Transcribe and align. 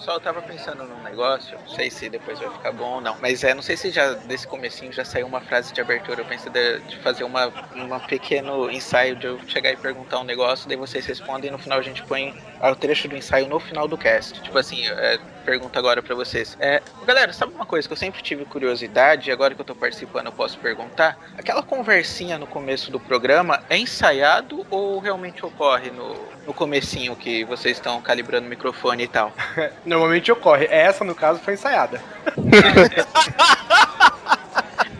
Só 0.00 0.14
eu 0.14 0.20
tava 0.20 0.40
pensando 0.40 0.84
num 0.84 1.02
negócio, 1.02 1.58
não 1.58 1.68
sei 1.68 1.90
se 1.90 2.08
depois 2.08 2.38
vai 2.38 2.50
ficar 2.50 2.72
bom 2.72 2.94
ou 2.94 3.00
não, 3.02 3.16
mas 3.20 3.44
é, 3.44 3.52
não 3.52 3.60
sei 3.60 3.76
se 3.76 3.90
já 3.90 4.14
desse 4.14 4.46
comecinho 4.46 4.90
já 4.92 5.04
saiu 5.04 5.26
uma 5.26 5.42
frase 5.42 5.74
de 5.74 5.80
abertura. 5.80 6.22
Eu 6.22 6.24
pensei 6.24 6.50
de, 6.50 6.78
de 6.80 6.96
fazer 7.00 7.24
uma, 7.24 7.48
uma 7.74 8.00
pequeno 8.00 8.70
ensaio 8.70 9.14
de 9.16 9.26
eu 9.26 9.38
chegar 9.46 9.70
e 9.72 9.76
perguntar 9.76 10.20
um 10.20 10.24
negócio, 10.24 10.66
daí 10.66 10.76
vocês 10.76 11.04
respondem 11.04 11.48
e 11.48 11.52
no 11.52 11.58
final 11.58 11.78
a 11.78 11.82
gente 11.82 12.02
põe 12.04 12.34
o 12.68 12.76
trecho 12.76 13.08
do 13.08 13.16
ensaio 13.16 13.48
no 13.48 13.58
final 13.58 13.88
do 13.88 13.96
cast. 13.96 14.40
Tipo 14.42 14.58
assim, 14.58 14.86
é, 14.86 15.18
pergunta 15.44 15.78
agora 15.78 16.02
para 16.02 16.14
vocês. 16.14 16.56
É, 16.60 16.82
galera, 17.06 17.32
sabe 17.32 17.54
uma 17.54 17.64
coisa 17.64 17.88
que 17.88 17.92
eu 17.92 17.96
sempre 17.96 18.22
tive 18.22 18.44
curiosidade 18.44 19.30
e 19.30 19.32
agora 19.32 19.54
que 19.54 19.60
eu 19.60 19.64
tô 19.64 19.74
participando 19.74 20.26
eu 20.26 20.32
posso 20.32 20.58
perguntar? 20.58 21.18
Aquela 21.38 21.62
conversinha 21.62 22.38
no 22.38 22.46
começo 22.46 22.90
do 22.90 23.00
programa 23.00 23.62
é 23.68 23.78
ensaiado 23.78 24.66
ou 24.70 24.98
realmente 24.98 25.44
ocorre 25.44 25.90
no, 25.90 26.14
no 26.46 26.52
comecinho 26.52 27.16
que 27.16 27.44
vocês 27.44 27.78
estão 27.78 28.00
calibrando 28.02 28.46
o 28.46 28.50
microfone 28.50 29.04
e 29.04 29.08
tal? 29.08 29.32
Normalmente 29.84 30.30
ocorre. 30.30 30.66
Essa, 30.70 31.04
no 31.04 31.14
caso, 31.14 31.40
foi 31.40 31.54
ensaiada. 31.54 32.00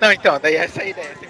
Não, 0.01 0.11
então, 0.11 0.41
daí 0.41 0.56
essa 0.56 0.81
é 0.81 0.84
a 0.84 0.89
ideia. 0.89 1.30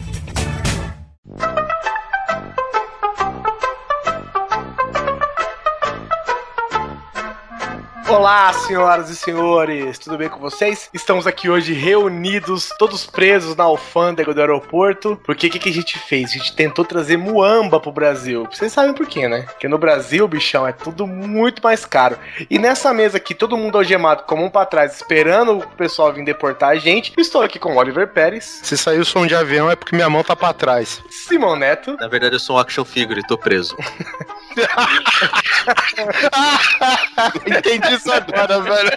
Olá, 8.11 8.51
senhoras 8.51 9.09
e 9.09 9.15
senhores, 9.15 9.97
tudo 9.97 10.17
bem 10.17 10.27
com 10.27 10.37
vocês? 10.37 10.89
Estamos 10.93 11.25
aqui 11.25 11.49
hoje 11.49 11.71
reunidos, 11.71 12.69
todos 12.77 13.05
presos 13.05 13.55
na 13.55 13.63
alfândega 13.63 14.33
do 14.33 14.41
aeroporto. 14.41 15.17
Porque 15.23 15.47
o 15.47 15.49
que, 15.49 15.57
que, 15.57 15.69
a 15.69 15.73
gente 15.73 15.97
fez? 15.97 16.31
A 16.31 16.33
gente 16.33 16.53
tentou 16.53 16.83
trazer 16.83 17.15
muamba 17.15 17.79
pro 17.79 17.89
Brasil. 17.89 18.45
Vocês 18.51 18.73
sabem 18.73 18.93
por 18.93 19.07
quê, 19.07 19.29
né? 19.29 19.43
Porque 19.43 19.69
no 19.69 19.77
Brasil, 19.77 20.27
bichão, 20.27 20.67
é 20.67 20.73
tudo 20.73 21.07
muito 21.07 21.63
mais 21.63 21.85
caro. 21.85 22.19
E 22.49 22.59
nessa 22.59 22.93
mesa 22.93 23.15
aqui, 23.15 23.33
todo 23.33 23.55
mundo 23.55 23.77
algemado 23.77 24.23
com 24.23 24.35
a 24.35 24.39
mão 24.39 24.49
pra 24.49 24.65
trás, 24.65 24.93
esperando 24.93 25.59
o 25.59 25.67
pessoal 25.69 26.11
vir 26.11 26.25
deportar 26.25 26.71
a 26.71 26.75
gente. 26.75 27.13
Estou 27.17 27.41
aqui 27.41 27.57
com 27.57 27.75
o 27.75 27.77
Oliver 27.77 28.09
Pérez. 28.09 28.59
Se 28.61 28.77
saiu 28.77 29.05
som 29.05 29.25
de 29.25 29.35
avião 29.35 29.71
é 29.71 29.75
porque 29.75 29.95
minha 29.95 30.09
mão 30.09 30.21
tá 30.21 30.35
pra 30.35 30.51
trás. 30.51 31.01
Simão 31.09 31.55
Neto. 31.55 31.95
Na 31.97 32.09
verdade, 32.09 32.35
eu 32.35 32.39
sou 32.39 32.57
um 32.57 32.59
action 32.59 32.83
figure, 32.83 33.25
tô 33.25 33.37
preso. 33.37 33.73
Entendi 37.45 37.99
isso 38.01 38.11
agora, 38.11 38.61
velho. 38.61 38.91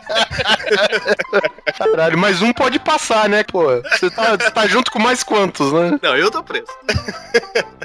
Caralho, 1.79 2.19
mas 2.19 2.43
um 2.43 2.53
pode 2.53 2.79
passar, 2.79 3.29
né, 3.29 3.45
pô? 3.45 3.65
Você 3.83 4.11
tá, 4.11 4.37
tá 4.37 4.67
junto 4.67 4.91
com 4.91 4.99
mais 4.99 5.23
quantos, 5.23 5.73
né? 5.73 5.99
Não, 6.03 6.17
eu 6.17 6.31
tô 6.31 6.43
preso. 6.43 6.67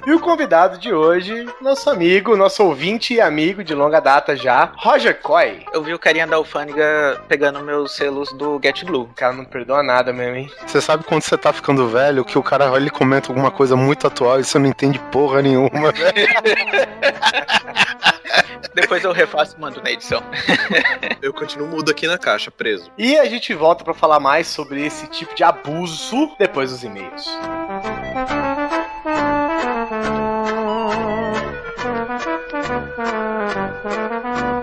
e 0.06 0.14
o 0.14 0.20
convidado 0.20 0.78
de 0.78 0.94
hoje, 0.94 1.48
nosso 1.62 1.90
amigo, 1.90 2.38
nosso 2.38 2.64
ouvinte 2.64 3.14
e 3.14 3.22
amigo 3.22 3.64
de 3.64 3.74
longa 3.74 4.00
data 4.00 4.36
já, 4.36 4.72
Roger 4.78 5.20
Coy. 5.22 5.66
Eu 5.74 5.84
vi 5.84 5.94
o 5.94 6.00
carinha 6.00 6.26
da 6.26 6.38
alfândega 6.38 7.22
pegando 7.28 7.60
meus 7.62 7.96
selos 7.96 8.32
do 8.34 8.60
Get 8.64 8.84
Blue. 8.86 9.04
O 9.04 9.14
cara 9.14 9.34
não 9.34 9.46
perdoa 9.46 9.84
nada 9.84 10.14
mesmo, 10.14 10.36
hein? 10.36 10.52
Você 10.66 10.82
sabe 10.82 11.04
quando 11.04 11.24
você 11.24 11.38
tá 11.38 11.52
ficando 11.52 11.88
velho, 11.90 12.24
que 12.24 12.38
o 12.38 12.44
cara 12.44 12.70
ele 12.78 12.90
comenta 12.90 13.30
alguma 13.30 13.52
coisa 13.52 13.76
muito 13.76 14.08
atual 14.08 14.40
e 14.40 14.44
você 14.44 14.58
não 14.58 14.68
entende 14.68 15.00
porra 15.12 15.42
nenhuma, 15.42 15.92
velho. 15.92 16.14
Depois 18.74 19.04
eu 19.04 19.12
refaço 19.12 19.56
e 19.58 19.62
mando 19.62 19.82
na 19.82 19.92
edição. 19.92 20.22
eu 21.22 21.34
continuo 21.34 21.68
mudo 21.68 21.92
aqui 21.92 22.08
na 22.08 22.18
caixa, 22.18 22.52
preso. 22.52 22.92
E 22.98 23.18
a 23.18 23.26
gente 23.26 23.54
volta 23.54 23.84
para 23.84 23.94
falar 23.94 24.20
mais 24.20 24.48
sobre 24.48 24.86
esse 24.86 25.08
tipo 25.08 25.36
de 25.36 25.44
abuso 25.44 26.36
depois 26.38 26.72
dos 26.72 26.84
e-mails. 26.84 27.28
aí, 33.86 34.56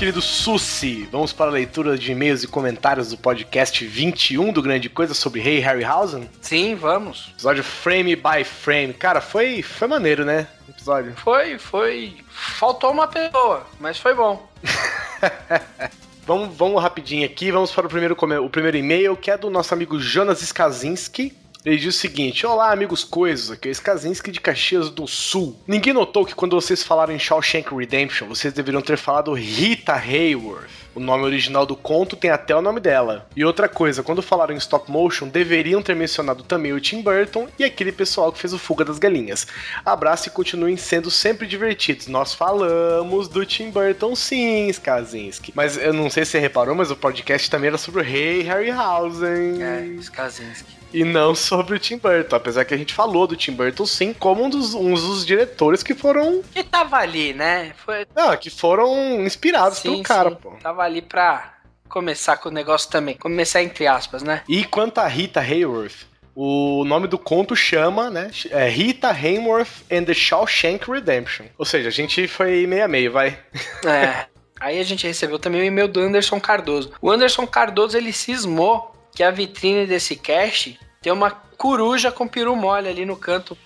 querido 0.00 0.22
Susi, 0.22 1.06
vamos 1.12 1.30
para 1.30 1.50
a 1.50 1.52
leitura 1.52 1.98
de 1.98 2.12
e-mails 2.12 2.42
e 2.42 2.46
comentários 2.48 3.10
do 3.10 3.18
podcast 3.18 3.86
21 3.86 4.50
do 4.50 4.62
Grande 4.62 4.88
Coisa 4.88 5.12
sobre 5.12 5.42
Rei 5.42 5.58
Harryhausen? 5.58 6.26
Sim, 6.40 6.74
vamos. 6.74 7.28
Episódio 7.34 7.62
Frame 7.62 8.16
by 8.16 8.42
Frame. 8.42 8.94
Cara, 8.94 9.20
foi, 9.20 9.60
foi 9.60 9.86
maneiro, 9.86 10.24
né? 10.24 10.46
Episódio. 10.66 11.12
Foi, 11.16 11.58
foi. 11.58 12.16
Faltou 12.30 12.92
uma 12.92 13.08
pessoa, 13.08 13.66
mas 13.78 13.98
foi 13.98 14.14
bom. 14.14 14.48
vamos, 16.26 16.56
vamos 16.56 16.82
rapidinho 16.82 17.26
aqui, 17.26 17.52
vamos 17.52 17.70
para 17.70 17.86
o 17.86 17.90
primeiro, 17.90 18.16
o 18.42 18.48
primeiro 18.48 18.78
e-mail, 18.78 19.14
que 19.14 19.30
é 19.30 19.36
do 19.36 19.50
nosso 19.50 19.74
amigo 19.74 20.00
Jonas 20.00 20.40
Skazinski. 20.40 21.36
Ele 21.64 21.76
diz 21.76 21.94
o 21.94 21.98
seguinte: 21.98 22.46
Olá, 22.46 22.72
amigos 22.72 23.04
coisas, 23.04 23.50
aqui 23.50 23.68
é 23.68 23.72
Skazinski 23.72 24.30
de 24.30 24.40
Caxias 24.40 24.88
do 24.88 25.06
Sul. 25.06 25.56
Ninguém 25.66 25.92
notou 25.92 26.24
que 26.24 26.34
quando 26.34 26.58
vocês 26.58 26.82
falaram 26.82 27.14
em 27.14 27.18
Shawshank 27.18 27.74
Redemption, 27.74 28.26
vocês 28.26 28.52
deveriam 28.54 28.80
ter 28.80 28.96
falado 28.96 29.32
Rita 29.34 29.92
Hayworth. 29.92 30.80
O 30.94 30.98
nome 30.98 31.24
original 31.24 31.64
do 31.64 31.76
conto 31.76 32.16
tem 32.16 32.30
até 32.30 32.56
o 32.56 32.62
nome 32.62 32.80
dela. 32.80 33.28
E 33.36 33.44
outra 33.44 33.68
coisa, 33.68 34.02
quando 34.02 34.22
falaram 34.22 34.54
em 34.54 34.58
stop 34.58 34.90
motion, 34.90 35.28
deveriam 35.28 35.82
ter 35.82 35.94
mencionado 35.94 36.42
também 36.42 36.72
o 36.72 36.80
Tim 36.80 37.00
Burton 37.00 37.46
e 37.58 37.62
aquele 37.62 37.92
pessoal 37.92 38.32
que 38.32 38.40
fez 38.40 38.52
o 38.52 38.58
Fuga 38.58 38.84
das 38.84 38.98
Galinhas. 38.98 39.46
Abraço 39.84 40.28
e 40.28 40.32
continuem 40.32 40.76
sendo 40.76 41.10
sempre 41.10 41.46
divertidos. 41.46 42.08
Nós 42.08 42.34
falamos 42.34 43.28
do 43.28 43.46
Tim 43.46 43.70
Burton 43.70 44.16
sim, 44.16 44.68
Skazinski. 44.68 45.52
Mas 45.54 45.76
eu 45.76 45.92
não 45.92 46.10
sei 46.10 46.24
se 46.24 46.32
você 46.32 46.38
reparou, 46.40 46.74
mas 46.74 46.90
o 46.90 46.96
podcast 46.96 47.48
também 47.48 47.68
era 47.68 47.78
sobre 47.78 48.00
o 48.00 48.04
rei 48.04 48.42
Harryhausen. 48.42 49.62
É, 49.62 49.84
Skazinski 50.00 50.79
e 50.92 51.04
não 51.04 51.34
sobre 51.34 51.76
o 51.76 51.78
Tim 51.78 51.98
Burton. 51.98 52.36
Apesar 52.36 52.64
que 52.64 52.74
a 52.74 52.76
gente 52.76 52.94
falou 52.94 53.26
do 53.26 53.36
Tim 53.36 53.52
Burton 53.52 53.86
sim, 53.86 54.12
como 54.12 54.44
um 54.44 54.50
dos, 54.50 54.74
um 54.74 54.94
dos 54.94 55.24
diretores 55.24 55.82
que 55.82 55.94
foram. 55.94 56.42
Que 56.52 56.62
tava 56.62 56.96
ali, 56.96 57.32
né? 57.32 57.72
Foi... 57.84 58.06
Não, 58.14 58.36
que 58.36 58.50
foram 58.50 59.24
inspirados 59.24 59.78
sim, 59.78 59.90
pelo 59.90 60.02
cara, 60.02 60.30
sim. 60.30 60.36
pô. 60.36 60.50
Tava 60.62 60.82
ali 60.82 61.02
pra 61.02 61.54
começar 61.88 62.36
com 62.36 62.48
o 62.48 62.52
negócio 62.52 62.90
também. 62.90 63.16
Começar 63.16 63.62
entre 63.62 63.86
aspas, 63.86 64.22
né? 64.22 64.42
E 64.48 64.64
quanto 64.64 64.98
a 64.98 65.06
Rita 65.06 65.40
Hayworth, 65.40 66.06
o 66.34 66.84
nome 66.84 67.06
do 67.06 67.18
conto 67.18 67.54
chama, 67.56 68.08
né? 68.08 68.30
É 68.50 68.68
Rita 68.68 69.10
Hayworth 69.10 69.84
and 69.90 70.04
the 70.04 70.14
Shawshank 70.14 70.90
Redemption. 70.90 71.46
Ou 71.58 71.64
seja, 71.64 71.88
a 71.88 71.92
gente 71.92 72.26
foi 72.28 72.66
meio 72.66 72.84
a 72.84 72.88
meio, 72.88 73.12
vai. 73.12 73.38
É. 73.84 74.26
Aí 74.60 74.78
a 74.78 74.84
gente 74.84 75.06
recebeu 75.06 75.38
também 75.38 75.62
o 75.62 75.64
e-mail 75.64 75.88
do 75.88 76.00
Anderson 76.00 76.38
Cardoso. 76.38 76.92
O 77.00 77.10
Anderson 77.10 77.46
Cardoso 77.46 77.96
ele 77.96 78.12
cismou 78.12 78.94
que 79.14 79.22
a 79.22 79.30
vitrine 79.30 79.86
desse 79.86 80.16
cast 80.16 80.78
tem 81.02 81.12
uma 81.12 81.30
coruja 81.60 82.10
com 82.10 82.26
peru 82.26 82.56
mole 82.56 82.88
ali 82.88 83.04
no 83.04 83.14
canto. 83.14 83.56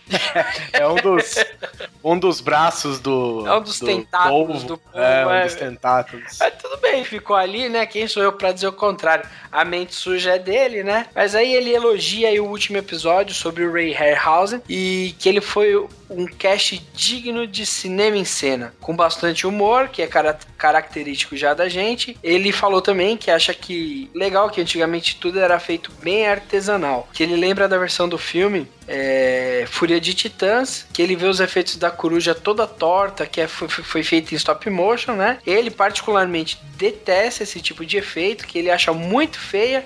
é 0.73 0.85
um 0.89 0.97
dos, 0.97 1.37
um 2.03 2.19
dos 2.19 2.41
braços 2.41 2.99
do. 2.99 3.47
É 3.47 3.57
um 3.57 3.63
dos 3.63 3.79
do 3.79 3.87
tentáculos 3.87 4.65
polvo. 4.65 4.67
do 4.67 4.79
povo. 4.79 4.99
É, 4.99 5.25
um 5.25 5.31
é. 5.31 5.45
dos 5.45 5.55
tentáculos. 5.55 6.37
Mas 6.41 6.55
tudo 6.61 6.77
bem, 6.79 7.05
ficou 7.05 7.37
ali, 7.37 7.69
né? 7.69 7.87
Quem 7.87 8.09
sou 8.09 8.21
eu 8.21 8.33
pra 8.33 8.51
dizer 8.51 8.67
o 8.67 8.73
contrário? 8.73 9.25
A 9.53 9.65
mente 9.65 9.95
suja 9.95 10.35
é 10.35 10.39
dele, 10.41 10.83
né? 10.83 11.07
Mas 11.15 11.37
aí 11.37 11.55
ele 11.55 11.71
elogia 11.73 12.27
aí 12.27 12.41
o 12.41 12.47
último 12.47 12.79
episódio 12.79 13.33
sobre 13.33 13.65
o 13.65 13.73
Ray 13.73 13.93
Harryhausen 13.93 14.61
e 14.69 15.15
que 15.17 15.29
ele 15.29 15.41
foi 15.41 15.77
um 16.11 16.27
cast 16.27 16.85
digno 16.95 17.47
de 17.47 17.65
cinema 17.65 18.17
em 18.17 18.25
cena, 18.25 18.75
com 18.81 18.95
bastante 18.95 19.47
humor, 19.47 19.89
que 19.89 20.03
é 20.03 20.07
car 20.07 20.37
característico 20.59 21.37
já 21.37 21.55
da 21.55 21.69
gente. 21.69 22.17
Ele 22.23 22.51
falou 22.51 22.81
também 22.81 23.17
que 23.17 23.31
acha 23.31 23.53
que 23.53 24.11
legal 24.15 24.51
que 24.51 24.61
antigamente 24.61 25.17
tudo 25.17 25.39
era 25.39 25.59
feito 25.61 25.93
bem 26.03 26.27
artesanal, 26.27 27.09
que 27.13 27.23
ele 27.23 27.37
lembra 27.37 27.69
da 27.69 27.79
versão 27.85 28.09
do 28.09 28.19
filme 28.19 28.67
é, 28.89 29.65
Fúria 29.69 30.01
de 30.01 30.15
Titãs, 30.15 30.87
que 30.93 31.03
ele 31.03 31.15
vê 31.15 31.27
os 31.27 31.41
efeitos 31.41 31.77
da 31.77 31.91
coruja 31.91 32.35
toda 32.35 32.67
torta, 32.67 33.27
que 33.27 33.41
é, 33.41 33.47
foi, 33.47 33.69
foi 33.69 34.03
feito 34.03 34.33
em 34.33 34.37
stop 34.37 34.69
motion, 34.71 35.13
né? 35.13 35.39
Ele 35.47 35.71
particularmente 35.71 36.59
detesta 36.77 37.43
esse 37.43 37.61
tipo 37.61 37.85
de 37.85 37.97
efeito, 37.99 38.47
que 38.47 38.59
ele 38.59 38.71
acha 38.71 38.93
muito 38.93 39.39
feia 39.39 39.85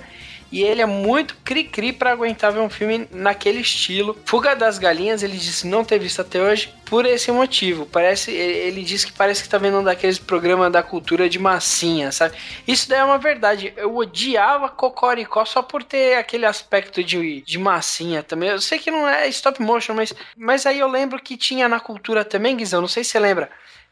e 0.51 0.63
ele 0.63 0.81
é 0.81 0.87
muito 0.87 1.37
cri-cri 1.45 1.93
pra 1.93 2.13
aguentar 2.13 2.53
ver 2.53 2.61
um 2.61 2.71
filme 2.71 3.07
naquele 3.11 3.61
estilo. 3.61 4.17
Fuga 4.25 4.57
das 4.57 4.79
Galinhas, 4.79 5.23
ele 5.23 5.37
disse 5.37 5.67
não 5.67 5.85
ter 5.85 5.99
visto 5.99 6.21
até 6.21 6.41
hoje 6.41 6.73
por 6.87 7.05
esse 7.05 7.31
motivo. 7.31 7.87
Parece, 7.87 8.31
ele 8.31 8.83
disse 8.83 9.07
que 9.07 9.13
parece 9.13 9.43
que 9.43 9.49
tá 9.49 9.59
vendo 9.59 9.79
um 9.79 9.85
daqueles 9.85 10.19
programas 10.19 10.73
da 10.73 10.83
cultura 10.83 11.29
de 11.29 11.39
massinha, 11.39 12.11
sabe? 12.11 12.37
Isso 12.67 12.89
daí 12.89 13.01
é 13.01 13.05
uma 13.05 13.19
verdade. 13.19 13.73
Eu 13.77 13.95
odiava 13.95 14.69
Cocoricó 14.69 15.45
só 15.45 15.61
por 15.63 15.83
ter 15.83 16.17
aquele 16.17 16.47
aspecto 16.47 17.05
de, 17.05 17.43
de 17.43 17.59
massinha 17.59 18.23
também. 18.23 18.49
Eu 18.49 18.61
sei 18.61 18.79
que 18.79 18.91
não 18.91 19.07
é 19.07 19.29
stop 19.29 19.61
motion, 19.61 19.95
mas, 19.95 20.15
mas 20.37 20.65
aí 20.65 20.79
eu 20.79 20.89
lembro 20.89 21.21
que 21.21 21.37
tinha 21.37 21.69
na 21.69 21.79
cultura 21.79 22.25
também, 22.25 22.57
Guizão, 22.57 22.81
não 22.81 22.89
sei 22.89 23.05
se 23.05 23.11
você 23.11 23.19
lembra 23.19 23.51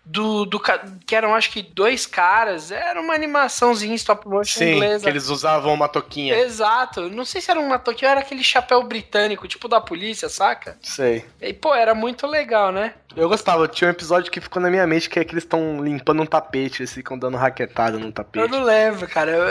do, 0.08 0.44
do 0.44 0.60
que 1.04 1.14
eram 1.16 1.34
acho 1.34 1.50
que 1.50 1.62
dois 1.62 2.06
caras, 2.06 2.70
era 2.70 3.00
uma 3.00 3.12
animaçãozinha 3.12 3.94
stop 3.96 4.26
motion 4.28 4.60
Sim, 4.60 4.74
inglesa. 4.76 5.02
que 5.04 5.10
eles 5.10 5.28
usavam 5.28 5.74
uma 5.74 5.88
toquinha. 5.88 6.38
Exato, 6.38 7.10
não 7.10 7.24
sei 7.24 7.40
se 7.40 7.50
era 7.50 7.58
uma 7.58 7.76
toquinha, 7.76 8.12
era 8.12 8.20
aquele 8.20 8.44
chapéu 8.44 8.82
britânico, 8.84 9.48
tipo 9.48 9.66
da 9.66 9.80
polícia, 9.80 10.28
saca? 10.28 10.78
Sei. 10.80 11.24
E 11.42 11.52
pô, 11.52 11.74
era 11.74 11.92
muito 11.92 12.24
legal, 12.26 12.70
né? 12.70 12.94
Eu 13.16 13.28
gostava, 13.28 13.66
tinha 13.66 13.88
um 13.88 13.90
episódio 13.90 14.30
que 14.30 14.40
ficou 14.40 14.62
na 14.62 14.70
minha 14.70 14.86
mente 14.86 15.10
que 15.10 15.18
é 15.18 15.24
que 15.24 15.32
eles 15.32 15.42
estão 15.42 15.82
limpando 15.82 16.22
um 16.22 16.26
tapete, 16.26 16.82
eles 16.82 16.92
ficam 16.92 17.18
dando 17.18 17.36
raquetada 17.36 17.98
no 17.98 18.06
Eu 18.06 18.12
tapete. 18.12 18.48
não 18.48 18.62
lembro, 18.62 19.08
cara. 19.08 19.30
Eu, 19.32 19.44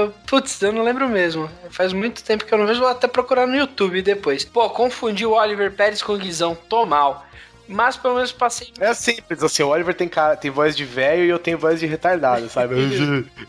eu- 0.00 0.14
putz, 0.26 0.60
eu 0.62 0.72
não 0.72 0.84
lembro 0.84 1.08
mesmo. 1.08 1.50
Faz 1.70 1.92
muito 1.92 2.22
tempo 2.22 2.44
que 2.44 2.52
eu 2.54 2.58
não 2.58 2.66
vejo, 2.66 2.78
vou 2.80 2.88
até 2.90 3.08
procurar 3.08 3.46
no 3.46 3.56
YouTube 3.56 4.02
depois. 4.02 4.44
Pô, 4.44 4.68
confundi 4.70 5.24
o 5.26 5.32
Oliver 5.32 5.72
Pérez 5.72 6.00
com 6.02 6.12
o 6.12 6.18
Guizão, 6.18 6.54
tô 6.68 6.84
mal. 6.86 7.26
Mas 7.68 7.96
pelo 7.96 8.14
menos 8.14 8.32
passei. 8.32 8.72
É 8.78 8.94
simples, 8.94 9.42
assim, 9.42 9.62
o 9.62 9.68
Oliver 9.68 9.94
tem, 9.94 10.08
cara, 10.08 10.36
tem 10.36 10.50
voz 10.50 10.76
de 10.76 10.84
velho 10.84 11.24
e 11.24 11.28
eu 11.28 11.38
tenho 11.38 11.58
voz 11.58 11.80
de 11.80 11.86
retardado, 11.86 12.48
sabe? 12.48 12.74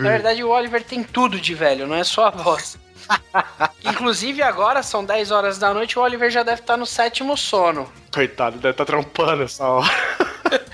Na 0.00 0.10
verdade, 0.10 0.44
o 0.44 0.50
Oliver 0.50 0.82
tem 0.82 1.02
tudo 1.02 1.40
de 1.40 1.54
velho, 1.54 1.86
não 1.86 1.96
é 1.96 2.04
só 2.04 2.26
a 2.26 2.30
voz. 2.30 2.78
Inclusive 3.84 4.42
agora 4.42 4.82
são 4.82 5.04
10 5.04 5.30
horas 5.30 5.58
da 5.58 5.74
noite, 5.74 5.98
o 5.98 6.02
Oliver 6.02 6.30
já 6.30 6.42
deve 6.42 6.60
estar 6.60 6.76
no 6.76 6.86
sétimo 6.86 7.36
sono. 7.36 7.90
Coitado, 8.12 8.58
deve 8.58 8.70
estar 8.70 8.84
trampando 8.84 9.42
essa 9.42 9.64
hora. 9.64 9.90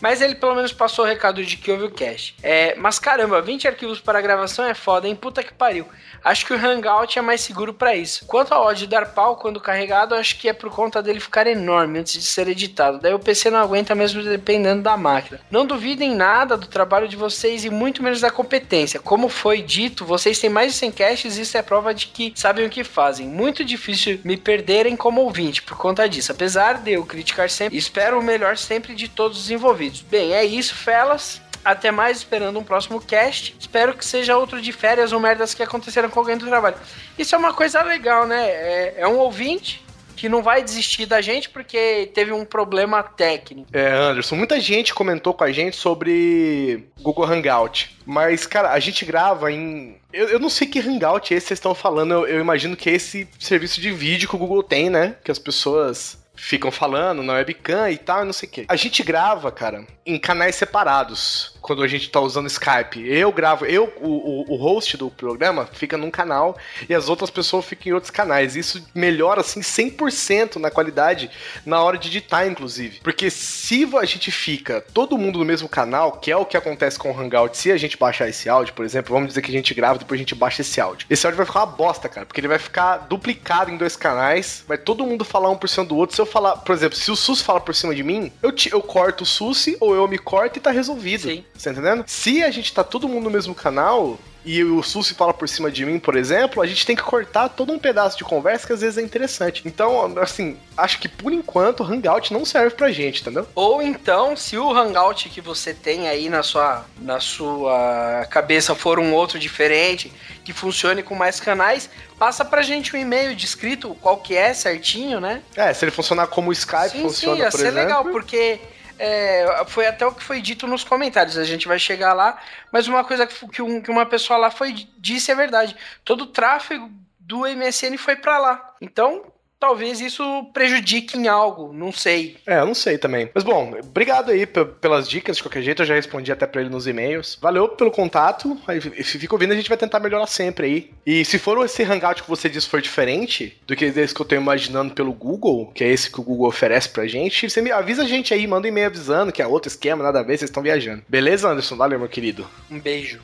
Mas 0.00 0.22
ele 0.22 0.34
pelo 0.34 0.54
menos 0.54 0.72
passou 0.72 1.04
o 1.04 1.08
recado 1.08 1.44
de 1.44 1.56
que 1.56 1.70
houve 1.70 1.84
o 1.84 1.90
cache. 1.90 2.34
É, 2.42 2.74
mas 2.76 2.98
caramba, 2.98 3.42
20 3.42 3.68
arquivos 3.68 4.00
para 4.00 4.18
gravação 4.22 4.64
é 4.64 4.72
foda, 4.72 5.06
hein? 5.06 5.14
Puta 5.14 5.42
que 5.42 5.52
pariu. 5.52 5.86
Acho 6.22 6.46
que 6.46 6.52
o 6.52 6.56
Hangout 6.56 7.18
é 7.18 7.22
mais 7.22 7.40
seguro 7.40 7.72
para 7.72 7.96
isso. 7.96 8.24
Quanto 8.26 8.52
ao 8.52 8.68
áudio 8.68 8.86
dar 8.86 9.06
pau 9.06 9.36
quando 9.36 9.60
carregado, 9.60 10.14
acho 10.14 10.38
que 10.38 10.48
é 10.48 10.52
por 10.52 10.70
conta 10.70 11.02
dele 11.02 11.20
ficar 11.20 11.46
enorme 11.46 12.00
antes 12.00 12.14
de 12.14 12.22
ser 12.22 12.48
editado. 12.48 12.98
Daí 12.98 13.14
o 13.14 13.18
PC 13.18 13.50
não 13.50 13.58
aguenta 13.58 13.94
mesmo 13.94 14.22
dependendo 14.22 14.82
da 14.82 14.96
máquina. 14.96 15.40
Não 15.50 15.66
duvidem 15.66 16.14
nada 16.14 16.56
do 16.56 16.66
trabalho 16.66 17.08
de 17.08 17.16
vocês 17.16 17.64
e 17.64 17.70
muito 17.70 18.02
menos 18.02 18.20
da 18.20 18.30
competência. 18.30 19.00
Como 19.00 19.28
foi 19.28 19.62
dito, 19.62 20.04
vocês 20.04 20.38
têm 20.38 20.50
mais 20.50 20.72
de 20.72 20.78
100 20.78 20.92
caches 20.92 21.38
e 21.38 21.42
isso 21.42 21.56
é 21.56 21.62
prova 21.62 21.94
de 21.94 22.08
que 22.08 22.32
sabem 22.36 22.66
o 22.66 22.70
que 22.70 22.84
fazem. 22.84 23.26
Muito 23.26 23.64
difícil 23.64 24.20
me 24.24 24.36
perderem 24.36 24.96
como 24.96 25.22
ouvinte 25.22 25.62
por 25.62 25.76
conta 25.76 26.08
disso. 26.08 26.32
Apesar 26.32 26.74
de 26.74 26.92
eu 26.92 27.04
criticar 27.04 27.48
sempre, 27.48 27.78
espero 27.78 28.18
o 28.18 28.22
melhor 28.22 28.56
sempre 28.56 28.94
de 28.94 29.08
todos 29.08 29.38
os 29.38 29.50
envolvidos. 29.50 30.02
Bem, 30.02 30.32
é 30.32 30.44
isso, 30.44 30.74
felas. 30.74 31.40
Até 31.64 31.90
mais, 31.90 32.18
esperando 32.18 32.58
um 32.58 32.64
próximo 32.64 33.00
cast. 33.00 33.54
Espero 33.58 33.94
que 33.94 34.04
seja 34.04 34.36
outro 34.36 34.60
de 34.60 34.72
férias 34.72 35.12
ou 35.12 35.20
merdas 35.20 35.54
que 35.54 35.62
aconteceram 35.62 36.08
com 36.08 36.20
alguém 36.20 36.36
do 36.36 36.46
trabalho. 36.46 36.76
Isso 37.18 37.34
é 37.34 37.38
uma 37.38 37.52
coisa 37.52 37.82
legal, 37.82 38.26
né? 38.26 38.48
É, 38.48 38.94
é 38.98 39.08
um 39.08 39.18
ouvinte 39.18 39.84
que 40.20 40.28
não 40.28 40.42
vai 40.42 40.62
desistir 40.62 41.06
da 41.06 41.22
gente 41.22 41.48
porque 41.48 42.10
teve 42.12 42.30
um 42.30 42.44
problema 42.44 43.02
técnico. 43.02 43.66
É, 43.72 43.90
Anderson, 43.90 44.36
muita 44.36 44.60
gente 44.60 44.92
comentou 44.92 45.32
com 45.32 45.44
a 45.44 45.50
gente 45.50 45.76
sobre 45.76 46.90
Google 47.00 47.24
Hangout. 47.24 47.96
Mas, 48.04 48.46
cara, 48.46 48.70
a 48.70 48.78
gente 48.78 49.02
grava 49.06 49.50
em. 49.50 49.96
Eu, 50.12 50.28
eu 50.28 50.38
não 50.38 50.50
sei 50.50 50.66
que 50.66 50.78
Hangout 50.78 51.32
é 51.32 51.38
esse 51.38 51.44
que 51.44 51.48
vocês 51.48 51.58
estão 51.58 51.74
falando. 51.74 52.12
Eu, 52.12 52.26
eu 52.26 52.40
imagino 52.40 52.76
que 52.76 52.90
é 52.90 52.92
esse 52.92 53.26
serviço 53.38 53.80
de 53.80 53.90
vídeo 53.90 54.28
que 54.28 54.36
o 54.36 54.38
Google 54.38 54.62
tem, 54.62 54.90
né? 54.90 55.16
Que 55.24 55.30
as 55.30 55.38
pessoas 55.38 56.19
ficam 56.40 56.70
falando 56.70 57.22
na 57.22 57.34
webcam 57.34 57.90
e 57.90 57.98
tal, 57.98 58.24
não 58.24 58.32
sei 58.32 58.48
o 58.48 58.52
quê. 58.52 58.64
A 58.66 58.74
gente 58.74 59.02
grava, 59.02 59.52
cara, 59.52 59.86
em 60.06 60.18
canais 60.18 60.56
separados. 60.56 61.54
Quando 61.60 61.82
a 61.82 61.88
gente 61.88 62.10
tá 62.10 62.20
usando 62.20 62.46
Skype. 62.46 63.06
Eu 63.06 63.32
gravo, 63.32 63.64
eu, 63.66 63.92
o, 64.00 64.52
o, 64.52 64.56
host 64.56 64.96
do 64.96 65.10
programa, 65.10 65.68
fica 65.72 65.96
num 65.96 66.10
canal 66.10 66.56
e 66.88 66.94
as 66.94 67.08
outras 67.08 67.30
pessoas 67.30 67.64
ficam 67.64 67.90
em 67.90 67.94
outros 67.94 68.10
canais. 68.10 68.56
Isso 68.56 68.84
melhora, 68.94 69.40
assim, 69.40 69.60
100% 69.60 70.56
na 70.56 70.70
qualidade 70.70 71.30
na 71.64 71.82
hora 71.82 71.98
de 71.98 72.08
editar, 72.08 72.46
inclusive. 72.46 73.00
Porque 73.02 73.30
se 73.30 73.88
a 73.96 74.04
gente 74.04 74.30
fica 74.30 74.84
todo 74.92 75.18
mundo 75.18 75.38
no 75.38 75.44
mesmo 75.44 75.68
canal, 75.68 76.12
que 76.12 76.30
é 76.30 76.36
o 76.36 76.44
que 76.44 76.56
acontece 76.56 76.98
com 76.98 77.10
o 77.10 77.18
Hangout, 77.18 77.56
se 77.56 77.70
a 77.70 77.76
gente 77.76 77.96
baixar 77.96 78.28
esse 78.28 78.48
áudio, 78.48 78.74
por 78.74 78.84
exemplo, 78.84 79.14
vamos 79.14 79.28
dizer 79.28 79.42
que 79.42 79.50
a 79.50 79.54
gente 79.54 79.74
grava 79.74 79.98
depois 79.98 80.18
a 80.18 80.22
gente 80.22 80.34
baixa 80.34 80.62
esse 80.62 80.80
áudio. 80.80 81.06
Esse 81.10 81.26
áudio 81.26 81.36
vai 81.36 81.46
ficar 81.46 81.60
uma 81.60 81.66
bosta, 81.66 82.08
cara, 82.08 82.26
porque 82.26 82.40
ele 82.40 82.48
vai 82.48 82.58
ficar 82.58 82.98
duplicado 82.98 83.70
em 83.70 83.76
dois 83.76 83.96
canais, 83.96 84.64
vai 84.66 84.78
todo 84.78 85.06
mundo 85.06 85.24
falar 85.24 85.50
um 85.50 85.56
por 85.56 85.68
cima 85.68 85.84
do 85.84 85.96
outro. 85.96 86.14
Se 86.16 86.22
eu 86.22 86.26
falar, 86.26 86.56
por 86.58 86.74
exemplo, 86.74 86.96
se 86.96 87.10
o 87.10 87.16
Sus 87.16 87.40
fala 87.40 87.60
por 87.60 87.74
cima 87.74 87.94
de 87.94 88.02
mim, 88.02 88.32
eu, 88.42 88.52
te- 88.52 88.72
eu 88.72 88.82
corto 88.82 89.24
o 89.24 89.26
Susi 89.26 89.76
ou 89.80 89.94
eu 89.94 90.06
me 90.08 90.18
corto 90.18 90.58
e 90.58 90.60
tá 90.60 90.70
resolvido. 90.70 91.22
Sim. 91.28 91.44
Você 91.60 91.74
tá 91.74 91.78
entendendo? 91.78 92.04
Se 92.06 92.42
a 92.42 92.50
gente 92.50 92.72
tá 92.72 92.82
todo 92.82 93.06
mundo 93.06 93.24
no 93.24 93.30
mesmo 93.30 93.54
canal 93.54 94.18
e 94.46 94.64
o 94.64 94.82
Susi 94.82 95.12
fala 95.12 95.34
por 95.34 95.46
cima 95.46 95.70
de 95.70 95.84
mim, 95.84 95.98
por 95.98 96.16
exemplo, 96.16 96.62
a 96.62 96.66
gente 96.66 96.86
tem 96.86 96.96
que 96.96 97.02
cortar 97.02 97.50
todo 97.50 97.70
um 97.70 97.78
pedaço 97.78 98.16
de 98.16 98.24
conversa 98.24 98.66
que 98.66 98.72
às 98.72 98.80
vezes 98.80 98.96
é 98.96 99.02
interessante. 99.02 99.60
Então, 99.66 100.18
assim, 100.18 100.56
acho 100.74 100.98
que 100.98 101.06
por 101.06 101.30
enquanto 101.30 101.80
o 101.80 101.84
Hangout 101.84 102.32
não 102.32 102.46
serve 102.46 102.74
pra 102.74 102.90
gente, 102.90 103.20
entendeu? 103.20 103.46
Ou 103.54 103.82
então, 103.82 104.34
se 104.34 104.56
o 104.56 104.74
Hangout 104.74 105.28
que 105.28 105.42
você 105.42 105.74
tem 105.74 106.08
aí 106.08 106.30
na 106.30 106.42
sua, 106.42 106.86
na 106.98 107.20
sua 107.20 108.26
cabeça 108.30 108.74
for 108.74 108.98
um 108.98 109.12
outro 109.12 109.38
diferente, 109.38 110.10
que 110.42 110.54
funcione 110.54 111.02
com 111.02 111.14
mais 111.14 111.40
canais, 111.40 111.90
passa 112.18 112.42
pra 112.42 112.62
gente 112.62 112.96
um 112.96 112.98
e-mail 112.98 113.36
descrito 113.36 113.94
qual 114.00 114.16
que 114.16 114.34
é 114.34 114.54
certinho, 114.54 115.20
né? 115.20 115.42
É, 115.54 115.74
se 115.74 115.84
ele 115.84 115.92
funcionar 115.92 116.26
como 116.28 116.48
o 116.48 116.52
Skype 116.54 116.88
sim, 116.92 117.02
funciona, 117.02 117.36
sim, 117.36 117.42
ia 117.42 117.50
por 117.50 117.58
ser 117.58 117.66
exemplo. 117.66 117.82
legal, 117.82 118.04
porque 118.04 118.58
é, 119.00 119.64
foi 119.66 119.86
até 119.86 120.06
o 120.06 120.12
que 120.14 120.22
foi 120.22 120.40
dito 120.42 120.66
nos 120.66 120.84
comentários, 120.84 121.38
a 121.38 121.44
gente 121.44 121.66
vai 121.66 121.78
chegar 121.78 122.12
lá, 122.12 122.38
mas 122.70 122.86
uma 122.86 123.02
coisa 123.02 123.26
que, 123.26 123.62
um- 123.62 123.80
que 123.80 123.90
uma 123.90 124.04
pessoa 124.06 124.38
lá 124.38 124.50
foi 124.50 124.72
disse 124.98 125.30
é 125.32 125.34
verdade. 125.34 125.74
Todo 126.04 126.22
o 126.22 126.26
tráfego 126.26 126.90
do 127.18 127.46
MSN 127.46 127.96
foi 127.96 128.16
pra 128.16 128.38
lá. 128.38 128.74
Então, 128.80 129.32
talvez 129.60 130.00
isso 130.00 130.24
prejudique 130.54 131.16
em 131.18 131.28
algo, 131.28 131.72
não 131.72 131.92
sei. 131.92 132.38
É, 132.46 132.58
eu 132.60 132.66
não 132.66 132.74
sei 132.74 132.96
também. 132.98 133.28
Mas 133.34 133.44
bom, 133.44 133.74
obrigado 133.84 134.30
aí 134.30 134.46
pe- 134.46 134.64
pelas 134.64 135.08
dicas, 135.08 135.36
de 135.36 135.42
qualquer 135.42 135.62
jeito, 135.62 135.82
eu 135.82 135.86
já 135.86 135.94
respondi 135.94 136.32
até 136.32 136.46
pra 136.46 136.62
ele 136.62 136.70
nos 136.70 136.86
e-mails. 136.86 137.38
Valeu 137.40 137.68
pelo 137.68 137.90
contato, 137.90 138.58
aí 138.66 138.80
fica 138.80 139.34
ouvindo, 139.34 139.52
a 139.52 139.56
gente 139.56 139.68
vai 139.68 139.76
tentar 139.78 140.00
melhorar 140.00 140.26
sempre 140.26 140.66
aí. 140.66 140.90
E 141.06 141.24
se 141.24 141.38
for 141.38 141.62
esse 141.64 141.82
hangout 141.82 142.22
que 142.22 142.28
você 142.28 142.48
disse 142.48 142.66
for 142.68 142.80
diferente 142.80 143.56
do 143.66 143.76
que 143.76 143.84
esse 143.84 144.14
que 144.14 144.20
eu 144.22 144.26
tô 144.26 144.34
imaginando 144.34 144.94
pelo 144.94 145.12
Google, 145.12 145.70
que 145.74 145.84
é 145.84 145.88
esse 145.88 146.10
que 146.10 146.18
o 146.20 146.24
Google 146.24 146.48
oferece 146.48 146.88
pra 146.88 147.06
gente, 147.06 147.48
você 147.50 147.60
me 147.60 147.70
avisa 147.70 148.02
a 148.02 148.06
gente 148.06 148.32
aí, 148.32 148.46
manda 148.46 148.66
um 148.66 148.70
e-mail 148.70 148.86
avisando 148.86 149.30
que 149.30 149.42
é 149.42 149.46
outro 149.46 149.68
esquema, 149.68 150.02
nada 150.02 150.20
a 150.20 150.22
ver, 150.22 150.38
vocês 150.38 150.48
estão 150.50 150.62
viajando. 150.62 151.02
Beleza, 151.08 151.48
Anderson? 151.50 151.76
Valeu, 151.76 151.98
meu 151.98 152.08
querido. 152.08 152.48
Um 152.70 152.80
beijo. 152.80 153.20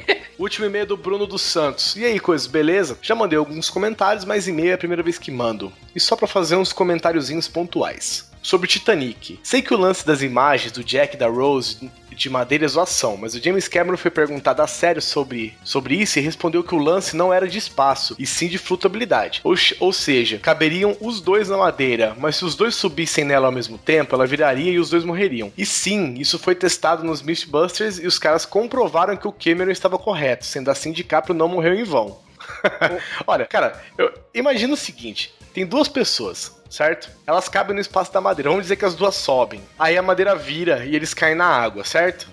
Último 0.38 0.66
e-mail 0.66 0.86
do 0.86 0.96
Bruno 0.96 1.26
dos 1.26 1.42
Santos. 1.42 1.96
E 1.96 2.04
aí, 2.04 2.20
coisas, 2.20 2.46
beleza? 2.46 2.98
Já 3.00 3.14
mandei 3.14 3.38
alguns 3.38 3.70
comentários, 3.70 4.24
mas 4.24 4.46
e-mail 4.46 4.70
é 4.70 4.74
a 4.74 4.78
primeira 4.78 5.02
vez 5.02 5.18
que 5.18 5.30
mando. 5.30 5.72
E 5.94 6.00
só 6.00 6.14
pra 6.16 6.26
fazer 6.26 6.56
uns 6.56 6.72
comentáriozinhos 6.72 7.48
pontuais. 7.48 8.30
Sobre 8.46 8.68
Titanic. 8.68 9.40
Sei 9.42 9.60
que 9.60 9.74
o 9.74 9.76
lance 9.76 10.06
das 10.06 10.22
imagens 10.22 10.70
do 10.70 10.84
Jack 10.84 11.16
e 11.16 11.18
da 11.18 11.26
Rose 11.26 11.90
de 12.12 12.30
madeira 12.30 12.64
é 12.64 12.68
zoação, 12.68 13.16
mas 13.16 13.34
o 13.34 13.42
James 13.42 13.66
Cameron 13.66 13.96
foi 13.96 14.08
perguntado 14.08 14.62
a 14.62 14.68
sério 14.68 15.02
sobre, 15.02 15.52
sobre 15.64 15.96
isso 15.96 16.20
e 16.20 16.22
respondeu 16.22 16.62
que 16.62 16.72
o 16.72 16.78
lance 16.78 17.16
não 17.16 17.34
era 17.34 17.48
de 17.48 17.58
espaço, 17.58 18.14
e 18.20 18.24
sim 18.24 18.46
de 18.46 18.56
flutuabilidade. 18.56 19.40
Ou, 19.42 19.56
ou 19.80 19.92
seja, 19.92 20.38
caberiam 20.38 20.96
os 21.00 21.20
dois 21.20 21.48
na 21.48 21.56
madeira, 21.56 22.16
mas 22.20 22.36
se 22.36 22.44
os 22.44 22.54
dois 22.54 22.76
subissem 22.76 23.24
nela 23.24 23.46
ao 23.46 23.52
mesmo 23.52 23.78
tempo, 23.78 24.14
ela 24.14 24.28
viraria 24.28 24.70
e 24.70 24.78
os 24.78 24.90
dois 24.90 25.02
morreriam. 25.02 25.52
E 25.58 25.66
sim, 25.66 26.14
isso 26.14 26.38
foi 26.38 26.54
testado 26.54 27.02
nos 27.02 27.22
Mythbusters 27.22 27.98
e 27.98 28.06
os 28.06 28.16
caras 28.16 28.46
comprovaram 28.46 29.16
que 29.16 29.26
o 29.26 29.32
Cameron 29.32 29.72
estava 29.72 29.98
correto, 29.98 30.46
sendo 30.46 30.70
assim 30.70 30.92
DiCaprio 30.92 31.34
não 31.34 31.48
morreu 31.48 31.74
em 31.74 31.82
vão. 31.82 32.24
Olha, 33.26 33.44
cara, 33.46 33.82
eu 33.98 34.12
imagino 34.32 34.74
o 34.74 34.76
seguinte: 34.76 35.34
tem 35.56 35.64
duas 35.64 35.88
pessoas, 35.88 36.54
certo? 36.68 37.10
Elas 37.26 37.48
cabem 37.48 37.74
no 37.74 37.80
espaço 37.80 38.12
da 38.12 38.20
madeira. 38.20 38.50
Vamos 38.50 38.64
dizer 38.66 38.76
que 38.76 38.84
as 38.84 38.94
duas 38.94 39.14
sobem. 39.14 39.62
Aí 39.78 39.96
a 39.96 40.02
madeira 40.02 40.36
vira 40.36 40.84
e 40.84 40.94
eles 40.94 41.14
caem 41.14 41.34
na 41.34 41.46
água, 41.46 41.82
certo? 41.82 42.28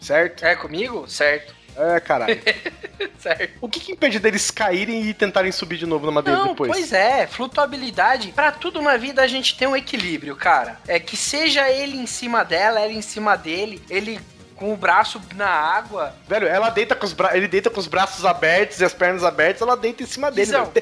Certo? 0.00 0.46
É 0.46 0.56
comigo? 0.56 1.06
Certo. 1.06 1.54
É, 1.76 2.00
caralho. 2.00 2.40
Certo. 3.18 3.58
o 3.60 3.68
que, 3.68 3.80
que 3.80 3.92
impede 3.92 4.18
deles 4.18 4.50
caírem 4.50 5.02
e 5.02 5.12
tentarem 5.12 5.50
subir 5.50 5.76
de 5.76 5.84
novo 5.84 6.06
na 6.06 6.12
madeira 6.12 6.38
Não, 6.38 6.48
depois? 6.48 6.70
pois 6.70 6.92
é, 6.92 7.26
flutuabilidade. 7.26 8.32
Pra 8.32 8.52
tudo 8.52 8.80
na 8.80 8.96
vida 8.96 9.20
a 9.20 9.26
gente 9.26 9.56
tem 9.56 9.66
um 9.66 9.76
equilíbrio, 9.76 10.36
cara. 10.36 10.78
É 10.86 11.00
que 11.00 11.16
seja 11.16 11.68
ele 11.68 11.98
em 11.98 12.06
cima 12.06 12.44
dela, 12.44 12.80
ela 12.80 12.92
em 12.92 13.02
cima 13.02 13.36
dele, 13.36 13.82
ele 13.90 14.20
com 14.56 14.72
o 14.72 14.76
braço 14.76 15.20
na 15.34 15.48
água. 15.48 16.14
Velho, 16.28 16.46
ela 16.46 16.70
deita 16.70 16.94
com 16.94 17.04
os 17.04 17.12
bra... 17.12 17.36
ele 17.36 17.48
deita 17.48 17.68
com 17.68 17.80
os 17.80 17.88
braços 17.88 18.24
abertos 18.24 18.80
e 18.80 18.84
as 18.84 18.94
pernas 18.94 19.24
abertas, 19.24 19.60
ela 19.60 19.76
deita 19.76 20.02
em 20.02 20.06
cima 20.06 20.30
dele. 20.30 20.46
Guizão. 20.46 20.72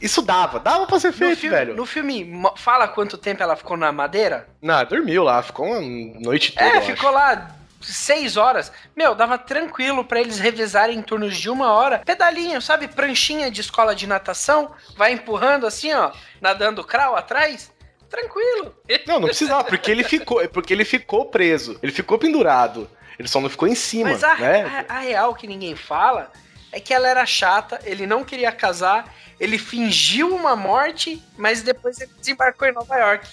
Isso 0.00 0.20
dava, 0.22 0.58
dava 0.60 0.86
pra 0.86 1.00
ser 1.00 1.08
No 1.08 1.12
feito, 1.14 1.36
filme, 1.40 1.56
velho. 1.56 1.74
no 1.74 1.86
filme, 1.86 2.30
fala 2.56 2.86
quanto 2.88 3.16
tempo 3.16 3.42
ela 3.42 3.56
ficou 3.56 3.76
na 3.76 3.90
madeira? 3.92 4.46
Não, 4.60 4.84
dormiu 4.84 5.22
lá, 5.22 5.42
ficou 5.42 5.66
uma 5.66 5.80
noite 6.20 6.52
toda. 6.52 6.64
é, 6.66 6.80
ficou 6.82 7.08
acho. 7.08 7.18
lá 7.18 7.50
seis 7.80 8.36
horas. 8.36 8.70
Meu, 8.96 9.14
dava 9.14 9.38
tranquilo 9.38 10.04
pra 10.04 10.20
eles 10.20 10.38
revezarem 10.38 10.98
em 10.98 11.02
turnos 11.02 11.36
de 11.36 11.48
uma 11.48 11.72
hora. 11.72 11.98
Pedalinho, 12.04 12.60
sabe? 12.60 12.88
Pranchinha 12.88 13.50
de 13.50 13.60
escola 13.60 13.94
de 13.94 14.06
natação. 14.06 14.72
Vai 14.96 15.12
empurrando 15.12 15.66
assim, 15.66 15.92
ó. 15.92 16.10
Nadando 16.40 16.82
crawl 16.84 17.16
atrás. 17.16 17.70
Tranquilo. 18.10 18.74
Não, 19.06 19.20
não 19.20 19.26
precisava, 19.28 19.64
porque 19.64 19.90
ele 19.90 20.04
ficou, 20.04 20.46
porque 20.48 20.72
ele 20.72 20.84
ficou 20.84 21.26
preso. 21.26 21.78
Ele 21.82 21.92
ficou 21.92 22.18
pendurado. 22.18 22.88
Ele 23.18 23.28
só 23.28 23.40
não 23.40 23.48
ficou 23.48 23.66
em 23.66 23.74
cima, 23.74 24.10
Mas 24.10 24.22
a, 24.22 24.34
né? 24.36 24.84
a- 24.88 24.96
a 24.96 24.98
real 25.00 25.34
que 25.34 25.46
ninguém 25.46 25.74
fala 25.74 26.30
é 26.70 26.78
que 26.78 26.92
ela 26.92 27.08
era 27.08 27.24
chata, 27.24 27.80
ele 27.84 28.06
não 28.06 28.22
queria 28.24 28.52
casar, 28.52 29.12
ele 29.38 29.58
fingiu 29.58 30.34
uma 30.34 30.56
morte, 30.56 31.22
mas 31.36 31.62
depois 31.62 32.00
ele 32.00 32.10
desembarcou 32.18 32.66
em 32.68 32.72
Nova 32.72 32.96
York. 32.96 33.26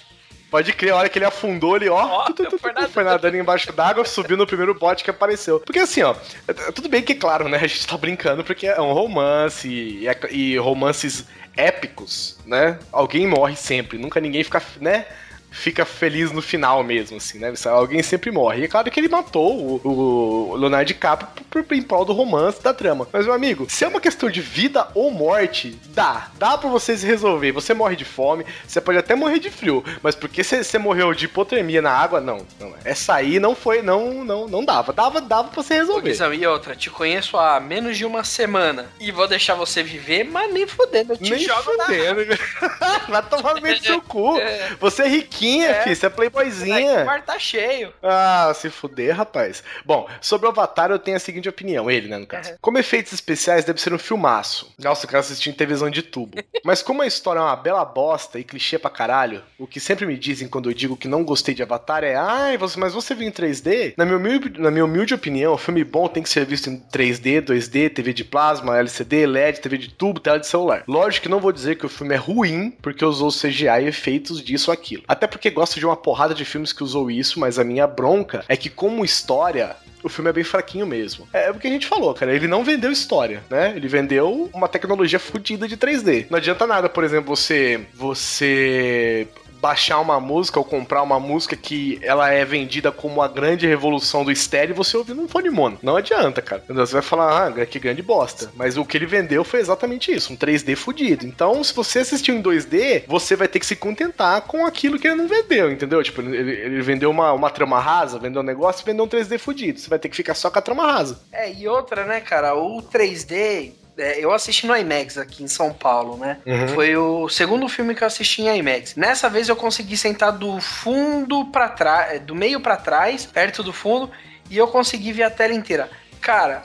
Pode 0.51 0.71
crer, 0.73 0.91
a 0.91 0.97
hora 0.97 1.09
que 1.09 1.17
ele 1.17 1.25
afundou, 1.25 1.75
ele, 1.75 1.89
ó, 1.89 1.95
Ó, 1.97 2.25
tu, 2.25 2.33
tu, 2.33 2.43
tu, 2.43 2.49
tu, 2.51 2.59
foi 2.59 2.71
foi 2.87 3.03
nadando 3.03 3.35
embaixo 3.37 3.71
d'água, 3.73 4.05
subiu 4.05 4.37
no 4.37 4.45
primeiro 4.45 4.75
bote 4.75 5.03
que 5.03 5.09
apareceu. 5.09 5.59
Porque 5.59 5.79
assim, 5.79 6.03
ó, 6.03 6.15
é- 6.47 6.71
tudo 6.71 6.87
bem 6.87 7.01
que, 7.01 7.15
claro, 7.15 7.49
né, 7.49 7.57
a 7.57 7.65
gente 7.65 7.87
tá 7.87 7.97
brincando 7.97 8.43
porque 8.43 8.67
é 8.67 8.79
um 8.79 8.93
romance 8.93 9.67
e, 9.67 10.07
é- 10.07 10.19
e 10.29 10.55
romances 10.59 11.25
épicos, 11.57 12.37
né? 12.45 12.77
Alguém 12.91 13.25
morre 13.25 13.55
sempre, 13.55 13.97
nunca 13.97 14.19
ninguém 14.19 14.43
fica, 14.43 14.61
né? 14.79 15.07
Fica 15.53 15.85
feliz 15.85 16.31
no 16.31 16.41
final 16.41 16.83
mesmo, 16.83 17.17
assim, 17.17 17.37
né? 17.37 17.53
Alguém 17.65 18.01
sempre 18.01 18.31
morre. 18.31 18.61
E 18.61 18.63
é 18.65 18.67
claro 18.67 18.89
que 18.89 18.99
ele 18.99 19.07
matou 19.07 19.79
o, 19.83 20.51
o 20.51 20.55
Leonardo 20.55 20.87
DiCaprio 20.87 21.29
por, 21.49 21.63
por, 21.63 21.75
em 21.75 21.81
prol 21.81 22.03
do 22.03 22.11
romance, 22.11 22.61
da 22.61 22.73
trama. 22.73 23.07
Mas, 23.13 23.25
meu 23.25 23.35
amigo, 23.35 23.67
se 23.69 23.85
é 23.85 23.87
uma 23.87 24.01
questão 24.01 24.29
de 24.29 24.41
vida 24.41 24.87
ou 24.95 25.11
morte, 25.11 25.77
dá. 25.89 26.31
Dá 26.39 26.57
pra 26.57 26.69
vocês 26.69 27.03
resolver. 27.03 27.51
Você 27.51 27.73
morre 27.73 27.95
de 27.95 28.03
fome, 28.03 28.45
você 28.67 28.81
pode 28.81 28.97
até 28.97 29.13
morrer 29.13 29.37
de 29.37 29.51
frio. 29.51 29.83
Mas 30.01 30.15
porque 30.15 30.43
você, 30.43 30.63
você 30.63 30.77
morreu 30.79 31.13
de 31.13 31.25
hipotermia 31.25 31.81
na 31.81 31.91
água, 31.91 32.19
não. 32.19 32.45
não. 32.59 32.73
Essa 32.83 33.13
aí 33.15 33.39
não 33.39 33.55
foi, 33.55 33.83
não, 33.83 34.23
não, 34.23 34.47
não 34.47 34.65
dava. 34.65 34.91
Dava, 34.91 35.21
dava 35.21 35.49
pra 35.49 35.61
você 35.61 35.75
resolver. 35.75 36.09
Guizão, 36.09 36.33
e 36.33 36.45
outra, 36.47 36.75
te 36.75 36.89
conheço 36.89 37.37
há 37.37 37.59
menos 37.59 37.95
de 37.97 38.05
uma 38.05 38.23
semana 38.23 38.89
e 38.99 39.11
vou 39.11 39.27
deixar 39.27 39.53
você 39.53 39.83
viver, 39.83 40.23
mas 40.23 40.51
nem 40.51 40.65
fudendo, 40.65 41.13
eu 41.13 41.17
te 41.17 41.29
Nem 41.29 41.39
jogo 41.39 41.77
na 41.77 41.85
fudendo. 41.85 42.21
Vai 43.07 43.21
tomar 43.23 43.55
no 43.55 43.61
meio 43.61 43.77
do 43.77 43.85
seu 43.85 44.01
cu. 44.01 44.33
É. 44.43 44.75
Você 44.79 45.03
é 45.03 45.07
riquinha, 45.43 45.67
É. 45.69 45.83
filho. 45.83 45.95
Você 45.95 46.05
é 46.05 46.09
playboyzinha. 46.09 47.01
O 47.01 47.05
quarto 47.05 47.25
tá 47.25 47.39
cheio. 47.39 47.93
Ah, 48.01 48.51
se 48.55 48.69
fuder, 48.69 49.15
rapaz. 49.15 49.63
Bom, 49.85 50.07
sobre 50.21 50.47
o 50.47 50.49
Avatar 50.49 50.91
eu 50.91 50.99
tenho 50.99 51.17
a 51.17 51.19
seguinte 51.19 51.49
opinião, 51.49 51.89
ele, 51.89 52.07
né, 52.07 52.17
no 52.17 52.27
caso. 52.27 52.51
Uhum. 52.51 52.57
Como 52.61 52.77
efeitos 52.77 53.13
especiais 53.13 53.65
deve 53.65 53.81
ser 53.81 53.93
um 53.93 53.99
filmaço. 53.99 54.73
Nossa, 54.79 55.05
eu 55.05 55.09
quero 55.09 55.19
assistir 55.19 55.49
em 55.49 55.53
televisão 55.53 55.89
de 55.89 56.01
tubo. 56.01 56.37
Mas 56.63 56.81
como 56.81 57.01
a 57.01 57.07
história 57.07 57.39
é 57.39 57.43
uma 57.43 57.55
bela 57.55 57.83
bosta 57.85 58.39
e 58.39 58.43
clichê 58.43 58.79
pra 58.79 58.89
caralho, 58.89 59.43
o 59.59 59.67
que 59.67 59.79
sempre 59.79 60.05
me 60.05 60.17
dizem 60.17 60.47
quando 60.47 60.69
eu 60.69 60.73
digo 60.73 60.95
que 60.97 61.07
não 61.07 61.23
gostei 61.23 61.53
de 61.53 61.61
Avatar 61.63 62.03
é 62.03 62.15
ai, 62.15 62.57
você, 62.57 62.79
mas 62.79 62.93
você 62.93 63.13
viu 63.13 63.27
em 63.27 63.31
3D? 63.31 63.93
Na 63.97 64.05
minha, 64.05 64.17
humilde, 64.17 64.59
na 64.59 64.71
minha 64.71 64.85
humilde 64.85 65.13
opinião, 65.13 65.57
filme 65.57 65.83
bom 65.83 66.07
tem 66.07 66.23
que 66.23 66.29
ser 66.29 66.45
visto 66.45 66.69
em 66.69 66.79
3D, 66.79 67.41
2D, 67.41 67.89
TV 67.93 68.13
de 68.13 68.23
plasma, 68.23 68.77
LCD, 68.77 69.25
LED, 69.25 69.59
TV 69.59 69.77
de 69.77 69.89
tubo, 69.89 70.19
tela 70.19 70.39
de 70.39 70.47
celular. 70.47 70.83
Lógico 70.87 71.23
que 71.23 71.29
não 71.29 71.39
vou 71.39 71.51
dizer 71.51 71.75
que 71.77 71.85
o 71.85 71.89
filme 71.89 72.13
é 72.13 72.17
ruim 72.17 72.71
porque 72.81 73.03
usou 73.03 73.29
CGI 73.29 73.83
e 73.83 73.87
efeitos 73.87 74.41
disso 74.41 74.71
ou 74.71 74.73
aquilo. 74.73 75.03
Até 75.07 75.27
porque 75.33 75.49
gosto 75.49 75.79
de 75.79 75.85
uma 75.85 75.97
porrada 75.97 76.33
de 76.33 76.45
filmes 76.45 76.71
que 76.71 76.83
usou 76.83 77.09
isso, 77.09 77.39
mas 77.39 77.57
a 77.57 77.63
minha 77.63 77.87
bronca 77.87 78.45
é 78.47 78.55
que 78.55 78.69
como 78.69 79.03
história 79.03 79.75
o 80.03 80.09
filme 80.09 80.29
é 80.29 80.33
bem 80.33 80.43
fraquinho 80.43 80.85
mesmo. 80.85 81.27
É 81.33 81.49
o 81.49 81.55
que 81.55 81.65
a 81.65 81.69
gente 81.69 81.87
falou, 81.87 82.13
cara. 82.13 82.35
Ele 82.35 82.47
não 82.47 82.63
vendeu 82.63 82.91
história, 82.91 83.41
né? 83.49 83.73
Ele 83.75 83.87
vendeu 83.87 84.49
uma 84.53 84.67
tecnologia 84.67 85.17
fodida 85.17 85.67
de 85.67 85.77
3D. 85.77 86.27
Não 86.29 86.37
adianta 86.37 86.67
nada, 86.67 86.89
por 86.89 87.03
exemplo, 87.03 87.35
você. 87.35 87.85
Você 87.93 89.27
baixar 89.63 90.01
uma 90.01 90.19
música 90.19 90.59
ou 90.59 90.65
comprar 90.65 91.01
uma 91.01 91.21
música 91.21 91.55
que 91.55 91.97
ela 92.01 92.29
é 92.29 92.43
vendida 92.43 92.91
como 92.91 93.21
a 93.21 93.29
grande 93.29 93.65
revolução 93.65 94.25
do 94.25 94.29
estéreo 94.29 94.73
e 94.73 94.75
você 94.75 94.97
ouvir 94.97 95.13
num 95.13 95.25
fone 95.25 95.49
mono. 95.49 95.79
Não 95.81 95.95
adianta, 95.95 96.41
cara. 96.41 96.61
Você 96.67 96.91
vai 96.91 97.01
falar, 97.01 97.47
ah, 97.47 97.65
que 97.65 97.79
grande 97.79 98.01
bosta. 98.01 98.51
Mas 98.55 98.75
o 98.75 98.83
que 98.83 98.97
ele 98.97 99.05
vendeu 99.05 99.41
foi 99.45 99.61
exatamente 99.61 100.11
isso, 100.11 100.33
um 100.33 100.35
3D 100.35 100.75
fudido. 100.75 101.25
Então, 101.25 101.63
se 101.63 101.73
você 101.73 101.99
assistiu 101.99 102.35
em 102.35 102.43
2D, 102.43 103.05
você 103.07 103.37
vai 103.37 103.47
ter 103.47 103.59
que 103.59 103.65
se 103.65 103.77
contentar 103.77 104.41
com 104.41 104.65
aquilo 104.65 104.99
que 104.99 105.07
ele 105.07 105.15
não 105.15 105.29
vendeu, 105.29 105.71
entendeu? 105.71 106.03
Tipo, 106.03 106.19
ele, 106.19 106.51
ele 106.51 106.81
vendeu 106.81 107.09
uma, 107.09 107.31
uma 107.31 107.49
trama 107.49 107.79
rasa, 107.79 108.19
vendeu 108.19 108.41
um 108.41 108.45
negócio 108.45 108.83
e 108.83 108.85
vendeu 108.85 109.05
um 109.05 109.07
3D 109.07 109.39
fudido. 109.39 109.79
Você 109.79 109.89
vai 109.89 109.97
ter 109.97 110.09
que 110.09 110.15
ficar 110.17 110.35
só 110.35 110.51
com 110.51 110.59
a 110.59 110.61
trama 110.61 110.91
rasa. 110.91 111.21
É, 111.31 111.49
e 111.53 111.69
outra, 111.69 112.05
né, 112.05 112.19
cara, 112.19 112.53
o 112.53 112.81
3D, 112.81 113.31
é, 113.31 113.71
eu 113.97 114.31
assisti 114.31 114.65
no 114.65 114.75
IMAX 114.75 115.17
aqui 115.17 115.43
em 115.43 115.47
São 115.47 115.71
Paulo, 115.73 116.17
né? 116.17 116.37
Uhum. 116.45 116.67
Foi 116.69 116.95
o 116.95 117.29
segundo 117.29 117.67
filme 117.69 117.93
que 117.93 118.03
eu 118.03 118.07
assisti 118.07 118.41
em 118.41 118.57
IMAX. 118.57 118.95
Nessa 118.95 119.29
vez 119.29 119.49
eu 119.49 119.55
consegui 119.55 119.95
sentar 119.95 120.31
do 120.31 120.59
fundo 120.59 121.45
pra 121.45 121.69
trás, 121.69 122.21
do 122.21 122.35
meio 122.35 122.59
pra 122.59 122.77
trás, 122.77 123.25
perto 123.25 123.61
do 123.61 123.71
fundo, 123.71 124.11
e 124.49 124.57
eu 124.57 124.67
consegui 124.67 125.11
ver 125.11 125.23
a 125.23 125.29
tela 125.29 125.53
inteira. 125.53 125.89
Cara, 126.19 126.63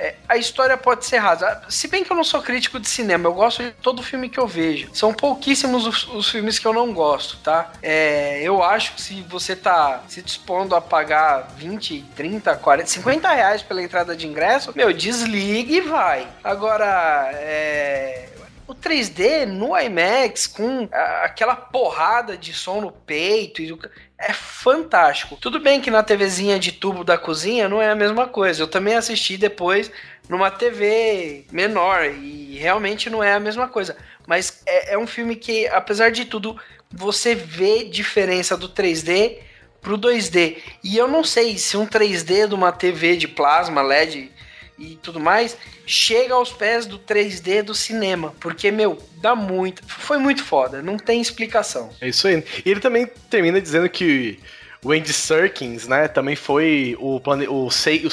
é, 0.00 0.14
a 0.26 0.38
história 0.38 0.76
pode 0.78 1.04
ser 1.04 1.18
rasa. 1.18 1.60
Se 1.68 1.86
bem 1.86 2.02
que 2.02 2.10
eu 2.10 2.16
não 2.16 2.24
sou 2.24 2.40
crítico 2.40 2.80
de 2.80 2.88
cinema, 2.88 3.28
eu 3.28 3.34
gosto 3.34 3.62
de 3.62 3.70
todo 3.70 4.02
filme 4.02 4.30
que 4.30 4.40
eu 4.40 4.46
vejo. 4.46 4.88
São 4.94 5.12
pouquíssimos 5.12 5.86
os, 5.86 6.08
os 6.08 6.30
filmes 6.30 6.58
que 6.58 6.66
eu 6.66 6.72
não 6.72 6.94
gosto, 6.94 7.36
tá? 7.38 7.70
É, 7.82 8.40
eu 8.42 8.62
acho 8.62 8.94
que 8.94 9.02
se 9.02 9.20
você 9.22 9.54
tá 9.54 10.02
se 10.08 10.22
dispondo 10.22 10.74
a 10.74 10.80
pagar 10.80 11.48
20, 11.56 12.02
30, 12.16 12.56
40, 12.56 12.88
50 12.88 13.28
reais 13.30 13.62
pela 13.62 13.82
entrada 13.82 14.16
de 14.16 14.26
ingresso, 14.26 14.72
meu, 14.74 14.90
desligue 14.90 15.76
e 15.76 15.80
vai. 15.82 16.26
Agora, 16.42 17.30
é 17.34 18.30
o 18.70 18.74
3D 18.74 19.46
no 19.46 19.76
IMAX 19.76 20.46
com 20.46 20.88
aquela 21.24 21.56
porrada 21.56 22.36
de 22.36 22.52
som 22.52 22.80
no 22.80 22.92
peito 22.92 23.60
e 23.60 23.76
é 24.16 24.32
fantástico. 24.32 25.36
Tudo 25.36 25.58
bem 25.58 25.80
que 25.80 25.90
na 25.90 26.04
TVzinha 26.04 26.58
de 26.58 26.70
tubo 26.70 27.02
da 27.02 27.18
cozinha 27.18 27.68
não 27.68 27.82
é 27.82 27.90
a 27.90 27.96
mesma 27.96 28.28
coisa. 28.28 28.62
Eu 28.62 28.68
também 28.68 28.94
assisti 28.94 29.36
depois 29.36 29.90
numa 30.28 30.52
TV 30.52 31.46
menor 31.50 32.04
e 32.04 32.56
realmente 32.58 33.10
não 33.10 33.24
é 33.24 33.32
a 33.32 33.40
mesma 33.40 33.66
coisa. 33.66 33.96
Mas 34.24 34.62
é, 34.64 34.94
é 34.94 34.98
um 34.98 35.06
filme 35.06 35.34
que, 35.34 35.66
apesar 35.66 36.12
de 36.12 36.24
tudo, 36.24 36.56
você 36.92 37.34
vê 37.34 37.84
diferença 37.84 38.56
do 38.56 38.68
3D 38.68 39.38
pro 39.80 39.98
2D. 39.98 40.58
E 40.84 40.96
eu 40.96 41.08
não 41.08 41.24
sei 41.24 41.58
se 41.58 41.76
um 41.76 41.86
3D 41.86 42.46
de 42.46 42.54
uma 42.54 42.70
TV 42.70 43.16
de 43.16 43.26
plasma 43.26 43.82
LED 43.82 44.30
e 44.80 44.98
tudo 45.02 45.20
mais 45.20 45.56
chega 45.86 46.34
aos 46.34 46.50
pés 46.50 46.86
do 46.86 46.98
3D 46.98 47.62
do 47.62 47.74
cinema, 47.74 48.34
porque 48.40 48.70
meu, 48.70 48.98
dá 49.16 49.36
muito, 49.36 49.82
foi 49.86 50.18
muito 50.18 50.42
foda, 50.42 50.82
não 50.82 50.96
tem 50.96 51.20
explicação. 51.20 51.90
É 52.00 52.08
isso 52.08 52.26
aí. 52.26 52.42
E 52.64 52.70
ele 52.70 52.80
também 52.80 53.06
termina 53.28 53.60
dizendo 53.60 53.88
que 53.88 54.40
o 54.84 54.92
Andy 54.92 55.12
Serkins, 55.12 55.86
né, 55.86 56.08
também 56.08 56.34
foi 56.36 56.96
o, 56.98 57.20
plane... 57.20 57.46
o, 57.48 57.66
o 57.66 57.70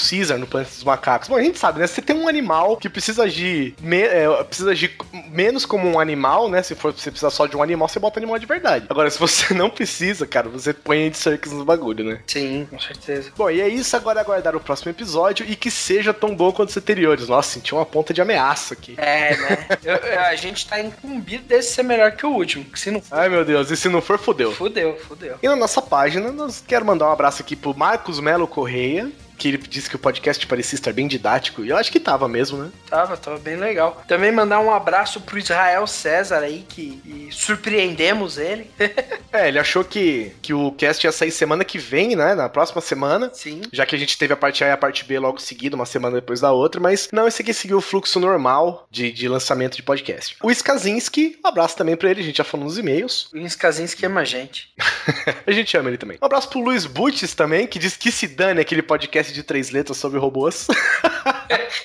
Caesar 0.10 0.38
no 0.38 0.48
Planeta 0.48 0.72
dos 0.74 0.84
Macacos. 0.84 1.28
Bom, 1.30 1.36
a 1.36 1.42
gente 1.42 1.58
sabe, 1.58 1.80
né? 1.80 1.88
Você 1.88 2.02
tem 2.02 2.16
um 2.16 2.28
animal 2.28 2.78
que 2.78 2.90
precisa 2.90 3.24
agir, 3.24 3.74
me... 3.82 4.02
é, 4.02 4.28
precisa 4.44 4.72
agir 4.72 4.96
menos 5.30 5.66
como 5.66 5.88
um 5.88 6.00
animal, 6.00 6.50
né? 6.50 6.62
Se 6.62 6.76
for 6.76 6.92
você 6.94 7.10
precisar 7.10 7.30
só 7.30 7.46
de 7.46 7.56
um 7.56 7.64
animal, 7.64 7.88
você 7.88 8.00
bota 8.00 8.20
animal 8.20 8.38
de 8.40 8.46
verdade. 8.46 8.86
Agora, 8.90 9.10
se 9.10 9.20
você 9.20 9.54
não 9.56 9.70
precisa, 9.70 10.26
cara, 10.28 10.50
você 10.50 10.74
põe 10.74 11.08
Andy 11.08 11.18
Serkins 11.18 11.54
no 11.54 11.66
bagulho, 11.66 12.04
né? 12.04 12.20
Sim, 12.28 12.68
com 12.70 12.80
certeza. 12.80 13.32
Bom, 13.36 13.50
e 13.50 13.62
é 13.62 13.68
isso. 13.68 13.96
Agora 13.96 14.20
é 14.20 14.24
aguardar 14.24 14.56
o 14.56 14.60
próximo 14.60 14.92
episódio 14.92 15.46
e 15.48 15.56
que 15.56 15.72
seja 15.72 16.14
tão 16.14 16.36
bom 16.36 16.52
quanto 16.52 16.70
os 16.70 16.78
anteriores. 16.78 17.28
Nossa, 17.28 17.54
senti 17.54 17.74
uma 17.74 17.86
ponta 17.86 18.14
de 18.14 18.22
ameaça 18.22 18.74
aqui. 18.74 18.96
É, 18.98 19.36
né? 19.38 19.68
Eu- 19.84 20.20
a 20.22 20.36
gente 20.36 20.68
tá 20.68 20.80
incumbido 20.80 21.44
desse 21.46 21.74
ser 21.76 21.84
melhor 21.84 22.12
que 22.12 22.26
o 22.26 22.30
último, 22.30 22.66
que 22.66 22.80
se 22.80 22.92
não 22.92 23.02
for, 23.02 23.18
Ai, 23.18 23.30
meu 23.30 23.46
Deus. 23.46 23.72
E 23.72 23.78
se 23.78 23.88
não 23.90 24.02
for, 24.02 24.18
fodeu. 24.20 24.52
fudeu, 24.52 24.98
fudeu. 25.08 25.38
E 25.42 25.48
na 25.48 25.56
nossa 25.56 25.82
página, 25.82 26.32
nós 26.32 26.57
quero 26.66 26.86
mandar 26.86 27.08
um 27.08 27.12
abraço 27.12 27.42
aqui 27.42 27.56
pro 27.56 27.78
Marcos 27.78 28.20
Melo 28.20 28.48
Correia, 28.48 29.12
que 29.38 29.48
ele 29.50 29.58
disse 29.58 29.90
que 29.90 29.96
o 29.96 30.00
podcast 30.00 30.46
parecia 30.48 30.76
estar 30.76 30.94
bem 30.94 31.08
didático, 31.08 31.64
e 31.64 31.70
eu 31.70 31.78
acho 31.78 31.92
que 31.92 32.00
tava 32.00 32.28
mesmo, 32.28 32.58
né? 32.58 32.72
Tava, 32.90 33.16
tava 33.18 33.38
bem 33.38 33.56
legal. 33.56 34.04
Também 34.08 34.32
mandar 34.32 34.60
um 34.60 34.74
abraço 34.74 35.22
pro 35.22 35.38
Israel 35.38 35.86
César 35.88 36.40
aí, 36.40 36.66
que 36.68 37.02
e 37.06 37.30
surpreendemos 37.32 38.38
ele. 38.38 38.70
É, 39.30 39.50
ele 39.50 39.60
achou 39.60 39.84
que, 39.84 40.32
que 40.42 40.54
o 40.54 40.72
cast 40.72 41.06
ia 41.06 41.12
sair 41.12 41.32
semana 41.32 41.66
que 41.66 41.78
vem, 41.78 42.16
né? 42.16 42.34
Na 42.34 42.48
próxima 42.48 42.82
semana. 42.82 43.30
Sim. 43.34 43.62
Já 43.74 43.86
que 43.86 43.94
a 43.94 44.00
gente 44.00 44.18
teve 44.18 44.34
a 44.34 44.38
parte 44.38 44.64
A 44.64 44.68
e 44.68 44.72
a 44.72 44.78
parte 44.78 45.04
B 45.04 45.20
logo 45.20 45.40
seguido, 45.40 45.76
uma 45.76 45.86
semana 45.86 46.16
depois 46.16 46.40
da 46.40 46.52
outra, 46.52 46.80
mas 46.80 47.10
não, 47.12 47.28
esse 47.28 47.42
aqui 47.42 47.54
seguiu 47.54 47.78
o 47.78 47.82
fluxo 47.82 48.20
normal 48.20 48.88
de, 48.90 49.12
de 49.12 49.28
lançamento 49.28 49.76
de 49.76 49.84
podcast. 49.84 50.38
O 50.42 50.50
Skazinski, 50.50 51.38
um 51.44 51.48
abraço 51.48 51.76
também 51.76 51.96
pra 51.96 52.10
ele, 52.10 52.22
a 52.22 52.24
gente 52.24 52.38
já 52.38 52.44
falou 52.44 52.66
nos 52.66 52.78
e-mails. 52.78 53.30
O 53.34 53.38
Inskazinski 53.38 54.06
ama 54.06 54.22
a 54.22 54.26
gente. 54.26 54.74
A 55.46 55.52
gente 55.52 55.76
ama 55.78 55.90
ele 55.90 55.98
também. 55.98 56.18
Um 56.22 56.26
abraço 56.26 56.50
pro 56.50 56.60
Luiz 56.60 56.86
Butches 56.86 57.34
também, 57.34 57.68
que 57.68 57.80
diz 57.80 57.96
que 57.96 58.12
se 58.12 58.28
dane 58.28 58.60
aquele 58.60 58.82
podcast 58.82 59.27
podcast 59.28 59.34
de 59.34 59.44
três 59.44 59.70
letras 59.70 59.98
sobre 59.98 60.20
robôs. 60.20 60.68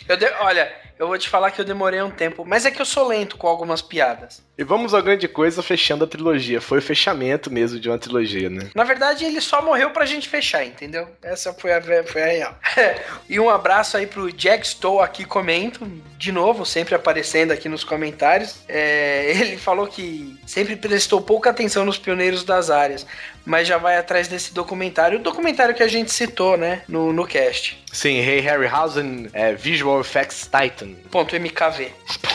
Eu 0.08 0.16
de- 0.16 0.26
Olha, 0.40 0.72
eu 0.98 1.06
vou 1.06 1.16
te 1.16 1.28
falar 1.28 1.50
que 1.50 1.60
eu 1.60 1.64
demorei 1.64 2.00
um 2.02 2.10
tempo, 2.10 2.44
mas 2.44 2.66
é 2.66 2.70
que 2.70 2.80
eu 2.80 2.84
sou 2.84 3.06
lento 3.06 3.36
com 3.36 3.46
algumas 3.46 3.80
piadas. 3.80 4.42
e 4.58 4.64
vamos 4.64 4.92
à 4.94 5.00
grande 5.00 5.26
coisa, 5.28 5.62
fechando 5.62 6.04
a 6.04 6.06
trilogia. 6.06 6.60
Foi 6.60 6.78
o 6.78 6.82
fechamento 6.82 7.50
mesmo 7.50 7.78
de 7.80 7.88
uma 7.88 7.98
trilogia, 7.98 8.50
né? 8.50 8.68
Na 8.74 8.84
verdade, 8.84 9.24
ele 9.24 9.40
só 9.40 9.62
morreu 9.62 9.90
pra 9.90 10.04
gente 10.04 10.28
fechar, 10.28 10.64
entendeu? 10.64 11.08
Essa 11.22 11.52
foi 11.52 11.72
a, 11.72 11.80
foi 12.04 12.22
a 12.22 12.26
real. 12.26 12.58
e 13.28 13.38
um 13.40 13.48
abraço 13.48 13.96
aí 13.96 14.06
pro 14.06 14.30
Jack 14.32 14.66
Stow 14.66 15.00
aqui 15.00 15.24
comento, 15.24 15.86
de 16.18 16.30
novo, 16.32 16.66
sempre 16.66 16.94
aparecendo 16.94 17.52
aqui 17.52 17.68
nos 17.68 17.84
comentários. 17.84 18.56
É, 18.68 19.30
ele 19.40 19.56
falou 19.56 19.86
que 19.86 20.36
sempre 20.46 20.76
prestou 20.76 21.20
pouca 21.20 21.50
atenção 21.50 21.84
nos 21.84 21.98
pioneiros 21.98 22.44
das 22.44 22.70
áreas, 22.70 23.06
mas 23.44 23.66
já 23.68 23.78
vai 23.78 23.96
atrás 23.96 24.28
desse 24.28 24.54
documentário, 24.54 25.18
o 25.18 25.22
documentário 25.22 25.74
que 25.74 25.82
a 25.82 25.88
gente 25.88 26.12
citou, 26.12 26.56
né, 26.56 26.82
no, 26.88 27.12
no 27.12 27.26
cast. 27.26 27.82
Sim, 27.92 28.18
Hey 28.20 28.40
Harryhausen, 28.40 29.28
é, 29.34 29.52
Visual 29.52 30.00
Effects 30.00 30.48
Titan. 30.50 30.94
Ponto 31.10 31.36
MKV. 31.36 31.92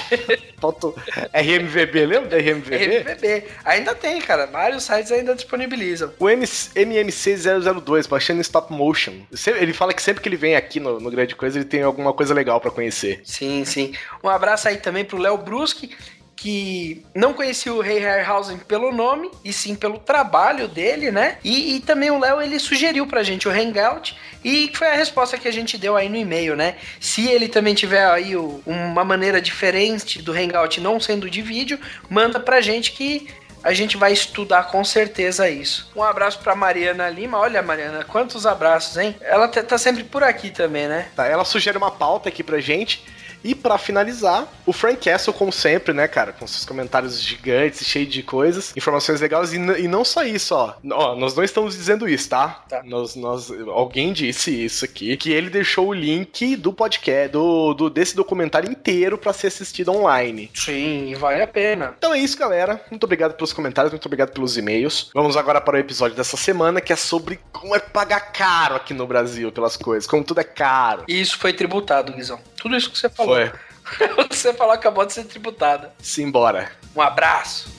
Ponto 0.62 0.96
RMVB, 1.34 2.06
lembra 2.06 2.30
da 2.30 2.38
RMVB? 2.38 2.76
RMVB. 2.76 3.44
Ainda 3.66 3.96
tem, 3.96 4.22
cara. 4.22 4.46
Vários 4.46 4.84
sites 4.84 5.12
ainda 5.12 5.34
disponibilizam. 5.34 6.14
O 6.20 6.30
MC 6.30 6.70
MMC002, 6.76 8.08
baixando 8.08 8.40
em 8.40 8.42
stop 8.42 8.72
motion. 8.72 9.14
Ele 9.60 9.74
fala 9.74 9.94
que 9.94 10.02
sempre 10.02 10.22
que 10.22 10.30
ele 10.30 10.36
vem 10.36 10.56
aqui 10.56 10.80
no, 10.80 11.00
no 11.00 11.10
Grande 11.10 11.36
Coisa, 11.36 11.58
ele 11.58 11.66
tem 11.66 11.82
alguma 11.82 12.14
coisa 12.14 12.34
legal 12.34 12.62
pra 12.62 12.72
conhecer. 12.72 13.22
Sim, 13.24 13.66
sim. 13.66 13.94
Um 14.24 14.30
abraço 14.30 14.68
aí 14.68 14.78
também 14.78 15.04
pro 15.04 15.18
Léo 15.18 15.38
Bruschi, 15.38 15.90
que 16.38 17.04
não 17.16 17.34
conhecia 17.34 17.74
o 17.74 17.82
Rei 17.82 18.00
Harryhausen 18.00 18.58
pelo 18.60 18.92
nome, 18.94 19.30
e 19.44 19.52
sim 19.52 19.76
pelo 19.76 19.98
trabalho 19.98 20.68
dele, 20.68 21.12
né? 21.12 21.40
E, 21.44 21.76
e 21.76 21.80
também 21.82 22.12
o 22.12 22.20
Léo, 22.20 22.42
ele 22.42 22.60
sugeriu 22.60 23.06
pra 23.08 23.24
gente 23.24 23.48
o 23.48 23.52
Hangout, 23.52 24.16
e 24.46 24.72
foi 24.74 24.88
a 24.88 24.94
resposta 24.96 25.38
que 25.38 25.48
a 25.48 25.52
gente 25.52 25.78
deu 25.78 25.98
aí 25.98 26.08
no 26.08 26.16
e-mail, 26.16 26.56
né? 26.56 26.76
Se 27.00 27.28
ele 27.28 27.48
também 27.50 27.74
tiver 27.74 28.06
aí 28.06 28.36
o- 28.36 28.62
uma 28.66 29.04
maneira 29.04 29.42
diferente 29.42 30.22
do 30.22 30.32
Hangout, 30.32 30.80
não 30.80 31.00
sendo 31.00 31.30
de 31.30 31.42
vídeo, 31.42 31.80
manda 32.10 32.40
pra 32.40 32.62
gente 32.62 32.92
que... 32.94 33.28
A 33.64 33.74
gente 33.74 33.98
vai 33.98 34.14
estudar 34.14 34.68
com 34.68 34.82
certeza 34.86 35.50
isso. 35.50 35.92
Um 35.96 36.04
abraço 36.04 36.40
pra 36.40 36.56
Mariana 36.56 37.10
Lima. 37.10 37.40
Olha, 37.40 37.62
Mariana, 37.62 38.06
quantos 38.06 38.46
abraços, 38.46 38.96
hein? 38.98 39.16
Ela 39.20 39.48
tá 39.48 39.62
tá 39.64 39.78
sempre 39.78 40.04
por 40.06 40.24
aqui 40.24 40.52
também, 40.52 40.88
né? 40.88 41.08
Tá, 41.16 41.26
ela 41.26 41.44
sugere 41.44 41.76
uma 41.78 41.92
pauta 41.92 42.30
aqui 42.30 42.44
pra 42.44 42.62
gente. 42.62 43.04
E 43.44 43.56
pra 43.56 43.78
finalizar, 43.78 44.48
o 44.66 44.74
Frank 44.74 44.98
Castle, 45.10 45.34
como 45.34 45.52
sempre, 45.52 45.94
né, 45.94 46.08
cara? 46.08 46.34
Com 46.34 46.46
seus 46.48 46.66
comentários 46.66 47.22
gigantes, 47.22 47.86
cheio 47.86 48.06
de 48.06 48.22
coisas, 48.24 48.74
informações 48.76 49.22
legais. 49.22 49.54
E, 49.54 49.58
e 49.58 49.88
não 49.88 50.04
só 50.04 50.24
isso, 50.24 50.54
ó. 50.56 50.74
Ó, 50.92 51.16
nós 51.16 51.36
não 51.36 51.44
estamos 51.44 51.76
dizendo 51.76 52.08
isso, 52.10 52.30
tá? 52.30 52.64
Tá. 52.70 52.82
Nós, 52.84 53.16
nós, 53.16 53.50
alguém 53.70 54.12
disse 54.12 54.52
isso 54.66 54.84
aqui, 54.86 55.16
que 55.18 55.32
ele 55.32 55.50
deixou 55.50 55.88
o 55.88 55.94
link 55.94 56.56
do 56.58 56.74
podcast, 56.74 57.30
do, 57.32 57.74
do- 57.74 57.90
desse 57.90 58.16
documentário 58.16 58.70
inteiro 58.70 59.18
pra 59.18 59.32
ser 59.34 59.48
assistido 59.48 59.92
online. 59.92 60.52
Sim, 60.54 61.16
vale 61.18 61.42
a 61.42 61.48
pena. 61.48 61.94
Então 61.98 62.14
é 62.14 62.20
isso, 62.20 62.38
galera. 62.38 62.82
Muito 62.90 63.04
obrigado 63.06 63.34
pelos 63.36 63.54
comentários, 63.54 63.92
muito 63.92 64.06
obrigado 64.06 64.32
pelos 64.32 64.58
e-mails. 64.58 65.10
Vamos 65.14 65.38
agora 65.38 65.62
para 65.62 65.76
o 65.76 65.80
episódio 65.80 66.18
dessa 66.18 66.36
semana, 66.38 66.82
que 66.82 66.92
é 66.92 66.96
sobre 66.96 67.40
como 67.52 67.76
é 67.76 67.80
pagar 67.80 68.20
caro 68.32 68.76
aqui 68.76 68.94
no 68.94 69.08
Brasil 69.08 69.52
pelas 69.52 69.78
coisas, 69.78 70.08
como 70.08 70.24
tudo 70.24 70.42
é 70.42 70.44
caro. 70.44 71.04
E 71.08 71.20
isso 71.22 71.38
foi 71.38 71.54
tributado, 71.54 72.12
Guizão. 72.14 72.40
Tudo 72.58 72.76
isso 72.76 72.92
que 72.92 72.98
você 72.98 73.10
falou. 73.10 73.36
Foi. 73.36 73.52
Você 74.30 74.54
falou 74.54 74.74
acabou 74.74 75.06
de 75.06 75.14
ser 75.14 75.24
tributado. 75.24 75.88
Simbora. 76.00 76.70
Um 76.94 77.02
abraço. 77.02 77.77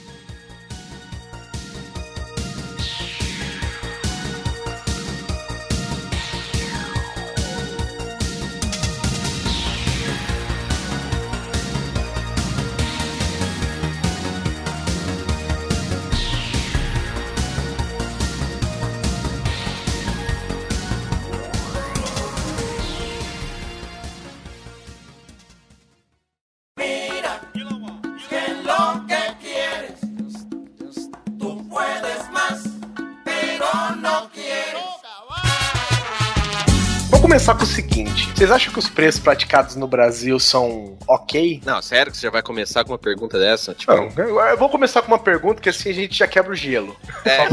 Vocês 38.48 38.50
acham 38.50 38.72
que 38.72 38.78
os 38.78 38.88
preços 38.88 39.20
praticados 39.20 39.76
no 39.76 39.86
Brasil 39.86 40.38
são 40.40 40.96
ok? 41.06 41.60
Não, 41.64 41.82
sério 41.82 42.10
que 42.10 42.16
você 42.16 42.26
já 42.26 42.30
vai 42.30 42.42
começar 42.42 42.82
com 42.82 42.92
uma 42.92 42.98
pergunta 42.98 43.38
dessa? 43.38 43.74
Tipo, 43.74 43.92
Não, 43.92 44.08
eu 44.16 44.56
vou 44.56 44.70
começar 44.70 45.02
com 45.02 45.08
uma 45.08 45.18
pergunta 45.18 45.60
que 45.60 45.68
assim 45.68 45.90
a 45.90 45.94
gente 45.94 46.18
já 46.18 46.26
quebra 46.26 46.52
o 46.52 46.54
gelo. 46.54 46.96
É. 47.24 47.48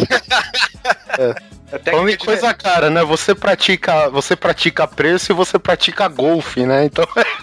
Até 1.71 1.91
Falando 1.91 2.09
em 2.09 2.17
que 2.17 2.25
coisa 2.25 2.53
cara, 2.53 2.89
né? 2.89 3.03
Você 3.03 3.35
pratica, 3.35 4.09
você 4.09 4.35
pratica 4.35 4.87
preço 4.87 5.31
e 5.31 5.35
você 5.35 5.59
pratica 5.59 6.07
golfe, 6.07 6.65
né? 6.65 6.85
Então 6.85 7.05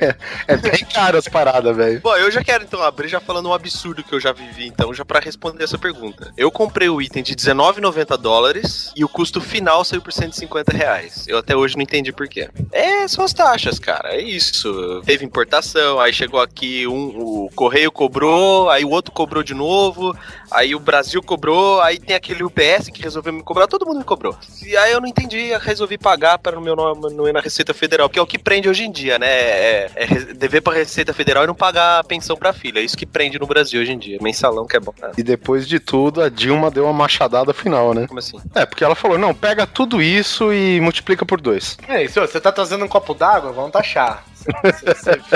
é, 0.00 0.16
é 0.54 0.56
bem 0.56 0.84
caro 0.92 1.18
as 1.18 1.28
paradas, 1.28 1.76
velho. 1.76 2.00
Bom, 2.00 2.16
eu 2.16 2.30
já 2.30 2.42
quero 2.42 2.64
então 2.64 2.82
abrir 2.82 3.08
já 3.08 3.20
falando 3.20 3.48
um 3.48 3.54
absurdo 3.54 4.02
que 4.02 4.14
eu 4.14 4.20
já 4.20 4.32
vivi, 4.32 4.66
então, 4.66 4.92
já 4.92 5.04
pra 5.04 5.20
responder 5.20 5.64
essa 5.64 5.78
pergunta. 5.78 6.32
Eu 6.36 6.50
comprei 6.50 6.88
o 6.88 7.00
item 7.00 7.22
de 7.22 7.32
R$19,90 7.32 8.16
dólares 8.16 8.92
e 8.96 9.04
o 9.04 9.08
custo 9.08 9.40
final 9.40 9.84
saiu 9.84 10.02
por 10.02 10.12
150 10.12 10.76
reais. 10.76 11.26
Eu 11.26 11.38
até 11.38 11.56
hoje 11.56 11.76
não 11.76 11.82
entendi 11.82 12.12
por 12.12 12.28
quê. 12.28 12.48
É, 12.70 13.06
são 13.08 13.24
as 13.24 13.32
taxas, 13.32 13.78
cara. 13.78 14.14
É 14.14 14.20
isso. 14.20 15.02
Teve 15.04 15.24
importação, 15.24 16.00
aí 16.00 16.12
chegou 16.12 16.40
aqui, 16.40 16.86
um, 16.86 17.44
o 17.44 17.50
correio 17.54 17.90
cobrou, 17.90 18.70
aí 18.70 18.84
o 18.84 18.90
outro 18.90 19.12
cobrou 19.12 19.42
de 19.42 19.54
novo, 19.54 20.16
aí 20.50 20.74
o 20.74 20.80
Brasil 20.80 21.22
cobrou, 21.22 21.80
aí 21.80 21.98
tem 21.98 22.16
aquele 22.16 22.44
UPS 22.44 22.88
que 22.92 23.02
resolveu 23.02 23.32
me 23.32 23.42
cobrar, 23.42 23.66
todo 23.66 23.86
mundo 23.86 23.98
me 23.98 24.04
cobrou. 24.04 24.36
E 24.64 24.76
aí 24.76 24.92
eu 24.92 25.00
não 25.00 25.08
entendi, 25.08 25.56
resolvi 25.58 25.98
pagar 25.98 26.38
para 26.38 26.58
o 26.58 26.62
meu 26.62 26.76
nome 26.76 27.32
na 27.32 27.40
Receita 27.40 27.72
Federal, 27.74 28.08
que 28.08 28.18
é 28.18 28.22
o 28.22 28.26
que 28.26 28.38
prende 28.38 28.68
hoje 28.68 28.84
em 28.84 28.90
dia, 28.90 29.18
né? 29.22 29.28
É, 29.28 29.90
é 29.96 30.06
dever 30.34 30.60
pra 30.60 30.74
Receita 30.74 31.14
Federal 31.14 31.44
e 31.44 31.46
não 31.46 31.54
pagar 31.54 32.00
a 32.00 32.04
pensão 32.04 32.36
pra 32.36 32.52
filha. 32.52 32.80
É 32.80 32.82
isso 32.82 32.96
que 32.96 33.06
prende 33.06 33.38
no 33.38 33.46
Brasil 33.46 33.80
hoje 33.80 33.92
em 33.92 33.98
dia. 33.98 34.18
Mensalão 34.20 34.66
que 34.66 34.76
é 34.76 34.80
bom. 34.80 34.92
Ah, 35.02 35.12
E 35.16 35.22
depois 35.22 35.66
de 35.66 35.78
tudo, 35.78 36.20
a 36.22 36.28
Dilma 36.28 36.70
deu 36.70 36.84
uma 36.84 36.92
machadada 36.92 37.52
final, 37.54 37.94
né? 37.94 38.06
como 38.06 38.18
assim? 38.18 38.38
É, 38.54 38.66
porque 38.66 38.84
ela 38.84 38.94
falou: 38.94 39.16
não, 39.18 39.34
pega 39.34 39.66
tudo 39.66 40.02
isso 40.02 40.52
e 40.52 40.80
multiplica 40.80 41.24
por 41.24 41.40
dois. 41.40 41.76
É 41.88 42.02
isso, 42.04 42.20
você 42.20 42.40
tá 42.40 42.50
trazendo 42.52 42.84
um 42.84 42.88
copo 42.88 43.14
d'água, 43.14 43.52
vamos 43.52 43.72
taxar. 43.72 44.24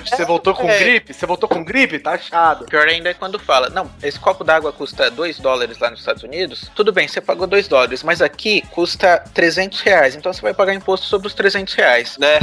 Você- 0.05 0.25
voltou 0.25 0.55
com 0.55 0.69
É. 0.69 0.79
gripe? 0.79 1.15
Você 1.15 1.27
voltou 1.27 1.49
com 1.49 1.65
gripe? 1.65 1.99
Taxado. 1.99 2.65
Pior 2.67 2.87
ainda 2.87 3.11
é 3.11 3.15
quando 3.15 3.39
fala, 3.39 3.69
não, 3.71 3.91
esse 4.03 4.19
copo 4.19 4.43
d'água 4.45 4.73
custa 4.73 5.11
2 5.11 5.39
dólares 5.39 5.79
lá 5.79 5.91
nos 5.91 6.01
Estados 6.01 6.23
Unidos. 6.23 6.71
Tudo 6.75 6.93
bem, 6.93 7.07
você 7.09 7.21
pagou 7.21 7.47
2 7.47 7.69
dólares, 7.69 8.03
mas 8.03 8.21
aqui 8.21 8.63
custa 8.71 9.23
300 9.33 9.81
reais. 9.81 10.15
Então 10.17 10.33
você 10.33 10.41
vai 10.41 10.55
pagar 10.55 10.75
imposto 10.75 11.07
sobre 11.07 11.29
os 11.29 11.35
300 11.35 11.75
reais. 11.75 12.17
Né? 12.19 12.39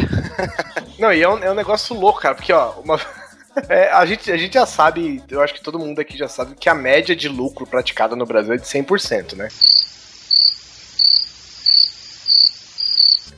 Não, 1.00 1.12
e 1.14 1.22
é 1.22 1.30
um, 1.30 1.38
é 1.44 1.52
um 1.52 1.56
negócio 1.56 1.96
louco, 1.96 2.22
cara, 2.22 2.36
porque, 2.36 2.54
ó, 2.54 2.72
uma. 2.84 3.00
É, 3.70 3.92
a, 3.92 4.04
gente, 4.04 4.32
a 4.32 4.36
gente 4.36 4.56
já 4.56 4.66
sabe, 4.66 5.22
eu 5.30 5.40
acho 5.40 5.54
que 5.54 5.62
todo 5.62 5.78
mundo 5.78 6.00
aqui 6.02 6.18
já 6.18 6.28
sabe 6.28 6.56
que 6.56 6.68
a 6.68 6.74
média 6.74 7.16
de 7.16 7.30
lucro 7.30 7.68
praticada 7.68 8.16
no 8.16 8.26
Brasil 8.26 8.52
é 8.52 8.58
de 8.58 8.66
100%, 8.68 9.36
né? 9.36 9.48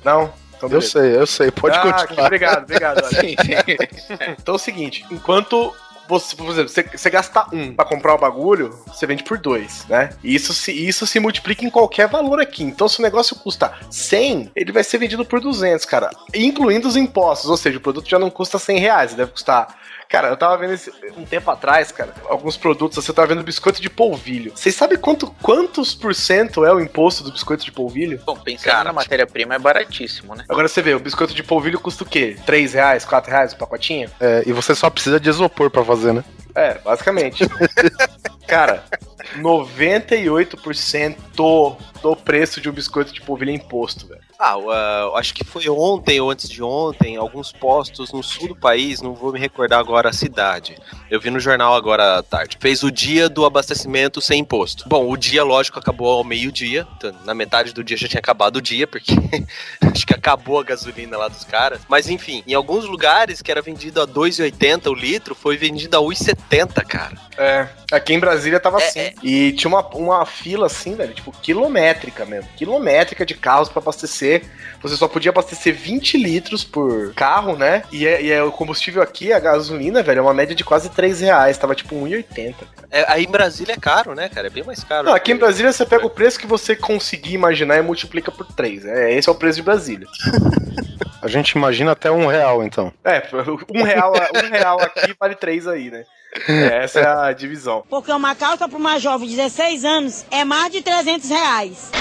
Não? 0.04 0.34
Então, 0.58 0.70
Eu 0.70 0.82
sei, 0.82 1.18
eu 1.18 1.28
sei, 1.28 1.52
pode 1.52 1.78
ah, 1.78 1.82
continuar. 1.82 2.26
Obrigado, 2.26 2.64
obrigado. 2.64 3.02
olha. 3.06 4.36
Então 4.40 4.54
é 4.54 4.56
o 4.56 4.60
seguinte, 4.60 5.06
enquanto 5.12 5.74
você, 6.08 6.36
por 6.36 6.50
exemplo, 6.50 6.70
você, 6.70 6.84
você 6.84 7.10
gasta 7.10 7.48
um 7.52 7.74
pra 7.74 7.84
comprar 7.84 8.14
o 8.14 8.18
bagulho, 8.18 8.78
você 8.88 9.06
vende 9.08 9.24
por 9.24 9.38
dois, 9.38 9.86
né? 9.88 10.12
E 10.24 10.36
isso 10.36 10.54
se, 10.54 10.72
isso 10.72 11.06
se 11.08 11.20
multiplica 11.20 11.66
em 11.66 11.70
qualquer 11.70 12.08
valor 12.08 12.40
aqui. 12.40 12.64
Então, 12.64 12.88
se 12.88 13.00
o 13.00 13.02
negócio 13.02 13.36
custa 13.36 13.74
100, 13.90 14.52
ele 14.56 14.72
vai 14.72 14.84
ser 14.84 14.98
vendido 14.98 15.26
por 15.26 15.42
200, 15.42 15.86
cara. 15.86 16.12
Incluindo 16.34 16.88
os 16.88 16.96
impostos, 16.96 17.50
ou 17.50 17.58
seja, 17.58 17.78
o 17.78 17.82
produto 17.82 18.08
já 18.08 18.20
não 18.20 18.30
custa 18.30 18.60
100 18.60 18.80
reais, 18.80 19.12
ele 19.12 19.18
deve 19.18 19.32
custar... 19.32 19.85
Cara, 20.10 20.30
eu 20.30 20.38
tava 20.38 20.58
vendo 20.58 20.74
esse, 20.74 20.91
um 21.18 21.26
tempo 21.26 21.50
atrás, 21.50 21.91
cara, 21.91 22.13
alguns 22.30 22.56
produtos, 22.58 23.04
você 23.04 23.12
tava 23.12 23.28
vendo 23.28 23.44
biscoito 23.44 23.82
de 23.82 23.89
polvilho. 23.89 24.52
Vocês 24.56 24.76
sabem 24.76 24.98
quanto, 24.98 25.28
quantos 25.41 25.94
por 25.94 26.13
cento 26.13 26.63
é 26.65 26.74
o 26.74 26.80
imposto 26.80 27.24
do 27.24 27.32
biscoito 27.32 27.65
de 27.65 27.72
polvilho? 27.72 28.22
Bom, 28.26 28.38
pensando 28.38 28.72
Cara, 28.72 28.84
na 28.86 28.94
matéria-prima 28.94 29.56
é 29.56 29.60
baratíssimo, 29.60 30.36
né? 30.36 30.46
Agora 30.48 30.68
você 30.68 30.82
vê, 30.82 30.94
o 30.94 31.00
biscoito 31.00 31.34
de 31.34 31.44
polvilho 31.44 31.80
custa 31.80 32.04
o 32.04 32.08
quê? 32.08 32.38
3 32.46 32.74
reais, 32.74 33.06
4 33.06 33.32
reais 33.32 33.54
o 33.54 33.58
pacotinho? 33.58 34.10
É, 34.20 34.44
e 34.46 34.54
você 34.54 34.76
só 34.76 34.89
precisa 34.89 35.20
de 35.20 35.30
isopor 35.30 35.70
pra 35.70 35.84
fazer, 35.84 36.13
né? 36.13 36.24
É, 36.54 36.76
basicamente. 36.76 37.44
Cara, 38.48 38.84
98% 39.38 41.15
do 42.02 42.15
preço 42.15 42.62
de 42.62 42.70
um 42.70 42.74
biscoito 42.74 43.12
de 43.13 43.22
polvilho 43.22 43.52
é 43.52 43.56
imposto, 43.56 44.08
velho. 44.08 44.25
Ah, 44.38 44.58
uh, 44.58 45.15
acho 45.15 45.34
que 45.34 45.43
foi 45.43 45.69
ontem 45.69 46.19
ou 46.19 46.30
antes 46.30 46.50
de 46.50 46.62
ontem, 46.62 47.15
alguns 47.15 47.52
postos 47.52 48.12
no 48.12 48.21
sul 48.21 48.50
do 48.50 48.56
país, 48.56 49.02
não 49.02 49.13
vou 49.13 49.32
me 49.32 49.39
recordar 49.39 49.80
agora 49.80 50.10
a 50.10 50.13
cidade. 50.13 50.78
Eu 51.10 51.21
vi 51.21 51.30
no 51.30 51.39
jornal 51.39 51.74
agora 51.74 52.17
à 52.17 52.24
tarde. 52.24 52.58
Fez 52.60 52.84
o 52.84 52.91
dia 52.91 53.30
do 53.30 53.45
abastecimento 53.45 54.19
sem 54.19 54.41
imposto. 54.41 54.88
Bom, 54.89 55.10
o 55.10 55.15
dia, 55.15 55.43
lógico, 55.43 55.80
acabou 55.80 56.10
ao 56.10 56.24
meio-dia. 56.24 56.86
Então, 56.98 57.13
na 57.24 57.34
metade 57.34 57.74
do 57.74 57.84
dia 57.84 57.95
já 57.95 58.08
tinha 58.08 58.19
acabado 58.19 58.58
o 58.58 58.62
dia, 58.62 58.86
porque 58.86 59.13
acho 59.82 60.06
que 60.06 60.13
acabou 60.13 60.60
a 60.60 60.63
gasolina 60.63 61.17
lá 61.17 61.28
dos 61.28 61.43
caras. 61.45 61.80
Mas 61.88 62.10
enfim, 62.10 62.43
em 62.45 62.54
alguns 62.54 62.86
lugares 62.86 63.41
que 63.41 63.50
era 63.52 63.62
vendido 63.62 64.02
a 64.02 64.08
2,80 64.08 64.88
o 64.91 64.93
litro, 64.93 65.34
foi 65.34 65.56
vendido 65.56 65.95
a 65.98 66.02
1,70, 66.02 66.84
cara. 66.86 67.15
É, 67.38 67.67
aqui 67.91 68.13
em 68.13 68.19
Brasília 68.19 68.60
tava 68.60 68.82
É, 68.82 68.88
assim. 68.88 69.00
é. 69.00 69.13
E 69.24 69.52
tinha 69.54 69.69
uma, 69.69 69.86
uma 69.95 70.26
fila 70.26 70.65
assim, 70.67 70.95
velho, 70.95 71.13
tipo, 71.13 71.32
quilométrica 71.32 72.26
mesmo. 72.26 72.50
Quilométrica 72.58 73.26
de 73.26 73.34
carros 73.34 73.69
pra 73.69 73.82
abastecer. 73.82 74.25
Você 74.82 74.96
só 74.96 75.08
podia 75.08 75.32
abastecer 75.32 75.74
20 75.74 76.18
litros 76.18 76.64
por 76.64 77.14
carro, 77.16 77.56
né? 77.56 77.84
E, 77.92 78.06
é, 78.06 78.22
e 78.22 78.32
é 78.32 78.44
o 78.44 78.52
combustível 78.52 79.02
aqui, 79.02 79.34
a 79.34 79.40
gasolina, 79.40 80.04
velho, 80.04 80.20
é 80.20 80.22
uma 80.22 80.34
média 80.34 80.56
de 80.56 80.64
quase 80.64 80.90
3 80.90 81.22
reais. 81.22 81.58
Tava 81.58 81.74
tipo 81.74 81.96
1,80. 81.96 82.56
É, 82.92 83.06
aí 83.08 83.24
em 83.24 83.32
Brasília 83.32 83.74
é 83.74 83.78
caro, 83.78 84.14
né, 84.14 84.30
cara? 84.30 84.48
É 84.48 84.50
bem 84.50 84.64
mais 84.64 84.84
caro. 84.84 85.08
Não, 85.08 85.16
aqui 85.16 85.32
em 85.32 85.38
Brasília 85.38 85.72
você 85.72 85.86
pega 85.86 86.06
o 86.06 86.10
preço 86.10 86.40
que 86.40 86.46
você 86.46 86.76
conseguir 86.76 87.34
imaginar 87.34 87.78
e 87.78 87.82
multiplica 87.82 88.32
por 88.32 88.46
3. 88.46 88.86
É, 88.86 89.14
esse 89.14 89.28
é 89.28 89.32
o 89.32 89.36
preço 89.36 89.58
de 89.58 89.64
Brasília. 89.64 90.08
A 91.22 91.28
gente 91.28 91.54
imagina 91.54 91.92
até 91.92 92.12
um 92.12 92.28
real, 92.28 92.64
então. 92.64 92.94
É, 93.04 93.24
um 93.74 93.82
real, 93.82 94.14
um 94.14 94.48
real 94.48 94.80
aqui 94.80 95.16
vale 95.20 95.34
3 95.34 95.68
aí, 95.68 95.90
né? 95.90 96.04
É, 96.48 96.84
essa 96.84 97.00
é 97.00 97.08
a 97.08 97.32
divisão. 97.34 97.84
Porque 97.90 98.12
uma 98.12 98.36
calça 98.36 98.68
para 98.68 98.78
uma 98.78 99.00
jovem 99.00 99.28
de 99.28 99.36
16 99.36 99.86
anos 99.86 100.26
é 100.30 100.46
mais 100.46 100.72
de 100.72 100.84
300 100.84 101.28
reais. 101.28 101.92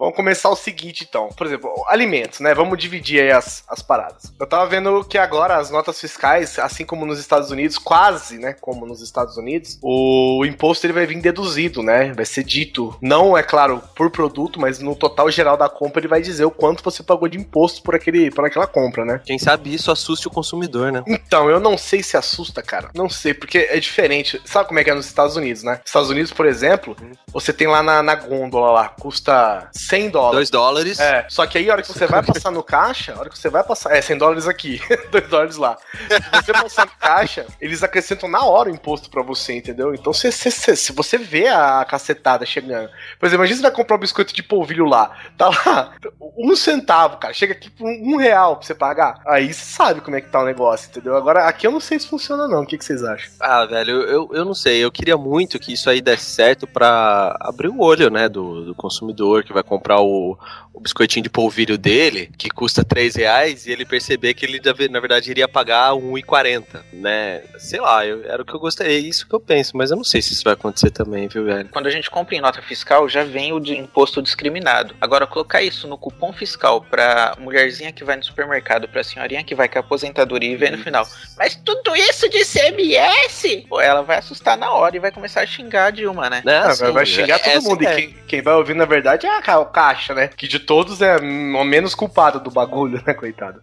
Vamos 0.00 0.16
começar 0.16 0.48
o 0.48 0.56
seguinte, 0.56 1.06
então. 1.06 1.28
Por 1.36 1.46
exemplo, 1.46 1.70
alimentos, 1.86 2.40
né? 2.40 2.54
Vamos 2.54 2.78
dividir 2.78 3.20
aí 3.20 3.30
as, 3.30 3.62
as 3.68 3.82
paradas. 3.82 4.32
Eu 4.40 4.46
tava 4.46 4.64
vendo 4.64 5.04
que 5.04 5.18
agora 5.18 5.58
as 5.58 5.70
notas 5.70 6.00
fiscais, 6.00 6.58
assim 6.58 6.86
como 6.86 7.04
nos 7.04 7.18
Estados 7.18 7.50
Unidos, 7.50 7.76
quase, 7.76 8.38
né? 8.38 8.56
Como 8.58 8.86
nos 8.86 9.02
Estados 9.02 9.36
Unidos, 9.36 9.78
o 9.82 10.42
imposto 10.46 10.86
ele 10.86 10.94
vai 10.94 11.04
vir 11.04 11.20
deduzido, 11.20 11.82
né? 11.82 12.14
Vai 12.14 12.24
ser 12.24 12.42
dito. 12.44 12.96
Não, 13.02 13.36
é 13.36 13.42
claro, 13.42 13.82
por 13.94 14.10
produto, 14.10 14.58
mas 14.58 14.78
no 14.78 14.96
total 14.96 15.30
geral 15.30 15.58
da 15.58 15.68
compra 15.68 16.00
ele 16.00 16.08
vai 16.08 16.22
dizer 16.22 16.46
o 16.46 16.50
quanto 16.50 16.82
você 16.82 17.02
pagou 17.02 17.28
de 17.28 17.36
imposto 17.36 17.82
por, 17.82 17.94
aquele, 17.94 18.30
por 18.30 18.46
aquela 18.46 18.66
compra, 18.66 19.04
né? 19.04 19.20
Quem 19.26 19.38
sabe 19.38 19.74
isso 19.74 19.92
assuste 19.92 20.26
o 20.28 20.30
consumidor, 20.30 20.90
né? 20.90 21.04
Então, 21.06 21.50
eu 21.50 21.60
não 21.60 21.76
sei 21.76 22.02
se 22.02 22.16
assusta, 22.16 22.62
cara. 22.62 22.88
Não 22.94 23.10
sei, 23.10 23.34
porque 23.34 23.68
é 23.70 23.78
diferente. 23.78 24.40
Sabe 24.46 24.66
como 24.66 24.80
é 24.80 24.84
que 24.84 24.88
é 24.88 24.94
nos 24.94 25.04
Estados 25.04 25.36
Unidos, 25.36 25.62
né? 25.62 25.78
Estados 25.84 26.08
Unidos, 26.08 26.32
por 26.32 26.46
exemplo, 26.46 26.96
você 27.30 27.52
tem 27.52 27.66
lá 27.66 27.82
na, 27.82 28.02
na 28.02 28.14
gôndola 28.14 28.70
lá, 28.70 28.88
custa 28.88 29.68
100 29.90 30.10
dólares. 30.10 30.50
2 30.50 30.50
dólares. 30.50 31.00
É, 31.00 31.26
só 31.28 31.44
que 31.46 31.58
aí 31.58 31.68
a 31.68 31.72
hora 31.72 31.82
que 31.82 31.88
você 31.92 32.06
vai 32.06 32.22
passar 32.22 32.50
no 32.52 32.62
caixa, 32.62 33.12
a 33.12 33.18
hora 33.18 33.28
que 33.28 33.38
você 33.38 33.50
vai 33.50 33.64
passar. 33.64 33.94
É, 33.94 34.00
100 34.00 34.18
dólares 34.18 34.46
aqui, 34.46 34.80
2 35.10 35.28
dólares 35.28 35.56
lá. 35.56 35.76
Se 36.08 36.44
você 36.44 36.52
passar 36.52 36.86
no 36.86 36.92
caixa, 36.98 37.46
eles 37.60 37.82
acrescentam 37.82 38.28
na 38.28 38.44
hora 38.44 38.70
o 38.70 38.72
imposto 38.72 39.10
pra 39.10 39.22
você, 39.22 39.54
entendeu? 39.54 39.92
Então 39.92 40.12
se, 40.12 40.30
se, 40.30 40.50
se, 40.50 40.76
se 40.76 40.92
você 40.92 41.18
vê 41.18 41.48
a 41.48 41.84
cacetada 41.84 42.46
chegando. 42.46 42.88
Por 43.18 43.26
exemplo, 43.26 43.44
imagina 43.44 43.56
você 43.56 43.62
vai 43.62 43.72
comprar 43.72 43.96
um 43.96 44.00
biscoito 44.00 44.32
de 44.32 44.42
polvilho 44.42 44.84
lá. 44.84 45.16
Tá 45.36 45.48
lá, 45.48 45.92
um 46.38 46.54
centavo, 46.54 47.16
cara. 47.18 47.34
Chega 47.34 47.52
aqui 47.52 47.68
por 47.68 47.86
um, 47.86 48.14
um 48.14 48.16
real 48.16 48.56
pra 48.56 48.66
você 48.66 48.74
pagar. 48.74 49.20
Aí 49.26 49.52
você 49.52 49.64
sabe 49.64 50.00
como 50.00 50.16
é 50.16 50.20
que 50.20 50.30
tá 50.30 50.40
o 50.40 50.46
negócio, 50.46 50.88
entendeu? 50.88 51.16
Agora, 51.16 51.46
aqui 51.46 51.66
eu 51.66 51.72
não 51.72 51.80
sei 51.80 51.98
se 51.98 52.06
funciona, 52.06 52.46
não. 52.46 52.62
O 52.62 52.66
que, 52.66 52.78
que 52.78 52.84
vocês 52.84 53.02
acham? 53.02 53.30
Ah, 53.40 53.66
velho, 53.66 54.02
eu, 54.02 54.30
eu 54.32 54.44
não 54.44 54.54
sei. 54.54 54.84
Eu 54.84 54.92
queria 54.92 55.16
muito 55.16 55.58
que 55.58 55.72
isso 55.72 55.90
aí 55.90 56.00
desse 56.00 56.26
certo 56.26 56.66
pra 56.66 57.36
abrir 57.40 57.68
o 57.68 57.80
olho, 57.80 58.10
né, 58.10 58.28
do, 58.28 58.66
do 58.66 58.74
consumidor 58.74 59.42
que 59.42 59.52
vai 59.52 59.62
comprar 59.62 59.79
o, 60.00 60.38
o 60.80 60.82
biscoitinho 60.82 61.22
de 61.22 61.30
polvilho 61.30 61.76
dele, 61.76 62.30
que 62.38 62.48
custa 62.48 62.82
3 62.82 63.14
reais, 63.16 63.66
e 63.66 63.70
ele 63.70 63.84
perceber 63.84 64.32
que 64.32 64.46
ele, 64.46 64.60
na 64.88 64.98
verdade, 64.98 65.30
iria 65.30 65.46
pagar 65.46 65.92
1,40, 65.92 66.82
né? 66.92 67.42
Sei 67.58 67.78
lá, 67.78 68.04
eu, 68.06 68.24
era 68.24 68.40
o 68.42 68.44
que 68.44 68.54
eu 68.54 68.58
gostaria, 68.58 68.96
é 68.96 68.98
isso 68.98 69.28
que 69.28 69.34
eu 69.34 69.40
penso, 69.40 69.76
mas 69.76 69.90
eu 69.90 69.96
não 69.96 70.04
sei 70.04 70.22
se 70.22 70.32
isso 70.32 70.42
vai 70.42 70.54
acontecer 70.54 70.90
também, 70.90 71.28
viu, 71.28 71.44
velho? 71.44 71.68
Quando 71.70 71.86
a 71.86 71.90
gente 71.90 72.10
compra 72.10 72.34
em 72.34 72.40
nota 72.40 72.62
fiscal, 72.62 73.08
já 73.08 73.22
vem 73.22 73.52
o 73.52 73.60
de 73.60 73.76
imposto 73.76 74.22
discriminado. 74.22 74.94
Agora, 75.00 75.26
colocar 75.26 75.62
isso 75.62 75.86
no 75.86 75.98
cupom 75.98 76.32
fiscal 76.32 76.80
pra 76.80 77.36
mulherzinha 77.38 77.92
que 77.92 78.02
vai 78.02 78.16
no 78.16 78.24
supermercado, 78.24 78.88
pra 78.88 79.04
senhorinha 79.04 79.44
que 79.44 79.54
vai 79.54 79.68
com 79.68 79.78
a 79.78 79.80
aposentadoria 79.80 80.50
e 80.52 80.56
vem 80.56 80.70
no 80.70 80.78
final. 80.78 81.06
Mas 81.36 81.54
tudo 81.56 81.94
isso 81.94 82.28
de 82.30 82.42
CMS? 82.42 83.66
Pô, 83.68 83.80
ela 83.80 84.00
vai 84.02 84.16
assustar 84.16 84.56
na 84.56 84.72
hora 84.72 84.96
e 84.96 84.98
vai 84.98 85.12
começar 85.12 85.42
a 85.42 85.46
xingar 85.46 85.86
a 85.86 85.90
Dilma, 85.90 86.30
né? 86.30 86.42
Ah, 86.46 86.68
assim, 86.68 86.90
vai 86.90 87.04
xingar 87.04 87.38
todo 87.38 87.62
mundo. 87.62 87.86
é. 87.86 87.92
E 87.92 87.96
quem, 87.96 88.16
quem 88.26 88.42
vai 88.42 88.54
ouvir, 88.54 88.74
na 88.74 88.86
verdade, 88.86 89.26
é 89.26 89.36
a 89.36 89.42
caixa, 89.42 90.14
né? 90.14 90.28
Que 90.28 90.48
de 90.48 90.69
todos 90.70 91.02
é 91.02 91.16
o 91.16 91.64
menos 91.64 91.96
culpado 91.96 92.38
do 92.38 92.48
bagulho, 92.48 93.02
né, 93.04 93.12
coitado? 93.12 93.60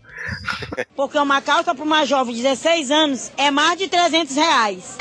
Porque 0.93 1.17
uma 1.17 1.41
calça 1.41 1.73
para 1.73 1.81
uma 1.85 2.03
jovem 2.05 2.35
de 2.35 2.41
16 2.41 2.91
anos 2.91 3.31
é 3.37 3.49
mais 3.49 3.79
de 3.79 3.87
300 3.87 4.35
reais. 4.35 4.97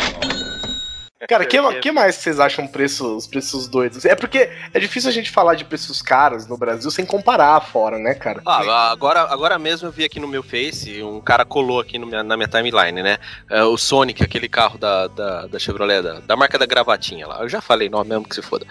Cara, 1.29 1.45
que, 1.45 1.59
que 1.81 1.90
mais 1.90 2.14
vocês 2.14 2.38
acham 2.38 2.69
preço, 2.69 3.16
os 3.16 3.27
preços 3.27 3.66
doidos? 3.66 4.05
É 4.05 4.14
porque 4.14 4.49
é 4.73 4.79
difícil 4.79 5.11
a 5.11 5.12
gente 5.12 5.31
falar 5.33 5.55
de 5.57 5.64
preços 5.64 6.01
caros 6.01 6.47
no 6.47 6.57
Brasil 6.57 6.88
sem 6.92 7.05
comparar 7.05 7.59
fora, 7.61 7.99
né, 7.99 8.14
cara? 8.14 8.40
Ah, 8.47 8.90
agora, 8.92 9.23
agora 9.23 9.59
mesmo 9.59 9.88
eu 9.88 9.92
vi 9.92 10.05
aqui 10.05 10.21
no 10.21 10.29
meu 10.29 10.45
Face, 10.45 11.03
um 11.03 11.21
cara 11.21 11.45
colou 11.45 11.81
aqui 11.81 11.99
no 11.99 12.07
minha- 12.07 12.23
na 12.23 12.37
minha 12.37 12.47
timeline, 12.47 13.03
né? 13.03 13.19
É, 13.51 13.64
o 13.64 13.77
Sonic, 13.77 14.23
aquele 14.23 14.49
carro 14.49 14.79
da, 14.79 15.09
da, 15.09 15.47
da 15.49 15.59
Chevrolet, 15.59 16.03
da, 16.03 16.21
da 16.21 16.37
marca 16.37 16.57
da 16.59 16.66
gravatinha 16.66 17.27
lá. 17.27 17.40
Eu 17.40 17.49
já 17.49 17.61
falei 17.61 17.88
nome 17.88 18.11
mesmo 18.11 18.29
que 18.29 18.35
se 18.35 18.42
foda. 18.42 18.64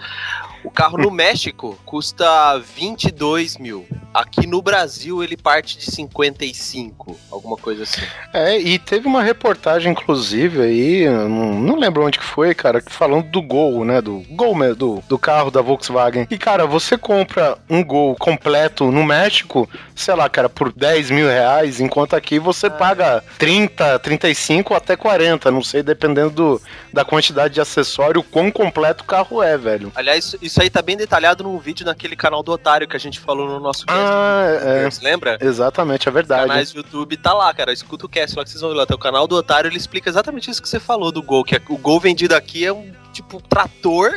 O 0.66 0.70
carro 0.70 0.98
no 0.98 1.10
México 1.12 1.78
custa 1.86 2.58
22 2.58 3.56
mil. 3.56 3.86
Aqui 4.12 4.46
no 4.46 4.60
Brasil 4.60 5.22
ele 5.22 5.36
parte 5.36 5.78
de 5.78 5.90
55, 5.90 7.16
alguma 7.30 7.56
coisa 7.56 7.84
assim. 7.84 8.00
É, 8.32 8.58
e 8.58 8.78
teve 8.78 9.06
uma 9.06 9.22
reportagem, 9.22 9.92
inclusive, 9.92 10.60
aí, 10.62 11.08
não, 11.08 11.60
não 11.60 11.78
lembro 11.78 12.04
onde 12.04 12.18
que 12.18 12.24
foi, 12.24 12.54
cara, 12.54 12.82
falando 12.86 13.28
do 13.28 13.42
Gol, 13.42 13.84
né? 13.84 14.00
Do 14.00 14.24
Gol 14.30 14.56
do, 14.74 15.02
do 15.06 15.18
carro 15.18 15.50
da 15.50 15.60
Volkswagen. 15.60 16.26
E, 16.30 16.38
cara, 16.38 16.66
você 16.66 16.96
compra 16.96 17.58
um 17.68 17.84
Gol 17.84 18.16
completo 18.16 18.90
no 18.90 19.04
México, 19.04 19.68
sei 19.94 20.14
lá, 20.14 20.28
cara, 20.30 20.48
por 20.48 20.72
10 20.72 21.10
mil 21.10 21.26
reais, 21.26 21.78
enquanto 21.78 22.16
aqui 22.16 22.38
você 22.38 22.70
paga 22.70 23.22
30, 23.38 23.98
35 23.98 24.74
até 24.74 24.96
40, 24.96 25.50
não 25.50 25.62
sei, 25.62 25.82
dependendo 25.82 26.30
do, 26.30 26.62
da 26.90 27.04
quantidade 27.04 27.54
de 27.54 27.60
acessório, 27.60 28.22
o 28.22 28.24
quão 28.24 28.50
completo 28.50 29.04
o 29.04 29.06
carro 29.06 29.42
é, 29.42 29.58
velho. 29.58 29.92
Aliás, 29.94 30.34
isso, 30.40 30.55
isso 30.56 30.62
aí 30.62 30.70
tá 30.70 30.80
bem 30.80 30.96
detalhado 30.96 31.44
num 31.44 31.58
vídeo 31.58 31.84
naquele 31.84 32.16
canal 32.16 32.42
do 32.42 32.50
Otário 32.50 32.88
que 32.88 32.96
a 32.96 32.98
gente 32.98 33.20
falou 33.20 33.46
no 33.46 33.60
nosso 33.60 33.84
cast. 33.84 34.00
Ah, 34.02 34.46
é. 34.48 34.88
Lembra? 35.02 35.36
Exatamente, 35.38 36.08
é 36.08 36.10
verdade. 36.12 36.48
canais 36.48 36.72
do 36.72 36.78
YouTube 36.78 37.14
tá 37.18 37.34
lá, 37.34 37.52
cara. 37.52 37.74
Escuta 37.74 38.06
o 38.06 38.08
cast 38.08 38.34
lá 38.38 38.42
que 38.42 38.48
vocês 38.48 38.62
vão 38.62 38.70
ver 38.70 38.76
lá. 38.78 38.86
Tem 38.86 38.96
o 38.96 38.98
canal 38.98 39.28
do 39.28 39.36
Otário, 39.36 39.68
ele 39.68 39.76
explica 39.76 40.08
exatamente 40.08 40.50
isso 40.50 40.62
que 40.62 40.68
você 40.68 40.80
falou 40.80 41.12
do 41.12 41.22
Gol. 41.22 41.44
Que 41.44 41.56
é- 41.56 41.62
o 41.68 41.76
Gol 41.76 42.00
vendido 42.00 42.34
aqui 42.34 42.64
é 42.64 42.72
um 42.72 42.90
tipo 43.12 43.38
trator 43.42 44.14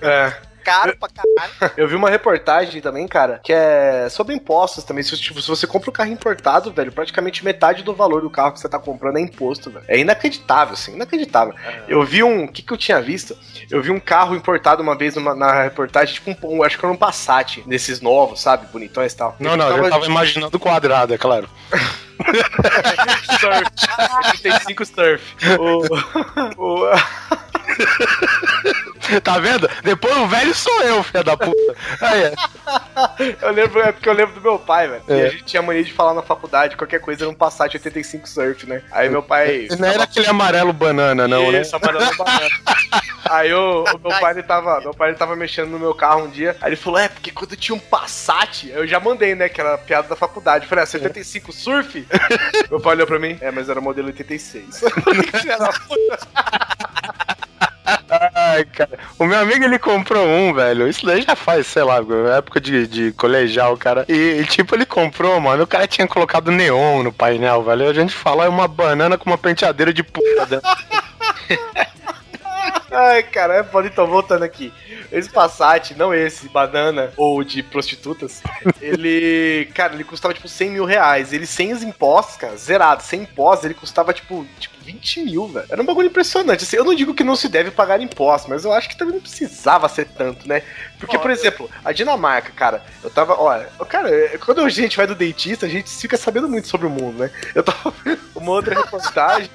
É. 0.00 0.32
caro 0.68 0.96
pra 0.98 1.08
caralho. 1.08 1.72
Eu 1.76 1.88
vi 1.88 1.94
uma 1.94 2.10
reportagem 2.10 2.80
também, 2.80 3.06
cara, 3.08 3.40
que 3.42 3.52
é 3.52 4.08
sobre 4.10 4.34
impostos 4.34 4.84
também. 4.84 5.02
Se, 5.02 5.16
tipo, 5.18 5.40
se 5.40 5.48
você 5.48 5.66
compra 5.66 5.90
um 5.90 5.92
carro 5.92 6.10
importado, 6.10 6.72
velho, 6.72 6.92
praticamente 6.92 7.44
metade 7.44 7.82
do 7.82 7.94
valor 7.94 8.22
do 8.22 8.30
carro 8.30 8.52
que 8.52 8.60
você 8.60 8.68
tá 8.68 8.78
comprando 8.78 9.18
é 9.18 9.20
imposto, 9.20 9.70
velho. 9.70 9.84
É 9.88 9.98
inacreditável, 9.98 10.74
assim, 10.74 10.94
inacreditável. 10.94 11.54
Eu 11.88 12.02
vi 12.04 12.22
um. 12.22 12.44
O 12.44 12.48
que, 12.52 12.62
que 12.62 12.72
eu 12.72 12.76
tinha 12.76 13.00
visto? 13.00 13.36
Eu 13.70 13.82
vi 13.82 13.90
um 13.90 14.00
carro 14.00 14.34
importado 14.36 14.82
uma 14.82 14.96
vez 14.96 15.14
numa- 15.14 15.34
na 15.34 15.62
reportagem, 15.62 16.14
tipo, 16.14 16.30
um, 16.46 16.58
um- 16.58 16.62
acho 16.62 16.78
que 16.78 16.84
era 16.84 16.92
um 16.92 16.96
Passat, 16.96 17.62
desses 17.66 18.00
novos, 18.00 18.40
sabe? 18.40 18.66
Bonitões 18.72 19.12
e 19.12 19.16
tal. 19.16 19.36
Não, 19.38 19.56
não, 19.56 19.68
eu 19.76 19.88
tava 19.90 20.04
imaginando 20.06 20.58
quadrado, 20.58 21.14
é 21.14 21.18
claro. 21.18 21.48
Surf. 23.40 23.64
85 24.42 24.84
Surf. 24.84 25.22
O, 25.58 26.84
o, 26.84 26.90
Tá 29.22 29.38
vendo? 29.38 29.68
Depois 29.82 30.16
o 30.16 30.26
velho 30.26 30.54
sou 30.54 30.82
eu, 30.82 31.02
filha 31.02 31.22
da 31.24 31.36
puta. 31.36 31.74
Aí, 32.00 32.22
é. 32.24 32.34
eu 33.42 33.52
lembro, 33.52 33.80
é 33.80 33.92
porque 33.92 34.08
eu 34.08 34.12
lembro 34.12 34.34
do 34.34 34.40
meu 34.40 34.58
pai, 34.58 34.88
velho. 34.88 35.02
E 35.08 35.12
É. 35.12 35.26
a 35.26 35.30
gente 35.30 35.44
tinha 35.44 35.62
mania 35.62 35.82
de 35.84 35.92
falar 35.92 36.14
na 36.14 36.22
faculdade, 36.22 36.76
qualquer 36.76 37.00
coisa 37.00 37.24
era 37.24 37.30
um 37.30 37.34
Passat 37.34 37.74
85 37.74 38.28
Surf, 38.28 38.66
né? 38.66 38.82
Aí 38.92 39.08
meu 39.08 39.22
pai. 39.22 39.68
Não 39.78 39.88
era 39.88 40.04
aquele 40.04 40.26
amarelo 40.26 40.72
banana, 40.72 41.26
não, 41.26 41.50
né? 41.50 41.62
Isso, 41.62 41.74
amarelo 41.76 42.16
banana. 42.16 42.48
Aí 43.30 43.52
o, 43.52 43.84
o 43.84 43.98
meu 43.98 44.18
pai 44.20 44.32
ele 44.32 44.42
tava, 44.42 44.80
meu 44.80 44.94
pai 44.94 45.10
ele 45.10 45.18
tava 45.18 45.36
mexendo 45.36 45.68
no 45.68 45.78
meu 45.78 45.94
carro 45.94 46.24
um 46.24 46.30
dia. 46.30 46.56
Aí 46.62 46.70
ele 46.70 46.76
falou: 46.76 46.98
"É, 46.98 47.08
porque 47.08 47.30
quando 47.30 47.54
tinha 47.56 47.76
um 47.76 47.78
Passat, 47.78 48.64
eu 48.70 48.86
já 48.86 48.98
mandei, 48.98 49.34
né, 49.34 49.50
que 49.50 49.60
era 49.60 49.76
piada 49.76 50.08
da 50.08 50.16
faculdade. 50.16 50.64
Eu 50.64 50.68
falei: 50.68 50.84
"Ah, 50.84 50.86
75 50.86 51.52
Surf?" 51.52 52.06
meu 52.70 52.80
pai 52.80 52.94
olhou 52.94 53.06
pra 53.06 53.18
mim: 53.18 53.36
"É, 53.40 53.50
mas 53.50 53.68
era 53.68 53.80
modelo 53.82 54.06
86." 54.08 54.82
Ai, 58.34 58.64
cara. 58.64 58.98
O 59.18 59.24
meu 59.24 59.38
amigo 59.38 59.64
ele 59.64 59.78
comprou 59.78 60.26
um, 60.26 60.52
velho. 60.52 60.88
Isso 60.88 61.06
daí 61.06 61.22
já 61.22 61.34
faz, 61.34 61.66
sei 61.66 61.82
lá, 61.82 61.98
época 62.36 62.60
de, 62.60 62.86
de 62.86 63.12
colegial, 63.12 63.76
cara. 63.76 64.04
E, 64.08 64.40
e, 64.40 64.44
tipo, 64.44 64.74
ele 64.74 64.84
comprou, 64.84 65.40
mano. 65.40 65.62
O 65.62 65.66
cara 65.66 65.86
tinha 65.86 66.06
colocado 66.06 66.50
neon 66.50 67.02
no 67.02 67.12
painel, 67.12 67.62
velho. 67.62 67.88
A 67.88 67.94
gente 67.94 68.14
fala 68.14 68.44
é 68.44 68.48
uma 68.48 68.68
banana 68.68 69.16
com 69.16 69.30
uma 69.30 69.38
penteadeira 69.38 69.92
de 69.92 70.02
puta 70.02 70.46
dentro. 70.46 70.68
Ai, 72.90 73.22
cara, 73.22 73.56
é 73.56 73.64
foda. 73.64 73.86
Então, 73.86 74.06
voltando 74.06 74.42
aqui. 74.42 74.72
Esse 75.12 75.30
Passat, 75.30 75.94
não 75.94 76.12
esse, 76.12 76.48
banana 76.48 77.12
ou 77.16 77.44
de 77.44 77.62
prostitutas, 77.62 78.42
ele, 78.80 79.70
cara, 79.74 79.94
ele 79.94 80.04
custava 80.04 80.34
tipo 80.34 80.48
100 80.48 80.70
mil 80.70 80.84
reais. 80.84 81.32
Ele 81.32 81.46
sem 81.46 81.72
os 81.72 81.82
impostos, 81.82 82.36
cara, 82.36 82.56
zerado, 82.56 83.02
sem 83.02 83.22
impostos, 83.22 83.64
ele 83.66 83.74
custava 83.74 84.12
tipo, 84.12 84.46
tipo 84.58 84.78
20 84.84 85.24
mil, 85.24 85.48
velho. 85.48 85.66
Era 85.68 85.82
um 85.82 85.84
bagulho 85.84 86.08
impressionante. 86.08 86.64
Assim, 86.64 86.76
eu 86.76 86.84
não 86.84 86.94
digo 86.94 87.14
que 87.14 87.22
não 87.22 87.36
se 87.36 87.48
deve 87.48 87.70
pagar 87.70 88.00
impostos, 88.00 88.48
mas 88.48 88.64
eu 88.64 88.72
acho 88.72 88.88
que 88.88 88.96
também 88.96 89.14
não 89.14 89.20
precisava 89.20 89.88
ser 89.88 90.06
tanto, 90.06 90.48
né? 90.48 90.62
Porque, 90.98 91.18
por 91.18 91.30
exemplo, 91.30 91.70
a 91.84 91.92
Dinamarca, 91.92 92.50
cara, 92.52 92.82
eu 93.02 93.10
tava, 93.10 93.38
olha, 93.38 93.68
cara, 93.88 94.10
quando 94.38 94.62
a 94.62 94.68
gente 94.68 94.96
vai 94.96 95.06
do 95.06 95.14
dentista, 95.14 95.66
a 95.66 95.68
gente 95.68 95.90
fica 95.90 96.16
sabendo 96.16 96.48
muito 96.48 96.68
sobre 96.68 96.86
o 96.86 96.90
mundo, 96.90 97.18
né? 97.18 97.30
Eu 97.54 97.62
tava 97.62 97.92
vendo 98.02 98.20
uma 98.34 98.52
outra 98.52 98.74
reportagem. 98.74 99.50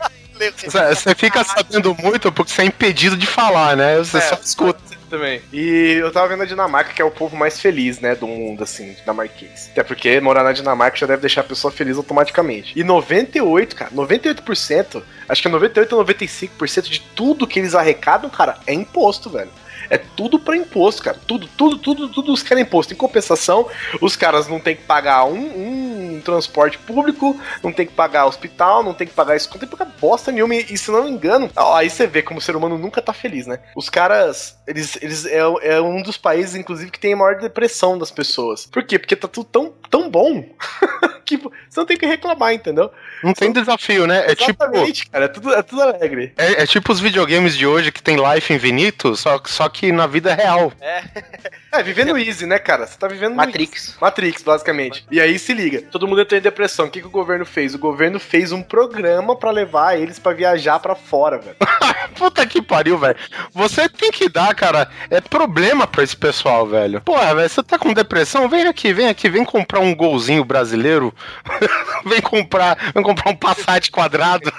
Você 0.52 1.16
fica 1.16 1.44
sabendo 1.44 1.96
muito 1.96 2.32
porque 2.32 2.52
você 2.52 2.64
é 2.64 2.66
impedido 2.66 3.16
de 3.18 3.26
falar, 3.28 3.76
né? 3.76 3.98
Você 3.98 4.18
É, 4.18 4.22
só 4.22 4.36
escuta. 4.36 4.80
também. 5.10 5.42
E 5.54 5.98
eu 6.02 6.12
tava 6.12 6.28
vendo 6.28 6.42
a 6.42 6.46
Dinamarca, 6.46 6.92
que 6.94 7.02
é 7.02 7.06
o 7.06 7.12
povo 7.12 7.36
mais 7.36 7.60
feliz, 7.60 8.00
né, 8.00 8.16
do 8.16 8.26
mundo, 8.28 8.64
assim, 8.64 8.94
dinamarquês. 8.94 9.70
Até 9.72 9.84
porque 9.84 10.20
morar 10.20 10.44
na 10.44 10.52
Dinamarca 10.52 10.98
já 10.98 11.06
deve 11.06 11.22
deixar 11.22 11.42
a 11.42 11.44
pessoa 11.44 11.72
feliz 11.72 11.98
automaticamente. 11.98 12.74
E 12.76 12.84
98, 12.84 13.76
cara, 13.76 13.92
98%, 13.92 15.04
acho 15.30 15.42
que 15.42 15.48
é 15.48 15.52
98 15.52 15.96
ou 15.96 16.04
95% 16.04 16.90
de 16.90 17.00
tudo 17.00 17.46
que 17.46 17.60
eles 17.60 17.76
arrecadam, 17.76 18.30
cara, 18.30 18.58
é 18.66 18.74
imposto, 18.74 19.30
velho. 19.30 19.52
É 19.90 19.98
tudo 19.98 20.40
pra 20.40 20.56
imposto, 20.56 21.04
cara. 21.04 21.18
Tudo, 21.26 21.48
tudo, 21.58 21.78
tudo, 21.78 22.10
tudo 22.10 22.34
os 22.34 22.44
caras 22.44 22.60
é 22.60 22.68
imposto. 22.68 22.94
Em 22.94 22.98
compensação, 22.98 23.68
os 24.02 24.16
caras 24.16 24.48
não 24.48 24.60
tem 24.60 24.76
que 24.76 24.84
pagar 24.84 25.26
um, 25.26 26.16
um 26.16 26.22
transporte 26.24 26.78
público, 26.78 27.40
não 27.62 27.72
tem 27.72 27.86
que 27.86 27.94
pagar 27.94 28.26
hospital, 28.26 28.84
não 28.84 28.94
tem 28.94 29.08
que 29.08 29.14
pagar 29.14 29.36
isso, 29.36 29.50
não 29.52 29.58
tem 29.58 29.68
que 29.68 29.76
pagar 29.76 29.92
bosta 30.00 30.32
nenhuma. 30.32 30.56
E, 30.56 30.74
e 30.74 30.78
se 30.78 30.92
não 30.92 31.04
me 31.04 31.12
engano, 31.12 31.50
aí 31.56 31.90
você 31.90 32.08
vê 32.08 32.22
como 32.22 32.40
o 32.40 32.42
ser 32.42 32.56
humano 32.56 32.78
nunca 32.78 33.02
tá 33.02 33.14
feliz, 33.14 33.48
né? 33.48 33.60
Os 33.76 33.90
caras, 33.90 34.58
eles, 34.68 34.98
eles 35.02 35.26
é, 35.26 35.40
é 35.62 35.82
um 35.82 36.02
dos 36.02 36.18
países, 36.18 36.56
inclusive, 36.56 36.92
que 36.92 37.00
tem 37.00 37.14
a 37.14 37.18
maior 37.18 37.40
depressão 37.40 37.98
das 37.98 38.12
pessoas. 38.12 38.66
Por 38.66 38.84
quê? 38.84 38.98
Porque 38.98 39.16
tá 39.16 39.28
tudo 39.28 39.46
tão, 39.46 39.74
tão 39.90 40.10
bom 40.10 40.44
que 41.26 41.38
você 41.38 41.52
não 41.78 41.86
tem 41.86 41.98
que 41.98 42.06
reclamar, 42.06 42.54
entendeu? 42.54 42.92
Não 43.24 43.34
tem 43.34 43.52
desafio, 43.52 44.06
né? 44.08 44.32
É 44.32 44.36
tipo, 44.36 44.64
Exatamente, 44.64 45.10
cara. 45.10 45.26
É 45.26 45.28
tudo, 45.28 45.54
é 45.54 45.62
tudo 45.62 45.82
alegre. 45.82 46.34
é, 46.38 46.64
é 46.64 46.66
tipo 46.66 46.92
os 46.92 47.00
videogames 47.00 47.56
de 47.58 47.66
hoje 47.66 47.92
que 47.92 48.02
tem 48.02 48.18
life 48.18 48.54
infinito, 48.54 49.16
só, 49.16 49.42
só 49.46 49.70
que 49.74 49.92
na 49.92 50.08
vida 50.08 50.34
real. 50.34 50.72
É, 50.80 51.84
vivendo 51.84 52.16
easy, 52.18 52.46
né, 52.46 52.60
cara? 52.60 52.86
Você 52.86 52.98
tá 52.98 53.08
vivendo 53.08 53.36
Matrix. 53.36 53.88
easy. 53.88 53.98
Matrix, 54.00 54.44
basicamente. 54.44 55.06
E 55.12 55.20
aí 55.20 55.38
se 55.40 55.54
liga, 55.54 55.82
todo 55.82 56.08
mundo 56.08 56.22
entrou 56.22 56.40
em 56.40 56.42
depressão. 56.44 56.86
O 56.86 56.90
que, 56.90 57.02
que 57.02 57.08
o 57.08 57.12
governo 57.12 57.46
fez? 57.46 57.74
O 57.74 57.80
governo 57.80 58.20
fez 58.20 58.52
um 58.52 58.62
programa 58.62 59.36
pra 59.36 59.52
levar 59.52 60.00
eles 60.00 60.20
pra 60.20 60.34
viajar 60.34 60.80
pra 60.80 60.96
fora, 60.96 61.40
velho. 61.40 61.58
Puta 62.16 62.46
que 62.46 62.62
pariu, 62.62 62.98
velho. 62.98 63.18
Você 63.54 63.90
tem 63.90 64.12
que 64.12 64.30
dar, 64.30 64.54
cara, 64.54 64.88
é 65.10 65.20
problema 65.20 65.88
pra 65.88 66.04
esse 66.04 66.16
pessoal, 66.16 66.68
velho. 66.68 67.02
Porra, 67.02 67.36
velho, 67.36 67.50
você 67.50 67.64
tá 67.64 67.78
com 67.80 67.94
depressão? 67.94 68.48
Vem 68.48 68.68
aqui, 68.68 68.94
vem 68.94 69.08
aqui, 69.08 69.28
vem 69.30 69.44
comprar 69.44 69.80
um 69.80 69.96
golzinho 69.96 70.46
brasileiro. 70.46 71.14
vem 72.06 72.22
comprar, 72.22 72.92
vem 72.94 73.04
comprar 73.04 73.32
um 73.32 73.36
Passat 73.36 73.90
quadrado. 73.90 74.52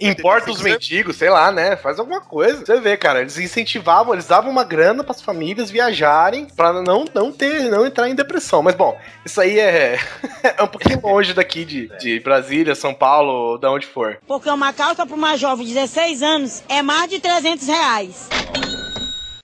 Importa 0.00 0.50
os 0.50 0.60
mendigos, 0.60 1.16
sei 1.16 1.30
lá, 1.30 1.52
né? 1.52 1.76
Faz 1.76 1.98
alguma 1.98 2.20
coisa. 2.20 2.64
Você 2.64 2.80
vê, 2.80 2.96
cara, 2.96 3.20
eles 3.20 3.36
incentivavam, 3.44 4.12
eles 4.12 4.26
davam 4.26 4.50
uma 4.50 4.64
grana 4.64 5.04
pras 5.04 5.20
famílias 5.20 5.70
viajarem 5.70 6.46
pra 6.46 6.72
não, 6.72 7.04
não 7.14 7.32
ter, 7.32 7.70
não 7.70 7.86
entrar 7.86 8.08
em 8.08 8.14
depressão. 8.14 8.62
Mas 8.62 8.74
bom, 8.74 8.98
isso 9.24 9.40
aí 9.40 9.58
é, 9.58 9.98
é 10.56 10.62
um 10.62 10.66
pouquinho 10.68 11.00
longe 11.02 11.32
daqui 11.34 11.64
de, 11.64 11.88
de 11.98 12.20
Brasília, 12.20 12.74
São 12.74 12.94
Paulo, 12.94 13.58
da 13.58 13.70
onde 13.70 13.86
for. 13.86 14.18
Porque 14.26 14.48
uma 14.50 14.72
calça 14.72 15.06
pra 15.06 15.14
uma 15.14 15.36
jovem 15.36 15.66
de 15.66 15.74
16 15.74 16.22
anos 16.22 16.62
é 16.68 16.82
mais 16.82 17.10
de 17.10 17.20
300 17.20 17.66
reais. 17.66 18.28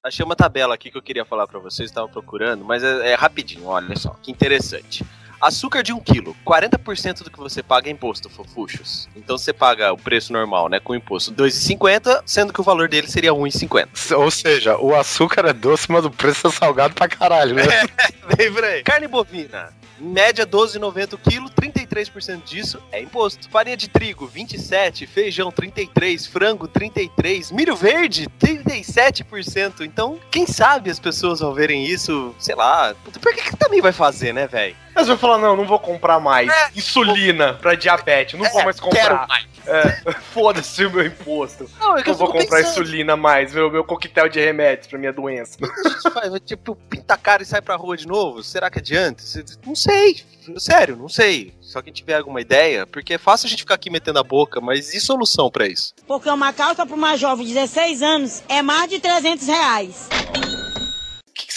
Achei 0.02 0.24
uma 0.24 0.36
tabela 0.36 0.74
aqui 0.74 0.90
que 0.90 0.96
eu 0.96 1.02
queria 1.02 1.24
falar 1.24 1.46
pra 1.46 1.58
vocês, 1.58 1.90
estavam 1.90 2.08
procurando, 2.08 2.64
mas 2.64 2.82
é, 2.82 3.10
é 3.10 3.14
rapidinho, 3.14 3.66
olha 3.66 3.96
só, 3.96 4.16
que 4.22 4.30
interessante. 4.30 5.04
Açúcar 5.40 5.82
de 5.82 5.92
1 5.92 6.00
kg, 6.00 6.34
40% 6.44 7.22
do 7.22 7.30
que 7.30 7.38
você 7.38 7.62
paga 7.62 7.88
é 7.88 7.92
imposto, 7.92 8.28
fofuchos. 8.28 9.08
Então 9.14 9.38
você 9.38 9.52
paga 9.52 9.92
o 9.92 9.96
preço 9.96 10.32
normal, 10.32 10.68
né, 10.68 10.80
com 10.80 10.94
imposto 10.94 11.32
2,50, 11.32 12.22
sendo 12.26 12.52
que 12.52 12.60
o 12.60 12.64
valor 12.64 12.88
dele 12.88 13.06
seria 13.06 13.32
1,50. 13.32 14.16
Ou 14.16 14.30
seja, 14.30 14.76
o 14.78 14.94
açúcar 14.94 15.46
é 15.46 15.52
doce, 15.52 15.90
mas 15.90 16.04
o 16.04 16.10
preço 16.10 16.48
é 16.48 16.50
salgado 16.50 16.94
pra 16.94 17.08
caralho, 17.08 17.54
né? 17.54 17.62
Vem 18.36 18.52
por 18.52 18.64
aí. 18.64 18.82
Carne 18.82 19.06
bovina, 19.06 19.72
média 20.00 20.46
12,90 20.46 21.14
o 21.14 21.18
quilo, 21.18 21.50
33% 21.50 22.42
disso 22.44 22.82
é 22.90 23.00
imposto. 23.00 23.48
Farinha 23.48 23.76
de 23.76 23.88
trigo, 23.88 24.26
27, 24.26 25.06
feijão 25.06 25.50
33, 25.50 26.26
frango 26.26 26.66
33, 26.66 27.50
milho 27.52 27.76
verde 27.76 28.26
37%. 28.40 29.82
Então, 29.82 30.18
quem 30.30 30.46
sabe 30.46 30.90
as 30.90 30.98
pessoas 30.98 31.42
ao 31.42 31.54
verem 31.54 31.84
isso, 31.84 32.34
sei 32.38 32.54
lá, 32.54 32.94
por 33.20 33.34
que, 33.34 33.42
que 33.42 33.56
também 33.56 33.80
vai 33.80 33.92
fazer, 33.92 34.32
né, 34.32 34.46
velho? 34.46 34.76
Mas 34.98 35.06
vai 35.06 35.16
falar, 35.16 35.38
não, 35.38 35.54
não 35.56 35.64
vou 35.64 35.78
comprar 35.78 36.18
mais. 36.18 36.50
Insulina 36.74 37.54
pra 37.54 37.76
diabetes, 37.76 38.36
não 38.38 38.50
vou 38.50 38.64
mais 38.64 38.80
comprar. 38.80 39.00
Quero 39.00 39.28
mais. 39.28 39.46
É, 39.64 40.12
Foda-se 40.34 40.84
o 40.86 40.90
meu 40.90 41.06
imposto. 41.06 41.70
Não, 41.78 41.96
é 41.96 42.02
que 42.02 42.08
Não 42.08 42.14
eu 42.14 42.18
vou 42.18 42.26
comprar 42.32 42.56
pensando. 42.56 42.70
insulina 42.82 43.16
mais, 43.16 43.54
meu, 43.54 43.70
meu 43.70 43.84
coquetel 43.84 44.28
de 44.28 44.40
remédios 44.40 44.88
pra 44.88 44.98
minha 44.98 45.12
doença. 45.12 45.56
Faz, 46.12 46.32
tipo, 46.44 46.74
pinta 46.74 47.14
a 47.14 47.16
cara 47.16 47.44
e 47.44 47.46
sai 47.46 47.60
pra 47.62 47.76
rua 47.76 47.96
de 47.96 48.08
novo? 48.08 48.42
Será 48.42 48.68
que 48.68 48.80
adianta? 48.80 49.22
Não 49.64 49.76
sei. 49.76 50.20
Sério, 50.56 50.96
não 50.96 51.08
sei. 51.08 51.54
Se 51.62 51.76
alguém 51.76 51.92
tiver 51.92 52.16
alguma 52.16 52.40
ideia, 52.40 52.84
porque 52.84 53.14
é 53.14 53.18
fácil 53.18 53.46
a 53.46 53.50
gente 53.50 53.60
ficar 53.60 53.74
aqui 53.74 53.90
metendo 53.90 54.18
a 54.18 54.24
boca, 54.24 54.60
mas 54.60 54.92
e 54.94 55.00
solução 55.00 55.48
pra 55.48 55.68
isso? 55.68 55.94
Porque 56.08 56.28
uma 56.28 56.52
calça 56.52 56.84
pra 56.84 56.96
uma 56.96 57.16
jovem 57.16 57.46
de 57.46 57.54
16 57.54 58.02
anos 58.02 58.42
é 58.48 58.62
mais 58.62 58.90
de 58.90 58.98
300 58.98 59.46
reais. 59.46 60.08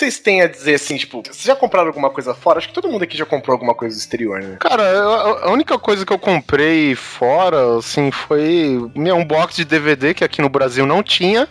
O 0.01 0.03
que, 0.03 0.07
que 0.07 0.13
vocês 0.13 0.19
têm 0.23 0.41
a 0.41 0.47
dizer 0.47 0.73
assim, 0.73 0.97
tipo, 0.97 1.21
vocês 1.23 1.43
já 1.43 1.55
compraram 1.55 1.87
alguma 1.87 2.09
coisa 2.09 2.33
fora? 2.33 2.57
Acho 2.57 2.69
que 2.69 2.73
todo 2.73 2.89
mundo 2.89 3.03
aqui 3.03 3.15
já 3.15 3.23
comprou 3.25 3.53
alguma 3.53 3.75
coisa 3.75 3.95
do 3.95 3.99
exterior, 3.99 4.41
né? 4.41 4.57
Cara, 4.59 4.81
eu- 4.81 5.43
a 5.47 5.51
única 5.51 5.77
coisa 5.77 6.03
que 6.03 6.11
eu 6.11 6.17
comprei 6.17 6.95
fora, 6.95 7.77
assim, 7.77 8.09
foi 8.09 8.89
meu, 8.95 9.15
um 9.15 9.23
box 9.23 9.55
de 9.57 9.63
DVD 9.65 10.15
que 10.15 10.23
aqui 10.23 10.41
no 10.41 10.49
Brasil 10.49 10.87
não 10.87 11.03
tinha. 11.03 11.47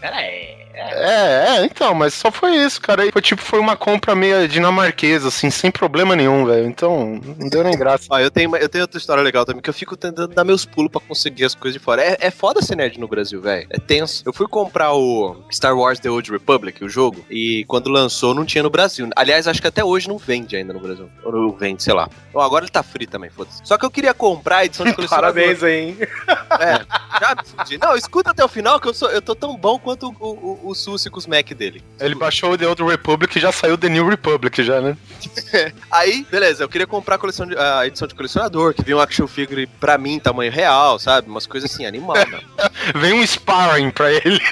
Pera 0.00 0.16
aí. 0.16 0.57
É, 0.78 1.56
é, 1.58 1.64
então, 1.64 1.94
mas 1.94 2.14
só 2.14 2.30
foi 2.30 2.56
isso, 2.56 2.80
cara. 2.80 3.04
E 3.04 3.12
Foi 3.12 3.20
tipo, 3.20 3.42
foi 3.42 3.58
uma 3.58 3.76
compra 3.76 4.14
meio 4.14 4.46
dinamarquesa, 4.46 5.28
assim, 5.28 5.50
sem 5.50 5.70
problema 5.70 6.14
nenhum, 6.14 6.44
velho. 6.46 6.66
Então, 6.66 7.20
não 7.36 7.48
deu 7.48 7.64
nem 7.64 7.76
graça. 7.76 8.06
Ó, 8.10 8.18
eu 8.18 8.30
tenho, 8.30 8.54
eu 8.56 8.68
tenho 8.68 8.84
outra 8.84 8.98
história 8.98 9.22
legal 9.22 9.44
também, 9.44 9.60
que 9.60 9.70
eu 9.70 9.74
fico 9.74 9.96
tentando 9.96 10.34
dar 10.34 10.44
meus 10.44 10.64
pulos 10.64 10.90
pra 10.90 11.00
conseguir 11.00 11.44
as 11.44 11.54
coisas 11.54 11.78
de 11.78 11.84
fora. 11.84 12.02
É, 12.02 12.16
é 12.20 12.30
foda 12.30 12.62
ser 12.62 12.76
nerd 12.76 12.98
no 13.00 13.08
Brasil, 13.08 13.40
velho. 13.40 13.66
É 13.70 13.78
tenso. 13.78 14.22
Eu 14.24 14.32
fui 14.32 14.46
comprar 14.46 14.92
o 14.92 15.36
Star 15.50 15.76
Wars 15.76 15.98
The 15.98 16.10
Old 16.10 16.30
Republic, 16.30 16.84
o 16.84 16.88
jogo, 16.88 17.24
e 17.30 17.64
quando 17.66 17.90
lançou 17.90 18.34
não 18.34 18.44
tinha 18.44 18.62
no 18.62 18.70
Brasil. 18.70 19.08
Aliás, 19.16 19.48
acho 19.48 19.60
que 19.60 19.68
até 19.68 19.84
hoje 19.84 20.08
não 20.08 20.18
vende 20.18 20.56
ainda 20.56 20.72
no 20.72 20.80
Brasil. 20.80 21.10
Ou 21.24 21.32
não 21.32 21.52
vende, 21.52 21.82
sei 21.82 21.94
lá. 21.94 22.08
Bom, 22.32 22.40
agora 22.40 22.64
ele 22.64 22.70
tá 22.70 22.82
free 22.82 23.06
também, 23.06 23.30
foda-se. 23.30 23.60
Só 23.64 23.76
que 23.76 23.84
eu 23.84 23.90
queria 23.90 24.14
comprar 24.14 24.58
a 24.58 24.64
edição 24.64 24.86
de 24.86 24.92
colecionador. 24.94 25.32
Parabéns 25.34 25.62
aí, 25.62 25.88
hein? 25.88 25.96
É, 26.00 27.20
já 27.20 27.34
me 27.34 27.44
fudi. 27.44 27.78
Não, 27.78 27.96
escuta 27.96 28.30
até 28.30 28.44
o 28.44 28.48
final 28.48 28.78
que 28.78 28.88
eu, 28.88 28.94
sou, 28.94 29.10
eu 29.10 29.20
tô 29.20 29.34
tão 29.34 29.56
bom 29.56 29.78
quanto 29.78 30.14
o, 30.20 30.67
o, 30.67 30.67
o 30.70 30.74
Susi 30.74 31.10
com 31.10 31.18
os 31.18 31.26
Mac 31.26 31.50
dele. 31.52 31.82
Ele 32.00 32.14
baixou 32.14 32.52
o 32.52 32.58
The 32.58 32.66
Old 32.66 32.82
Republic 32.82 33.36
e 33.36 33.40
já 33.40 33.50
saiu 33.52 33.76
The 33.78 33.88
New 33.88 34.08
Republic, 34.08 34.62
já, 34.62 34.80
né? 34.80 34.96
Aí, 35.90 36.26
beleza, 36.30 36.64
eu 36.64 36.68
queria 36.68 36.86
comprar 36.86 37.16
a, 37.16 37.18
coleção 37.18 37.46
de- 37.46 37.56
a 37.56 37.86
edição 37.86 38.06
de 38.08 38.14
colecionador, 38.14 38.74
que 38.74 38.82
veio 38.82 38.98
um 38.98 39.00
action 39.00 39.26
figure 39.26 39.66
pra 39.80 39.98
mim, 39.98 40.18
tamanho 40.18 40.52
real, 40.52 40.98
sabe? 40.98 41.28
Umas 41.28 41.46
coisas 41.46 41.70
assim, 41.72 41.86
animal, 41.86 42.16
né? 42.16 42.40
Vem 42.96 43.14
um 43.14 43.26
sparring 43.26 43.90
pra 43.90 44.12
ele. 44.12 44.40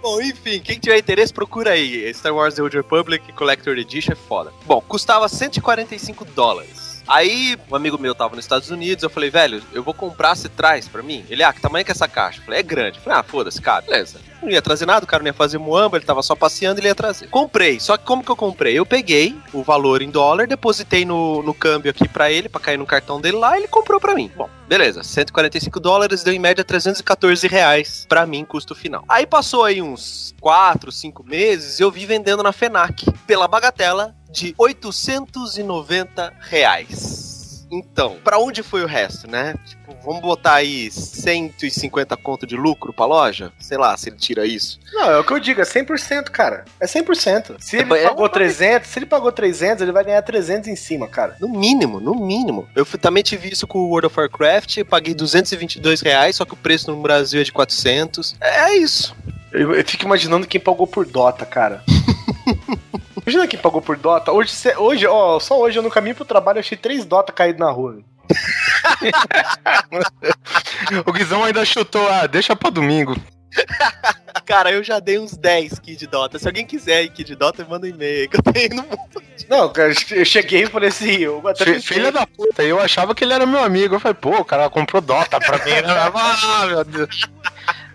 Bom, 0.00 0.22
enfim, 0.22 0.60
quem 0.60 0.78
tiver 0.78 0.98
interesse, 0.98 1.32
procura 1.32 1.72
aí. 1.72 2.12
Star 2.14 2.34
Wars 2.34 2.54
The 2.54 2.62
Old 2.62 2.76
Republic 2.76 3.30
Collector 3.32 3.76
Edition 3.76 4.12
é 4.12 4.16
foda. 4.16 4.52
Bom, 4.64 4.80
custava 4.80 5.28
145 5.28 6.24
dólares. 6.26 6.87
Aí, 7.08 7.56
um 7.70 7.74
amigo 7.74 7.96
meu 7.96 8.14
tava 8.14 8.36
nos 8.36 8.44
Estados 8.44 8.70
Unidos, 8.70 9.02
eu 9.02 9.08
falei, 9.08 9.30
velho, 9.30 9.62
eu 9.72 9.82
vou 9.82 9.94
comprar, 9.94 10.34
você 10.34 10.46
traz 10.46 10.86
pra 10.86 11.02
mim? 11.02 11.24
Ele, 11.30 11.42
ah, 11.42 11.52
que 11.54 11.60
tamanho 11.60 11.82
que 11.82 11.90
é 11.90 11.94
essa 11.94 12.06
caixa? 12.06 12.38
Eu 12.40 12.44
falei, 12.44 12.60
é 12.60 12.62
grande. 12.62 12.98
Eu 12.98 13.02
falei, 13.02 13.18
ah, 13.18 13.22
foda-se, 13.22 13.62
cara, 13.62 13.80
beleza. 13.80 14.20
Não 14.42 14.50
ia 14.50 14.62
trazer 14.62 14.86
nada, 14.86 15.04
o 15.04 15.08
cara 15.08 15.22
não 15.22 15.28
ia 15.28 15.34
fazer 15.34 15.58
muamba, 15.58 15.96
ele 15.96 16.04
tava 16.04 16.22
só 16.22 16.34
passeando, 16.34 16.80
ele 16.80 16.88
ia 16.88 16.94
trazer. 16.94 17.28
Comprei, 17.28 17.80
só 17.80 17.96
que 17.96 18.04
como 18.04 18.22
que 18.22 18.30
eu 18.30 18.36
comprei? 18.36 18.78
Eu 18.78 18.86
peguei 18.86 19.36
o 19.52 19.62
valor 19.62 20.00
em 20.00 20.10
dólar, 20.10 20.46
depositei 20.46 21.04
no, 21.04 21.42
no 21.42 21.52
câmbio 21.52 21.90
aqui 21.90 22.08
pra 22.08 22.30
ele, 22.30 22.48
pra 22.48 22.60
cair 22.60 22.78
no 22.78 22.86
cartão 22.86 23.20
dele 23.20 23.36
lá, 23.36 23.56
e 23.56 23.60
ele 23.62 23.68
comprou 23.68 24.00
pra 24.00 24.14
mim. 24.14 24.30
Bom, 24.36 24.48
beleza, 24.68 25.02
145 25.02 25.80
dólares, 25.80 26.22
deu 26.22 26.32
em 26.32 26.38
média 26.38 26.64
314 26.64 27.46
reais 27.48 28.06
pra 28.08 28.26
mim, 28.26 28.44
custo 28.44 28.74
final. 28.74 29.04
Aí 29.08 29.26
passou 29.26 29.64
aí 29.64 29.82
uns 29.82 30.34
4, 30.40 30.92
5 30.92 31.24
meses, 31.24 31.80
eu 31.80 31.90
vi 31.90 32.06
vendendo 32.06 32.42
na 32.42 32.52
FENAC, 32.52 33.06
pela 33.26 33.48
bagatela 33.48 34.14
de 34.30 34.54
890 34.56 36.34
reais. 36.40 37.37
Então, 37.70 38.16
pra 38.24 38.38
onde 38.38 38.62
foi 38.62 38.82
o 38.82 38.86
resto, 38.86 39.30
né? 39.30 39.54
Tipo, 39.66 39.94
vamos 40.02 40.22
botar 40.22 40.54
aí 40.54 40.90
150 40.90 42.16
conto 42.16 42.46
de 42.46 42.56
lucro 42.56 42.92
pra 42.94 43.04
loja? 43.04 43.52
Sei 43.58 43.76
lá, 43.76 43.96
se 43.96 44.08
ele 44.08 44.16
tira 44.16 44.46
isso. 44.46 44.80
Não, 44.92 45.10
é 45.10 45.18
o 45.18 45.24
que 45.24 45.32
eu 45.32 45.38
digo, 45.38 45.60
é 45.60 45.64
100%, 45.64 46.30
cara. 46.30 46.64
É 46.80 46.86
100%. 46.86 47.56
Se 47.60 47.76
ele 47.76 47.92
É, 47.94 48.04
pagou 48.08 48.26
é- 48.26 48.30
300, 48.30 48.88
se 48.88 48.98
ele 48.98 49.06
pagou 49.06 49.30
300, 49.30 49.82
ele 49.82 49.92
vai 49.92 50.02
ganhar 50.04 50.22
300 50.22 50.68
em 50.68 50.76
cima, 50.76 51.06
cara. 51.08 51.36
No 51.40 51.48
mínimo, 51.48 52.00
no 52.00 52.14
mínimo. 52.14 52.66
Eu 52.74 52.86
fui- 52.86 52.98
também 52.98 53.22
tive 53.22 53.48
isso 53.52 53.66
com 53.66 53.78
o 53.80 53.88
World 53.90 54.06
of 54.06 54.18
Warcraft, 54.18 54.84
paguei 54.84 55.14
222 55.14 56.00
reais, 56.00 56.36
só 56.36 56.44
que 56.46 56.54
o 56.54 56.56
preço 56.56 56.90
no 56.90 57.02
Brasil 57.02 57.40
é 57.40 57.44
de 57.44 57.52
400. 57.52 58.34
É 58.40 58.76
isso. 58.76 59.14
Eu, 59.52 59.74
eu 59.74 59.84
fico 59.84 60.04
imaginando 60.04 60.46
quem 60.46 60.60
pagou 60.60 60.86
por 60.86 61.04
Dota, 61.06 61.44
cara. 61.44 61.82
Imagina 63.28 63.46
quem 63.46 63.60
pagou 63.60 63.82
por 63.82 63.98
Dota. 63.98 64.32
Hoje, 64.32 64.50
cê- 64.50 64.74
hoje, 64.78 65.06
ó, 65.06 65.38
só 65.38 65.60
hoje 65.60 65.78
eu 65.78 65.82
no 65.82 65.90
caminho 65.90 66.14
pro 66.14 66.24
trabalho 66.24 66.56
eu 66.56 66.60
achei 66.60 66.78
três 66.78 67.04
Dota 67.04 67.30
caídos 67.30 67.60
na 67.60 67.70
rua. 67.70 67.98
O 71.04 71.12
Guizão 71.12 71.44
ainda 71.44 71.64
chutou, 71.64 72.08
ah, 72.08 72.26
deixa 72.26 72.56
pra 72.56 72.70
domingo. 72.70 73.14
Cara, 74.46 74.72
eu 74.72 74.82
já 74.82 74.98
dei 74.98 75.18
uns 75.18 75.36
10 75.36 75.78
kits 75.78 75.98
de 75.98 76.06
Dota. 76.06 76.38
Se 76.38 76.46
alguém 76.46 76.64
quiser 76.64 77.04
ir 77.04 77.10
kit 77.10 77.24
de 77.24 77.34
Dota, 77.34 77.66
manda 77.68 77.86
um 77.86 77.90
e-mail 77.90 78.28
que 78.30 78.38
eu 78.38 78.42
tenho 78.42 78.76
no 78.76 78.82
mundo. 78.82 79.22
Não, 79.48 79.70
cara, 79.70 79.92
eu 80.10 80.24
cheguei 80.24 80.62
e 80.62 80.66
falei 80.66 80.88
assim, 80.88 81.16
eu 81.18 81.46
até 81.46 81.78
Filha 81.80 82.10
da 82.10 82.26
puta, 82.26 82.62
eu 82.62 82.80
achava 82.80 83.14
que 83.14 83.24
ele 83.24 83.34
era 83.34 83.44
meu 83.44 83.62
amigo. 83.62 83.96
Eu 83.96 84.00
falei, 84.00 84.14
pô, 84.14 84.38
o 84.38 84.44
cara 84.44 84.70
comprou 84.70 85.02
Dota 85.02 85.38
pra 85.38 85.58
mim. 85.58 85.72
ah, 85.84 86.66
meu 86.66 86.84
Deus. 86.84 87.20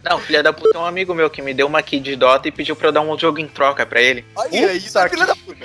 Não, 0.03 0.19
filha 0.19 0.43
da 0.43 0.51
puta 0.51 0.77
é 0.77 0.81
um 0.81 0.85
amigo 0.85 1.13
meu 1.13 1.29
que 1.29 1.41
me 1.41 1.53
deu 1.53 1.65
uma 1.67 1.81
key 1.81 1.99
de 1.99 2.15
Dota 2.15 2.47
e 2.47 2.51
pediu 2.51 2.75
pra 2.75 2.89
eu 2.89 2.91
dar 2.91 3.01
um 3.01 3.17
jogo 3.17 3.39
em 3.39 3.47
troca 3.47 3.85
pra 3.85 4.01
ele. 4.01 4.25
Olha 4.35 4.73
isso, 4.73 4.97
é 4.99 5.09
filha 5.09 5.25
da 5.25 5.35
puta. 5.35 5.55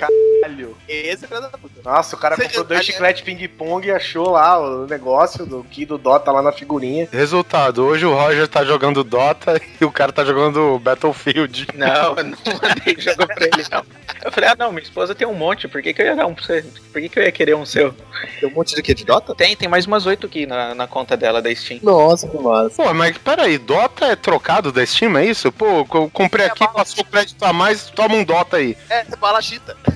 caralho. 0.41 0.77
Esse 0.87 1.25
é 1.25 1.27
filha 1.27 1.41
da 1.41 1.49
puta. 1.49 1.81
Nossa, 1.83 2.15
o 2.15 2.19
cara 2.19 2.35
Você- 2.35 2.43
comprou 2.43 2.63
dois 2.63 2.79
aliás- 2.79 2.85
chicletes 2.85 3.21
ping-pong 3.21 3.85
e 3.87 3.91
achou 3.91 4.29
lá 4.31 4.57
o 4.59 4.87
negócio 4.87 5.45
do 5.45 5.63
Ki 5.65 5.85
do 5.85 5.97
Dota 5.97 6.31
lá 6.31 6.41
na 6.41 6.51
figurinha. 6.53 7.07
Resultado, 7.11 7.83
hoje 7.85 8.05
o 8.05 8.13
Roger 8.13 8.47
tá 8.47 8.63
jogando 8.63 9.03
Dota 9.03 9.59
e 9.79 9.83
o 9.85 9.91
cara 9.91 10.11
tá 10.13 10.23
jogando 10.23 10.79
Battlefield. 10.79 11.67
Não, 11.75 12.15
eu 12.17 12.23
não 12.23 12.37
mandei 12.61 12.95
jogo 12.97 13.27
pra 13.27 13.45
ele, 13.45 13.65
não. 13.69 13.83
Eu 14.23 14.31
falei, 14.31 14.49
ah 14.49 14.55
não, 14.57 14.71
minha 14.71 14.83
esposa 14.83 15.15
tem 15.15 15.27
um 15.27 15.33
monte, 15.33 15.67
por 15.67 15.81
que, 15.81 15.93
que 15.93 16.01
eu 16.01 16.05
ia 16.07 16.15
dar 16.15 16.25
um 16.27 16.33
pra 16.33 16.43
você? 16.43 16.61
Por 16.91 17.01
que, 17.01 17.09
que 17.09 17.19
eu 17.19 17.23
ia 17.23 17.31
querer 17.31 17.55
um 17.55 17.65
seu? 17.65 17.93
Tem 18.39 18.49
um 18.49 18.53
monte 18.53 18.75
de 18.75 18.93
de 18.93 19.05
Dota? 19.05 19.33
Tem, 19.35 19.55
tem 19.55 19.69
mais 19.69 19.85
umas 19.85 20.05
oito 20.05 20.25
aqui 20.25 20.45
na, 20.45 20.75
na 20.75 20.87
conta 20.87 21.15
dela 21.15 21.41
da 21.41 21.53
Steam. 21.53 21.79
Nossa, 21.83 22.27
que 22.27 22.37
massa. 22.37 22.75
Pô, 22.75 22.93
mas 22.93 23.17
peraí, 23.17 23.57
Dota 23.57 24.05
é 24.05 24.15
trocado 24.15 24.71
da 24.71 24.85
Steam, 24.85 25.17
é 25.17 25.25
isso? 25.25 25.51
Pô, 25.51 25.85
eu 25.93 26.09
comprei 26.11 26.47
aqui, 26.47 26.67
passou 26.73 27.05
crédito 27.05 27.43
a 27.43 27.53
mais, 27.53 27.89
toma 27.89 28.15
um 28.15 28.23
Dota 28.23 28.57
aí. 28.57 28.75
É, 28.89 29.05
bala 29.17 29.41
chita. 29.41 29.77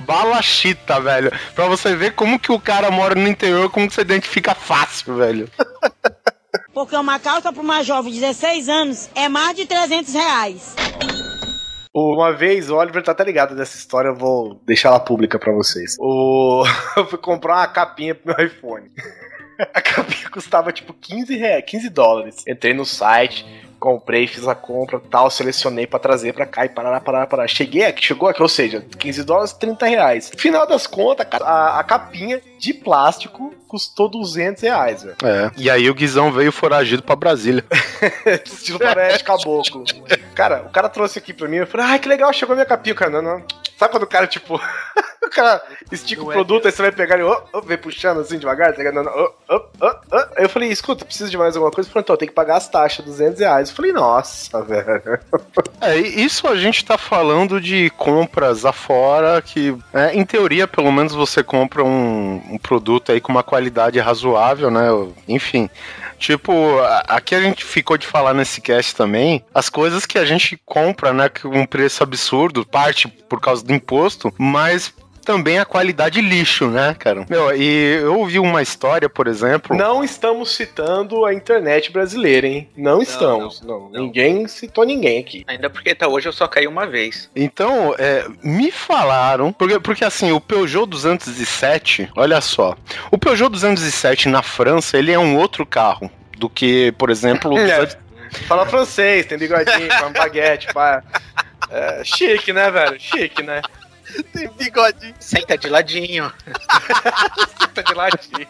Bala 0.00 0.40
chita, 0.42 1.00
velho. 1.00 1.32
Pra 1.54 1.66
você 1.66 1.94
ver 1.94 2.12
como 2.14 2.38
que 2.38 2.52
o 2.52 2.60
cara 2.60 2.90
mora 2.90 3.14
no 3.14 3.28
interior, 3.28 3.70
como 3.70 3.88
que 3.88 3.94
você 3.94 4.00
identifica 4.00 4.54
fácil, 4.54 5.16
velho. 5.16 5.48
Porque 6.72 6.96
uma 6.96 7.18
calça 7.18 7.52
para 7.52 7.62
uma 7.62 7.82
jovem 7.82 8.12
de 8.12 8.20
16 8.20 8.68
anos 8.68 9.10
é 9.14 9.28
mais 9.28 9.56
de 9.56 9.66
300 9.66 10.14
reais. 10.14 10.74
Uma 11.94 12.32
vez, 12.32 12.70
o 12.70 12.76
Oliver 12.76 13.02
tá 13.02 13.12
até 13.12 13.24
ligado 13.24 13.56
dessa 13.56 13.76
história, 13.76 14.08
eu 14.08 14.14
vou 14.14 14.60
deixar 14.66 14.90
ela 14.90 15.00
pública 15.00 15.38
pra 15.38 15.52
vocês. 15.52 15.96
O... 15.98 16.64
eu 16.96 17.06
fui 17.06 17.18
comprar 17.18 17.56
uma 17.56 17.68
capinha 17.68 18.14
pro 18.14 18.34
meu 18.34 18.46
iPhone. 18.46 18.90
A 19.74 19.80
capinha 19.80 20.30
custava 20.30 20.72
tipo 20.72 20.94
15, 20.94 21.36
reais, 21.36 21.64
15 21.66 21.90
dólares. 21.90 22.44
Entrei 22.46 22.72
no 22.72 22.84
site, 22.84 23.44
comprei, 23.78 24.26
fiz 24.26 24.46
a 24.46 24.54
compra 24.54 25.00
tal, 25.10 25.30
selecionei 25.30 25.86
pra 25.86 25.98
trazer 25.98 26.32
pra 26.32 26.46
cá 26.46 26.64
e 26.64 26.68
parará, 26.68 27.00
parará, 27.00 27.26
parará. 27.26 27.48
Cheguei 27.48 27.84
aqui, 27.84 28.04
chegou 28.04 28.28
aqui, 28.28 28.42
ou 28.42 28.48
seja, 28.48 28.84
15 28.98 29.24
dólares, 29.24 29.52
30 29.52 29.86
reais. 29.86 30.30
Final 30.36 30.66
das 30.66 30.86
contas, 30.86 31.26
cara, 31.28 31.44
a, 31.44 31.80
a 31.80 31.84
capinha 31.84 32.40
de 32.58 32.74
plástico 32.74 33.54
custou 33.66 34.08
200 34.08 34.62
reais, 34.62 35.02
velho. 35.02 35.16
É. 35.22 35.50
E 35.56 35.70
aí 35.70 35.88
o 35.88 35.94
Guizão 35.94 36.32
veio 36.32 36.50
foragido 36.50 37.02
pra 37.02 37.14
Brasília. 37.14 37.64
Estilo 38.44 38.78
floresta 38.78 39.24
caboclo. 39.24 39.84
Cara, 40.34 40.62
o 40.66 40.70
cara 40.70 40.88
trouxe 40.88 41.18
aqui 41.18 41.32
pra 41.32 41.48
mim, 41.48 41.56
eu 41.56 41.66
falei, 41.66 41.86
ai, 41.86 41.98
que 41.98 42.08
legal, 42.08 42.32
chegou 42.32 42.54
a 42.54 42.56
minha 42.56 42.66
capinha, 42.66 42.94
cara. 42.94 43.10
Não, 43.10 43.22
não. 43.22 43.44
Sabe 43.78 43.92
quando 43.92 44.02
o 44.02 44.08
cara, 44.08 44.26
tipo, 44.26 44.60
o 45.28 45.30
cara 45.30 45.62
estica 45.92 46.22
o 46.22 46.26
Não 46.26 46.32
é 46.32 46.34
produto, 46.34 46.66
aí 46.66 46.72
você 46.72 46.82
vai 46.82 46.92
pegar 46.92 47.18
e 47.18 47.22
ó, 47.22 47.42
ó, 47.52 47.60
vem 47.60 47.78
puxando 47.78 48.20
assim 48.20 48.38
devagar, 48.38 48.72
tá 48.72 48.82
ligado? 48.82 49.06
Ó, 49.06 49.32
ó, 49.48 49.62
ó. 49.80 49.94
Aí 50.36 50.44
eu 50.44 50.48
falei, 50.48 50.70
escuta, 50.70 51.04
precisa 51.04 51.30
de 51.30 51.38
mais 51.38 51.56
alguma 51.56 51.72
coisa? 51.72 51.88
Ele 51.88 51.92
falou, 51.92 52.02
então, 52.02 52.16
tem 52.16 52.28
que 52.28 52.34
pagar 52.34 52.56
as 52.56 52.68
taxas, 52.68 53.04
200 53.04 53.40
reais. 53.40 53.70
Eu 53.70 53.76
falei, 53.76 53.92
nossa, 53.92 54.62
velho. 54.62 55.18
É, 55.80 55.96
isso 55.96 56.48
a 56.48 56.56
gente 56.56 56.84
tá 56.84 56.98
falando 56.98 57.60
de 57.60 57.88
compras 57.90 58.64
afora 58.64 59.40
que, 59.40 59.76
é, 59.94 60.12
em 60.12 60.24
teoria, 60.24 60.66
pelo 60.66 60.90
menos 60.90 61.14
você 61.14 61.40
compra 61.40 61.84
um, 61.84 62.42
um 62.50 62.58
produto 62.58 63.12
aí 63.12 63.20
com 63.20 63.30
uma 63.30 63.44
qualidade 63.44 63.98
razoável, 64.00 64.72
né? 64.72 64.88
Enfim. 65.28 65.70
Tipo, 66.18 66.52
aqui 67.06 67.34
a 67.34 67.40
gente 67.40 67.64
ficou 67.64 67.96
de 67.96 68.06
falar 68.06 68.34
nesse 68.34 68.60
cast 68.60 68.94
também, 68.94 69.44
as 69.54 69.70
coisas 69.70 70.04
que 70.04 70.18
a 70.18 70.24
gente 70.24 70.60
compra, 70.66 71.12
né, 71.12 71.28
com 71.28 71.48
um 71.48 71.64
preço 71.64 72.02
absurdo, 72.02 72.66
parte 72.66 73.06
por 73.06 73.40
causa 73.40 73.64
do 73.64 73.72
imposto, 73.72 74.34
mas 74.36 74.92
também 75.28 75.58
a 75.58 75.64
qualidade 75.66 76.22
lixo, 76.22 76.68
né, 76.68 76.96
cara? 76.98 77.26
Meu, 77.28 77.54
e 77.54 77.98
eu 78.00 78.18
ouvi 78.18 78.38
uma 78.38 78.62
história, 78.62 79.10
por 79.10 79.26
exemplo. 79.26 79.76
Não 79.76 80.02
estamos 80.02 80.52
citando 80.52 81.26
a 81.26 81.34
internet 81.34 81.92
brasileira, 81.92 82.46
hein? 82.46 82.66
Não 82.74 83.02
estamos. 83.02 83.60
Não, 83.60 83.90
não. 83.90 84.04
Ninguém 84.04 84.48
citou 84.48 84.86
ninguém 84.86 85.18
aqui. 85.20 85.44
Ainda 85.46 85.68
porque 85.68 85.94
tá 85.94 86.08
hoje 86.08 86.26
eu 86.26 86.32
só 86.32 86.48
caí 86.48 86.66
uma 86.66 86.86
vez. 86.86 87.30
Então, 87.36 87.94
é, 87.98 88.26
me 88.42 88.70
falaram, 88.70 89.52
porque, 89.52 89.78
porque 89.78 90.02
assim, 90.02 90.32
o 90.32 90.40
Peugeot 90.40 90.86
207, 90.86 92.10
olha 92.16 92.40
só, 92.40 92.74
o 93.10 93.18
Peugeot 93.18 93.50
207 93.50 94.30
na 94.30 94.42
França, 94.42 94.96
ele 94.96 95.12
é 95.12 95.18
um 95.18 95.36
outro 95.36 95.66
carro 95.66 96.10
do 96.38 96.48
que, 96.48 96.90
por 96.92 97.10
exemplo, 97.10 97.52
o 97.52 97.58
É. 97.68 97.84
200 97.84 98.08
Fala 98.46 98.66
francês, 98.66 99.26
tem 99.26 99.38
bigodinho, 99.38 99.88
com 100.00 100.12
baguete, 100.12 100.72
pá. 100.72 101.02
É, 101.70 102.02
chique, 102.04 102.52
né, 102.52 102.70
velho? 102.70 102.98
Chique, 102.98 103.42
né? 103.42 103.60
Tem 104.32 104.48
bigodinho. 104.58 105.14
Senta 105.20 105.56
de 105.58 105.68
ladinho. 105.68 106.32
Tá 107.74 107.82
de 107.82 107.94
latinha. 107.94 108.48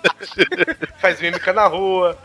Faz 1.03 1.21
mímica 1.21 1.53
na 1.53 1.66
rua. 1.66 2.16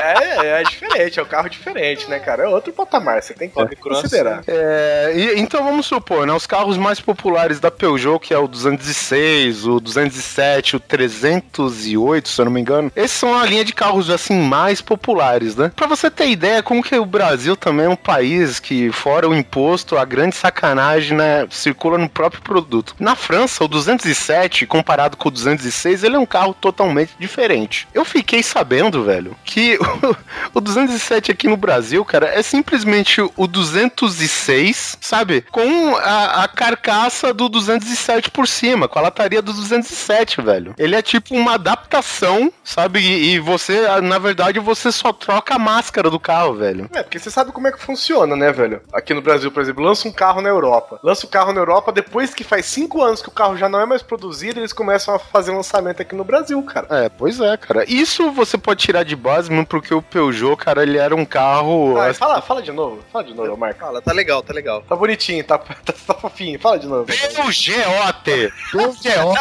É, 0.00 0.60
é 0.60 0.62
diferente, 0.62 1.18
é 1.18 1.22
um 1.22 1.26
carro 1.26 1.48
diferente, 1.48 2.08
né, 2.08 2.20
cara? 2.20 2.44
É 2.44 2.48
outro 2.48 2.72
patamar, 2.72 3.20
você 3.20 3.34
tem 3.34 3.48
que 3.48 3.54
cross, 3.76 4.02
considerar. 4.02 4.44
É, 4.46 5.12
e- 5.16 5.40
então 5.40 5.64
vamos 5.64 5.86
supor, 5.86 6.24
né, 6.26 6.32
os 6.32 6.46
carros 6.46 6.76
mais 6.76 7.00
populares 7.00 7.58
da 7.58 7.68
Peugeot, 7.70 8.20
que 8.20 8.32
é 8.32 8.38
o 8.38 8.46
206, 8.46 9.66
o 9.66 9.80
207, 9.80 10.76
o 10.76 10.80
308, 10.80 12.28
se 12.28 12.40
eu 12.40 12.44
não 12.44 12.52
me 12.52 12.60
engano, 12.60 12.92
esses 12.94 13.16
são 13.16 13.34
a 13.36 13.44
linha 13.44 13.64
de 13.64 13.72
carros 13.72 14.08
assim 14.10 14.38
mais 14.40 14.80
populares, 14.80 15.56
né? 15.56 15.72
Pra 15.74 15.86
você 15.88 16.10
ter 16.10 16.28
ideia, 16.28 16.62
como 16.62 16.82
que 16.82 16.94
o 16.96 17.04
Brasil 17.06 17.56
também 17.56 17.86
é 17.86 17.88
um 17.88 17.96
país 17.96 18.60
que, 18.60 18.92
fora 18.92 19.28
o 19.28 19.34
imposto, 19.34 19.96
a 19.98 20.04
grande 20.04 20.36
sacanagem, 20.36 21.16
né, 21.16 21.46
circula 21.50 21.98
no 21.98 22.08
próprio 22.08 22.42
produto. 22.42 22.65
Na 22.98 23.14
França, 23.14 23.64
o 23.64 23.68
207, 23.68 24.66
comparado 24.66 25.16
com 25.16 25.28
o 25.28 25.32
206, 25.32 26.04
ele 26.04 26.16
é 26.16 26.18
um 26.18 26.26
carro 26.26 26.54
totalmente 26.54 27.12
diferente. 27.18 27.88
Eu 27.94 28.04
fiquei 28.04 28.42
sabendo, 28.42 29.04
velho, 29.04 29.36
que 29.44 29.78
o 30.54 30.60
207 30.60 31.32
aqui 31.32 31.48
no 31.48 31.56
Brasil, 31.56 32.04
cara, 32.04 32.26
é 32.26 32.42
simplesmente 32.42 33.20
o 33.20 33.46
206, 33.46 34.98
sabe? 35.00 35.44
Com 35.50 35.96
a, 35.96 36.44
a 36.44 36.48
carcaça 36.48 37.32
do 37.32 37.48
207 37.48 38.30
por 38.30 38.48
cima, 38.48 38.88
com 38.88 38.98
a 38.98 39.02
lataria 39.02 39.42
do 39.42 39.52
207, 39.52 40.40
velho. 40.40 40.74
Ele 40.78 40.94
é 40.94 41.02
tipo 41.02 41.34
uma 41.34 41.54
adaptação, 41.54 42.52
sabe? 42.64 43.00
E, 43.00 43.34
e 43.34 43.38
você, 43.38 44.00
na 44.00 44.18
verdade, 44.18 44.58
você 44.58 44.90
só 44.90 45.12
troca 45.12 45.54
a 45.54 45.58
máscara 45.58 46.10
do 46.10 46.18
carro, 46.18 46.54
velho. 46.54 46.88
É, 46.92 47.02
porque 47.02 47.18
você 47.18 47.30
sabe 47.30 47.52
como 47.52 47.68
é 47.68 47.72
que 47.72 47.80
funciona, 47.80 48.34
né, 48.34 48.52
velho? 48.52 48.80
Aqui 48.92 49.12
no 49.12 49.22
Brasil, 49.22 49.50
por 49.50 49.62
exemplo, 49.62 49.84
lança 49.84 50.08
um 50.08 50.12
carro 50.12 50.40
na 50.40 50.48
Europa. 50.48 50.98
Lança 51.02 51.26
o 51.26 51.28
carro 51.28 51.52
na 51.52 51.60
Europa, 51.60 51.92
depois 51.92 52.34
que 52.34 52.44
faz 52.44 52.55
cinco 52.62 53.02
anos 53.02 53.20
que 53.20 53.28
o 53.28 53.32
carro 53.32 53.56
já 53.56 53.68
não 53.68 53.80
é 53.80 53.86
mais 53.86 54.02
produzido, 54.02 54.60
eles 54.60 54.72
começam 54.72 55.14
a 55.14 55.18
fazer 55.18 55.52
lançamento 55.52 56.02
aqui 56.02 56.14
no 56.14 56.24
Brasil, 56.24 56.62
cara. 56.62 56.86
É, 56.90 57.08
pois 57.08 57.40
é, 57.40 57.56
cara. 57.56 57.84
Isso 57.88 58.30
você 58.30 58.56
pode 58.56 58.82
tirar 58.82 59.02
de 59.02 59.16
base, 59.16 59.50
mesmo 59.50 59.66
porque 59.66 59.92
o 59.94 60.02
Peugeot, 60.02 60.56
cara, 60.56 60.82
ele 60.82 60.98
era 60.98 61.14
um 61.14 61.24
carro. 61.24 61.98
Ah, 61.98 62.12
fala, 62.14 62.40
fala 62.40 62.62
de 62.62 62.72
novo, 62.72 63.02
fala 63.12 63.24
de 63.24 63.34
novo, 63.34 63.56
Marco. 63.56 63.80
Fala, 63.80 64.00
tá 64.00 64.12
legal, 64.12 64.42
tá 64.42 64.52
legal. 64.52 64.82
Tá 64.82 64.96
bonitinho, 64.96 65.44
tá, 65.44 65.58
tá, 65.58 65.74
tá 65.84 66.14
fofinho, 66.14 66.58
fala 66.58 66.78
de 66.78 66.86
novo. 66.86 67.06
Peugeot! 67.06 67.74
Peugeot! 68.72 69.34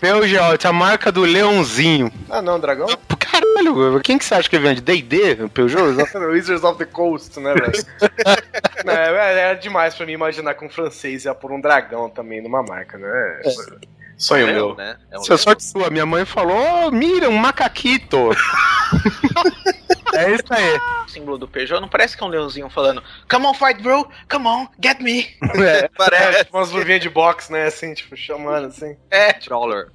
Peugeot, 0.00 0.66
a 0.66 0.72
marca 0.72 1.10
do 1.10 1.22
leãozinho. 1.22 2.12
Ah, 2.28 2.42
não, 2.42 2.60
dragão? 2.60 2.86
Caralho, 3.18 4.00
quem 4.00 4.18
que 4.18 4.24
você 4.24 4.34
acha 4.34 4.48
que 4.48 4.58
vende? 4.58 4.80
D&D? 4.80 5.48
Peugeot? 5.48 5.96
Wizards 6.30 6.64
of 6.64 6.78
the 6.78 6.84
Coast, 6.84 7.38
né, 7.40 7.54
velho? 7.54 7.72
É, 8.92 9.48
é, 9.48 9.50
é 9.52 9.54
demais 9.54 9.94
pra 9.94 10.06
mim 10.06 10.12
imaginar 10.12 10.54
que 10.54 10.64
um 10.64 10.70
francês 10.70 11.24
ia 11.24 11.34
por 11.34 11.52
um 11.52 11.60
dragão 11.60 12.08
também 12.08 12.42
numa 12.42 12.62
marca, 12.62 12.98
né? 12.98 13.40
É, 13.44 13.50
Sonho 14.16 14.46
meu. 14.46 14.54
Leão, 14.54 14.74
né? 14.76 14.96
É 15.10 15.18
um 15.18 15.20
Isso 15.20 15.32
é 15.32 15.34
leão. 15.34 15.38
sorte 15.38 15.64
sua. 15.64 15.90
Minha 15.90 16.06
mãe 16.06 16.24
falou, 16.24 16.56
oh, 16.86 16.90
mira, 16.90 17.28
um 17.28 17.36
macaquito. 17.36 18.30
É 20.14 20.30
isso 20.30 20.44
aí. 20.50 20.78
O 21.04 21.08
símbolo 21.08 21.36
do 21.36 21.48
Peugeot 21.48 21.80
não 21.80 21.88
parece 21.88 22.16
que 22.16 22.22
é 22.22 22.26
um 22.26 22.30
leãozinho 22.30 22.70
falando 22.70 23.02
Come 23.28 23.44
on, 23.46 23.52
fight, 23.52 23.82
bro! 23.82 24.08
Come 24.30 24.46
on, 24.46 24.66
get 24.82 25.00
me! 25.00 25.26
É, 25.62 25.88
Parece. 25.98 26.44
tipo 26.44 26.56
umas 26.56 26.70
luvinhas 26.70 27.02
de 27.02 27.10
boxe, 27.10 27.52
né? 27.52 27.66
Assim, 27.66 27.92
tipo, 27.92 28.16
chamando 28.16 28.68
assim. 28.68 28.96
É, 29.10 29.32
Trawler. 29.34 29.88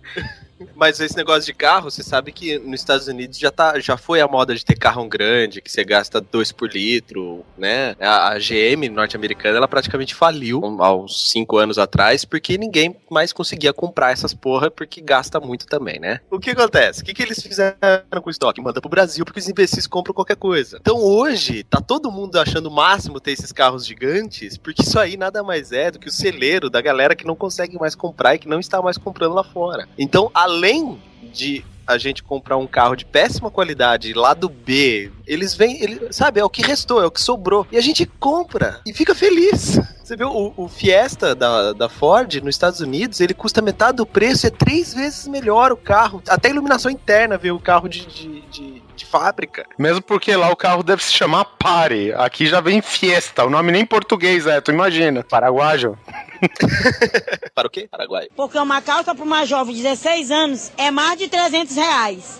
Mas 0.76 1.00
esse 1.00 1.16
negócio 1.16 1.46
de 1.46 1.54
carro, 1.54 1.90
você 1.90 2.04
sabe 2.04 2.32
que 2.32 2.58
nos 2.60 2.82
Estados 2.82 3.08
Unidos 3.08 3.38
já, 3.38 3.52
tá, 3.52 3.80
já 3.80 3.98
foi 3.98 4.22
a 4.22 4.28
moda 4.28 4.54
de 4.56 4.66
ter 4.66 4.76
carro 4.76 5.08
grande, 5.08 5.62
que 5.62 5.72
você 5.72 5.84
gasta 5.84 6.22
2 6.22 6.52
por 6.52 6.70
litro, 6.70 7.46
né? 7.58 7.96
A, 8.00 8.30
a 8.30 8.40
GM 8.40 8.90
norte-americana, 8.90 9.58
ela 9.58 9.68
praticamente 9.68 10.16
faliu 10.16 10.62
há 10.80 10.94
uns 10.94 11.32
5 11.32 11.58
anos 11.58 11.78
atrás, 11.78 12.26
porque 12.26 12.58
ninguém 12.58 12.96
mais 13.10 13.34
conseguia 13.34 13.74
comprar 13.74 14.12
essas 14.12 14.34
porra, 14.34 14.70
porque 14.70 15.02
gasta 15.02 15.40
muito 15.40 15.66
também, 15.66 16.00
né? 16.00 16.20
O 16.30 16.40
que 16.40 16.52
acontece? 16.52 17.02
O 17.02 17.06
que, 17.06 17.14
que 17.14 17.24
eles 17.24 17.42
fizeram 17.42 17.78
com 18.22 18.30
o 18.30 18.32
estoque? 18.32 18.62
Manda 18.62 18.82
pro 18.82 18.90
Brasil, 18.90 19.26
porque 19.26 19.40
os 19.40 19.48
imbecis 19.48 19.88
compram 19.88 20.14
qualquer 20.14 20.36
coisa. 20.36 20.78
Então 20.82 20.98
hoje, 20.98 21.64
tá 21.64 21.80
todo 21.80 22.12
mundo 22.12 22.38
achando 22.38 22.68
o 22.68 22.72
máximo 22.72 23.20
ter 23.20 23.32
esses 23.32 23.52
carros 23.52 23.86
gigantes, 23.86 24.58
porque 24.58 24.82
isso 24.82 25.00
aí 25.00 25.18
nada 25.18 25.44
mais 25.44 25.72
é 25.72 25.92
do 25.92 26.00
que 26.00 26.08
o 26.08 26.12
celeiro 26.12 26.70
da 26.70 26.82
galera 26.82 27.16
que 27.16 27.26
não 27.26 27.36
consegue 27.36 27.78
mais 27.78 27.96
comprar 27.96 28.36
e 28.36 28.40
que 28.40 28.48
não 28.48 28.60
está 28.60 28.82
mais 28.82 28.98
comprando 28.98 29.34
lá 29.34 29.44
fora. 29.44 29.88
Então, 29.98 30.32
além 30.52 31.02
de 31.24 31.64
a 31.88 31.98
gente 31.98 32.24
comprar 32.24 32.58
um 32.58 32.68
carro 32.68 32.96
de 32.96 33.06
péssima 33.06 33.50
qualidade 33.50 34.14
lá 34.14 34.34
do 34.34 34.48
B, 34.48 35.12
eles 35.26 35.56
vêm, 35.56 35.82
ele, 35.82 36.08
sabe, 36.12 36.40
é 36.40 36.44
o 36.44 36.50
que 36.50 36.62
restou, 36.62 37.02
é 37.02 37.06
o 37.06 37.12
que 37.12 37.20
sobrou. 37.20 37.68
E 37.72 37.78
a 37.78 37.82
gente 37.82 38.06
compra 38.06 38.80
e 38.86 38.94
fica 38.94 39.14
feliz. 39.14 39.80
Você 40.02 40.16
viu, 40.16 40.30
o, 40.30 40.54
o 40.58 40.68
Fiesta 40.68 41.34
da, 41.34 41.74
da 41.74 41.90
Ford 41.90 42.36
nos 42.36 42.56
Estados 42.56 42.82
Unidos, 42.82 43.20
ele 43.20 43.34
custa 43.34 43.62
metade 43.62 43.98
do 43.98 44.06
preço, 44.06 44.48
é 44.48 44.50
três 44.50 44.94
vezes 44.94 45.28
melhor 45.28 45.72
o 45.72 45.78
carro. 45.78 46.22
Até 46.28 46.50
iluminação 46.50 46.92
interna 46.92 47.38
vê 47.38 47.52
o 47.52 47.60
carro 47.60 47.88
de, 47.88 48.06
de, 48.06 48.42
de, 48.42 48.84
de 48.96 49.06
fábrica. 49.06 49.66
Mesmo 49.78 50.02
porque 50.02 50.36
lá 50.36 50.50
o 50.50 50.56
carro 50.56 50.84
deve 50.84 51.04
se 51.04 51.14
chamar 51.14 51.46
Pare. 51.46 52.14
Aqui 52.14 52.46
já 52.46 52.60
vem 52.60 52.82
Fiesta. 52.82 53.46
O 53.46 53.50
nome 53.50 53.72
nem 53.72 53.84
em 53.84 53.86
português 53.86 54.48
é, 54.48 54.60
tu 54.60 54.72
imagina. 54.72 55.24
Paraguajo. 55.24 55.98
Para 57.54 57.68
o 57.68 57.70
quê? 57.70 57.88
Paraguai. 57.90 58.28
Porque 58.36 58.58
uma 58.58 58.82
calça 58.82 59.14
para 59.14 59.24
uma 59.24 59.46
jovem 59.46 59.76
de 59.76 59.84
16 59.84 60.32
anos 60.32 60.72
é 60.78 60.90
mais 60.92 61.18
de 61.18 61.28
300 61.28 61.76
reais. 61.76 62.38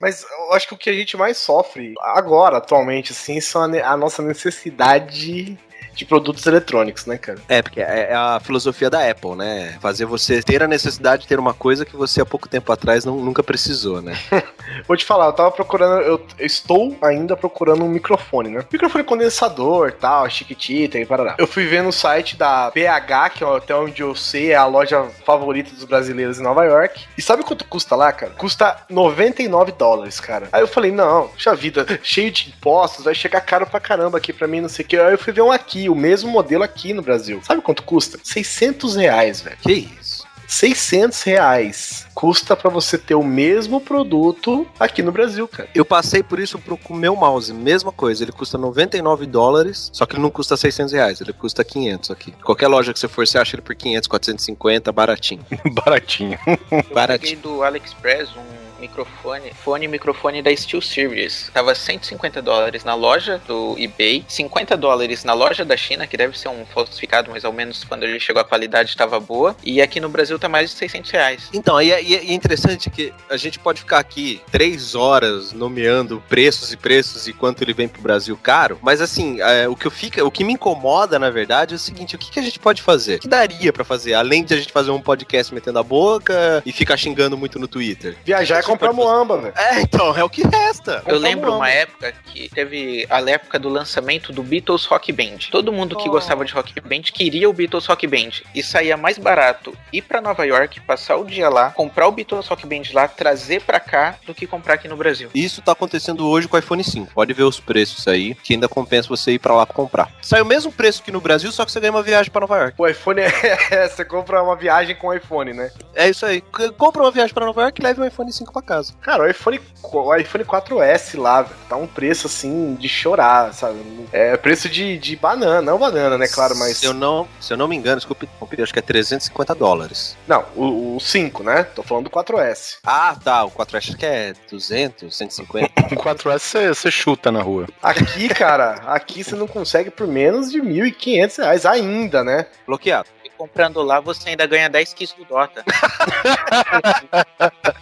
Mas 0.00 0.22
eu 0.22 0.52
acho 0.52 0.68
que 0.68 0.74
o 0.74 0.78
que 0.78 0.90
a 0.90 0.92
gente 0.92 1.16
mais 1.16 1.38
sofre 1.38 1.94
agora, 2.00 2.58
atualmente, 2.58 3.12
assim, 3.12 3.40
são 3.40 3.62
a, 3.62 3.92
a 3.92 3.96
nossa 3.96 4.22
necessidade 4.22 5.58
de 5.94 6.04
produtos 6.04 6.46
eletrônicos, 6.46 7.06
né, 7.06 7.18
cara? 7.18 7.38
É, 7.48 7.62
porque 7.62 7.80
é 7.80 8.04
é 8.04 8.14
a 8.14 8.40
filosofia 8.40 8.90
da 8.90 9.08
Apple, 9.08 9.34
né? 9.36 9.76
Fazer 9.80 10.04
você 10.04 10.42
ter 10.42 10.62
a 10.62 10.68
necessidade 10.68 11.22
de 11.22 11.28
ter 11.28 11.38
uma 11.38 11.54
coisa 11.54 11.84
que 11.84 11.96
você 11.96 12.20
há 12.20 12.26
pouco 12.26 12.48
tempo 12.48 12.72
atrás 12.72 13.04
não, 13.04 13.16
nunca 13.16 13.42
precisou, 13.42 14.02
né? 14.02 14.16
Vou 14.86 14.96
te 14.96 15.04
falar, 15.04 15.26
eu 15.26 15.32
tava 15.32 15.50
procurando, 15.50 16.02
eu 16.02 16.24
estou 16.38 16.96
ainda 17.02 17.36
procurando 17.36 17.84
um 17.84 17.88
microfone, 17.88 18.50
né? 18.50 18.64
Microfone 18.72 19.04
condensador, 19.04 19.92
tal, 19.92 20.28
chiquitita 20.28 20.98
e 20.98 21.06
parará. 21.06 21.36
Eu 21.38 21.46
fui 21.46 21.66
ver 21.66 21.82
no 21.82 21.92
site 21.92 22.36
da 22.36 22.70
BH, 22.70 23.34
que 23.34 23.44
é 23.44 23.56
até 23.56 23.74
onde 23.74 24.02
eu 24.02 24.14
sei 24.14 24.52
é 24.52 24.56
a 24.56 24.66
loja 24.66 25.04
favorita 25.24 25.74
dos 25.74 25.84
brasileiros 25.84 26.38
em 26.38 26.42
Nova 26.42 26.64
York. 26.64 27.04
E 27.16 27.22
sabe 27.22 27.44
quanto 27.44 27.64
custa 27.66 27.94
lá, 27.94 28.12
cara? 28.12 28.32
Custa 28.32 28.76
99 28.88 29.72
dólares, 29.72 30.18
cara. 30.20 30.48
Aí 30.52 30.62
eu 30.62 30.68
falei, 30.68 30.90
não, 30.90 31.28
puxa 31.28 31.54
vida, 31.54 31.86
cheio 32.02 32.30
de 32.30 32.48
impostos, 32.48 33.04
vai 33.04 33.14
chegar 33.14 33.40
caro 33.40 33.66
pra 33.66 33.80
caramba 33.80 34.18
aqui 34.18 34.32
pra 34.32 34.48
mim, 34.48 34.60
não 34.60 34.68
sei 34.68 34.84
o 34.84 34.88
que. 34.88 34.96
Aí 34.96 35.12
eu 35.12 35.18
fui 35.18 35.32
ver 35.32 35.42
um 35.42 35.52
aqui, 35.52 35.83
o 35.88 35.94
mesmo 35.94 36.30
modelo 36.30 36.62
aqui 36.64 36.92
no 36.92 37.02
Brasil. 37.02 37.40
Sabe 37.44 37.62
quanto 37.62 37.82
custa? 37.82 38.18
600 38.22 38.96
reais, 38.96 39.40
velho. 39.40 39.56
Que 39.62 39.72
isso? 39.72 40.24
600 40.46 41.22
reais 41.22 42.06
custa 42.14 42.54
pra 42.54 42.70
você 42.70 42.96
ter 42.96 43.14
o 43.14 43.24
mesmo 43.24 43.80
produto 43.80 44.66
aqui 44.78 45.02
no 45.02 45.10
Brasil, 45.10 45.48
cara. 45.48 45.68
Eu 45.74 45.84
passei 45.84 46.22
por 46.22 46.38
isso 46.38 46.58
pro 46.58 46.76
com 46.76 46.94
o 46.94 46.96
meu 46.96 47.16
mouse, 47.16 47.52
mesma 47.52 47.90
coisa. 47.90 48.22
Ele 48.22 48.32
custa 48.32 48.56
99 48.58 49.26
dólares, 49.26 49.90
só 49.92 50.06
que 50.06 50.14
ele 50.14 50.22
não 50.22 50.30
custa 50.30 50.56
600 50.56 50.92
reais, 50.92 51.20
ele 51.20 51.32
custa 51.32 51.64
500 51.64 52.10
aqui. 52.10 52.32
Qualquer 52.44 52.68
loja 52.68 52.92
que 52.92 52.98
você 52.98 53.08
for, 53.08 53.26
você 53.26 53.38
acha 53.38 53.56
ele 53.56 53.62
por 53.62 53.74
500, 53.74 54.06
450, 54.06 54.92
baratinho. 54.92 55.44
Baratinho. 55.84 56.38
Eu 56.46 56.56
peguei 56.58 56.94
Baratinho. 56.94 57.40
do 57.40 57.62
AliExpress 57.62 58.28
um 58.36 58.63
microfone, 58.84 59.52
fone 59.54 59.84
e 59.86 59.88
microfone 59.88 60.42
da 60.42 60.54
Steel 60.54 60.82
Series. 60.82 61.50
Tava 61.52 61.74
150 61.74 62.42
dólares 62.42 62.84
na 62.84 62.94
loja 62.94 63.40
do 63.46 63.76
eBay, 63.78 64.24
50 64.28 64.76
dólares 64.76 65.24
na 65.24 65.32
loja 65.32 65.64
da 65.64 65.76
China, 65.76 66.06
que 66.06 66.16
deve 66.16 66.38
ser 66.38 66.48
um 66.48 66.66
falsificado, 66.66 67.30
mas 67.30 67.44
ao 67.44 67.52
menos 67.52 67.84
quando 67.84 68.04
ele 68.04 68.20
chegou 68.20 68.40
a 68.40 68.44
qualidade 68.44 68.90
estava 68.90 69.18
boa. 69.18 69.56
E 69.64 69.80
aqui 69.80 70.00
no 70.00 70.08
Brasil 70.08 70.38
tá 70.38 70.48
mais 70.48 70.70
de 70.70 70.76
600 70.76 71.10
reais. 71.10 71.48
Então, 71.52 71.80
e 71.80 71.90
é, 71.90 72.02
e 72.02 72.14
é 72.14 72.32
interessante 72.32 72.90
que 72.90 73.12
a 73.28 73.36
gente 73.36 73.58
pode 73.58 73.80
ficar 73.80 73.98
aqui 73.98 74.40
três 74.50 74.94
horas 74.94 75.52
nomeando 75.52 76.22
preços 76.28 76.72
e 76.72 76.76
preços 76.76 77.26
e 77.26 77.32
quanto 77.32 77.62
ele 77.62 77.72
vem 77.72 77.88
pro 77.88 78.02
Brasil 78.02 78.38
caro, 78.40 78.78
mas 78.82 79.00
assim, 79.00 79.40
é, 79.40 79.66
o 79.68 79.74
que 79.74 79.86
eu 79.86 79.90
fica, 79.90 80.24
o 80.24 80.30
que 80.30 80.44
me 80.44 80.52
incomoda, 80.52 81.18
na 81.18 81.30
verdade, 81.30 81.74
é 81.74 81.76
o 81.76 81.78
seguinte: 81.78 82.16
o 82.16 82.18
que, 82.18 82.30
que 82.30 82.38
a 82.38 82.42
gente 82.42 82.58
pode 82.58 82.82
fazer? 82.82 83.16
O 83.16 83.20
que 83.20 83.28
daria 83.28 83.72
pra 83.72 83.84
fazer? 83.84 84.14
Além 84.14 84.44
de 84.44 84.54
a 84.54 84.56
gente 84.56 84.72
fazer 84.72 84.90
um 84.90 85.00
podcast 85.00 85.54
metendo 85.54 85.78
a 85.78 85.82
boca 85.82 86.62
e 86.66 86.72
ficar 86.72 86.96
xingando 86.96 87.36
muito 87.36 87.58
no 87.58 87.66
Twitter. 87.66 88.16
Viajar 88.24 88.58
é 88.58 88.62
comprar 88.78 88.92
moamba, 88.92 89.38
velho. 89.38 89.54
É, 89.56 89.80
então, 89.80 90.16
é 90.16 90.22
o 90.24 90.28
que 90.28 90.46
resta. 90.46 91.02
Eu 91.06 91.18
lembro 91.18 91.50
moamba. 91.50 91.64
uma 91.64 91.70
época 91.70 92.12
que 92.26 92.48
teve 92.48 93.06
a 93.10 93.20
época 93.30 93.58
do 93.58 93.68
lançamento 93.68 94.32
do 94.32 94.42
Beatles 94.42 94.84
Rock 94.84 95.12
Band. 95.12 95.38
Todo 95.50 95.72
mundo 95.72 95.96
que 95.96 96.08
Oh. 96.08 96.12
gostava 96.12 96.44
de 96.44 96.52
Rock 96.52 96.78
Band 96.80 97.02
queria 97.12 97.48
o 97.48 97.52
Beatles 97.52 97.86
Rock 97.86 98.06
Band. 98.06 98.42
E 98.54 98.62
saía 98.62 98.96
mais 98.96 99.18
barato 99.18 99.76
ir 99.92 100.02
pra 100.02 100.20
Nova 100.20 100.44
York, 100.44 100.80
passar 100.80 101.16
o 101.16 101.24
dia 101.24 101.48
lá, 101.48 101.70
comprar 101.70 102.06
o 102.08 102.12
Beatles 102.12 102.46
Rock 102.46 102.66
Band 102.66 102.82
lá, 102.92 103.08
trazer 103.08 103.60
pra 103.62 103.80
cá, 103.80 104.16
do 104.26 104.34
que 104.34 104.46
comprar 104.46 104.74
aqui 104.74 104.88
no 104.88 104.96
Brasil. 104.96 105.30
Isso 105.34 105.62
tá 105.62 105.72
acontecendo 105.72 106.26
hoje 106.28 106.46
com 106.48 106.56
o 106.56 106.58
iPhone 106.58 106.82
5. 106.84 107.12
Pode 107.14 107.32
ver 107.32 107.44
os 107.44 107.58
preços 107.60 108.06
aí, 108.08 108.34
que 108.34 108.54
ainda 108.54 108.68
compensa 108.68 109.08
você 109.08 109.32
ir 109.32 109.38
pra 109.38 109.54
lá 109.54 109.66
comprar. 109.66 110.10
Sai 110.20 110.40
o 110.40 110.44
mesmo 110.46 110.70
preço 110.72 111.02
que 111.02 111.10
no 111.12 111.20
Brasil, 111.20 111.50
só 111.52 111.64
que 111.64 111.72
você 111.72 111.80
ganha 111.80 111.92
uma 111.92 112.02
viagem 112.02 112.30
pra 112.30 112.40
Nova 112.40 112.58
York. 112.58 112.74
O 112.78 112.86
iPhone 112.86 113.20
é. 113.20 113.24
Você 113.88 114.04
compra 114.04 114.42
uma 114.42 114.56
viagem 114.56 114.94
com 114.96 115.08
o 115.08 115.14
iPhone, 115.14 115.52
né? 115.52 115.70
É 115.94 116.08
isso 116.08 116.24
aí. 116.26 116.40
Compra 116.76 117.02
uma 117.02 117.10
viagem 117.10 117.32
pra 117.34 117.44
Nova 117.46 117.62
York 117.62 117.80
e 117.80 117.84
leve 117.84 118.00
um 118.00 118.04
iPhone 118.04 118.32
5 118.32 118.52
pra 118.52 118.62
casa. 118.64 118.92
Cara, 119.00 119.22
o 119.22 119.26
iPhone, 119.26 119.60
o 119.82 120.14
iPhone 120.16 120.44
4S 120.44 121.18
lá, 121.18 121.42
velho, 121.42 121.54
tá 121.68 121.76
um 121.76 121.86
preço 121.86 122.26
assim 122.26 122.74
de 122.74 122.88
chorar, 122.88 123.52
sabe? 123.52 123.78
É 124.12 124.36
preço 124.36 124.68
de, 124.68 124.98
de 124.98 125.16
banana, 125.16 125.62
não 125.62 125.78
banana, 125.78 126.16
né? 126.18 126.26
Claro, 126.28 126.56
mas. 126.56 126.78
Se 126.78 126.86
eu 126.86 126.94
não, 126.94 127.28
se 127.40 127.52
eu 127.52 127.56
não 127.56 127.68
me 127.68 127.76
engano, 127.76 127.96
desculpe, 127.96 128.28
acho 128.62 128.72
que 128.72 128.78
é 128.78 128.82
350 128.82 129.54
dólares. 129.54 130.16
Não, 130.26 130.44
o, 130.56 130.96
o 130.96 131.00
5, 131.00 131.42
né? 131.42 131.64
Tô 131.64 131.82
falando 131.82 132.04
do 132.04 132.10
4S. 132.10 132.76
Ah, 132.84 133.16
tá. 133.22 133.44
O 133.44 133.50
4 133.50 133.76
acho 133.76 133.96
que 133.96 134.06
é 134.06 134.32
200, 134.50 135.14
150. 135.14 135.82
Com 135.88 135.96
4S 135.96 136.74
você- 136.74 136.90
chuta 136.90 137.30
na 137.32 137.42
rua. 137.42 137.66
Aqui, 137.82 138.28
cara, 138.28 138.74
aqui 138.86 139.22
você 139.24 139.34
não 139.34 139.46
consegue 139.48 139.90
por 139.90 140.06
menos 140.06 140.50
de 140.50 140.60
1.500 140.62 141.36
reais 141.38 141.66
ainda, 141.66 142.22
né? 142.24 142.46
Bloqueado. 142.66 143.08
E 143.24 143.30
comprando 143.30 143.82
lá, 143.82 144.00
você 144.00 144.30
ainda 144.30 144.46
ganha 144.46 144.68
10 144.70 144.94
quilos 144.94 145.14
do 145.14 145.24
Dota. 145.24 145.64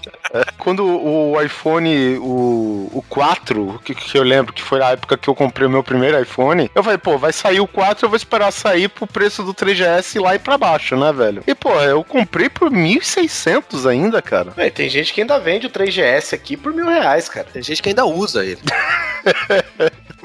Quando 0.58 0.84
o 0.86 1.40
iPhone, 1.40 2.16
o, 2.18 2.90
o 2.92 3.04
4, 3.08 3.80
que, 3.84 3.94
que 3.94 4.16
eu 4.16 4.22
lembro 4.22 4.52
que 4.52 4.62
foi 4.62 4.82
a 4.82 4.90
época 4.90 5.16
que 5.16 5.28
eu 5.28 5.34
comprei 5.34 5.66
o 5.66 5.70
meu 5.70 5.82
primeiro 5.82 6.20
iPhone, 6.20 6.70
eu 6.74 6.82
falei, 6.82 6.98
pô, 6.98 7.18
vai 7.18 7.32
sair 7.32 7.60
o 7.60 7.66
4, 7.66 8.06
eu 8.06 8.08
vou 8.08 8.16
esperar 8.16 8.50
sair 8.50 8.88
pro 8.88 9.06
preço 9.06 9.42
do 9.42 9.52
3GS 9.52 10.20
lá 10.20 10.34
e 10.34 10.38
pra 10.38 10.56
baixo, 10.56 10.96
né, 10.96 11.12
velho? 11.12 11.42
E, 11.46 11.54
pô, 11.54 11.74
eu 11.80 12.02
comprei 12.02 12.48
por 12.48 12.70
1.600 12.70 13.88
ainda, 13.88 14.22
cara. 14.22 14.52
É, 14.56 14.70
tem 14.70 14.88
gente 14.88 15.12
que 15.12 15.20
ainda 15.20 15.38
vende 15.38 15.66
o 15.66 15.70
3GS 15.70 16.32
aqui 16.32 16.56
por 16.56 16.72
mil 16.72 16.86
reais, 16.86 17.28
cara. 17.28 17.46
Tem 17.52 17.62
gente 17.62 17.82
que 17.82 17.90
ainda 17.90 18.06
usa 18.06 18.44
ele. 18.44 18.60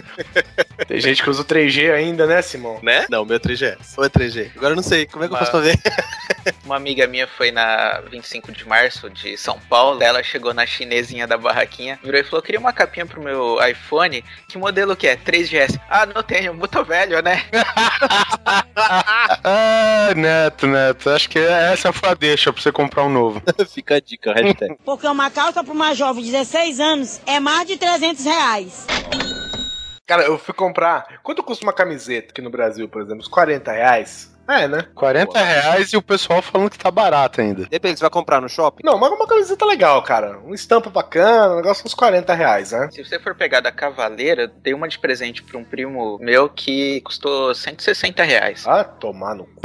Tem 0.88 0.99
gente 0.99 1.22
que 1.24 1.30
usa 1.30 1.41
o 1.41 1.45
3G 1.45 1.91
ainda, 1.93 2.26
né, 2.26 2.41
Simão? 2.41 2.80
Né? 2.82 3.05
Não, 3.09 3.24
o 3.24 3.26
meu 3.26 3.36
é 3.36 3.39
3GS. 3.39 3.78
Ou 3.97 4.05
é 4.05 4.09
3G? 4.09 4.51
Agora 4.55 4.72
eu 4.72 4.76
não 4.76 4.84
sei. 4.84 5.05
Como 5.05 5.24
é 5.24 5.28
que 5.28 5.34
eu 5.34 5.39
Mas- 5.39 5.49
posso 5.49 5.63
fazer? 5.63 5.80
Uma 6.63 6.78
amiga 6.78 7.05
minha 7.07 7.28
foi 7.28 7.51
na 7.51 8.01
25 8.09 8.51
de 8.53 8.65
março 8.68 9.09
de 9.09 9.38
São 9.38 9.59
Paulo. 9.70 10.01
Ela 10.01 10.24
chegou 10.24 10.53
na 10.53 10.65
chinesinha 10.65 11.28
da 11.28 11.38
barraquinha, 11.38 11.99
virou 12.01 12.20
e 12.20 12.24
falou: 12.24 12.41
queria 12.41 12.59
uma 12.59 12.72
capinha 12.72 13.05
pro 13.05 13.22
meu 13.22 13.57
iPhone. 13.68 14.24
Que 14.47 14.57
modelo 14.57 14.95
que 14.95 15.07
é? 15.07 15.18
3GS. 15.18 15.78
Ah, 15.89 16.05
não 16.05 16.24
tenho, 16.24 16.53
muito 16.53 16.84
velho, 16.86 17.22
né? 17.22 17.43
Ah, 19.43 20.13
Neto, 20.15 20.68
Neto, 20.68 21.09
acho 21.09 21.30
que 21.30 21.39
essa 21.39 21.91
foi 21.91 22.09
a 22.09 22.13
deixa 22.13 22.51
pra 22.53 22.61
você 22.61 22.72
comprar 22.72 23.03
um 23.03 23.09
novo. 23.09 23.41
Fica 23.74 23.95
a 23.95 23.99
dica, 23.99 24.34
hashtag. 24.34 24.76
Porque 24.86 25.07
uma 25.07 25.30
calça 25.30 25.63
para 25.63 25.74
uma 25.74 25.93
jovem 25.93 26.24
de 26.24 26.32
16 26.32 26.80
anos 26.80 27.22
é 27.26 27.39
mais 27.39 27.68
de 27.68 27.78
300 27.78 28.24
reais. 28.26 28.86
Cara, 30.07 30.23
eu 30.23 30.39
fui 30.39 30.53
comprar. 30.53 31.19
Quanto 31.21 31.43
custa 31.43 31.65
uma 31.65 31.73
camiseta 31.73 32.31
aqui 32.31 32.41
no 32.41 32.49
Brasil, 32.49 32.87
por 32.87 33.01
exemplo? 33.01 33.19
Uns 33.19 33.27
40 33.27 33.73
reais? 33.73 34.36
É, 34.47 34.67
né? 34.67 34.85
40 34.95 35.37
reais 35.39 35.91
e 35.93 35.97
o 35.97 36.01
pessoal 36.01 36.41
falando 36.41 36.69
que 36.69 36.77
tá 36.77 36.89
barato 36.89 37.41
ainda. 37.41 37.65
Depende, 37.65 37.97
você 37.99 38.01
vai 38.03 38.09
comprar 38.09 38.39
no 38.41 38.47
shopping? 38.49 38.83
Não, 38.85 38.97
mas 38.97 39.11
uma 39.11 39.27
camiseta 39.27 39.65
legal, 39.65 40.01
cara. 40.03 40.39
Um 40.39 40.53
estampa 40.53 40.89
bacana, 40.89 41.53
um 41.53 41.55
negócio 41.57 41.85
uns 41.85 41.93
40 41.93 42.33
reais, 42.33 42.71
né? 42.71 42.89
Se 42.91 43.03
você 43.03 43.19
for 43.19 43.35
pegar 43.35 43.59
da 43.59 43.71
Cavaleira, 43.71 44.43
eu 44.43 44.47
dei 44.47 44.73
uma 44.73 44.87
de 44.87 44.97
presente 44.99 45.43
pra 45.43 45.57
um 45.57 45.63
primo 45.63 46.17
meu 46.21 46.47
que 46.49 47.01
custou 47.01 47.53
160 47.53 48.23
reais. 48.23 48.65
Ah, 48.65 48.83
tomar 48.83 49.35
no 49.35 49.45
cu. 49.45 49.61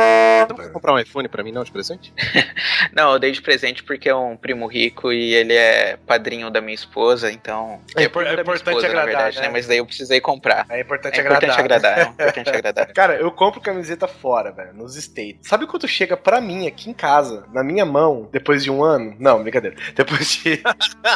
Não 0.48 0.56
vai 0.56 0.68
comprar 0.70 0.92
um 0.94 0.98
iPhone 0.98 1.28
pra 1.28 1.44
mim, 1.44 1.52
não, 1.52 1.62
de 1.62 1.70
presente? 1.70 2.12
Não, 2.92 3.12
eu 3.12 3.18
dei 3.18 3.30
de 3.30 3.40
presente 3.40 3.82
porque 3.84 4.08
é 4.08 4.14
um 4.14 4.36
primo 4.36 4.66
rico 4.66 5.12
e 5.12 5.32
ele 5.34 5.54
é 5.54 5.96
padrinho 6.06 6.50
da 6.50 6.60
minha 6.60 6.74
esposa, 6.74 7.30
então. 7.30 7.80
É 7.96 8.02
É, 8.02 8.04
é 8.04 8.06
importante 8.08 8.56
esposa, 8.56 8.86
agradar, 8.86 9.06
verdade, 9.06 9.36
né? 9.36 9.42
né? 9.42 9.48
Mas 9.50 9.66
daí 9.66 9.78
eu 9.78 9.86
precisei 9.86 10.20
comprar. 10.20 10.66
É 10.68 10.80
importante 10.80 11.16
É 11.16 11.20
agradar. 11.20 11.42
importante 11.50 11.60
agradar, 11.60 11.98
é 11.98 12.02
importante 12.10 12.48
agradar. 12.50 12.86
Cara, 12.92 13.14
eu 13.16 13.30
compro 13.30 13.60
camiseta 13.60 14.06
fora, 14.08 14.50
velho, 14.50 14.71
nos 14.72 14.96
States. 14.96 15.48
Sabe 15.48 15.66
quanto 15.66 15.86
chega 15.88 16.16
pra 16.16 16.40
mim 16.40 16.66
aqui 16.66 16.90
em 16.90 16.94
casa, 16.94 17.44
na 17.52 17.62
minha 17.62 17.84
mão, 17.84 18.28
depois 18.32 18.62
de 18.64 18.70
um 18.70 18.82
ano? 18.82 19.14
Não, 19.18 19.42
brincadeira. 19.42 19.76
Depois 19.94 20.28
de. 20.36 20.62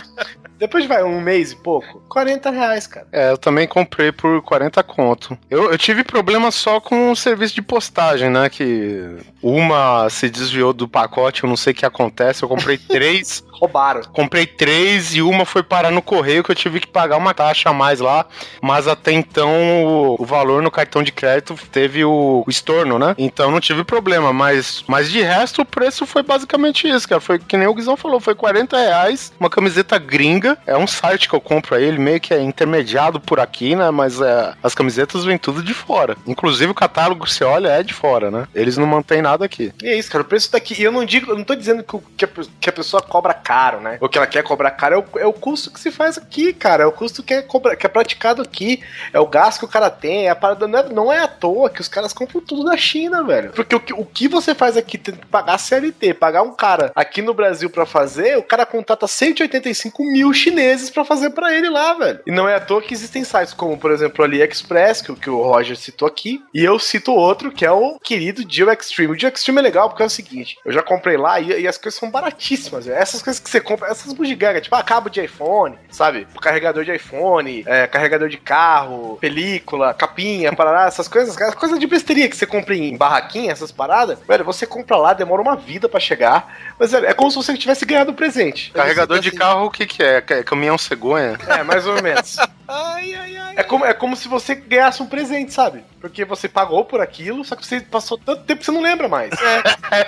depois 0.58 0.84
de 0.84 0.88
vai, 0.88 1.02
um 1.02 1.20
mês 1.20 1.52
e 1.52 1.56
pouco? 1.56 2.00
40 2.08 2.50
reais, 2.50 2.86
cara. 2.86 3.06
É, 3.12 3.30
eu 3.30 3.38
também 3.38 3.66
comprei 3.66 4.12
por 4.12 4.42
40 4.42 4.82
conto. 4.82 5.38
Eu, 5.50 5.70
eu 5.70 5.78
tive 5.78 6.02
problema 6.02 6.50
só 6.50 6.80
com 6.80 7.10
o 7.10 7.16
serviço 7.16 7.54
de 7.54 7.62
postagem, 7.62 8.30
né? 8.30 8.48
Que 8.48 9.16
uma 9.42 10.08
se 10.08 10.28
desviou 10.30 10.72
do 10.72 10.88
pacote, 10.88 11.44
eu 11.44 11.48
não 11.48 11.56
sei 11.56 11.72
o 11.72 11.76
que 11.76 11.84
acontece. 11.84 12.42
Eu 12.42 12.48
comprei 12.48 12.78
três, 12.88 13.44
Roubaram. 13.50 14.02
comprei 14.12 14.46
três 14.46 15.14
e 15.14 15.22
uma 15.22 15.44
foi 15.44 15.62
parar 15.62 15.90
no 15.90 16.02
correio 16.02 16.42
que 16.42 16.50
eu 16.50 16.56
tive 16.56 16.80
que 16.80 16.86
pagar 16.86 17.16
uma 17.16 17.34
taxa 17.34 17.70
a 17.70 17.72
mais 17.74 18.00
lá. 18.00 18.26
Mas 18.62 18.88
até 18.88 19.12
então 19.12 19.50
o, 19.84 20.22
o 20.22 20.24
valor 20.24 20.62
no 20.62 20.70
cartão 20.70 21.02
de 21.02 21.12
crédito 21.12 21.54
teve 21.70 22.04
o, 22.04 22.44
o 22.46 22.50
estorno, 22.50 22.98
né? 22.98 23.14
Então 23.18 23.45
não 23.50 23.60
tive 23.60 23.84
problema. 23.84 24.32
Mas, 24.32 24.84
mas 24.86 25.10
de 25.10 25.20
resto 25.20 25.62
o 25.62 25.64
preço 25.64 26.06
foi 26.06 26.22
basicamente 26.22 26.88
isso, 26.88 27.08
cara. 27.08 27.20
Foi 27.20 27.38
que 27.38 27.56
nem 27.56 27.66
o 27.66 27.74
Guizão 27.74 27.96
falou, 27.96 28.20
foi 28.20 28.34
40 28.34 28.76
reais, 28.76 29.32
uma 29.38 29.50
camiseta 29.50 29.98
gringa. 29.98 30.58
É 30.66 30.76
um 30.76 30.86
site 30.86 31.28
que 31.28 31.34
eu 31.34 31.40
compro 31.40 31.74
aí, 31.74 31.84
ele 31.84 31.98
meio 31.98 32.20
que 32.20 32.32
é 32.32 32.40
intermediado 32.40 33.20
por 33.20 33.40
aqui, 33.40 33.74
né? 33.74 33.90
Mas 33.90 34.20
é, 34.20 34.54
as 34.62 34.74
camisetas 34.74 35.24
vêm 35.24 35.38
tudo 35.38 35.62
de 35.62 35.74
fora. 35.74 36.16
Inclusive 36.26 36.70
o 36.70 36.74
catálogo, 36.74 37.26
você 37.26 37.44
olha, 37.44 37.68
é 37.68 37.82
de 37.82 37.94
fora, 37.94 38.30
né? 38.30 38.48
Eles 38.54 38.76
não 38.76 38.86
mantêm 38.86 39.22
nada 39.22 39.44
aqui. 39.44 39.72
E 39.82 39.88
é 39.88 39.98
isso, 39.98 40.10
cara. 40.10 40.22
O 40.22 40.26
preço 40.26 40.50
daqui. 40.50 40.80
E 40.80 40.84
eu 40.84 40.92
não 40.92 41.04
digo, 41.04 41.30
eu 41.30 41.36
não 41.36 41.44
tô 41.44 41.54
dizendo 41.54 41.82
que, 41.82 41.98
que, 42.16 42.24
a, 42.24 42.28
que 42.60 42.70
a 42.70 42.72
pessoa 42.72 43.02
cobra 43.02 43.34
caro, 43.34 43.80
né? 43.80 43.98
O 44.00 44.08
que 44.08 44.18
ela 44.18 44.26
quer 44.26 44.42
cobrar 44.42 44.70
caro 44.72 44.94
é 44.94 44.98
o, 44.98 45.18
é 45.20 45.26
o 45.26 45.32
custo 45.32 45.70
que 45.70 45.80
se 45.80 45.90
faz 45.90 46.18
aqui, 46.18 46.52
cara. 46.52 46.84
É 46.84 46.86
o 46.86 46.92
custo 46.92 47.22
que 47.22 47.34
é, 47.34 47.42
cobra, 47.42 47.76
que 47.76 47.86
é 47.86 47.88
praticado 47.88 48.42
aqui. 48.42 48.82
É 49.12 49.20
o 49.20 49.26
gasto 49.26 49.60
que 49.60 49.64
o 49.64 49.68
cara 49.68 49.90
tem. 49.90 50.26
É 50.26 50.30
a 50.30 50.36
parada 50.36 50.66
não 50.66 50.78
é, 50.78 50.88
não 50.88 51.12
é 51.12 51.20
à 51.20 51.28
toa 51.28 51.70
que 51.70 51.80
os 51.80 51.88
caras 51.88 52.12
compram 52.12 52.40
tudo 52.40 52.64
da 52.64 52.76
China, 52.76 53.22
velho. 53.24 53.35
Porque 53.54 53.74
o 53.74 53.80
que, 53.80 53.92
o 53.92 54.04
que 54.04 54.28
você 54.28 54.54
faz 54.54 54.76
aqui, 54.76 54.98
tem 54.98 55.14
que 55.14 55.26
pagar 55.26 55.58
CLT, 55.58 56.14
pagar 56.14 56.42
um 56.42 56.52
cara 56.54 56.92
aqui 56.94 57.22
no 57.22 57.34
Brasil 57.34 57.68
pra 57.70 57.86
fazer, 57.86 58.36
o 58.38 58.42
cara 58.42 58.64
contrata 58.66 59.06
185 59.06 60.02
mil 60.04 60.32
chineses 60.32 60.90
pra 60.90 61.04
fazer 61.04 61.30
pra 61.30 61.54
ele 61.54 61.68
lá, 61.68 61.94
velho. 61.94 62.20
E 62.26 62.30
não 62.30 62.48
é 62.48 62.54
à 62.54 62.60
toa 62.60 62.82
que 62.82 62.94
existem 62.94 63.24
sites 63.24 63.52
como, 63.54 63.76
por 63.78 63.90
exemplo, 63.90 64.20
o 64.22 64.24
AliExpress, 64.24 65.02
que, 65.02 65.12
o- 65.12 65.16
que 65.16 65.30
o 65.30 65.42
Roger 65.42 65.76
citou 65.76 66.08
aqui. 66.08 66.42
E 66.54 66.64
eu 66.64 66.78
cito 66.78 67.12
outro, 67.12 67.50
que 67.52 67.64
é 67.64 67.70
o 67.70 67.98
querido 68.00 68.44
Dio 68.44 68.70
Extreme. 68.70 69.12
O 69.12 69.16
Dio 69.16 69.28
Extreme 69.28 69.58
é 69.60 69.62
legal 69.62 69.88
porque 69.88 70.02
é 70.02 70.06
o 70.06 70.10
seguinte: 70.10 70.56
eu 70.64 70.72
já 70.72 70.82
comprei 70.82 71.16
lá 71.16 71.38
e, 71.40 71.60
e 71.62 71.68
as 71.68 71.76
coisas 71.78 71.98
são 71.98 72.10
baratíssimas. 72.10 72.86
velho. 72.86 72.98
Essas 72.98 73.22
coisas 73.22 73.40
que 73.40 73.48
você 73.50 73.60
compra, 73.60 73.88
essas 73.88 74.12
bugigangas, 74.12 74.62
tipo, 74.62 74.74
ah, 74.76 74.82
cabo 74.82 75.08
de 75.08 75.20
iPhone, 75.22 75.78
sabe? 75.90 76.26
Carregador 76.40 76.84
de 76.84 76.94
iPhone, 76.94 77.64
é, 77.66 77.86
carregador 77.86 78.28
de 78.28 78.36
carro, 78.36 79.18
película, 79.20 79.94
capinha, 79.94 80.52
parará, 80.56 80.86
essas 80.86 81.08
coisas, 81.08 81.36
as 81.40 81.54
coisas 81.54 81.78
de 81.78 81.86
besteira 81.86 82.28
que 82.28 82.36
você 82.36 82.46
compra 82.46 82.74
em 82.74 82.96
barraquinha, 83.26 83.52
essas 83.52 83.72
paradas, 83.72 84.18
velho, 84.26 84.44
você 84.44 84.66
compra 84.66 84.96
lá, 84.96 85.12
demora 85.12 85.42
uma 85.42 85.56
vida 85.56 85.88
pra 85.88 85.98
chegar, 86.00 86.56
mas 86.78 86.92
velho, 86.92 87.06
é 87.06 87.12
como 87.12 87.30
se 87.30 87.36
você 87.36 87.56
tivesse 87.56 87.84
ganhado 87.84 88.12
um 88.12 88.14
presente. 88.14 88.70
Carregador 88.70 89.16
Então, 89.18 89.22
de 89.22 89.28
assim, 89.28 89.38
carro, 89.38 89.66
o 89.66 89.70
que 89.70 89.86
que 89.86 90.02
é? 90.02 90.24
É 90.28 90.42
caminhão 90.42 90.78
cegonha? 90.78 91.36
É, 91.46 91.62
mais 91.62 91.86
ou 91.86 92.00
menos. 92.02 92.36
Ai, 92.68 93.14
ai, 93.14 93.36
ai. 93.36 93.54
É 93.58 93.62
como, 93.62 93.84
é 93.84 93.94
como 93.94 94.16
se 94.16 94.26
você 94.26 94.52
ganhasse 94.56 95.00
um 95.00 95.06
presente, 95.06 95.52
sabe? 95.52 95.84
Porque 96.00 96.24
você 96.24 96.48
pagou 96.48 96.84
por 96.84 97.00
aquilo, 97.00 97.44
só 97.44 97.54
que 97.54 97.64
você 97.64 97.80
passou 97.80 98.18
tanto 98.18 98.42
tempo 98.42 98.58
que 98.58 98.64
você 98.66 98.72
não 98.72 98.82
lembra 98.82 99.08
mais. 99.08 99.30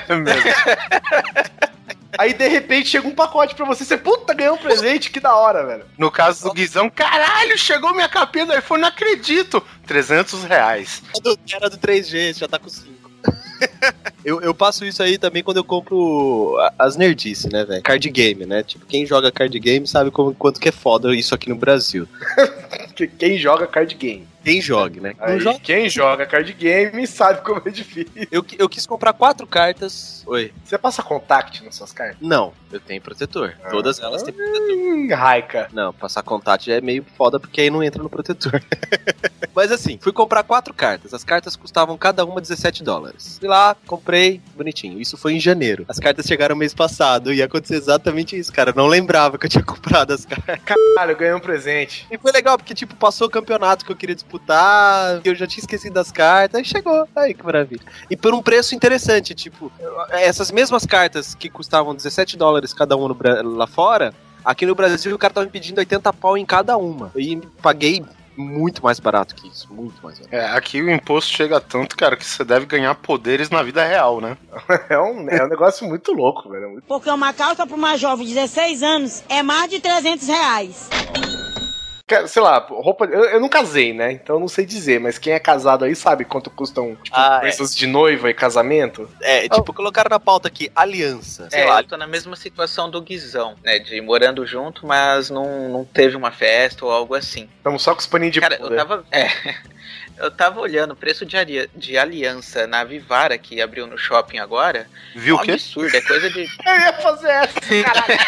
É 0.08 0.10
mesmo. 0.12 0.42
Aí 2.18 2.34
de 2.34 2.48
repente 2.48 2.88
chega 2.88 3.06
um 3.06 3.14
pacote 3.14 3.54
pra 3.54 3.64
você, 3.64 3.84
você, 3.84 3.96
puta, 3.96 4.34
ganhou 4.34 4.56
um 4.56 4.58
presente, 4.58 5.08
que 5.08 5.20
da 5.20 5.36
hora, 5.36 5.64
velho. 5.64 5.84
No 5.96 6.10
caso 6.10 6.48
do 6.48 6.52
Guizão, 6.52 6.90
caralho, 6.90 7.56
chegou 7.56 7.94
minha 7.94 8.08
capinha 8.08 8.44
do 8.44 8.58
iPhone, 8.58 8.82
não 8.82 8.88
acredito. 8.88 9.64
300 9.86 10.42
reais. 10.42 11.00
era 11.52 11.70
do 11.70 11.78
3G, 11.78 12.36
já 12.36 12.48
tá 12.48 12.58
com 12.58 12.68
5. 12.68 12.97
Eu, 14.24 14.40
eu 14.40 14.54
passo 14.54 14.84
isso 14.84 15.02
aí 15.02 15.18
também 15.18 15.42
quando 15.42 15.56
eu 15.58 15.64
compro 15.64 16.56
as 16.78 16.96
nerdices, 16.96 17.50
né, 17.50 17.64
velho? 17.64 17.82
Card 17.82 18.08
game, 18.10 18.44
né? 18.46 18.62
Tipo, 18.62 18.84
quem 18.86 19.06
joga 19.06 19.30
card 19.32 19.58
game 19.58 19.86
sabe 19.86 20.10
como, 20.10 20.34
quanto 20.34 20.60
que 20.60 20.68
é 20.68 20.72
foda 20.72 21.14
isso 21.14 21.34
aqui 21.34 21.48
no 21.48 21.56
Brasil. 21.56 22.06
Que- 22.94 23.06
Quem 23.18 23.38
joga 23.38 23.66
card 23.66 23.94
game. 23.94 24.26
Quem 24.42 24.60
joga, 24.60 25.00
né? 25.00 25.14
Aí, 25.18 25.40
joga. 25.40 25.58
Quem 25.60 25.88
joga 25.88 26.26
card 26.26 26.52
game 26.52 27.06
sabe 27.06 27.42
como 27.42 27.62
é 27.64 27.70
difícil. 27.70 28.12
Eu, 28.30 28.44
eu 28.58 28.68
quis 28.68 28.86
comprar 28.86 29.12
quatro 29.12 29.46
cartas. 29.46 30.22
Oi. 30.26 30.52
Você 30.64 30.78
passa 30.78 31.02
contact 31.02 31.64
nas 31.64 31.74
suas 31.74 31.92
cartas? 31.92 32.16
Não, 32.20 32.52
eu 32.72 32.80
tenho 32.80 33.00
protetor. 33.00 33.54
Todas 33.70 33.98
elas 34.00 34.22
têm 34.22 34.32
protetor. 34.32 34.68
Hum, 34.70 35.08
Raika. 35.10 35.68
Não, 35.72 35.92
passar 35.92 36.22
contato 36.22 36.70
é 36.70 36.80
meio 36.80 37.04
foda 37.16 37.38
porque 37.38 37.60
aí 37.60 37.70
não 37.70 37.82
entra 37.82 38.02
no 38.02 38.08
protetor. 38.10 38.62
Mas 39.54 39.72
assim, 39.72 39.98
fui 40.00 40.12
comprar 40.12 40.44
quatro 40.44 40.72
cartas. 40.72 41.12
As 41.12 41.24
cartas 41.24 41.56
custavam 41.56 41.96
cada 41.98 42.24
uma 42.24 42.40
17 42.40 42.84
dólares. 42.84 43.38
Fui 43.38 43.48
lá, 43.48 43.76
comprei, 43.86 44.40
bonitinho. 44.56 45.00
Isso 45.00 45.16
foi 45.16 45.34
em 45.34 45.40
janeiro. 45.40 45.84
As 45.88 45.98
cartas 45.98 46.26
chegaram 46.26 46.54
mês 46.54 46.72
passado 46.72 47.32
e 47.32 47.38
ia 47.38 47.44
acontecer 47.44 47.74
exatamente 47.74 48.38
isso, 48.38 48.52
cara. 48.52 48.70
Eu 48.70 48.74
não 48.74 48.86
lembrava 48.86 49.36
que 49.36 49.46
eu 49.46 49.50
tinha 49.50 49.64
comprado 49.66 50.12
as 50.12 50.24
cartas. 50.24 50.60
Caralho, 50.64 51.12
eu 51.12 51.16
ganhei 51.16 51.34
um 51.34 51.40
presente. 51.40 52.06
E 52.10 52.16
foi 52.16 52.30
legal, 52.32 52.56
porque, 52.56 52.74
tipo, 52.74 52.94
passou 52.94 53.26
o 53.26 53.30
campeonato 53.30 53.84
que 53.84 53.90
eu 53.90 53.96
queria 53.96 54.14
disputar, 54.14 54.27
que 55.22 55.28
eu 55.30 55.34
já 55.34 55.46
tinha 55.46 55.60
esquecido 55.62 55.94
das 55.94 56.10
cartas, 56.12 56.58
aí 56.58 56.64
chegou. 56.64 57.08
Aí, 57.16 57.32
que 57.34 57.44
maravilha. 57.44 57.82
E 58.10 58.16
por 58.16 58.34
um 58.34 58.42
preço 58.42 58.74
interessante, 58.74 59.34
tipo, 59.34 59.70
essas 60.10 60.50
mesmas 60.50 60.84
cartas 60.84 61.34
que 61.34 61.48
custavam 61.48 61.94
17 61.94 62.36
dólares 62.36 62.74
cada 62.74 62.96
uma 62.96 63.14
lá 63.42 63.66
fora, 63.66 64.12
aqui 64.44 64.66
no 64.66 64.74
Brasil 64.74 65.14
o 65.14 65.18
cara 65.18 65.32
tava 65.34 65.46
me 65.46 65.52
pedindo 65.52 65.78
80 65.78 66.12
pau 66.12 66.36
em 66.36 66.44
cada 66.44 66.76
uma. 66.76 67.10
E 67.16 67.36
paguei 67.62 68.04
muito 68.36 68.84
mais 68.84 69.00
barato 69.00 69.34
que 69.34 69.48
isso, 69.48 69.66
muito 69.72 70.00
mais 70.00 70.16
barato. 70.20 70.34
É, 70.36 70.56
aqui 70.56 70.80
o 70.80 70.88
imposto 70.88 71.32
chega 71.34 71.60
tanto, 71.60 71.96
cara, 71.96 72.16
que 72.16 72.24
você 72.24 72.44
deve 72.44 72.66
ganhar 72.66 72.94
poderes 72.94 73.50
na 73.50 73.62
vida 73.64 73.84
real, 73.84 74.20
né? 74.20 74.36
É 74.88 74.98
um, 74.98 75.28
é 75.28 75.44
um 75.44 75.48
negócio 75.48 75.86
muito 75.88 76.12
louco, 76.12 76.48
velho. 76.48 76.64
É 76.64 76.68
muito- 76.68 76.84
Porque 76.86 77.10
uma 77.10 77.32
calça 77.32 77.66
pra 77.66 77.74
uma 77.76 77.96
jovem 77.96 78.26
de 78.26 78.34
16 78.34 78.82
anos 78.82 79.24
é 79.28 79.42
mais 79.42 79.68
de 79.70 79.80
300 79.80 80.28
reais. 80.28 80.88
Sei 82.26 82.40
lá, 82.42 82.58
roupa. 82.68 83.04
Eu, 83.04 83.24
eu 83.24 83.40
não 83.40 83.48
casei, 83.48 83.92
né? 83.92 84.12
Então 84.12 84.36
eu 84.36 84.40
não 84.40 84.48
sei 84.48 84.64
dizer, 84.64 84.98
mas 84.98 85.18
quem 85.18 85.32
é 85.32 85.38
casado 85.38 85.84
aí 85.84 85.94
sabe 85.94 86.24
quanto 86.24 86.48
custam 86.50 86.96
tipo, 87.02 87.16
Ah, 87.16 87.36
é. 87.36 87.40
preços 87.40 87.74
de 87.76 87.86
noiva 87.86 88.30
e 88.30 88.34
casamento? 88.34 89.08
É, 89.20 89.48
tipo, 89.48 89.72
colocaram 89.72 90.08
na 90.10 90.18
pauta 90.20 90.48
aqui, 90.48 90.70
aliança. 90.74 91.48
Sei 91.50 91.60
É, 91.60 91.64
lá, 91.66 91.80
eu 91.80 91.84
tô 91.86 91.96
na 91.96 92.06
mesma 92.06 92.34
situação 92.36 92.90
do 92.90 93.00
Guizão, 93.02 93.56
né? 93.62 93.78
De 93.78 94.00
morando 94.00 94.46
junto, 94.46 94.86
mas 94.86 95.28
não, 95.30 95.68
não 95.68 95.84
teve 95.84 96.16
uma 96.16 96.30
festa 96.30 96.84
ou 96.84 96.90
algo 96.90 97.14
assim. 97.14 97.48
Estamos 97.58 97.82
só 97.82 97.94
com 97.94 98.00
os 98.00 98.06
paninhos 98.06 98.32
de 98.34 98.40
Cara, 98.40 98.56
eu 98.60 98.74
tava. 98.74 99.04
É. 99.10 99.28
Eu 100.18 100.32
tava 100.32 100.60
olhando 100.60 100.90
o 100.92 100.96
preço 100.96 101.24
de, 101.24 101.36
de 101.76 101.96
aliança 101.96 102.66
na 102.66 102.82
Vivara, 102.82 103.38
que 103.38 103.62
abriu 103.62 103.86
no 103.86 103.96
shopping 103.96 104.38
agora. 104.38 104.88
Viu 105.14 105.36
um 105.36 105.38
o 105.38 105.42
quê? 105.42 105.52
absurdo, 105.52 105.96
é 105.96 106.00
coisa 106.00 106.28
de. 106.28 106.40
Eu 106.66 106.74
ia 106.80 106.92
fazer 106.94 107.28
essa, 107.30 107.60
caralho. 107.84 108.18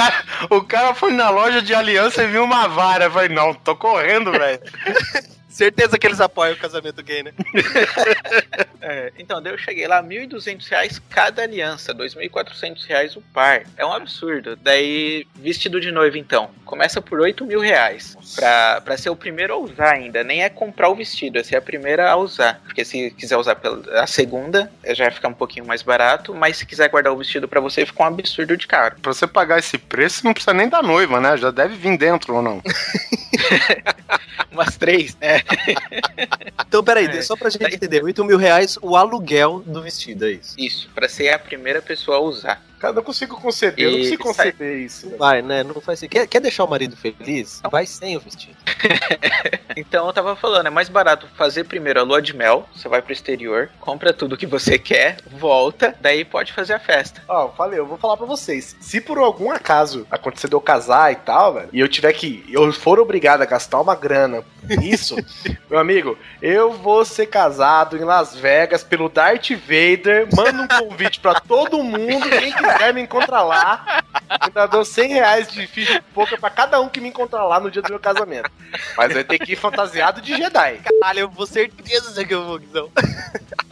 O 0.00 0.02
cara, 0.02 0.24
o 0.50 0.60
cara 0.62 0.94
foi 0.94 1.12
na 1.12 1.28
loja 1.28 1.60
de 1.60 1.74
aliança 1.74 2.22
e 2.22 2.28
viu 2.28 2.42
uma 2.44 2.66
vara. 2.68 3.04
Eu 3.04 3.10
falei, 3.10 3.28
não, 3.28 3.52
tô 3.52 3.76
correndo, 3.76 4.32
velho. 4.32 4.60
certeza 5.60 5.98
que 5.98 6.06
eles 6.06 6.20
apoiam 6.22 6.54
o 6.54 6.58
casamento 6.58 7.02
gay, 7.02 7.22
né? 7.22 7.32
É, 8.82 9.12
então, 9.18 9.42
daí 9.42 9.52
eu 9.52 9.58
cheguei 9.58 9.86
lá, 9.86 10.02
1.200 10.02 10.66
reais 10.70 10.98
cada 11.10 11.42
aliança, 11.42 11.94
2.400 11.94 12.86
reais 12.86 13.14
o 13.14 13.20
par. 13.20 13.64
É 13.76 13.84
um 13.84 13.92
absurdo. 13.92 14.56
Daí, 14.56 15.26
vestido 15.34 15.78
de 15.78 15.92
noiva, 15.92 16.16
então, 16.16 16.48
começa 16.64 17.02
por 17.02 17.20
8 17.20 17.44
mil 17.44 17.60
reais. 17.60 18.16
Pra, 18.34 18.80
pra 18.80 18.96
ser 18.96 19.10
o 19.10 19.16
primeiro 19.16 19.52
a 19.52 19.58
usar 19.58 19.92
ainda. 19.92 20.24
Nem 20.24 20.42
é 20.42 20.48
comprar 20.48 20.88
o 20.88 20.94
vestido, 20.94 21.38
é 21.38 21.42
ser 21.44 21.56
a 21.56 21.60
primeira 21.60 22.10
a 22.10 22.16
usar. 22.16 22.58
Porque 22.64 22.82
se 22.82 23.10
quiser 23.10 23.36
usar 23.36 23.56
pela, 23.56 24.00
a 24.00 24.06
segunda, 24.06 24.72
já 24.94 25.04
vai 25.04 25.12
ficar 25.12 25.28
um 25.28 25.34
pouquinho 25.34 25.66
mais 25.66 25.82
barato. 25.82 26.34
Mas 26.34 26.56
se 26.56 26.64
quiser 26.64 26.88
guardar 26.88 27.12
o 27.12 27.18
vestido 27.18 27.46
pra 27.46 27.60
você, 27.60 27.84
fica 27.84 28.02
um 28.02 28.06
absurdo 28.06 28.56
de 28.56 28.66
caro. 28.66 28.96
Pra 29.02 29.12
você 29.12 29.26
pagar 29.26 29.58
esse 29.58 29.76
preço, 29.76 30.24
não 30.24 30.32
precisa 30.32 30.54
nem 30.54 30.70
da 30.70 30.82
noiva, 30.82 31.20
né? 31.20 31.36
Já 31.36 31.50
deve 31.50 31.76
vir 31.76 31.98
dentro 31.98 32.34
ou 32.34 32.40
não. 32.42 32.62
Umas 34.50 34.76
três, 34.76 35.16
né? 35.16 35.42
Então, 36.66 36.84
peraí, 36.84 37.06
É. 37.06 37.22
só 37.22 37.34
pra 37.36 37.50
gente 37.50 37.64
entender, 37.74 38.02
8 38.04 38.24
mil 38.24 38.36
reais 38.38 38.78
o 38.80 38.94
aluguel 38.96 39.60
do 39.66 39.82
vestido, 39.82 40.24
é 40.26 40.30
isso? 40.32 40.54
Isso, 40.56 40.88
pra 40.94 41.08
ser 41.08 41.30
a 41.30 41.38
primeira 41.38 41.82
pessoa 41.82 42.18
a 42.18 42.20
usar. 42.20 42.62
Cara, 42.80 42.92
eu 42.92 42.96
não 42.96 43.02
consigo 43.02 43.38
conceber, 43.38 43.84
eu 43.84 43.92
não 43.92 43.98
consigo 43.98 44.22
conceber 44.22 44.78
isso. 44.78 45.04
velho. 45.06 45.18
Vai, 45.18 45.42
né? 45.42 45.62
Não 45.62 45.78
faz 45.82 46.00
Quer, 46.00 46.26
quer 46.26 46.40
deixar 46.40 46.64
o 46.64 46.70
marido 46.70 46.96
feliz? 46.96 47.60
Vai 47.70 47.84
sem 47.84 48.16
o 48.16 48.20
vestido. 48.20 48.56
Então 49.76 50.06
eu 50.06 50.12
tava 50.12 50.34
falando, 50.34 50.66
é 50.66 50.70
mais 50.70 50.88
barato 50.88 51.28
fazer 51.36 51.64
primeiro 51.64 52.00
a 52.00 52.02
lua 52.02 52.20
de 52.20 52.34
mel, 52.34 52.68
você 52.74 52.88
vai 52.88 53.00
pro 53.00 53.12
exterior, 53.12 53.70
compra 53.78 54.12
tudo 54.12 54.36
que 54.36 54.46
você 54.46 54.78
quer, 54.78 55.18
volta, 55.30 55.94
daí 56.00 56.24
pode 56.24 56.52
fazer 56.52 56.74
a 56.74 56.78
festa. 56.80 57.22
Ó, 57.28 57.44
eu 57.46 57.52
falei, 57.52 57.78
eu 57.78 57.86
vou 57.86 57.96
falar 57.96 58.16
pra 58.16 58.26
vocês. 58.26 58.76
Se 58.80 59.00
por 59.00 59.16
algum 59.16 59.50
acaso 59.50 60.06
acontecer 60.10 60.48
de 60.48 60.54
eu 60.54 60.60
casar 60.60 61.12
e 61.12 61.16
tal, 61.16 61.54
velho, 61.54 61.68
e 61.72 61.78
eu 61.78 61.88
tiver 61.88 62.12
que. 62.12 62.44
Eu 62.48 62.70
for 62.72 62.98
obrigado 62.98 63.42
a 63.42 63.46
gastar 63.46 63.80
uma 63.80 63.94
grana 63.94 64.42
nisso, 64.64 65.14
meu 65.70 65.78
amigo, 65.78 66.18
eu 66.42 66.72
vou 66.72 67.04
ser 67.04 67.26
casado 67.26 67.96
em 67.96 68.04
Las 68.04 68.34
Vegas 68.34 68.82
pelo 68.82 69.08
Darth 69.08 69.50
Vader. 69.50 70.28
Manda 70.34 70.62
um 70.62 70.88
convite 70.88 71.20
pra 71.20 71.40
todo 71.40 71.82
mundo. 71.82 72.28
Quem 72.28 72.52
quiser 72.52 72.69
me 72.92 73.02
encontrar 73.02 73.42
lá. 73.42 74.02
Ainda 74.40 74.66
dou 74.66 74.84
100 74.84 75.12
reais 75.12 75.48
de 75.48 75.66
ficha 75.66 75.94
de 75.94 76.00
poker 76.14 76.38
pra 76.40 76.50
cada 76.50 76.80
um 76.80 76.88
que 76.88 77.00
me 77.00 77.08
encontrar 77.08 77.44
lá 77.44 77.58
no 77.60 77.70
dia 77.70 77.82
do 77.82 77.88
meu 77.88 78.00
casamento. 78.00 78.50
Mas 78.96 79.12
vai 79.12 79.24
ter 79.24 79.38
que 79.38 79.52
ir 79.52 79.56
fantasiado 79.56 80.20
de 80.20 80.36
Jedi. 80.36 80.78
Caralho, 80.78 81.20
eu 81.20 81.28
vou 81.28 81.46
certeza 81.46 82.24
que 82.24 82.34
eu 82.34 82.44
vou, 82.44 82.58
Guizão. 82.58 82.90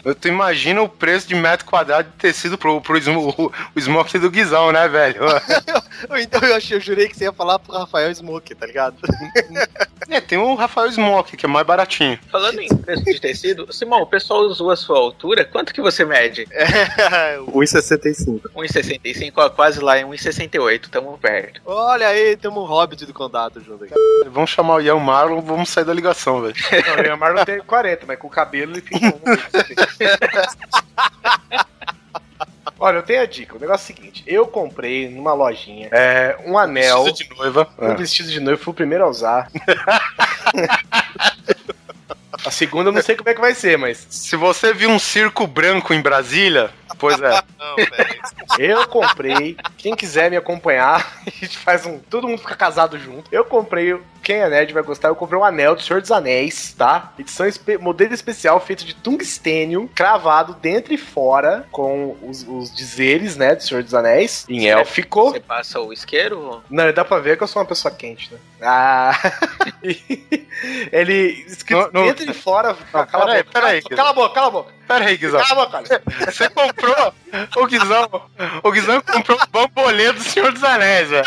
Eu 0.08 0.14
tu 0.14 0.26
imagina 0.26 0.80
o 0.80 0.88
preço 0.88 1.28
de 1.28 1.34
metro 1.34 1.66
quadrado 1.66 2.08
de 2.08 2.16
tecido 2.16 2.56
pro, 2.56 2.80
pro 2.80 2.98
o, 2.98 3.52
o 3.76 3.80
smoke 3.80 4.18
do 4.18 4.30
Guizão, 4.30 4.72
né, 4.72 4.88
velho? 4.88 5.20
Então 6.20 6.40
eu, 6.42 6.54
achei, 6.54 6.76
eu 6.76 6.80
jurei 6.80 7.08
que 7.08 7.16
você 7.16 7.24
ia 7.24 7.32
falar 7.32 7.58
pro 7.58 7.72
Rafael 7.76 8.14
Smoke, 8.14 8.54
tá 8.54 8.66
ligado? 8.66 8.96
É, 10.10 10.22
tem 10.22 10.38
o 10.38 10.54
Rafael 10.54 10.90
Smoke, 10.90 11.36
que 11.36 11.44
é 11.44 11.48
mais 11.48 11.66
baratinho. 11.66 12.18
Falando 12.32 12.60
em 12.60 12.68
preço 12.68 13.04
de 13.04 13.20
tecido, 13.20 13.70
Simão, 13.70 14.00
o 14.00 14.06
pessoal 14.06 14.40
usou 14.40 14.70
a 14.70 14.76
sua 14.76 14.96
altura, 14.96 15.44
quanto 15.44 15.74
que 15.74 15.82
você 15.82 16.02
mede? 16.02 16.46
1,65. 17.52 18.40
1,65, 18.56 19.32
ó, 19.36 19.50
quase 19.50 19.80
lá 19.80 19.98
em 19.98 20.06
1,68, 20.06 20.88
tamo 20.88 21.18
perto. 21.18 21.60
Olha 21.66 22.08
aí, 22.08 22.38
temos 22.38 22.62
um 22.62 22.66
hobbit 22.66 23.04
do 23.04 23.12
contato 23.12 23.60
junto 23.60 23.84
aqui. 23.84 23.92
Vamos 24.30 24.48
chamar 24.48 24.76
o 24.76 24.80
Ian 24.80 24.96
Marlon, 24.96 25.42
vamos 25.42 25.68
sair 25.68 25.84
da 25.84 25.92
ligação, 25.92 26.40
velho. 26.40 26.54
Não, 26.86 27.02
o 27.02 27.06
Ian 27.06 27.16
Marlon 27.16 27.44
tem 27.44 27.60
40, 27.60 28.06
mas 28.06 28.18
com 28.18 28.28
o 28.28 28.30
cabelo 28.30 28.72
ele 28.72 28.80
fica. 28.80 29.12
Um- 30.04 31.68
Olha, 32.80 32.98
eu 32.98 33.02
tenho 33.02 33.20
a 33.22 33.26
dica. 33.26 33.56
O 33.56 33.58
negócio 33.58 33.90
é 33.90 33.92
o 33.92 33.96
seguinte: 33.96 34.22
eu 34.26 34.46
comprei 34.46 35.08
numa 35.08 35.32
lojinha 35.32 35.88
é, 35.90 36.38
um 36.46 36.56
anel. 36.56 37.04
Vestido 37.04 37.30
de 37.30 37.36
noiva. 37.36 37.68
Um 37.78 37.96
vestido 37.96 38.30
de 38.30 38.38
noivo, 38.40 38.62
fui 38.62 38.70
o 38.70 38.74
primeiro 38.74 39.04
a 39.04 39.08
usar. 39.08 39.50
a 42.44 42.50
segunda 42.50 42.90
eu 42.90 42.92
não 42.92 43.02
sei 43.02 43.16
como 43.16 43.28
é 43.28 43.34
que 43.34 43.40
vai 43.40 43.54
ser, 43.54 43.76
mas 43.76 44.06
Se 44.08 44.36
você 44.36 44.72
viu 44.72 44.90
um 44.90 44.98
circo 44.98 45.46
branco 45.46 45.92
em 45.92 46.00
Brasília, 46.00 46.70
pois 46.98 47.20
é. 47.20 47.30
Não, 47.58 47.76
eu 48.58 48.86
comprei. 48.86 49.56
Quem 49.78 49.94
quiser 49.94 50.30
me 50.30 50.36
acompanhar, 50.36 51.20
a 51.26 51.30
gente 51.30 51.56
faz 51.56 51.86
um. 51.86 51.98
Todo 51.98 52.28
mundo 52.28 52.40
fica 52.40 52.54
casado 52.56 52.98
junto. 52.98 53.32
Eu 53.32 53.44
comprei. 53.44 53.98
Quem 54.22 54.36
é 54.36 54.48
nerd 54.50 54.72
vai 54.74 54.82
gostar. 54.82 55.08
Eu 55.08 55.14
comprei 55.16 55.38
um 55.40 55.44
anel 55.44 55.74
do 55.74 55.80
Senhor 55.82 56.02
dos 56.02 56.10
Anéis, 56.10 56.74
tá? 56.76 57.12
Edição 57.18 57.46
espe- 57.46 57.78
modelo 57.78 58.12
especial 58.12 58.60
feito 58.60 58.84
de 58.84 58.94
tungstênio, 58.94 59.88
cravado 59.94 60.52
dentro 60.54 60.92
e 60.92 60.98
fora, 60.98 61.66
com 61.70 62.14
os, 62.22 62.42
os 62.46 62.74
dizeres, 62.74 63.36
né, 63.36 63.54
do 63.54 63.62
Senhor 63.62 63.82
dos 63.82 63.94
Anéis, 63.94 64.44
em 64.48 64.68
élfico. 64.68 65.30
Você 65.30 65.40
passa 65.40 65.80
o 65.80 65.92
isqueiro? 65.92 66.62
Não, 66.68 66.92
dá 66.92 67.04
pra 67.04 67.20
ver 67.20 67.38
que 67.38 67.42
eu 67.44 67.48
sou 67.48 67.62
uma 67.62 67.68
pessoa 67.68 67.94
quente, 67.94 68.30
né? 68.34 68.38
Ah. 68.60 69.12
ele 70.92 71.44
escrito 71.46 71.90
Não, 71.92 72.02
não. 72.02 72.06
dentro 72.08 72.30
e 72.30 72.34
fora. 72.34 72.76
Não, 72.92 73.06
cala, 73.06 73.26
peraí, 73.26 73.40
a 73.40 73.44
boca, 73.44 73.52
peraí. 73.60 73.82
cala 73.82 74.10
a 74.10 74.12
boca, 74.12 74.34
cala 74.34 74.46
a 74.46 74.50
boca. 74.50 74.77
Pera 74.88 75.04
aí, 75.04 75.16
Guizão. 75.18 75.40
Cala 75.44 75.62
a 75.62 75.66
boca, 75.66 75.76
olha. 75.78 76.02
Você 76.24 76.48
comprou 76.48 77.14
o 77.56 77.66
Guizão. 77.66 78.30
O 78.62 78.72
Guizão 78.72 79.00
comprou 79.02 79.38
o 79.38 79.46
bambolê 79.48 80.12
do 80.12 80.22
Senhor 80.22 80.50
dos 80.50 80.64
Anéis, 80.64 81.10
velho. 81.10 81.24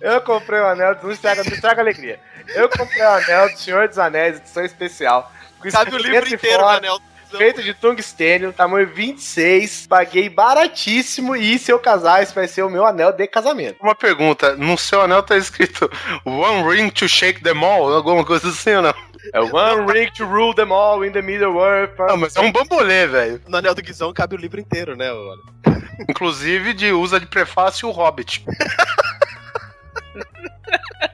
Eu 0.00 0.20
comprei 0.20 0.60
o 0.60 0.66
anel, 0.66 0.96
não 1.02 1.10
estraga, 1.10 1.42
não 1.44 1.52
estraga 1.52 1.80
a 1.80 1.84
alegria. 1.84 2.20
Eu 2.54 2.68
comprei 2.68 3.02
o 3.02 3.08
anel 3.08 3.50
do 3.50 3.58
Senhor 3.58 3.88
dos 3.88 3.98
Anéis, 3.98 4.38
edição 4.38 4.64
especial. 4.64 5.30
com 5.60 5.70
Sabe 5.70 5.94
o 5.94 5.98
livro 5.98 6.32
inteiro, 6.32 6.60
fora, 6.60 6.78
Anel. 6.78 7.00
Feito 7.36 7.62
de 7.62 7.72
tungstênio, 7.72 8.52
tamanho 8.52 8.86
26, 8.88 9.86
paguei 9.86 10.28
baratíssimo 10.28 11.34
e 11.34 11.58
se 11.58 11.72
eu 11.72 11.78
casar, 11.78 12.22
esse 12.22 12.34
vai 12.34 12.46
ser 12.46 12.62
o 12.62 12.68
meu 12.68 12.84
anel 12.84 13.10
de 13.10 13.26
casamento. 13.26 13.78
Uma 13.80 13.94
pergunta, 13.94 14.54
no 14.54 14.76
seu 14.76 15.00
anel 15.00 15.22
tá 15.22 15.36
escrito 15.38 15.90
One 16.26 16.68
ring 16.68 16.90
to 16.90 17.08
shake 17.08 17.42
them 17.42 17.64
all, 17.64 17.90
alguma 17.94 18.22
coisa 18.22 18.48
assim 18.48 18.74
ou 18.74 18.82
não? 18.82 18.94
É 19.32 19.40
One 19.40 19.92
Ring 19.92 20.10
to 20.16 20.24
Rule 20.24 20.54
Them 20.54 20.72
All 20.72 21.04
in 21.04 21.12
the 21.12 21.22
Middle 21.22 21.60
Earth. 21.60 21.98
Não, 21.98 22.16
mas 22.16 22.34
é 22.34 22.40
um 22.40 22.50
bambolê, 22.50 23.06
velho. 23.06 23.40
No 23.46 23.58
anel 23.58 23.74
do 23.74 23.82
Guizão 23.82 24.12
cabe 24.12 24.34
o 24.34 24.38
livro 24.38 24.60
inteiro, 24.60 24.96
né? 24.96 25.12
Olha. 25.12 25.40
Inclusive 26.08 26.72
de 26.72 26.92
usa 26.92 27.20
de 27.20 27.26
prefácio 27.26 27.88
o 27.88 27.92
Hobbit. 27.92 28.44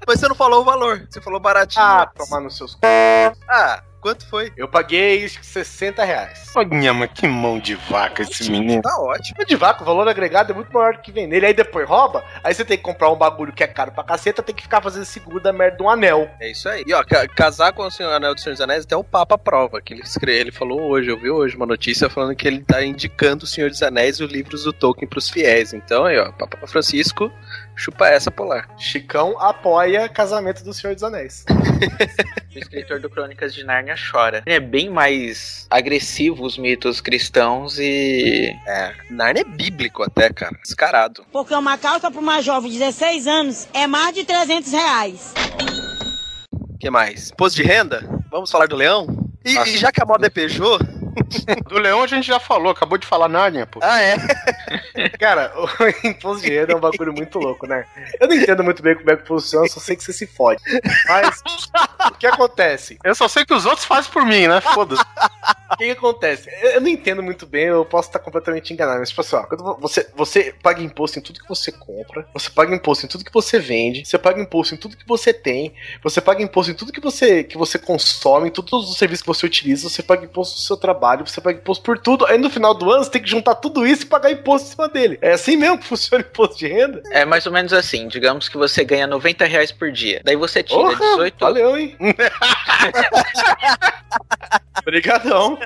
Mas 0.06 0.20
você 0.20 0.28
não 0.28 0.34
falou 0.34 0.62
o 0.62 0.64
valor. 0.64 1.06
Você 1.10 1.20
falou 1.20 1.38
baratinho. 1.38 1.84
Ah, 1.84 2.10
tomar 2.16 2.40
nos 2.40 2.56
seus 2.56 2.72
c... 2.72 2.78
Ah, 3.48 3.82
quanto 4.00 4.26
foi? 4.28 4.52
Eu 4.56 4.68
paguei 4.68 5.24
acho 5.24 5.38
que 5.40 5.46
60 5.46 6.04
reais. 6.04 6.52
Olha, 6.56 6.92
mas 6.94 7.10
que 7.12 7.26
mão 7.26 7.58
de 7.58 7.74
vaca 7.74 8.22
esse 8.22 8.50
menino. 8.50 8.82
Tá 8.82 8.96
ótimo. 9.00 9.44
De 9.44 9.56
vaca, 9.56 9.82
o 9.82 9.86
valor 9.86 10.08
agregado 10.08 10.52
é 10.52 10.54
muito 10.54 10.72
maior 10.72 10.94
do 10.94 11.00
que 11.02 11.12
vem 11.12 11.26
nele. 11.26 11.46
Aí 11.46 11.54
depois 11.54 11.88
rouba, 11.88 12.24
aí 12.42 12.52
você 12.54 12.64
tem 12.64 12.76
que 12.76 12.82
comprar 12.82 13.10
um 13.10 13.16
bagulho 13.16 13.52
que 13.52 13.62
é 13.62 13.66
caro 13.66 13.92
pra 13.92 14.04
caceta, 14.04 14.42
tem 14.42 14.54
que 14.54 14.62
ficar 14.62 14.80
fazendo 14.82 15.04
seguro 15.04 15.40
da 15.40 15.52
merda 15.52 15.76
de 15.78 15.82
um 15.82 15.90
anel. 15.90 16.28
É 16.40 16.50
isso 16.50 16.68
aí. 16.68 16.82
E 16.86 16.92
ó, 16.94 17.02
ca- 17.04 17.26
casar 17.28 17.72
com 17.72 17.82
o 17.84 17.90
Senhor 17.90 18.10
Anel 18.12 18.34
do 18.34 18.40
Senhor 18.40 18.52
dos 18.54 18.60
Anéis, 18.60 18.84
até 18.84 18.96
o 18.96 19.04
Papa 19.04 19.36
prova, 19.38 19.80
que 19.80 19.94
ele 19.94 20.02
escreve, 20.02 20.38
ele 20.40 20.52
falou 20.52 20.80
hoje, 20.82 21.10
eu 21.10 21.18
vi 21.18 21.30
hoje 21.30 21.56
uma 21.56 21.66
notícia 21.66 22.08
falando 22.08 22.34
que 22.36 22.46
ele 22.46 22.60
tá 22.62 22.84
indicando 22.84 23.44
o 23.44 23.46
Senhor 23.46 23.70
dos 23.70 23.82
Anéis 23.82 24.16
e 24.18 24.24
os 24.24 24.30
livros 24.32 24.64
do 24.64 24.72
Tolkien 24.72 25.08
pros 25.08 25.28
fiéis. 25.28 25.72
Então 25.72 26.04
aí, 26.04 26.18
ó, 26.18 26.30
Papa 26.32 26.66
Francisco, 26.66 27.30
chupa 27.76 28.08
essa 28.08 28.30
polar. 28.30 28.68
Chicão 28.78 29.38
apoia 29.40 30.08
casamento 30.08 30.62
do 30.64 30.72
Senhor 30.72 30.94
dos 30.94 31.02
Anéis. 31.04 31.44
O 32.54 32.58
escritor 32.58 32.98
do 32.98 33.08
Crônicas 33.10 33.54
de 33.54 33.62
Nárnia 33.88 33.94
chora. 33.96 34.42
É 34.44 34.60
bem 34.60 34.90
mais 34.90 35.66
agressivo 35.70 36.44
os 36.44 36.58
mitos 36.58 37.00
cristãos 37.00 37.78
e. 37.78 38.54
É, 38.66 38.94
Narnia 39.10 39.42
é 39.42 39.44
bíblico 39.44 40.02
até, 40.02 40.30
cara. 40.30 40.56
Descarado. 40.62 41.24
Porque 41.32 41.54
uma 41.54 41.78
calça 41.78 42.10
para 42.10 42.20
uma 42.20 42.42
jovem 42.42 42.70
de 42.70 42.78
16 42.78 43.26
anos 43.26 43.68
é 43.72 43.86
mais 43.86 44.14
de 44.14 44.24
300 44.24 44.72
reais. 44.72 45.34
O 46.52 46.78
que 46.78 46.90
mais? 46.90 47.30
Imposto 47.30 47.56
de 47.56 47.66
renda? 47.66 48.06
Vamos 48.30 48.50
falar 48.50 48.66
do 48.66 48.76
leão? 48.76 49.06
E, 49.44 49.56
e 49.56 49.78
já 49.78 49.90
que 49.90 50.02
a 50.02 50.06
moda 50.06 50.26
é 50.26 50.30
Peugeot... 50.30 50.97
Do 51.68 51.78
Leão 51.78 52.02
a 52.02 52.06
gente 52.06 52.26
já 52.26 52.40
falou, 52.40 52.72
acabou 52.72 52.98
de 52.98 53.06
falar 53.06 53.28
Nárnia, 53.28 53.66
pô. 53.66 53.80
Ah, 53.82 54.00
é? 54.00 54.16
Cara, 55.18 55.52
o 55.56 55.66
imposto 56.06 56.42
de 56.42 56.50
renda 56.50 56.72
é 56.72 56.76
um 56.76 56.80
bagulho 56.80 57.12
muito 57.12 57.38
louco, 57.38 57.66
né? 57.66 57.84
Eu 58.20 58.28
não 58.28 58.34
entendo 58.34 58.64
muito 58.64 58.82
bem 58.82 58.94
como 58.94 59.10
é 59.10 59.16
que 59.16 59.26
funciona, 59.26 59.68
só 59.68 59.80
sei 59.80 59.96
que 59.96 60.04
você 60.04 60.12
se 60.12 60.26
fode. 60.26 60.62
Mas, 61.08 61.42
o 62.10 62.14
que 62.14 62.26
acontece? 62.26 62.98
Eu 63.04 63.14
só 63.14 63.28
sei 63.28 63.44
que 63.44 63.54
os 63.54 63.66
outros 63.66 63.84
fazem 63.84 64.10
por 64.10 64.24
mim, 64.24 64.46
né? 64.46 64.60
Foda-se. 64.60 65.02
O 65.70 65.76
que, 65.76 65.84
que 65.84 65.90
acontece? 65.90 66.48
Eu, 66.62 66.80
não 66.80 66.88
entendo 66.88 67.22
muito 67.22 67.46
bem, 67.46 67.64
eu 67.64 67.84
posso 67.84 68.08
estar 68.08 68.18
completamente 68.18 68.72
enganado, 68.72 69.00
mas, 69.00 69.10
tipo 69.10 69.20
assim, 69.20 69.36
ó, 69.36 69.42
quando 69.44 69.76
você, 69.78 70.08
você 70.16 70.54
paga 70.62 70.82
imposto 70.82 71.18
em 71.18 71.22
tudo 71.22 71.40
que 71.40 71.48
você 71.48 71.70
compra, 71.70 72.26
você 72.32 72.50
paga 72.50 72.74
imposto 72.74 73.04
em 73.04 73.08
tudo 73.08 73.24
que 73.24 73.32
você 73.32 73.58
vende, 73.58 74.04
você 74.04 74.18
paga 74.18 74.40
imposto 74.40 74.74
em 74.74 74.78
tudo 74.78 74.96
que 74.96 75.06
você 75.06 75.32
tem, 75.32 75.74
você 76.02 76.20
paga 76.20 76.42
imposto 76.42 76.72
em 76.72 76.74
tudo 76.74 76.92
que 76.92 77.00
você, 77.00 77.44
que 77.44 77.58
você 77.58 77.78
consome, 77.78 78.48
em 78.48 78.52
todos 78.52 78.90
os 78.90 78.98
serviços 78.98 79.22
que 79.22 79.28
você 79.28 79.46
utiliza, 79.46 79.88
você 79.88 80.02
paga 80.02 80.24
imposto 80.24 80.54
no 80.56 80.60
seu 80.60 80.76
trabalho, 80.76 80.98
você 81.16 81.40
paga 81.40 81.58
imposto 81.58 81.84
por 81.84 81.98
tudo, 81.98 82.26
aí 82.26 82.38
no 82.38 82.50
final 82.50 82.74
do 82.74 82.90
ano 82.90 83.04
você 83.04 83.10
tem 83.10 83.22
que 83.22 83.30
juntar 83.30 83.54
tudo 83.56 83.86
isso 83.86 84.02
e 84.02 84.06
pagar 84.06 84.30
imposto 84.30 84.68
em 84.68 84.70
cima 84.72 84.88
dele. 84.88 85.18
É 85.20 85.32
assim 85.32 85.56
mesmo 85.56 85.78
que 85.78 85.86
funciona 85.88 86.24
o 86.24 86.26
imposto 86.26 86.58
de 86.58 86.66
renda? 86.66 87.02
É 87.10 87.24
mais 87.24 87.46
ou 87.46 87.52
menos 87.52 87.72
assim. 87.72 88.08
Digamos 88.08 88.48
que 88.48 88.56
você 88.56 88.84
ganha 88.84 89.06
90 89.06 89.44
reais 89.44 89.72
por 89.72 89.90
dia. 89.92 90.20
Daí 90.24 90.36
você 90.36 90.62
tira 90.62 90.80
Porra, 90.80 90.98
18. 90.98 91.36
Valeu, 91.38 91.78
hein? 91.78 91.96
Obrigadão. 94.80 95.58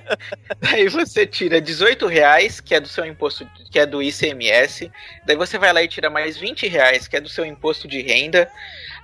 Daí 0.60 0.88
você 0.88 1.26
tira 1.26 1.60
18 1.60 2.06
reais, 2.06 2.60
que 2.60 2.74
é 2.74 2.80
do 2.80 2.88
seu 2.88 3.04
imposto, 3.04 3.46
que 3.70 3.78
é 3.78 3.86
do 3.86 4.02
ICMS. 4.02 4.90
Daí 5.24 5.36
você 5.36 5.58
vai 5.58 5.72
lá 5.72 5.82
e 5.82 5.88
tira 5.88 6.10
mais 6.10 6.36
20 6.36 6.66
reais, 6.68 7.08
que 7.08 7.16
é 7.16 7.20
do 7.20 7.28
seu 7.28 7.44
imposto 7.44 7.86
de 7.88 8.02
renda. 8.02 8.50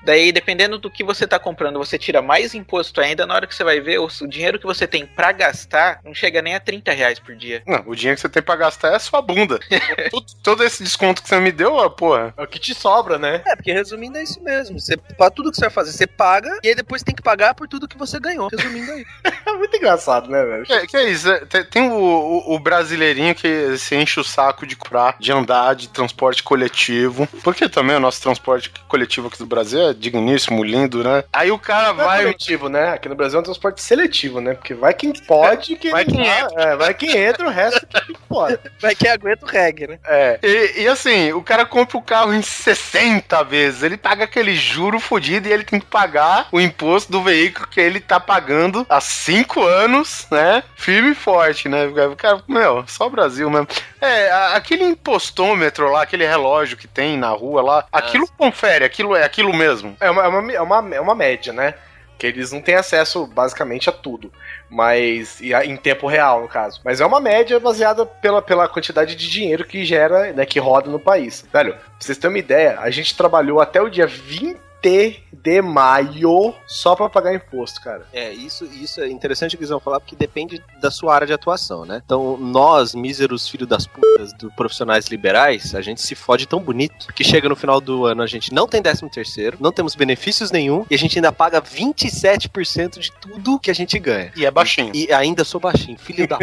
Daí, 0.02 0.32
dependendo 0.32 0.78
do 0.78 0.90
que 0.90 1.04
você 1.04 1.26
tá 1.26 1.38
comprando, 1.38 1.78
você 1.78 1.98
tira 1.98 2.22
mais 2.22 2.54
imposto 2.54 3.00
ainda. 3.00 3.26
Na 3.26 3.34
hora 3.34 3.46
que 3.46 3.54
você 3.54 3.64
vai 3.64 3.80
ver, 3.80 3.98
o, 3.98 4.08
dinheiro 4.28 4.58
que 4.58 4.66
você 4.66 4.86
tem 4.86 5.06
pra 5.06 5.32
gastar 5.32 6.00
não 6.04 6.14
chega 6.14 6.40
nem 6.42 6.54
a 6.54 6.60
30 6.60 6.92
reais 6.92 7.18
por 7.18 7.34
dia. 7.36 7.62
Não, 7.66 7.82
o 7.86 7.94
dinheiro 7.94 8.16
que 8.16 8.22
você 8.22 8.28
tem 8.28 8.42
pra 8.42 8.56
gastar 8.56 8.92
é 8.92 8.96
a 8.96 9.00
sua 9.00 9.20
bunda. 9.22 9.58
Tudo- 10.10 10.26
todo 10.42 10.64
esse 10.64 10.82
desconto 10.82 11.22
que 11.22 11.28
você 11.28 11.38
me 11.40 11.52
deu, 11.52 11.74
ó, 11.74 11.88
porra. 11.88 12.32
É 12.36 12.42
o 12.42 12.46
que 12.46 12.58
te 12.58 12.74
sobra, 12.74 13.18
né? 13.18 13.42
É, 13.46 13.54
porque 13.56 13.72
resumindo 13.72 14.18
é 14.18 14.22
isso 14.22 14.42
mesmo. 14.42 14.78
Você, 14.80 14.96
pra 14.96 15.30
tudo 15.30 15.50
que 15.50 15.56
você 15.56 15.62
vai 15.66 15.70
fazer, 15.70 15.92
você 15.92 16.06
paga 16.06 16.58
e 16.62 16.68
aí 16.68 16.74
depois 16.74 17.02
tem 17.02 17.14
que 17.14 17.22
pagar 17.22 17.54
por 17.54 17.68
tudo 17.68 17.88
que 17.88 17.98
você 17.98 18.18
ganhou. 18.18 18.48
Resumindo 18.48 18.90
aí. 18.92 19.04
É 19.46 19.52
muito 19.52 19.76
engraçado, 19.76 20.28
né, 20.30 20.42
velho? 20.44 20.64
Que, 20.64 20.86
que 20.86 20.96
é 20.96 21.10
isso? 21.10 21.30
é, 21.30 21.40
Tem, 21.44 21.64
tem 21.64 21.90
o, 21.90 21.94
o- 21.94 22.54
o 22.54 22.58
brasileirinho 22.58 23.34
que 23.34 23.76
se 23.78 23.94
enche 23.96 24.18
o 24.20 24.24
saco 24.24 24.66
de 24.66 24.76
comprar, 24.76 25.16
de 25.18 25.30
andar 25.32 25.74
de 25.74 25.88
transporte 25.88 26.42
coletivo. 26.42 27.26
Porque 27.44 27.68
também 27.68 27.96
o 27.96 28.00
nosso 28.00 28.20
transporte 28.22 28.70
coletivo 28.88 29.28
aqui 29.28 29.38
do 29.38 29.46
Brasil 29.46 29.80
é 29.89 29.89
digníssimo, 29.94 30.62
lindo, 30.62 31.02
né? 31.04 31.24
Aí 31.32 31.50
o 31.50 31.58
cara 31.58 31.88
é 31.88 31.92
vai. 31.92 32.22
coletivo, 32.22 32.68
né? 32.68 32.90
Aqui 32.90 33.08
no 33.08 33.14
Brasil 33.14 33.38
é 33.38 33.40
um 33.40 33.44
transporte 33.44 33.82
seletivo, 33.82 34.40
né? 34.40 34.54
Porque 34.54 34.74
vai 34.74 34.94
quem 34.94 35.12
pode, 35.26 35.76
quem 35.76 35.90
Vai 35.90 36.04
quem 36.04 36.24
vai, 36.24 36.46
é, 36.56 36.76
vai 36.76 36.94
quem 36.94 37.16
entra, 37.16 37.46
o 37.46 37.50
resto 37.50 37.86
que 37.86 38.16
fora. 38.28 38.60
Vai 38.80 38.94
que 38.94 39.08
aguenta 39.08 39.44
o 39.44 39.48
reggae, 39.48 39.86
né? 39.86 39.98
É. 40.06 40.38
E, 40.42 40.82
e 40.82 40.88
assim, 40.88 41.32
o 41.32 41.42
cara 41.42 41.66
compra 41.66 41.98
o 41.98 42.02
carro 42.02 42.32
em 42.32 42.40
60 42.40 43.42
vezes. 43.44 43.82
Ele 43.82 43.96
paga 43.96 44.24
aquele 44.24 44.54
juro 44.54 44.98
fodido 44.98 45.48
e 45.48 45.52
ele 45.52 45.64
tem 45.64 45.80
que 45.80 45.86
pagar 45.86 46.48
o 46.50 46.60
imposto 46.60 47.10
do 47.10 47.22
veículo 47.22 47.66
que 47.68 47.80
ele 47.80 48.00
tá 48.00 48.18
pagando 48.18 48.86
há 48.88 49.00
5 49.00 49.62
anos, 49.62 50.26
né? 50.30 50.62
Firme 50.76 51.10
e 51.10 51.14
forte, 51.14 51.68
né? 51.68 51.86
O 51.86 52.16
cara, 52.16 52.42
meu, 52.48 52.84
só 52.86 53.06
o 53.06 53.10
Brasil 53.10 53.50
mesmo. 53.50 53.68
É, 54.00 54.30
aquele 54.54 54.84
impostômetro 54.84 55.90
lá, 55.90 56.02
aquele 56.02 56.26
relógio 56.26 56.76
que 56.76 56.88
tem 56.88 57.16
na 57.16 57.28
rua 57.28 57.62
lá, 57.62 57.86
aquilo 57.92 58.26
confere, 58.36 58.84
aquilo 58.84 59.14
é 59.14 59.24
aquilo 59.24 59.54
mesmo. 59.54 59.79
É 60.00 60.10
uma, 60.10 60.22
é 60.24 60.28
uma, 60.28 60.52
é 60.52 60.60
uma, 60.60 60.94
é 60.96 61.00
uma 61.00 61.14
média, 61.14 61.52
né? 61.52 61.74
Que 62.18 62.26
eles 62.26 62.52
não 62.52 62.60
têm 62.60 62.74
acesso 62.74 63.26
basicamente 63.26 63.88
a 63.88 63.92
tudo. 63.92 64.30
Mas. 64.68 65.40
a- 65.54 65.64
em 65.64 65.76
tempo 65.76 66.06
real, 66.06 66.42
no 66.42 66.48
caso. 66.48 66.80
Mas 66.84 67.00
é 67.00 67.06
uma 67.06 67.20
média 67.20 67.58
baseada 67.58 68.04
pela, 68.04 68.42
pela 68.42 68.68
quantidade 68.68 69.14
de 69.16 69.28
dinheiro 69.30 69.64
que 69.64 69.84
gera, 69.84 70.32
né? 70.32 70.44
Que 70.46 70.58
roda 70.58 70.90
no 70.90 71.00
país. 71.00 71.44
Velho, 71.52 71.72
pra 71.74 71.82
vocês 71.98 72.18
terem 72.18 72.34
uma 72.34 72.38
ideia, 72.38 72.78
a 72.80 72.90
gente 72.90 73.16
trabalhou 73.16 73.60
até 73.60 73.80
o 73.80 73.88
dia 73.88 74.06
20 74.06 74.58
de 74.82 75.62
maio 75.62 76.54
só 76.66 76.94
pra 76.94 77.08
pagar 77.08 77.34
imposto, 77.34 77.80
cara. 77.80 78.06
É, 78.12 78.32
isso, 78.32 78.64
isso 78.64 79.00
é 79.00 79.08
interessante 79.08 79.56
que 79.56 79.62
eles 79.62 79.70
vão 79.70 79.80
falar, 79.80 80.00
porque 80.00 80.16
depende 80.16 80.62
da 80.80 80.90
sua 80.90 81.14
área 81.14 81.26
de 81.26 81.32
atuação, 81.32 81.84
né? 81.84 82.02
Então, 82.04 82.36
nós, 82.36 82.94
míseros 82.94 83.48
filhos 83.48 83.68
das 83.68 83.86
putas 83.86 84.32
dos 84.34 84.52
profissionais 84.54 85.06
liberais, 85.06 85.74
a 85.74 85.80
gente 85.80 86.00
se 86.00 86.14
fode 86.14 86.46
tão 86.46 86.60
bonito 86.60 87.12
que 87.14 87.24
chega 87.24 87.48
no 87.48 87.56
final 87.56 87.80
do 87.80 88.04
ano, 88.04 88.22
a 88.22 88.26
gente 88.26 88.52
não 88.52 88.66
tem 88.66 88.82
13 88.82 89.08
terceiro, 89.10 89.56
não 89.60 89.72
temos 89.72 89.94
benefícios 89.94 90.50
nenhum, 90.50 90.84
e 90.90 90.94
a 90.94 90.98
gente 90.98 91.18
ainda 91.18 91.32
paga 91.32 91.60
27% 91.60 92.98
de 92.98 93.12
tudo 93.12 93.58
que 93.58 93.70
a 93.70 93.74
gente 93.74 93.98
ganha. 93.98 94.32
E 94.36 94.44
é 94.44 94.50
baixinho. 94.50 94.92
E 94.94 95.12
ainda 95.12 95.44
sou 95.44 95.60
baixinho, 95.60 95.98
filho 95.98 96.26
da 96.28 96.38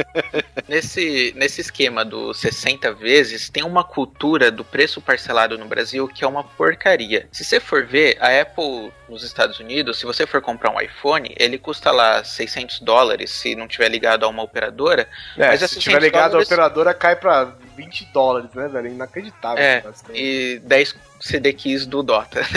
Nesse, 0.68 1.32
nesse 1.36 1.60
esquema 1.60 2.04
do 2.04 2.32
60 2.32 2.92
vezes, 2.94 3.48
tem 3.48 3.64
uma 3.64 3.84
cultura 3.84 4.50
do 4.50 4.64
preço 4.64 5.00
parcelado 5.00 5.58
no 5.58 5.66
Brasil 5.66 6.08
que 6.08 6.24
é 6.24 6.26
uma 6.26 6.44
porcaria. 6.44 7.28
Se 7.32 7.44
você 7.44 7.60
for 7.70 7.86
ver, 7.86 8.16
a 8.20 8.40
Apple 8.40 8.92
nos 9.08 9.22
Estados 9.22 9.60
Unidos, 9.60 10.00
se 10.00 10.04
você 10.04 10.26
for 10.26 10.42
comprar 10.42 10.72
um 10.72 10.80
iPhone, 10.80 11.32
ele 11.38 11.56
custa 11.56 11.92
lá 11.92 12.24
600 12.24 12.80
dólares 12.80 13.30
se 13.30 13.54
não 13.54 13.68
tiver 13.68 13.88
ligado 13.88 14.24
a 14.24 14.28
uma 14.28 14.42
operadora. 14.42 15.08
É, 15.38 15.46
Mas 15.46 15.60
se 15.60 15.78
tiver 15.78 16.00
100 16.00 16.08
ligado, 16.08 16.30
dólares- 16.32 16.50
a 16.50 16.54
operadora 16.54 16.92
cai 16.92 17.14
pra 17.14 17.44
20 17.76 18.06
dólares, 18.06 18.50
né, 18.54 18.66
velho? 18.66 18.88
Inacreditável. 18.88 19.62
É. 19.62 19.84
E 20.12 20.60
10 20.64 20.96
CD 21.20 21.52
keys 21.52 21.86
do 21.86 22.02
Dota. 22.02 22.40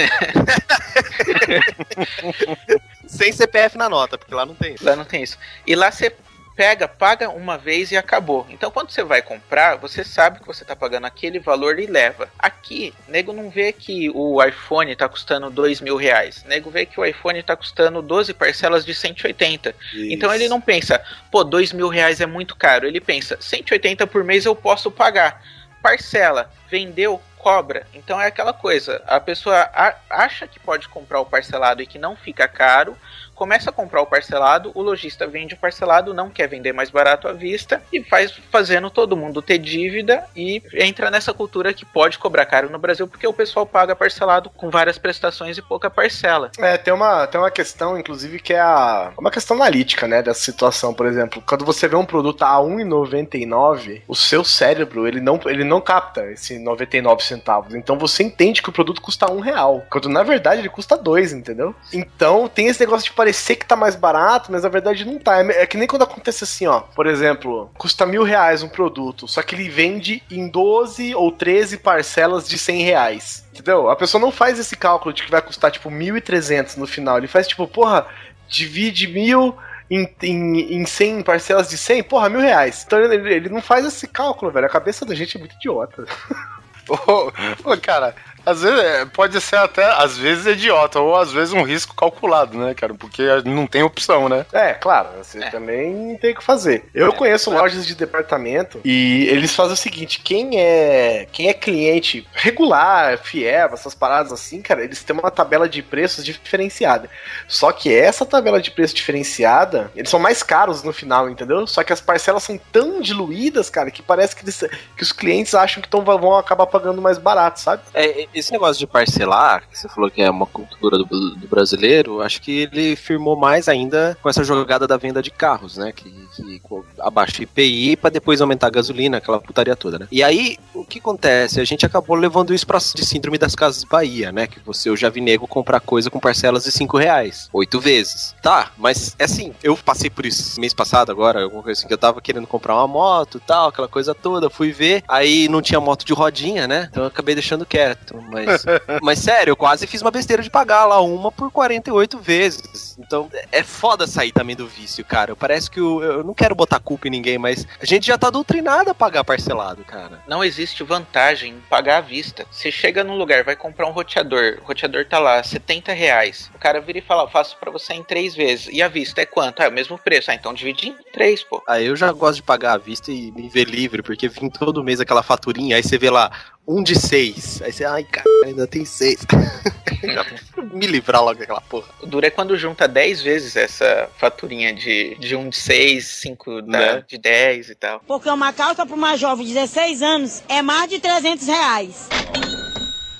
Sem 3.05 3.31
CPF 3.31 3.77
na 3.77 3.87
nota, 3.87 4.17
porque 4.17 4.33
lá 4.33 4.47
não 4.47 4.55
tem 4.55 4.73
isso. 4.73 4.83
Lá 4.83 4.95
não 4.95 5.05
tem 5.05 5.21
isso. 5.21 5.37
E 5.67 5.75
lá 5.75 5.91
você 5.91 6.11
pega, 6.55 6.87
paga 6.87 7.29
uma 7.29 7.57
vez 7.57 7.91
e 7.91 7.97
acabou. 7.97 8.45
Então 8.49 8.71
quando 8.71 8.91
você 8.91 9.03
vai 9.03 9.21
comprar, 9.21 9.75
você 9.75 10.03
sabe 10.03 10.39
que 10.39 10.47
você 10.47 10.63
tá 10.63 10.75
pagando 10.75 11.05
aquele 11.05 11.39
valor 11.39 11.79
e 11.79 11.85
leva. 11.85 12.29
Aqui, 12.37 12.93
nego 13.07 13.33
não 13.33 13.49
vê 13.49 13.71
que 13.71 14.09
o 14.11 14.43
iPhone 14.43 14.95
tá 14.95 15.09
custando 15.09 15.49
dois 15.49 15.81
mil 15.81 15.95
reais. 15.95 16.43
Nego 16.45 16.69
vê 16.69 16.85
que 16.85 16.99
o 16.99 17.05
iPhone 17.05 17.41
tá 17.43 17.55
custando 17.55 18.01
12 18.01 18.33
parcelas 18.33 18.85
de 18.85 18.93
180. 18.93 19.75
Então 20.11 20.33
ele 20.33 20.47
não 20.47 20.61
pensa, 20.61 21.03
pô, 21.31 21.43
dois 21.43 21.71
mil 21.73 21.87
reais 21.87 22.21
é 22.21 22.25
muito 22.25 22.55
caro. 22.55 22.87
Ele 22.87 23.01
pensa, 23.01 23.37
180 23.39 24.05
por 24.07 24.23
mês 24.23 24.45
eu 24.45 24.55
posso 24.55 24.91
pagar. 24.91 25.41
Parcela, 25.81 26.49
vendeu, 26.69 27.21
cobra. 27.43 27.85
Então 27.93 28.19
é 28.19 28.27
aquela 28.27 28.53
coisa, 28.53 29.03
a 29.05 29.19
pessoa 29.19 29.69
acha 30.09 30.47
que 30.47 30.59
pode 30.59 30.87
comprar 30.87 31.19
o 31.19 31.25
parcelado 31.25 31.81
e 31.81 31.85
que 31.85 31.99
não 31.99 32.15
fica 32.15 32.47
caro, 32.47 32.97
começa 33.35 33.69
a 33.69 33.73
comprar 33.73 34.01
o 34.01 34.05
parcelado, 34.05 34.71
o 34.73 34.81
lojista 34.81 35.27
vende 35.27 35.53
o 35.53 35.57
parcelado, 35.57 36.13
não 36.13 36.29
quer 36.29 36.47
vender 36.47 36.73
mais 36.73 36.89
barato 36.89 37.27
à 37.27 37.33
vista 37.33 37.81
e 37.91 38.03
faz 38.03 38.31
fazendo 38.51 38.89
todo 38.89 39.17
mundo 39.17 39.41
ter 39.41 39.57
dívida 39.57 40.23
e 40.35 40.61
entra 40.73 41.09
nessa 41.09 41.33
cultura 41.33 41.73
que 41.73 41.85
pode 41.85 42.17
cobrar 42.17 42.45
caro 42.45 42.69
no 42.69 42.79
Brasil 42.79 43.07
porque 43.07 43.27
o 43.27 43.33
pessoal 43.33 43.65
paga 43.65 43.95
parcelado 43.95 44.49
com 44.49 44.69
várias 44.69 44.97
prestações 44.97 45.57
e 45.57 45.61
pouca 45.61 45.89
parcela. 45.89 46.51
É, 46.57 46.77
tem 46.77 46.93
uma, 46.93 47.27
tem 47.27 47.39
uma 47.39 47.51
questão, 47.51 47.97
inclusive, 47.97 48.39
que 48.39 48.53
é 48.53 48.59
a, 48.59 49.11
uma 49.17 49.31
questão 49.31 49.57
analítica, 49.57 50.07
né, 50.07 50.21
dessa 50.21 50.41
situação, 50.41 50.93
por 50.93 51.05
exemplo. 51.05 51.43
Quando 51.45 51.65
você 51.65 51.87
vê 51.87 51.95
um 51.95 52.05
produto 52.05 52.43
a 52.43 52.57
1,99, 52.57 54.01
o 54.07 54.15
seu 54.15 54.43
cérebro, 54.43 55.07
ele 55.07 55.19
não, 55.19 55.39
ele 55.45 55.63
não 55.63 55.81
capta 55.81 56.25
esse 56.31 56.59
99 56.59 57.23
centavos. 57.23 57.75
Então 57.75 57.97
você 57.97 58.23
entende 58.23 58.61
que 58.61 58.69
o 58.69 58.73
produto 58.73 59.01
custa 59.01 59.31
um 59.31 59.39
real, 59.39 59.83
quando 59.89 60.09
na 60.09 60.23
verdade 60.23 60.61
ele 60.61 60.69
custa 60.69 60.97
dois, 60.97 61.33
entendeu? 61.33 61.75
Então 61.91 62.47
tem 62.47 62.67
esse 62.67 62.79
negócio 62.79 63.09
de 63.09 63.15
parecer 63.23 63.55
que 63.55 63.65
tá 63.65 63.75
mais 63.75 63.95
barato, 63.95 64.51
mas 64.51 64.63
na 64.63 64.69
verdade 64.69 65.05
não 65.05 65.17
tá. 65.17 65.41
É, 65.41 65.63
é 65.63 65.65
que 65.65 65.77
nem 65.77 65.87
quando 65.87 66.01
acontece 66.01 66.43
assim, 66.43 66.67
ó. 66.67 66.81
Por 66.81 67.07
exemplo, 67.07 67.71
custa 67.77 68.05
mil 68.05 68.23
reais 68.23 68.61
um 68.61 68.67
produto, 68.67 69.29
só 69.29 69.41
que 69.41 69.55
ele 69.55 69.69
vende 69.69 70.21
em 70.29 70.49
12 70.49 71.15
ou 71.15 71.31
13 71.31 71.77
parcelas 71.77 72.47
de 72.47 72.57
100 72.57 72.83
reais. 72.83 73.45
Entendeu? 73.53 73.89
A 73.89 73.95
pessoa 73.95 74.19
não 74.19 74.31
faz 74.31 74.59
esse 74.59 74.75
cálculo 74.75 75.13
de 75.13 75.23
que 75.23 75.31
vai 75.31 75.41
custar 75.41 75.71
tipo 75.71 75.89
1.300 75.89 76.75
no 76.75 76.85
final. 76.85 77.17
Ele 77.17 77.27
faz 77.27 77.47
tipo, 77.47 77.65
porra, 77.65 78.05
divide 78.47 79.07
mil 79.07 79.55
em, 79.89 80.09
em, 80.21 80.81
em 80.81 80.85
100 80.85 81.21
parcelas 81.23 81.69
de 81.69 81.77
100, 81.77 82.03
porra, 82.03 82.27
mil 82.27 82.41
reais. 82.41 82.83
Então 82.85 82.99
ele, 82.99 83.33
ele 83.33 83.49
não 83.49 83.61
faz 83.61 83.85
esse 83.85 84.05
cálculo, 84.05 84.51
velho. 84.51 84.65
A 84.65 84.69
cabeça 84.69 85.05
da 85.05 85.15
gente 85.15 85.37
é 85.37 85.39
muito 85.39 85.55
idiota. 85.55 86.03
Ô, 86.89 87.31
ô, 87.63 87.77
cara, 87.77 88.13
às 88.45 88.61
vezes 88.61 88.79
é, 88.79 89.05
pode 89.05 89.39
ser 89.41 89.55
até, 89.57 89.83
às 89.85 90.17
vezes, 90.17 90.45
idiota, 90.45 90.99
ou 90.99 91.15
às 91.15 91.31
vezes 91.31 91.53
um 91.53 91.63
risco 91.63 91.95
calculado, 91.95 92.57
né, 92.57 92.73
cara? 92.73 92.93
Porque 92.93 93.23
não 93.45 93.65
tem 93.67 93.83
opção, 93.83 94.27
né? 94.29 94.45
É, 94.51 94.73
claro, 94.73 95.09
você 95.21 95.43
É. 95.43 95.49
também 95.49 96.17
tem 96.17 96.31
o 96.31 96.35
que 96.35 96.43
fazer. 96.43 96.85
Eu 96.93 97.13
conheço 97.13 97.49
lojas 97.51 97.85
de 97.85 97.95
departamento 97.95 98.79
e 98.83 99.27
eles 99.29 99.55
fazem 99.55 99.73
o 99.73 99.77
seguinte: 99.77 100.19
quem 100.23 100.59
é 100.59 101.27
quem 101.31 101.49
é 101.49 101.53
cliente 101.53 102.27
regular, 102.33 103.17
fiel, 103.17 103.69
essas 103.73 103.95
paradas 103.95 104.31
assim, 104.31 104.61
cara, 104.61 104.83
eles 104.83 105.03
têm 105.03 105.15
uma 105.17 105.31
tabela 105.31 105.67
de 105.67 105.81
preços 105.81 106.23
diferenciada. 106.23 107.09
Só 107.47 107.71
que 107.71 107.93
essa 107.93 108.25
tabela 108.25 108.61
de 108.61 108.71
preço 108.71 108.93
diferenciada, 108.95 109.91
eles 109.95 110.09
são 110.09 110.19
mais 110.19 110.43
caros 110.43 110.83
no 110.83 110.93
final, 110.93 111.29
entendeu? 111.29 111.65
Só 111.67 111.83
que 111.83 111.93
as 111.93 112.01
parcelas 112.01 112.43
são 112.43 112.57
tão 112.71 113.01
diluídas, 113.01 113.69
cara, 113.69 113.89
que 113.91 114.01
parece 114.01 114.35
que, 114.35 114.43
eles- 114.43 114.63
que 114.95 115.03
os 115.03 115.11
clientes 115.11 115.53
acham 115.55 115.81
que 115.81 115.89
tão, 115.89 116.03
vão 116.03 116.35
acabar 116.37 116.65
pagando 116.67 117.01
mais 117.01 117.17
barato, 117.17 117.59
sabe? 117.59 117.81
É, 117.93 118.27
esse 118.33 118.51
negócio 118.51 118.79
de 118.79 118.87
parcelar, 118.87 119.67
que 119.69 119.77
você 119.77 119.87
falou 119.89 120.09
que 120.09 120.21
é 120.21 120.29
uma 120.29 120.45
cultura 120.45 120.97
do, 120.97 121.05
do 121.05 121.47
brasileiro, 121.47 122.21
acho 122.21 122.41
que 122.41 122.61
ele 122.61 122.95
firmou 122.95 123.35
mais 123.35 123.67
ainda 123.67 124.17
com 124.21 124.29
essa 124.29 124.43
jogada 124.43 124.87
da 124.87 124.97
venda 124.97 125.21
de 125.21 125.31
carros, 125.31 125.77
né? 125.77 125.91
Que, 125.91 126.09
que 126.35 126.61
abaixa 126.99 127.43
IPI 127.43 127.95
pra 127.95 128.09
depois 128.09 128.41
aumentar 128.41 128.67
a 128.67 128.71
gasolina, 128.71 129.17
aquela 129.17 129.39
putaria 129.39 129.75
toda, 129.75 129.99
né? 129.99 130.07
E 130.11 130.23
aí, 130.23 130.57
o 130.73 130.83
que 130.83 130.99
acontece? 130.99 131.59
A 131.59 131.65
gente 131.65 131.85
acabou 131.85 132.15
levando 132.15 132.53
isso 132.53 132.65
pra 132.65 132.79
de 132.79 133.05
síndrome 133.05 133.37
das 133.37 133.55
casas 133.55 133.83
Bahia, 133.83 134.31
né? 134.31 134.47
Que 134.47 134.59
você, 134.59 134.89
eu 134.89 134.97
já 134.97 135.09
vi 135.09 135.21
nego 135.21 135.47
comprar 135.47 135.79
coisa 135.79 136.09
com 136.09 136.19
parcelas 136.19 136.63
de 136.63 136.71
5 136.71 136.97
reais, 136.97 137.49
oito 137.53 137.79
vezes. 137.79 138.35
Tá, 138.41 138.71
mas 138.77 139.15
é 139.19 139.25
assim, 139.25 139.53
eu 139.63 139.77
passei 139.77 140.09
por 140.09 140.25
isso 140.25 140.59
mês 140.59 140.73
passado 140.73 141.11
agora, 141.11 141.43
alguma 141.43 141.63
coisa 141.63 141.79
assim, 141.79 141.87
que 141.87 141.93
eu 141.93 141.97
tava 141.97 142.21
querendo 142.21 142.47
comprar 142.47 142.75
uma 142.75 142.87
moto 142.87 143.39
tal, 143.39 143.69
aquela 143.69 143.87
coisa 143.87 144.13
toda, 144.13 144.49
fui 144.49 144.71
ver, 144.71 145.03
aí 145.07 145.47
não 145.47 145.61
tinha 145.61 145.79
moto 145.79 146.05
de 146.05 146.13
rodinha, 146.13 146.67
né? 146.67 146.87
Então 146.89 147.03
eu 147.03 147.07
acabei 147.07 147.35
deixando 147.35 147.65
quieto, 147.65 148.15
mas 148.29 148.65
mas 149.01 149.19
sério, 149.19 149.51
eu 149.51 149.55
quase 149.55 149.85
fiz 149.87 150.01
uma 150.01 150.11
besteira 150.11 150.41
de 150.43 150.49
pagar 150.49 150.85
lá 150.85 150.99
uma 151.01 151.31
por 151.31 151.51
48 151.51 152.19
vezes. 152.19 152.97
Então 152.99 153.29
é 153.51 153.63
foda 153.63 154.05
sair 154.07 154.31
também 154.31 154.55
do 154.55 154.67
vício, 154.67 155.03
cara. 155.05 155.35
Parece 155.35 155.69
que 155.69 155.79
o- 155.81 156.01
eu 156.03 156.23
não 156.23 156.33
quero 156.33 156.55
botar 156.55 156.79
culpa 156.79 157.07
em 157.07 157.11
ninguém, 157.11 157.37
mas 157.37 157.65
a 157.81 157.85
gente 157.85 158.05
já 158.07 158.17
tá 158.17 158.29
doutrinado 158.29 158.89
a 158.89 158.93
pagar 158.95 159.23
parcelado, 159.23 159.83
cara. 159.83 160.21
Não 160.27 160.43
existe 160.43 160.83
vantagem 160.83 161.53
em 161.53 161.59
pagar 161.69 161.97
à 161.97 162.01
vista. 162.01 162.45
Você 162.51 162.71
chega 162.71 163.03
num 163.03 163.17
lugar, 163.17 163.43
vai 163.43 163.55
comprar 163.55 163.87
um 163.87 163.91
roteador, 163.91 164.59
o 164.61 164.65
roteador 164.65 165.05
tá 165.05 165.19
lá, 165.19 165.41
70 165.43 165.91
reais. 165.93 166.49
O 166.55 166.59
cara 166.59 166.79
vira 166.81 166.99
e 166.99 167.01
fala, 167.01 167.29
faço 167.29 167.57
pra 167.57 167.71
você 167.71 167.93
em 167.93 168.03
três 168.03 168.35
vezes. 168.35 168.69
E 168.71 168.81
a 168.81 168.87
vista 168.87 169.21
é 169.21 169.25
quanto? 169.25 169.61
Ah, 169.61 169.65
é 169.65 169.69
o 169.69 169.71
mesmo 169.73 169.97
preço. 169.97 170.31
Ah, 170.31 170.35
então 170.35 170.53
divide 170.53 170.89
em 170.89 170.95
três, 171.11 171.43
pô. 171.43 171.61
Aí 171.67 171.85
eu 171.87 171.95
já 171.95 172.11
gosto 172.11 172.35
de 172.37 172.43
pagar 172.43 172.73
à 172.73 172.77
vista 172.77 173.11
e 173.11 173.31
me 173.31 173.49
ver 173.49 173.65
livre, 173.67 174.01
porque 174.01 174.27
vim 174.27 174.49
todo 174.49 174.83
mês 174.83 174.99
aquela 174.99 175.23
faturinha, 175.23 175.75
aí 175.75 175.83
você 175.83 175.97
vê 175.97 176.09
lá, 176.09 176.31
um 176.67 176.81
de 176.81 176.95
seis. 176.99 177.61
Aí 177.61 177.71
você, 177.71 177.83
ai, 177.85 178.03
cara, 178.03 178.25
ainda 178.45 178.65
tem 178.67 178.85
seis. 178.85 179.19
Já 180.03 180.25
me 180.73 180.85
livrar 180.85 181.23
logo 181.23 181.39
daquela 181.39 181.61
porra. 181.61 181.87
O 182.01 182.05
duro 182.05 182.25
é 182.25 182.29
quando 182.29 182.57
junta 182.57 182.87
10 182.87 183.21
vezes 183.21 183.55
essa 183.55 184.09
faturinha 184.17 184.73
de, 184.73 185.15
de 185.15 185.33
um 185.35 185.47
de 185.49 185.55
6, 185.55 186.05
5 186.05 186.61
Né? 186.61 187.03
de 187.07 187.17
10 187.17 187.69
e 187.69 187.75
tal. 187.75 188.01
Porque 188.05 188.29
uma 188.29 188.51
calça 188.51 188.85
para 188.85 188.95
uma 188.95 189.15
jovem 189.15 189.45
de 189.45 189.53
16 189.53 190.01
anos 190.01 190.43
é 190.49 190.61
mais 190.61 190.89
de 190.89 190.99
300 190.99 191.47
reais. 191.47 192.09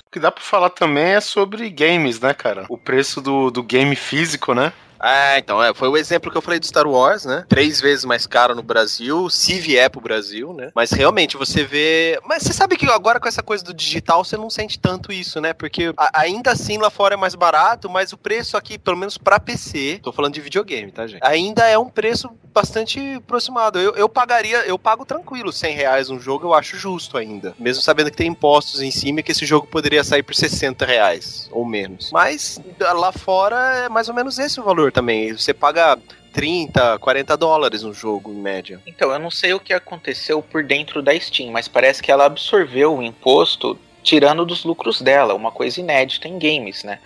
O 0.06 0.12
que 0.12 0.20
dá 0.20 0.30
pra 0.30 0.44
falar 0.44 0.70
também 0.72 1.14
é 1.14 1.22
sobre 1.22 1.70
games, 1.70 2.20
né, 2.20 2.34
cara? 2.34 2.66
O 2.70 2.78
preço 2.78 3.22
do, 3.22 3.50
do 3.50 3.64
game 3.64 3.96
físico, 3.96 4.54
né? 4.54 4.74
É, 5.04 5.38
então, 5.38 5.62
é, 5.62 5.74
foi 5.74 5.90
o 5.90 5.98
exemplo 5.98 6.32
que 6.32 6.38
eu 6.38 6.42
falei 6.42 6.60
do 6.60 6.66
Star 6.66 6.88
Wars, 6.88 7.26
né? 7.26 7.46
Três 7.50 7.82
vezes 7.82 8.06
mais 8.06 8.26
caro 8.26 8.56
no 8.56 8.64
Brasil, 8.64 9.30
se 9.30 9.60
vier 9.60 9.90
pro 9.90 10.00
Brasil, 10.00 10.54
né? 10.54 10.72
Mas 10.74 10.92
realmente 10.92 11.36
você 11.36 11.64
vê. 11.66 12.18
Mas 12.26 12.44
você 12.44 12.54
sabe 12.54 12.78
que 12.78 12.86
agora 12.90 13.20
com 13.20 13.28
essa 13.28 13.44
coisa 13.44 13.64
do 13.64 13.74
digital 13.74 14.24
você 14.24 14.38
não 14.38 14.50
sente 14.50 14.80
tanto 14.80 15.12
isso, 15.12 15.42
né? 15.42 15.52
Porque 15.54 15.94
a- 15.98 16.22
ainda 16.22 16.52
assim 16.52 16.78
lá 16.78 16.90
fora 16.90 17.16
é 17.16 17.18
mais 17.18 17.36
barato, 17.36 17.90
mas 17.90 18.14
o 18.14 18.18
preço 18.18 18.56
aqui, 18.56 18.78
pelo 18.78 18.96
menos 18.98 19.18
pra 19.18 19.40
PC, 19.40 20.00
tô 20.02 20.14
falando 20.14 20.34
de 20.36 20.42
videogame, 20.42 20.92
tá, 20.92 21.06
gente? 21.06 21.22
Ainda 21.24 21.68
é 21.68 21.78
um 21.78 21.90
preço 21.90 22.30
bastante 22.54 23.16
aproximado. 23.16 23.80
Eu, 23.80 23.96
eu 23.96 24.08
pagaria, 24.08 24.60
eu 24.68 24.78
pago 24.80 25.06
tranquilo 25.06 25.52
100 25.52 25.76
reais 25.76 26.10
um 26.10 26.20
jogo, 26.20 26.48
eu 26.48 26.54
acho 26.54 26.78
justo 26.78 27.18
ainda. 27.18 27.54
Mesmo 27.60 27.82
sabendo 27.82 28.12
que 28.12 28.18
tem 28.18 28.28
impostos 28.28 28.82
em 28.82 28.92
cima 28.92 29.20
e 29.20 29.24
que 29.24 29.32
esse 29.32 29.46
jogo 29.46 29.68
poderia 29.68 30.04
sair 30.04 30.24
por 30.24 30.36
60 30.36 30.86
reais 30.86 31.50
ou 31.52 31.66
menos. 31.66 32.12
Mas 32.14 32.62
lá 32.80 33.12
fora 33.12 33.58
é 33.86 33.90
mais 33.90 34.08
ou 34.08 34.16
menos 34.16 34.38
esse 34.40 34.60
o 34.60 34.64
valor 34.64 34.93
também. 34.94 35.34
Você 35.34 35.54
paga 35.54 35.98
30, 36.32 36.98
40 37.00 37.36
dólares 37.38 37.84
no 37.84 37.94
jogo, 37.94 38.32
em 38.32 38.36
média. 38.42 38.80
Então, 38.88 39.12
eu 39.12 39.20
não 39.20 39.30
sei 39.32 39.54
o 39.54 39.60
que 39.60 39.74
aconteceu 39.74 40.42
por 40.42 40.64
dentro 40.64 41.02
da 41.02 41.18
Steam, 41.20 41.52
mas 41.52 41.68
parece 41.68 42.02
que 42.02 42.12
ela 42.12 42.26
absorveu 42.26 42.96
o 42.98 43.04
imposto 43.04 43.78
tirando 44.02 44.46
dos 44.46 44.66
lucros 44.66 45.02
dela, 45.02 45.34
uma 45.34 45.52
coisa 45.52 45.80
inédita 45.80 46.28
em 46.28 46.38
games, 46.38 46.84
né? 46.84 47.00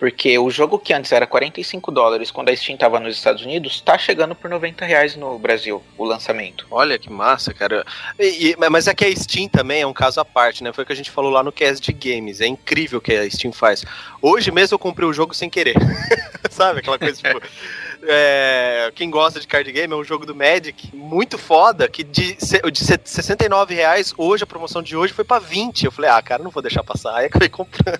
Porque 0.00 0.36
o 0.38 0.50
jogo 0.50 0.78
que 0.78 0.94
antes 0.94 1.12
era 1.12 1.26
45 1.26 1.92
dólares 1.92 2.30
quando 2.30 2.48
a 2.48 2.56
Steam 2.56 2.76
tava 2.78 2.98
nos 2.98 3.14
Estados 3.14 3.42
Unidos, 3.44 3.80
tá 3.82 3.98
chegando 3.98 4.34
por 4.34 4.48
90 4.48 4.84
reais 4.84 5.14
no 5.14 5.38
Brasil, 5.38 5.82
o 5.98 6.04
lançamento. 6.06 6.66
Olha 6.70 6.98
que 6.98 7.10
massa, 7.10 7.52
cara. 7.52 7.84
E- 8.18 8.48
e- 8.48 8.56
mas 8.70 8.88
é 8.88 8.94
que 8.94 9.04
a 9.04 9.14
Steam 9.14 9.46
também 9.46 9.82
é 9.82 9.86
um 9.86 9.92
caso 9.92 10.18
à 10.18 10.24
parte, 10.24 10.64
né? 10.64 10.72
Foi 10.72 10.84
o 10.84 10.86
que 10.86 10.92
a 10.94 10.96
gente 10.96 11.10
falou 11.10 11.30
lá 11.30 11.42
no 11.42 11.52
cast 11.52 11.84
de 11.84 11.92
games. 11.92 12.40
É 12.40 12.46
incrível 12.46 12.98
o 12.98 13.02
que 13.02 13.12
a 13.12 13.30
Steam 13.30 13.52
faz. 13.52 13.84
Hoje 14.22 14.50
mesmo 14.50 14.74
eu 14.74 14.78
comprei 14.78 15.06
o 15.06 15.12
jogo 15.12 15.34
sem 15.34 15.50
querer. 15.50 15.74
Sabe? 16.60 16.80
Aquela 16.80 16.98
coisa 16.98 17.14
tipo. 17.22 17.40
é, 18.04 18.92
quem 18.94 19.10
gosta 19.10 19.40
de 19.40 19.46
card 19.46 19.72
game 19.72 19.92
é 19.92 19.96
um 19.96 20.04
jogo 20.04 20.26
do 20.26 20.34
Magic 20.34 20.94
muito 20.94 21.38
foda, 21.38 21.88
que 21.88 22.04
de, 22.04 22.34
de 22.34 22.78
se- 22.84 23.00
69 23.02 23.74
reais, 23.74 24.12
hoje, 24.16 24.44
a 24.44 24.46
promoção 24.46 24.82
de 24.82 24.94
hoje 24.96 25.12
foi 25.12 25.24
pra 25.24 25.38
20. 25.38 25.84
Eu 25.86 25.92
falei, 25.92 26.10
ah, 26.10 26.20
cara, 26.20 26.42
não 26.42 26.50
vou 26.50 26.62
deixar 26.62 26.84
passar. 26.84 27.16
Aí 27.16 27.26
acabei 27.26 27.48
comprando. 27.48 27.98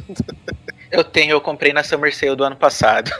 Eu 0.90 1.04
tenho, 1.04 1.32
eu 1.32 1.40
comprei 1.40 1.72
na 1.72 1.82
Summer 1.84 2.14
Sale 2.14 2.34
do 2.36 2.44
ano 2.44 2.56
passado. 2.56 3.10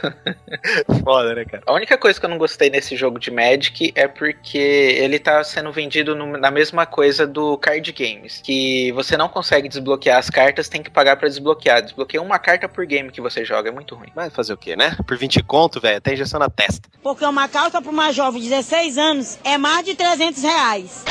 Foda, 1.03 1.33
né, 1.35 1.45
cara? 1.45 1.63
A 1.65 1.73
única 1.73 1.97
coisa 1.97 2.19
que 2.19 2.25
eu 2.25 2.29
não 2.29 2.37
gostei 2.37 2.69
nesse 2.69 2.95
jogo 2.95 3.17
de 3.19 3.31
Magic 3.31 3.91
é 3.95 4.07
porque 4.07 4.57
ele 4.57 5.17
tá 5.19 5.43
sendo 5.43 5.71
vendido 5.71 6.15
no- 6.15 6.37
na 6.37 6.51
mesma 6.51 6.85
coisa 6.85 7.25
do 7.25 7.57
card 7.57 7.91
games, 7.91 8.41
que 8.43 8.91
você 8.91 9.15
não 9.15 9.29
consegue 9.29 9.69
desbloquear 9.69 10.17
as 10.19 10.29
cartas, 10.29 10.67
tem 10.69 10.83
que 10.83 10.89
pagar 10.89 11.15
pra 11.17 11.27
desbloquear. 11.27 11.81
Desbloqueia 11.81 12.21
uma 12.21 12.39
carta 12.39 12.67
por 12.67 12.85
game 12.85 13.11
que 13.11 13.21
você 13.21 13.45
joga, 13.45 13.69
é 13.69 13.71
muito 13.71 13.95
ruim. 13.95 14.09
Mas 14.15 14.33
fazer 14.33 14.53
o 14.53 14.57
quê, 14.57 14.75
né? 14.75 14.95
Por 15.07 15.17
20 15.17 15.41
conto, 15.43 15.79
velho, 15.79 16.01
tem 16.01 16.13
injeção 16.13 16.39
na 16.39 16.49
testa. 16.49 16.89
Porque 17.01 17.25
uma 17.25 17.47
calça 17.47 17.81
para 17.81 17.91
uma 17.91 18.11
jovem 18.11 18.41
de 18.41 18.49
16 18.49 18.97
anos 18.97 19.39
é 19.43 19.57
mais 19.57 19.85
de 19.85 19.95
300 19.95 20.43
reais. 20.43 21.03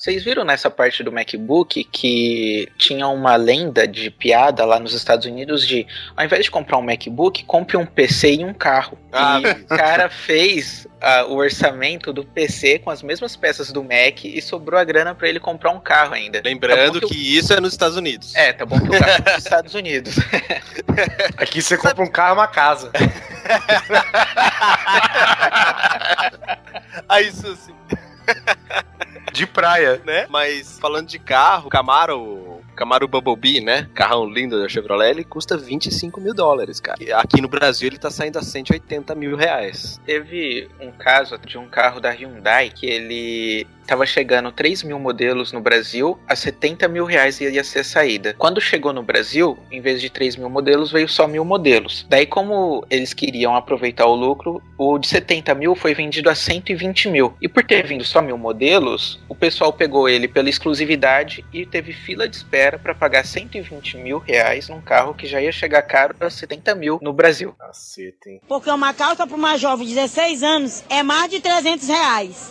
Vocês 0.00 0.24
viram 0.24 0.46
nessa 0.46 0.70
parte 0.70 1.02
do 1.02 1.12
MacBook 1.12 1.84
que 1.84 2.72
tinha 2.78 3.06
uma 3.06 3.36
lenda 3.36 3.86
de 3.86 4.10
piada 4.10 4.64
lá 4.64 4.78
nos 4.80 4.94
Estados 4.94 5.26
Unidos 5.26 5.66
de, 5.66 5.86
ao 6.16 6.24
invés 6.24 6.42
de 6.46 6.50
comprar 6.50 6.78
um 6.78 6.82
MacBook, 6.82 7.44
compre 7.44 7.76
um 7.76 7.84
PC 7.84 8.36
e 8.36 8.42
um 8.42 8.54
carro. 8.54 8.96
Ah, 9.12 9.38
e 9.38 9.50
o 9.50 9.66
cara 9.66 10.08
fez 10.08 10.88
ah, 11.02 11.26
o 11.26 11.34
orçamento 11.34 12.14
do 12.14 12.24
PC 12.24 12.78
com 12.78 12.88
as 12.88 13.02
mesmas 13.02 13.36
peças 13.36 13.70
do 13.70 13.82
Mac 13.82 14.24
e 14.24 14.40
sobrou 14.40 14.80
a 14.80 14.84
grana 14.84 15.14
pra 15.14 15.28
ele 15.28 15.38
comprar 15.38 15.70
um 15.70 15.80
carro 15.80 16.14
ainda. 16.14 16.40
Lembrando 16.42 16.98
Tá 16.98 17.06
bom 17.06 17.12
que 17.12 17.36
isso 17.36 17.52
é 17.52 17.60
nos 17.60 17.74
Estados 17.74 17.98
Unidos. 17.98 18.34
É, 18.34 18.54
tá 18.54 18.64
bom 18.64 18.80
que 18.80 18.88
o 18.88 18.98
carro 18.98 19.04
é 19.04 19.20
dos 19.36 19.44
Estados 19.44 19.74
Unidos. 19.74 20.16
Aqui 21.36 21.60
você 21.60 21.76
compra 21.76 22.02
um 22.02 22.10
carro 22.10 22.36
e 22.36 22.38
uma 22.38 22.48
casa. 22.48 22.90
Aí 27.06 27.28
isso 27.28 27.54
sim. 27.56 27.74
De 29.32 29.46
praia. 29.46 30.00
né? 30.04 30.26
Mas 30.28 30.78
falando 30.78 31.06
de 31.06 31.18
carro, 31.18 31.68
Camaro, 31.68 32.60
Camaro 32.74 33.06
Bumblebee, 33.06 33.60
né? 33.60 33.88
Carrão 33.94 34.28
lindo 34.28 34.60
da 34.60 34.68
Chevrolet, 34.68 35.10
ele 35.10 35.24
custa 35.24 35.56
25 35.56 36.20
mil 36.20 36.34
dólares, 36.34 36.80
cara. 36.80 37.02
E 37.02 37.12
aqui 37.12 37.40
no 37.40 37.48
Brasil 37.48 37.88
ele 37.88 37.98
tá 37.98 38.10
saindo 38.10 38.38
a 38.38 38.42
180 38.42 39.14
mil 39.14 39.36
reais. 39.36 40.00
Teve 40.04 40.68
um 40.80 40.90
caso 40.90 41.38
de 41.38 41.56
um 41.58 41.68
carro 41.68 42.00
da 42.00 42.10
Hyundai 42.10 42.70
que 42.70 42.86
ele 42.86 43.66
tava 43.90 44.06
chegando 44.06 44.52
3 44.52 44.84
mil 44.84 45.00
modelos 45.00 45.50
no 45.50 45.60
Brasil, 45.60 46.16
a 46.28 46.36
70 46.36 46.86
mil 46.86 47.04
reais 47.04 47.40
ia 47.40 47.64
ser 47.64 47.80
a 47.80 47.84
saída. 47.84 48.36
Quando 48.38 48.60
chegou 48.60 48.92
no 48.92 49.02
Brasil, 49.02 49.58
em 49.68 49.80
vez 49.80 50.00
de 50.00 50.08
3 50.08 50.36
mil 50.36 50.48
modelos, 50.48 50.92
veio 50.92 51.08
só 51.08 51.26
mil 51.26 51.44
modelos. 51.44 52.06
Daí, 52.08 52.24
como 52.24 52.86
eles 52.88 53.12
queriam 53.12 53.56
aproveitar 53.56 54.06
o 54.06 54.14
lucro, 54.14 54.62
o 54.78 54.96
de 54.96 55.08
70 55.08 55.56
mil 55.56 55.74
foi 55.74 55.92
vendido 55.92 56.30
a 56.30 56.36
120 56.36 57.08
mil. 57.08 57.34
E 57.42 57.48
por 57.48 57.64
ter 57.64 57.84
vindo 57.84 58.04
só 58.04 58.22
mil 58.22 58.38
modelos, 58.38 59.18
o 59.28 59.34
pessoal 59.34 59.72
pegou 59.72 60.08
ele 60.08 60.28
pela 60.28 60.48
exclusividade 60.48 61.44
e 61.52 61.66
teve 61.66 61.92
fila 61.92 62.28
de 62.28 62.36
espera 62.36 62.78
para 62.78 62.94
pagar 62.94 63.26
120 63.26 63.96
mil 63.96 64.18
reais 64.18 64.68
num 64.68 64.80
carro 64.80 65.14
que 65.14 65.26
já 65.26 65.42
ia 65.42 65.50
chegar 65.50 65.82
caro 65.82 66.14
a 66.20 66.30
70 66.30 66.76
mil 66.76 67.00
no 67.02 67.12
Brasil. 67.12 67.56
Caceta, 67.58 68.30
hein? 68.30 68.40
Porque 68.46 68.70
uma 68.70 68.94
calça 68.94 69.26
para 69.26 69.36
uma 69.36 69.56
jovem 69.56 69.88
de 69.88 69.94
16 69.96 70.44
anos 70.44 70.84
é 70.88 71.02
mais 71.02 71.28
de 71.28 71.40
300 71.40 71.88
reais. 71.88 72.50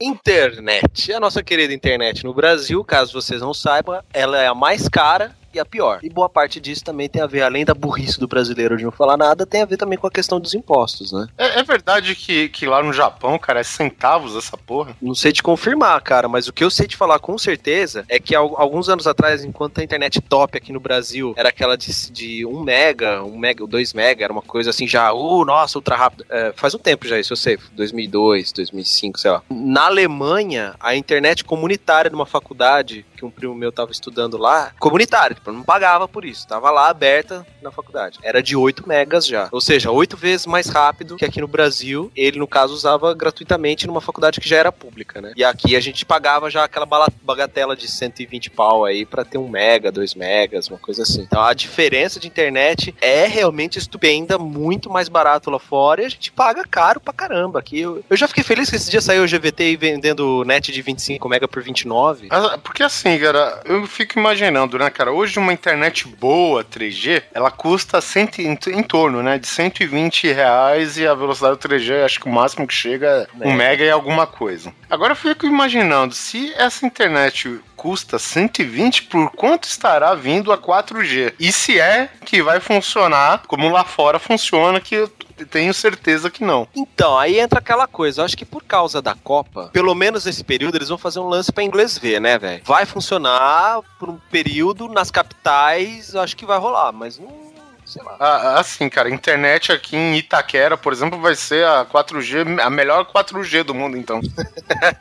Internet. 0.00 1.12
A 1.12 1.20
nossa 1.20 1.42
querida 1.42 1.74
internet 1.74 2.24
no 2.24 2.32
Brasil, 2.32 2.82
caso 2.82 3.12
vocês 3.12 3.42
não 3.42 3.52
saibam, 3.52 4.02
ela 4.14 4.40
é 4.40 4.46
a 4.46 4.54
mais 4.54 4.88
cara 4.88 5.36
e 5.52 5.58
a 5.60 5.64
pior. 5.64 6.00
E 6.02 6.08
boa 6.08 6.28
parte 6.28 6.60
disso 6.60 6.84
também 6.84 7.08
tem 7.08 7.20
a 7.22 7.26
ver, 7.26 7.42
além 7.42 7.64
da 7.64 7.74
burrice 7.74 8.18
do 8.18 8.28
brasileiro 8.28 8.76
de 8.76 8.84
não 8.84 8.92
falar 8.92 9.16
nada, 9.16 9.44
tem 9.46 9.62
a 9.62 9.66
ver 9.66 9.76
também 9.76 9.98
com 9.98 10.06
a 10.06 10.10
questão 10.10 10.38
dos 10.40 10.54
impostos, 10.54 11.12
né? 11.12 11.26
É, 11.36 11.60
é 11.60 11.62
verdade 11.62 12.14
que, 12.14 12.48
que 12.48 12.66
lá 12.66 12.82
no 12.82 12.92
Japão, 12.92 13.38
cara, 13.38 13.60
é 13.60 13.64
centavos 13.64 14.36
essa 14.36 14.56
porra? 14.56 14.96
Não 15.00 15.14
sei 15.14 15.32
te 15.32 15.42
confirmar, 15.42 16.00
cara, 16.02 16.28
mas 16.28 16.48
o 16.48 16.52
que 16.52 16.62
eu 16.64 16.70
sei 16.70 16.86
te 16.86 16.96
falar 16.96 17.18
com 17.18 17.36
certeza 17.38 18.04
é 18.08 18.18
que 18.18 18.34
al- 18.34 18.54
alguns 18.60 18.88
anos 18.88 19.06
atrás, 19.06 19.44
enquanto 19.44 19.78
a 19.80 19.84
internet 19.84 20.20
top 20.20 20.56
aqui 20.56 20.72
no 20.72 20.80
Brasil 20.80 21.34
era 21.36 21.48
aquela 21.48 21.76
de, 21.76 22.10
de 22.10 22.46
1 22.46 22.62
mega, 22.62 23.22
1 23.24 23.36
mega, 23.38 23.66
2 23.66 23.92
mega, 23.92 24.24
era 24.24 24.32
uma 24.32 24.42
coisa 24.42 24.70
assim 24.70 24.86
já, 24.86 25.12
uh, 25.12 25.44
nossa, 25.44 25.78
ultra 25.78 25.96
rápido. 25.96 26.24
É, 26.30 26.52
faz 26.56 26.74
um 26.74 26.78
tempo 26.78 27.06
já 27.06 27.18
isso, 27.18 27.32
eu 27.32 27.36
sei, 27.36 27.58
2002, 27.72 28.52
2005, 28.52 29.18
sei 29.18 29.30
lá. 29.30 29.42
Na 29.50 29.86
Alemanha, 29.86 30.74
a 30.80 30.94
internet 30.96 31.44
comunitária 31.44 32.08
de 32.10 32.14
uma 32.16 32.26
faculdade, 32.26 33.04
que 33.20 33.26
um 33.26 33.30
primo 33.30 33.54
meu 33.54 33.70
tava 33.70 33.92
estudando 33.92 34.38
lá, 34.38 34.72
comunitária, 34.78 35.34
tipo, 35.34 35.52
não 35.52 35.62
pagava 35.62 36.08
por 36.08 36.24
isso, 36.24 36.48
tava 36.48 36.70
lá 36.70 36.88
aberta 36.88 37.46
na 37.60 37.70
faculdade. 37.70 38.18
Era 38.22 38.42
de 38.42 38.56
8 38.56 38.88
megas 38.88 39.26
já. 39.26 39.48
Ou 39.52 39.60
seja, 39.60 39.90
8 39.90 40.16
vezes 40.16 40.46
mais 40.46 40.68
rápido 40.68 41.16
que 41.16 41.24
aqui 41.24 41.40
no 41.40 41.46
Brasil. 41.46 42.10
Ele, 42.16 42.38
no 42.38 42.46
caso, 42.46 42.72
usava 42.72 43.12
gratuitamente 43.12 43.86
numa 43.86 44.00
faculdade 44.00 44.40
que 44.40 44.48
já 44.48 44.56
era 44.56 44.72
pública, 44.72 45.20
né? 45.20 45.32
E 45.36 45.44
aqui 45.44 45.76
a 45.76 45.80
gente 45.80 46.06
pagava 46.06 46.50
já 46.50 46.64
aquela 46.64 46.86
bagatela 47.22 47.76
de 47.76 47.88
120 47.88 48.50
pau 48.50 48.84
aí 48.84 49.04
pra 49.04 49.24
ter 49.24 49.36
1 49.36 49.48
mega, 49.48 49.92
2 49.92 50.14
megas, 50.14 50.68
uma 50.68 50.78
coisa 50.78 51.02
assim. 51.02 51.22
Então 51.22 51.42
a 51.42 51.52
diferença 51.52 52.18
de 52.18 52.26
internet 52.26 52.94
é 53.02 53.26
realmente 53.26 53.78
estupenda, 53.78 54.38
muito 54.38 54.88
mais 54.88 55.08
barato 55.10 55.50
lá 55.50 55.58
fora 55.58 56.02
e 56.02 56.06
a 56.06 56.08
gente 56.08 56.32
paga 56.32 56.64
caro 56.64 57.00
pra 57.00 57.12
caramba. 57.12 57.58
Aqui 57.58 57.80
eu, 57.80 58.02
eu 58.08 58.16
já 58.16 58.26
fiquei 58.26 58.42
feliz 58.44 58.70
que 58.70 58.76
esse 58.76 58.90
dia 58.90 59.00
saiu 59.00 59.24
o 59.24 59.28
GVT 59.28 59.76
vendendo 59.76 60.44
net 60.44 60.72
de 60.72 60.80
25 60.80 61.28
mega 61.28 61.46
por 61.46 61.62
29. 61.62 62.28
Ah, 62.30 62.58
Porque 62.62 62.82
assim, 62.82 63.09
cara, 63.18 63.62
eu 63.64 63.86
fico 63.86 64.18
imaginando, 64.18 64.78
né, 64.78 64.90
cara? 64.90 65.12
Hoje 65.12 65.38
uma 65.38 65.52
internet 65.52 66.06
boa, 66.06 66.64
3G, 66.64 67.22
ela 67.32 67.50
custa 67.50 68.00
cento, 68.00 68.40
em, 68.40 68.58
em 68.68 68.82
torno, 68.82 69.22
né, 69.22 69.38
de 69.38 69.46
120 69.46 70.32
reais 70.32 70.98
e 70.98 71.06
a 71.06 71.14
velocidade 71.14 71.56
do 71.56 71.68
3G, 71.68 72.04
acho 72.04 72.20
que 72.20 72.28
o 72.28 72.32
máximo 72.32 72.66
que 72.66 72.74
chega 72.74 73.28
é 73.40 73.48
um 73.48 73.52
mega 73.52 73.84
e 73.84 73.90
alguma 73.90 74.26
coisa. 74.26 74.72
Agora 74.88 75.12
eu 75.12 75.16
fico 75.16 75.46
imaginando, 75.46 76.14
se 76.14 76.52
essa 76.54 76.86
internet 76.86 77.60
custa 77.80 78.18
120, 78.18 79.04
por 79.04 79.30
quanto 79.30 79.64
estará 79.64 80.14
vindo 80.14 80.52
a 80.52 80.58
4G? 80.58 81.32
E 81.40 81.50
se 81.50 81.80
é 81.80 82.10
que 82.26 82.42
vai 82.42 82.60
funcionar 82.60 83.44
como 83.46 83.70
lá 83.70 83.84
fora 83.84 84.18
funciona, 84.18 84.78
que 84.78 84.96
eu 84.96 85.08
tenho 85.50 85.72
certeza 85.72 86.30
que 86.30 86.44
não. 86.44 86.68
Então, 86.76 87.18
aí 87.18 87.40
entra 87.40 87.58
aquela 87.58 87.86
coisa. 87.86 88.20
Eu 88.20 88.26
acho 88.26 88.36
que 88.36 88.44
por 88.44 88.62
causa 88.62 89.00
da 89.00 89.14
Copa, 89.14 89.70
pelo 89.72 89.94
menos 89.94 90.26
nesse 90.26 90.44
período, 90.44 90.76
eles 90.76 90.90
vão 90.90 90.98
fazer 90.98 91.20
um 91.20 91.28
lance 91.28 91.50
pra 91.50 91.64
inglês 91.64 91.96
ver, 91.96 92.20
né, 92.20 92.38
velho? 92.38 92.62
Vai 92.66 92.84
funcionar 92.84 93.80
por 93.98 94.10
um 94.10 94.18
período 94.30 94.86
nas 94.86 95.10
capitais, 95.10 96.12
eu 96.12 96.20
acho 96.20 96.36
que 96.36 96.44
vai 96.44 96.58
rolar, 96.58 96.92
mas 96.92 97.18
não. 97.18 97.49
Sei 97.90 98.02
lá. 98.02 98.16
Ah, 98.20 98.60
Assim, 98.60 98.88
cara, 98.88 99.10
internet 99.10 99.72
aqui 99.72 99.96
em 99.96 100.16
Itaquera, 100.16 100.76
por 100.76 100.92
exemplo, 100.92 101.18
vai 101.20 101.34
ser 101.34 101.64
a 101.64 101.84
4G, 101.84 102.60
a 102.60 102.70
melhor 102.70 103.04
4G 103.04 103.64
do 103.64 103.74
mundo, 103.74 103.96
então. 103.96 104.20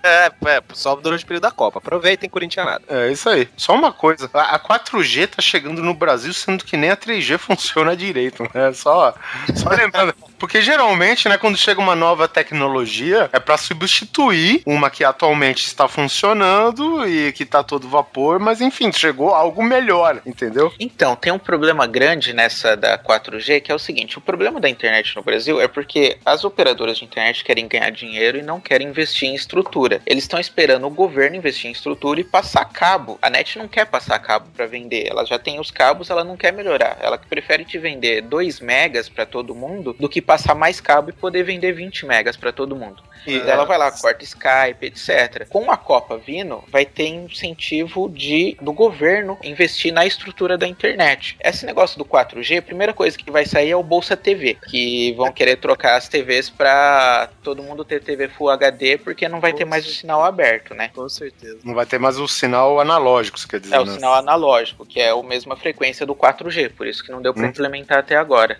É, 0.03 0.31
é, 0.57 0.63
só 0.73 0.95
durante 0.95 1.23
o 1.23 1.27
período 1.27 1.43
da 1.43 1.51
Copa. 1.51 1.79
Aproveitem, 1.79 2.29
corintianada. 2.29 2.83
É 2.87 3.11
isso 3.11 3.29
aí. 3.29 3.47
Só 3.55 3.75
uma 3.75 3.91
coisa, 3.91 4.29
a 4.33 4.55
a 4.55 4.59
4G 4.59 5.27
tá 5.27 5.41
chegando 5.41 5.83
no 5.83 5.93
Brasil, 5.93 6.33
sendo 6.33 6.65
que 6.65 6.75
nem 6.75 6.89
a 6.89 6.97
3G 6.97 7.37
funciona 7.39 7.95
direito, 7.95 8.43
né? 8.53 8.73
Só, 8.73 9.13
só 9.55 9.69
lembrando. 9.69 10.13
Porque 10.39 10.61
geralmente, 10.61 11.27
né, 11.27 11.37
quando 11.37 11.57
chega 11.57 11.79
uma 11.79 11.95
nova 11.95 12.27
tecnologia, 12.27 13.29
é 13.31 13.39
pra 13.39 13.57
substituir 13.57 14.63
uma 14.65 14.89
que 14.89 15.03
atualmente 15.03 15.65
está 15.65 15.87
funcionando 15.87 17.07
e 17.07 17.31
que 17.33 17.45
tá 17.45 17.61
todo 17.61 17.89
vapor, 17.89 18.39
mas 18.39 18.61
enfim, 18.61 18.91
chegou 18.91 19.35
algo 19.35 19.61
melhor, 19.61 20.21
entendeu? 20.25 20.73
Então, 20.79 21.15
tem 21.15 21.31
um 21.31 21.39
problema 21.39 21.85
grande 21.85 22.33
nessa 22.33 22.75
da 22.79 22.97
4G, 22.97 23.61
que 23.61 23.71
é 23.71 23.75
o 23.75 23.79
seguinte: 23.79 24.17
o 24.17 24.21
problema 24.21 24.59
da 24.59 24.69
internet 24.69 25.15
no 25.15 25.23
Brasil 25.23 25.61
é 25.61 25.67
porque 25.67 26.17
as 26.25 26.43
operadoras 26.43 26.97
de 26.97 27.05
internet 27.05 27.43
querem 27.43 27.67
ganhar 27.67 27.89
dinheiro 27.91 28.37
e 28.37 28.41
não 28.41 28.59
querem 28.59 28.87
investir 28.87 29.29
em 29.29 29.35
estrutura. 29.35 30.01
Eles 30.05 30.23
estão 30.23 30.39
esperando 30.39 30.87
o 30.87 30.89
governo 30.89 31.35
investir 31.35 31.69
em 31.69 31.73
estrutura 31.73 32.19
e 32.19 32.23
passar 32.23 32.65
cabo. 32.65 33.19
A 33.21 33.29
net 33.29 33.57
não 33.57 33.67
quer 33.67 33.85
passar 33.85 34.19
cabo 34.19 34.47
para 34.55 34.65
vender, 34.65 35.07
ela 35.07 35.25
já 35.25 35.37
tem 35.37 35.59
os 35.59 35.69
cabos, 35.69 36.09
ela 36.09 36.23
não 36.23 36.37
quer 36.37 36.53
melhorar. 36.53 36.97
Ela 37.01 37.17
prefere 37.17 37.65
te 37.65 37.77
vender 37.77 38.21
2 38.21 38.59
megas 38.59 39.09
para 39.09 39.25
todo 39.25 39.53
mundo 39.53 39.95
do 39.99 40.09
que 40.09 40.21
passar 40.21 40.55
mais 40.55 40.79
cabo 40.79 41.09
e 41.09 41.13
poder 41.13 41.43
vender 41.43 41.73
20 41.73 42.05
megas 42.05 42.37
para 42.37 42.51
todo 42.51 42.75
mundo. 42.75 43.03
E 43.27 43.37
ela 43.37 43.65
vai 43.65 43.77
lá, 43.77 43.91
corta 43.91 44.23
Skype, 44.23 44.85
etc. 44.85 45.45
Com 45.49 45.69
a 45.69 45.77
Copa 45.77 46.17
vindo, 46.17 46.63
vai 46.69 46.85
ter 46.85 47.07
incentivo 47.07 48.09
de 48.09 48.57
do 48.61 48.71
governo 48.71 49.37
investir 49.43 49.91
na 49.91 50.05
estrutura 50.05 50.57
da 50.57 50.67
internet. 50.67 51.37
Esse 51.43 51.65
negócio 51.65 51.97
do 51.97 52.05
4G, 52.05 52.59
a 52.59 52.61
primeira 52.69 52.93
coisa 52.93 53.17
que 53.17 53.29
vai 53.31 53.45
sair 53.45 53.71
é 53.71 53.75
o 53.75 53.81
Bolsa 53.83 54.15
TV, 54.15 54.57
que 54.69 55.11
vão 55.13 55.31
querer 55.31 55.57
trocar 55.57 55.95
as 55.97 56.07
TVs 56.07 56.49
para 56.49 57.29
todo 57.43 57.63
mundo 57.63 57.83
ter 57.83 57.99
TV 58.01 58.27
Full 58.29 58.49
HD, 58.49 58.97
porque 58.99 59.27
não 59.27 59.39
vai 59.39 59.51
ter 59.53 59.65
mais 59.65 59.85
o 59.87 59.89
sinal 59.91 60.23
aberto, 60.23 60.73
né? 60.75 60.89
Com 60.93 61.09
certeza. 61.09 61.57
Não 61.63 61.73
vai 61.73 61.85
ter 61.85 61.99
mais 61.99 62.17
o 62.19 62.27
sinal 62.27 62.79
analógico, 62.79 63.39
você 63.39 63.47
quer 63.47 63.59
dizer, 63.59 63.75
É 63.75 63.79
o 63.79 63.85
né? 63.85 63.93
sinal 63.93 64.13
analógico, 64.13 64.85
que 64.85 64.99
é 64.99 65.09
a 65.09 65.23
mesma 65.23 65.55
frequência 65.57 66.05
do 66.05 66.13
4G, 66.15 66.69
por 66.69 66.85
isso 66.87 67.03
que 67.03 67.11
não 67.11 67.21
deu 67.21 67.33
para 67.33 67.43
Hum. 67.43 67.49
implementar 67.49 67.97
até 67.97 68.15
agora. 68.15 68.59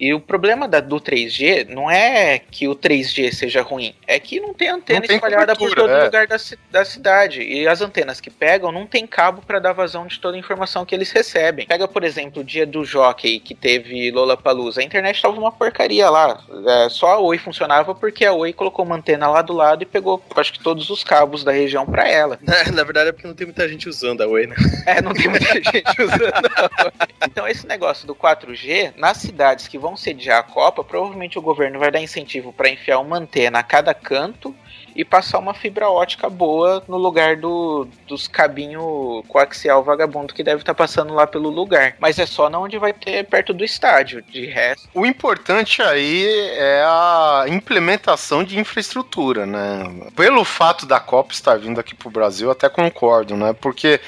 E 0.00 0.14
o 0.14 0.20
problema 0.20 0.68
da- 0.68 0.80
do 0.80 1.00
3G 1.00 1.64
não 1.68 1.90
é 1.90 2.38
que 2.38 2.68
o 2.68 2.74
3G 2.74 3.32
seja 3.32 3.62
ruim, 3.62 3.94
é 4.06 4.18
que 4.20 4.38
não 4.40 4.54
tem 4.54 4.68
antena 4.68 5.00
Não 5.00 5.06
tem 5.06 5.16
espalhada 5.16 5.56
por 5.56 5.74
todo 5.74 5.90
é. 5.90 6.04
lugar 6.04 6.26
da, 6.26 6.36
da 6.70 6.84
cidade. 6.84 7.42
E 7.42 7.66
as 7.66 7.80
antenas 7.80 8.20
que 8.20 8.30
pegam 8.30 8.70
não 8.70 8.86
tem 8.86 9.06
cabo 9.06 9.42
para 9.46 9.58
dar 9.58 9.72
vazão 9.72 10.06
de 10.06 10.18
toda 10.20 10.36
a 10.36 10.40
informação 10.40 10.84
que 10.84 10.94
eles 10.94 11.10
recebem. 11.10 11.66
Pega, 11.66 11.88
por 11.88 12.04
exemplo, 12.04 12.42
o 12.42 12.44
dia 12.44 12.66
do 12.66 12.84
Jockey 12.84 13.40
que 13.40 13.54
teve 13.54 14.10
Lollapalooza. 14.10 14.80
A 14.80 14.84
internet 14.84 15.20
tava 15.20 15.38
uma 15.38 15.50
porcaria 15.52 16.08
lá. 16.08 16.40
É, 16.84 16.88
só 16.88 17.14
a 17.14 17.18
Oi 17.18 17.38
funcionava 17.38 17.94
porque 17.94 18.24
a 18.24 18.32
Oi 18.32 18.52
colocou 18.52 18.84
uma 18.84 18.96
antena 18.96 19.28
lá 19.28 19.42
do 19.42 19.52
lado 19.52 19.82
e 19.82 19.86
pegou, 19.86 20.22
acho 20.36 20.52
que 20.52 20.60
todos 20.62 20.90
os 20.90 21.02
cabos 21.02 21.42
da 21.42 21.52
região 21.52 21.84
para 21.84 22.08
ela. 22.08 22.38
na, 22.42 22.64
na 22.72 22.84
verdade 22.84 23.08
é 23.10 23.12
porque 23.12 23.26
não 23.26 23.34
tem 23.34 23.46
muita 23.46 23.68
gente 23.68 23.88
usando 23.88 24.22
a 24.22 24.26
Oi, 24.26 24.46
né? 24.46 24.54
É, 24.86 25.02
não 25.02 25.12
tem 25.12 25.28
muita 25.28 25.46
gente 25.60 26.02
usando. 26.02 26.22
a 26.56 26.84
Oi. 26.84 26.92
Então, 27.26 27.46
esse 27.48 27.66
negócio 27.66 28.06
do 28.06 28.14
4G, 28.14 28.92
nas 28.96 29.16
cidades 29.18 29.66
que 29.68 29.76
vão 29.78 29.87
sediar 29.96 30.38
a 30.40 30.42
Copa, 30.42 30.84
provavelmente 30.84 31.38
o 31.38 31.42
governo 31.42 31.78
vai 31.78 31.90
dar 31.90 32.00
incentivo 32.00 32.52
para 32.52 32.68
enfiar 32.68 32.98
uma 32.98 33.18
antena 33.18 33.58
a 33.58 33.62
cada 33.62 33.94
canto 33.94 34.54
e 34.98 35.04
passar 35.04 35.38
uma 35.38 35.54
fibra 35.54 35.88
ótica 35.88 36.28
boa 36.28 36.82
no 36.88 36.96
lugar 36.96 37.36
do, 37.36 37.86
dos 38.06 38.26
cabinhos 38.26 39.24
coaxial 39.28 39.84
vagabundo 39.84 40.34
que 40.34 40.42
deve 40.42 40.62
estar 40.62 40.74
passando 40.74 41.14
lá 41.14 41.24
pelo 41.24 41.48
lugar. 41.48 41.94
Mas 42.00 42.18
é 42.18 42.26
só 42.26 42.50
na 42.50 42.58
onde 42.58 42.78
vai 42.78 42.92
ter 42.92 43.24
perto 43.24 43.54
do 43.54 43.64
estádio. 43.64 44.20
De 44.22 44.46
resto, 44.46 44.88
O 44.92 45.06
importante 45.06 45.80
aí 45.80 46.26
é 46.56 46.82
a 46.84 47.44
implementação 47.48 48.42
de 48.42 48.58
infraestrutura, 48.58 49.46
né? 49.46 49.84
Pelo 50.16 50.44
fato 50.44 50.84
da 50.84 50.98
Copa 50.98 51.32
estar 51.32 51.56
vindo 51.56 51.78
aqui 51.78 51.94
pro 51.94 52.10
Brasil, 52.10 52.50
até 52.50 52.68
concordo, 52.68 53.36
né? 53.36 53.52
Porque, 53.52 54.00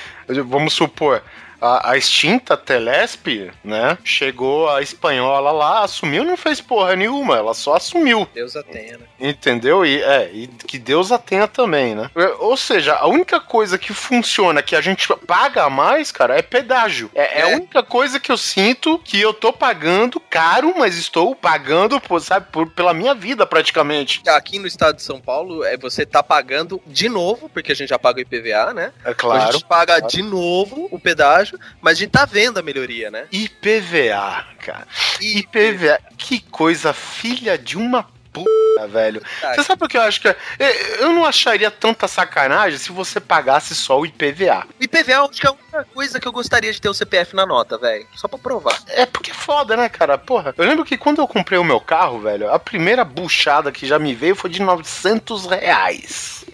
vamos 0.45 0.72
supor, 0.72 1.22
a, 1.61 1.91
a 1.93 1.97
extinta 1.97 2.57
Telesp, 2.57 3.51
né? 3.65 3.99
Chegou 4.05 4.69
a 4.69 4.83
espanhola 4.83 5.51
lá, 5.51 5.85
assumiu, 5.85 6.25
não 6.25 6.37
fez 6.37 6.61
porra 6.61 6.97
nenhuma, 6.97 7.37
ela 7.37 7.55
só 7.55 7.75
assumiu. 7.75 8.27
Deus 8.35 8.57
a 8.57 8.63
tenha, 8.63 8.99
né? 8.99 9.05
Entendeu? 9.19 9.85
E, 9.85 10.03
é, 10.03 10.31
e 10.33 10.47
que 10.47 10.79
Deus 10.79 11.13
a 11.13 11.19
tenha 11.19 11.47
também, 11.47 11.95
né? 11.95 12.11
É, 12.17 12.27
Ou 12.39 12.57
seja, 12.57 12.95
a 12.97 13.07
única 13.07 13.39
coisa 13.41 13.77
que 13.79 13.93
funciona, 13.93 14.63
que 14.63 14.75
a 14.75 14.81
gente 14.81 15.07
paga 15.27 15.65
a 15.65 15.71
mais, 15.71 16.11
cara, 16.11 16.37
é 16.39 16.43
pedágio. 16.43 17.11
É, 17.15 17.41
é 17.41 17.43
a 17.43 17.51
É. 17.51 17.55
única 17.57 17.83
coisa 17.83 18.19
que 18.19 18.33
eu 18.33 18.37
sinto 18.37 18.99
que 18.99 19.21
eu 19.21 19.35
tô 19.35 19.53
pagando 19.53 20.19
caro, 20.21 20.75
mas 20.79 20.97
estou 20.97 21.35
pagando, 21.35 22.01
por, 22.01 22.21
sabe, 22.21 22.47
por- 22.51 22.71
pela 22.71 22.95
minha 22.95 23.15
vida 23.15 23.47
praticamente. 23.47 24.23
Aqui 24.29 24.59
no 24.59 24.67
estado 24.67 24.97
de 24.97 25.03
São 25.03 25.21
Paulo, 25.21 25.65
é, 25.65 25.77
você 25.77 26.07
tá 26.07 26.23
pagando 26.23 26.81
de 26.87 27.09
novo, 27.09 27.49
porque 27.49 27.73
a 27.73 27.75
gente 27.77 27.89
já 27.91 27.99
paga 27.99 28.19
o 28.19 28.23
IPVA, 28.23 28.73
né? 28.73 28.93
É 29.05 29.11
A 29.11 29.15
claro. 29.15 29.53
gente 29.53 29.65
paga 29.65 29.99
claro. 29.99 30.09
de 30.09 30.23
novo 30.23 30.89
o 30.91 30.99
pedágio, 30.99 31.49
mas 31.80 31.98
a 31.98 32.01
gente 32.01 32.11
tá 32.11 32.24
vendo 32.24 32.59
a 32.59 32.62
melhoria, 32.62 33.11
né? 33.11 33.26
IPVA, 33.32 34.44
cara. 34.64 34.86
IPVA. 35.20 35.98
Que 36.16 36.40
coisa 36.40 36.92
filha 36.92 37.57
de 37.59 37.76
uma 37.76 38.07
puta, 38.32 38.86
velho. 38.86 39.20
Você 39.57 39.64
sabe 39.64 39.84
o 39.84 39.88
que 39.88 39.96
eu 39.96 40.03
acho 40.03 40.20
que 40.20 40.28
é? 40.28 40.36
Eu- 40.59 40.90
Eu 41.01 41.12
não 41.12 41.24
acharia 41.24 41.68
tanta 41.70 42.07
sacanagem 42.07 42.78
se 42.78 42.92
você 42.92 43.18
pagasse 43.18 43.74
só 43.74 43.98
o 43.98 44.07
IPVA. 44.07 44.66
O 44.78 44.84
IPVA 44.84 45.22
acho 45.28 45.40
que 45.40 45.46
é 45.46 45.51
a 45.51 45.53
única 45.53 45.84
coisa 45.92 46.20
que 46.20 46.28
eu 46.28 46.32
gostaria 46.32 46.72
de 46.72 46.80
ter 46.80 46.88
o 46.88 46.94
CPF 46.94 47.34
na 47.34 47.44
nota, 47.44 47.76
velho. 47.76 48.07
Só 48.14 48.28
pra 48.28 48.38
provar. 48.38 48.78
É 48.88 49.05
porque 49.05 49.32
é 49.32 49.34
foda, 49.34 49.76
né, 49.76 49.88
cara? 49.88 50.16
Porra, 50.16 50.55
eu 50.57 50.64
lembro 50.64 50.84
que 50.84 50.96
quando 50.96 51.18
eu 51.20 51.26
comprei 51.26 51.59
o 51.59 51.64
meu 51.64 51.80
carro, 51.80 52.20
velho, 52.20 52.53
a 52.53 52.59
primeira 52.59 53.05
buchada 53.05 53.72
que 53.72 53.84
já 53.86 53.98
me 53.98 54.14
veio 54.14 54.36
foi 54.36 54.48
de 54.51 54.62
900 54.62 55.46
reais. 55.46 56.44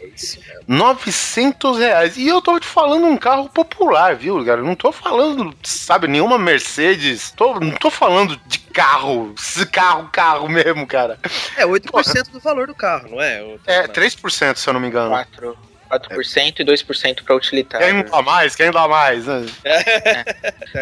900 0.66 1.78
reais. 1.78 2.16
E 2.16 2.26
eu 2.26 2.40
tô 2.42 2.58
te 2.58 2.66
falando 2.66 3.06
um 3.06 3.16
carro 3.16 3.48
popular, 3.48 4.14
viu, 4.14 4.44
cara? 4.44 4.62
Não 4.62 4.74
tô 4.74 4.90
falando, 4.92 5.54
sabe, 5.62 6.06
nenhuma 6.08 6.38
Mercedes. 6.38 7.30
Tô, 7.30 7.58
não 7.60 7.72
tô 7.72 7.90
falando 7.90 8.36
de 8.46 8.58
carro, 8.58 9.34
carro, 9.72 10.08
carro 10.12 10.48
mesmo, 10.48 10.86
cara. 10.86 11.18
É 11.56 11.64
8% 11.64 12.30
do 12.30 12.40
valor 12.40 12.66
do 12.66 12.74
carro, 12.74 13.08
não 13.10 13.20
é? 13.20 13.42
O- 13.42 13.60
É 13.66 13.86
3%, 13.86 14.56
se 14.56 14.68
eu 14.68 14.72
não 14.74 14.80
me 14.80 14.88
engano. 14.88 15.10
4, 15.10 15.56
4% 15.90 16.60
e 16.60 16.64
2% 16.64 17.22
para 17.24 17.34
utilitário. 17.36 17.86
Quem 17.86 18.10
dá 18.10 18.22
mais? 18.22 18.54
Quem 18.56 18.70
dá 18.70 18.88
mais? 18.88 19.26
né? 19.26 19.44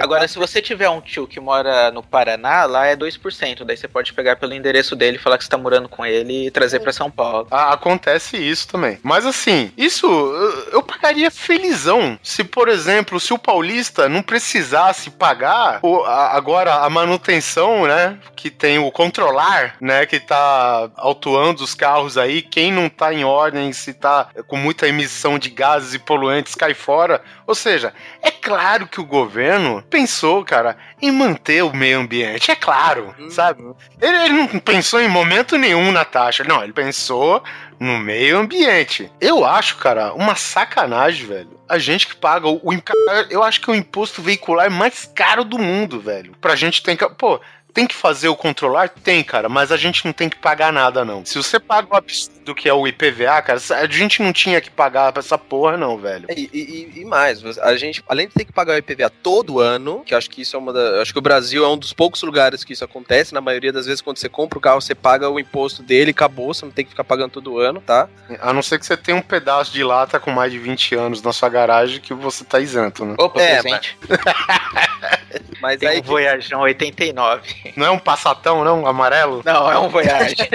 Agora, 0.00 0.26
se 0.28 0.38
você 0.38 0.61
tiver 0.61 0.88
um 0.88 1.00
tio 1.00 1.26
que 1.26 1.40
mora 1.40 1.90
no 1.90 2.02
Paraná, 2.02 2.64
lá 2.64 2.86
é 2.86 2.96
2%. 2.96 3.64
Daí 3.64 3.76
você 3.76 3.88
pode 3.88 4.12
pegar 4.12 4.36
pelo 4.36 4.55
endereço 4.55 4.94
dele, 4.96 5.18
falar 5.18 5.38
que 5.38 5.44
você 5.44 5.50
tá 5.50 5.59
morando 5.59 5.88
com 5.88 6.05
ele 6.05 6.46
e 6.46 6.50
trazer 6.50 6.80
pra 6.80 6.92
São 6.92 7.11
Paulo. 7.11 7.46
Ah, 7.50 7.72
acontece 7.72 8.36
isso 8.36 8.68
também. 8.68 8.98
Mas 9.02 9.26
assim, 9.26 9.72
isso 9.76 10.07
eu, 10.07 10.68
eu 10.72 10.82
pagaria 10.82 11.30
felizão 11.30 12.18
se, 12.22 12.44
por 12.44 12.68
exemplo, 12.68 13.18
se 13.20 13.32
o 13.32 13.38
paulista 13.38 14.09
não 14.09 14.22
precisasse 14.22 15.11
pagar 15.11 15.78
o- 15.82 16.02
a- 16.05 16.36
agora 16.36 16.74
a 16.74 16.90
manutenção, 16.90 17.86
né? 17.86 18.18
Que 18.36 18.50
tem 18.50 18.78
o 18.78 18.90
controlar, 18.90 19.76
né? 19.80 20.07
Que 20.07 20.20
tá 20.20 20.90
autuando 20.96 21.62
os 21.62 21.74
carros 21.74 22.18
aí. 22.18 22.42
Quem 22.42 22.72
não 22.72 22.88
tá 22.88 23.12
em 23.12 23.24
ordem, 23.24 23.72
se 23.72 23.92
tá 23.94 24.28
com 24.46 24.57
muita 24.57 24.86
emissão 24.95 25.38
de 25.38 25.51
gases 25.51 25.95
e 25.95 25.99
poluentes, 25.99 26.55
cai 26.55 26.72
fora. 26.72 27.22
Ou 27.47 27.55
seja, 27.55 27.92
é 28.22 28.30
claro 28.30 28.86
que 28.86 29.01
o 29.01 29.05
governo 29.05 29.82
pensou, 29.90 30.45
cara, 30.45 30.76
em 31.03 31.11
manter 31.11 31.62
o 31.62 31.74
meio 31.74 32.01
ambiente. 32.01 32.51
É 32.51 32.57
claro, 32.57 33.14
sabe? 33.30 33.62
Ele, 34.01 34.16
ele 34.16 34.34
não 34.34 34.59
pensou 34.59 35.01
em 35.01 35.09
momento 35.09 35.59
nenhum 35.59 35.92
na 35.92 36.05
taxa. 36.05 36.45
Não, 36.45 36.62
ele 36.62 36.72
pensou 36.72 37.42
no 37.78 37.99
meio 37.99 38.38
ambiente. 38.38 39.11
Eu 39.20 39.45
acho, 39.45 39.76
cara, 39.76 40.14
uma 40.14 40.34
sacanagem, 40.34 41.26
velho. 41.26 41.61
A 41.68 41.78
gente 41.78 42.07
que 42.07 42.16
paga 42.16 42.49
o, 42.49 42.57
o 42.57 42.72
eu 43.30 43.42
acho 43.42 43.61
que 43.61 43.70
o 43.70 43.74
imposto 43.74 44.22
veicular 44.22 44.70
mais 44.70 45.11
caro 45.14 45.45
do 45.45 45.59
mundo, 45.59 46.01
velho. 46.01 46.34
Pra 46.40 46.57
gente 46.57 46.82
tem 46.82 46.97
que, 46.97 47.09
pô, 47.11 47.40
tem 47.72 47.86
que 47.86 47.95
fazer 47.95 48.28
o 48.28 48.36
controlar? 48.36 48.88
Tem, 48.88 49.22
cara, 49.24 49.49
mas 49.49 49.72
a 49.72 49.76
gente 49.76 50.05
não 50.05 50.12
tem 50.12 50.28
que 50.28 50.36
pagar 50.36 50.72
nada, 50.72 51.05
não. 51.05 51.24
Se 51.24 51.36
você 51.36 51.59
paga 51.59 51.88
o 51.92 51.97
absurdo 51.97 52.34
que 52.53 52.68
é 52.68 52.74
o 52.74 52.84
IPVA, 52.88 53.40
cara, 53.42 53.61
a 53.80 53.86
gente 53.86 54.20
não 54.20 54.32
tinha 54.32 54.61
que 54.61 54.68
pagar 54.70 55.12
pra 55.12 55.20
essa 55.20 55.38
porra, 55.38 55.76
não, 55.76 55.97
velho. 55.97 56.26
E, 56.36 56.51
e- 56.53 57.01
e 57.01 57.05
mais, 57.05 57.45
a 57.59 57.76
gente, 57.76 58.03
além 58.09 58.26
de 58.26 58.34
ter 58.34 58.45
que 58.45 58.53
pagar 58.53 58.74
o 58.74 58.78
IPVA 58.78 59.09
todo 59.09 59.61
ano, 59.61 60.03
que 60.05 60.12
eu 60.14 60.18
acho 60.18 60.28
que 60.28 60.42
isso 60.42 60.57
é 60.57 60.59
uma 60.59 60.72
da. 60.72 60.80
eu 60.80 61.03
Acho 61.03 61.12
que 61.12 61.18
o 61.18 61.22
Brasil 61.22 61.64
é 61.64 61.68
um 61.68 61.78
dos 61.78 61.92
poucos 61.92 62.20
lugares 62.22 62.64
que 62.64 62.72
isso 62.72 62.84
acontece. 62.84 63.32
Na 63.32 63.40
maioria 63.40 63.72
das 63.72 63.86
vezes, 63.86 64.01
quando 64.01 64.16
você 64.16 64.28
compra 64.28 64.59
o 64.59 64.61
carro, 64.61 64.80
você 64.80 64.95
paga 64.95 65.30
o 65.30 65.38
imposto 65.38 65.82
dele, 65.82 66.11
acabou, 66.11 66.53
você 66.53 66.64
não 66.64 66.72
tem 66.72 66.84
que 66.84 66.90
ficar 66.90 67.05
pagando 67.05 67.30
todo 67.30 67.59
ano, 67.61 67.80
tá? 67.80 68.09
A 68.40 68.53
não 68.53 68.62
ser 68.62 68.78
que 68.80 68.86
você 68.86 68.97
tenha 68.97 69.16
um 69.16 69.22
pedaço 69.22 69.72
de 69.72 69.84
lata 69.84 70.18
com 70.18 70.32
mais 70.32 70.51
de 70.51 70.59
20 70.59 70.95
anos 70.97 71.22
na 71.22 71.32
sua 71.32 71.49
garagem 71.49 72.01
que 72.01 72.12
você 72.14 72.42
tá 72.45 72.59
isento, 72.59 73.05
né? 73.05 73.14
Opa, 73.18 73.40
É, 73.40 73.61
presente. 73.62 73.97
Mas 75.61 75.78
Tem 75.84 75.88
aí. 75.90 75.99
um 76.01 76.03
Voyageão 76.03 76.61
89. 76.62 77.72
Não 77.76 77.86
é 77.86 77.90
um 77.90 77.99
passatão, 77.99 78.64
não? 78.64 78.86
Amarelo? 78.86 79.42
Não, 79.45 79.70
é 79.70 79.78
um 79.78 79.88
Voyage. 79.88 80.36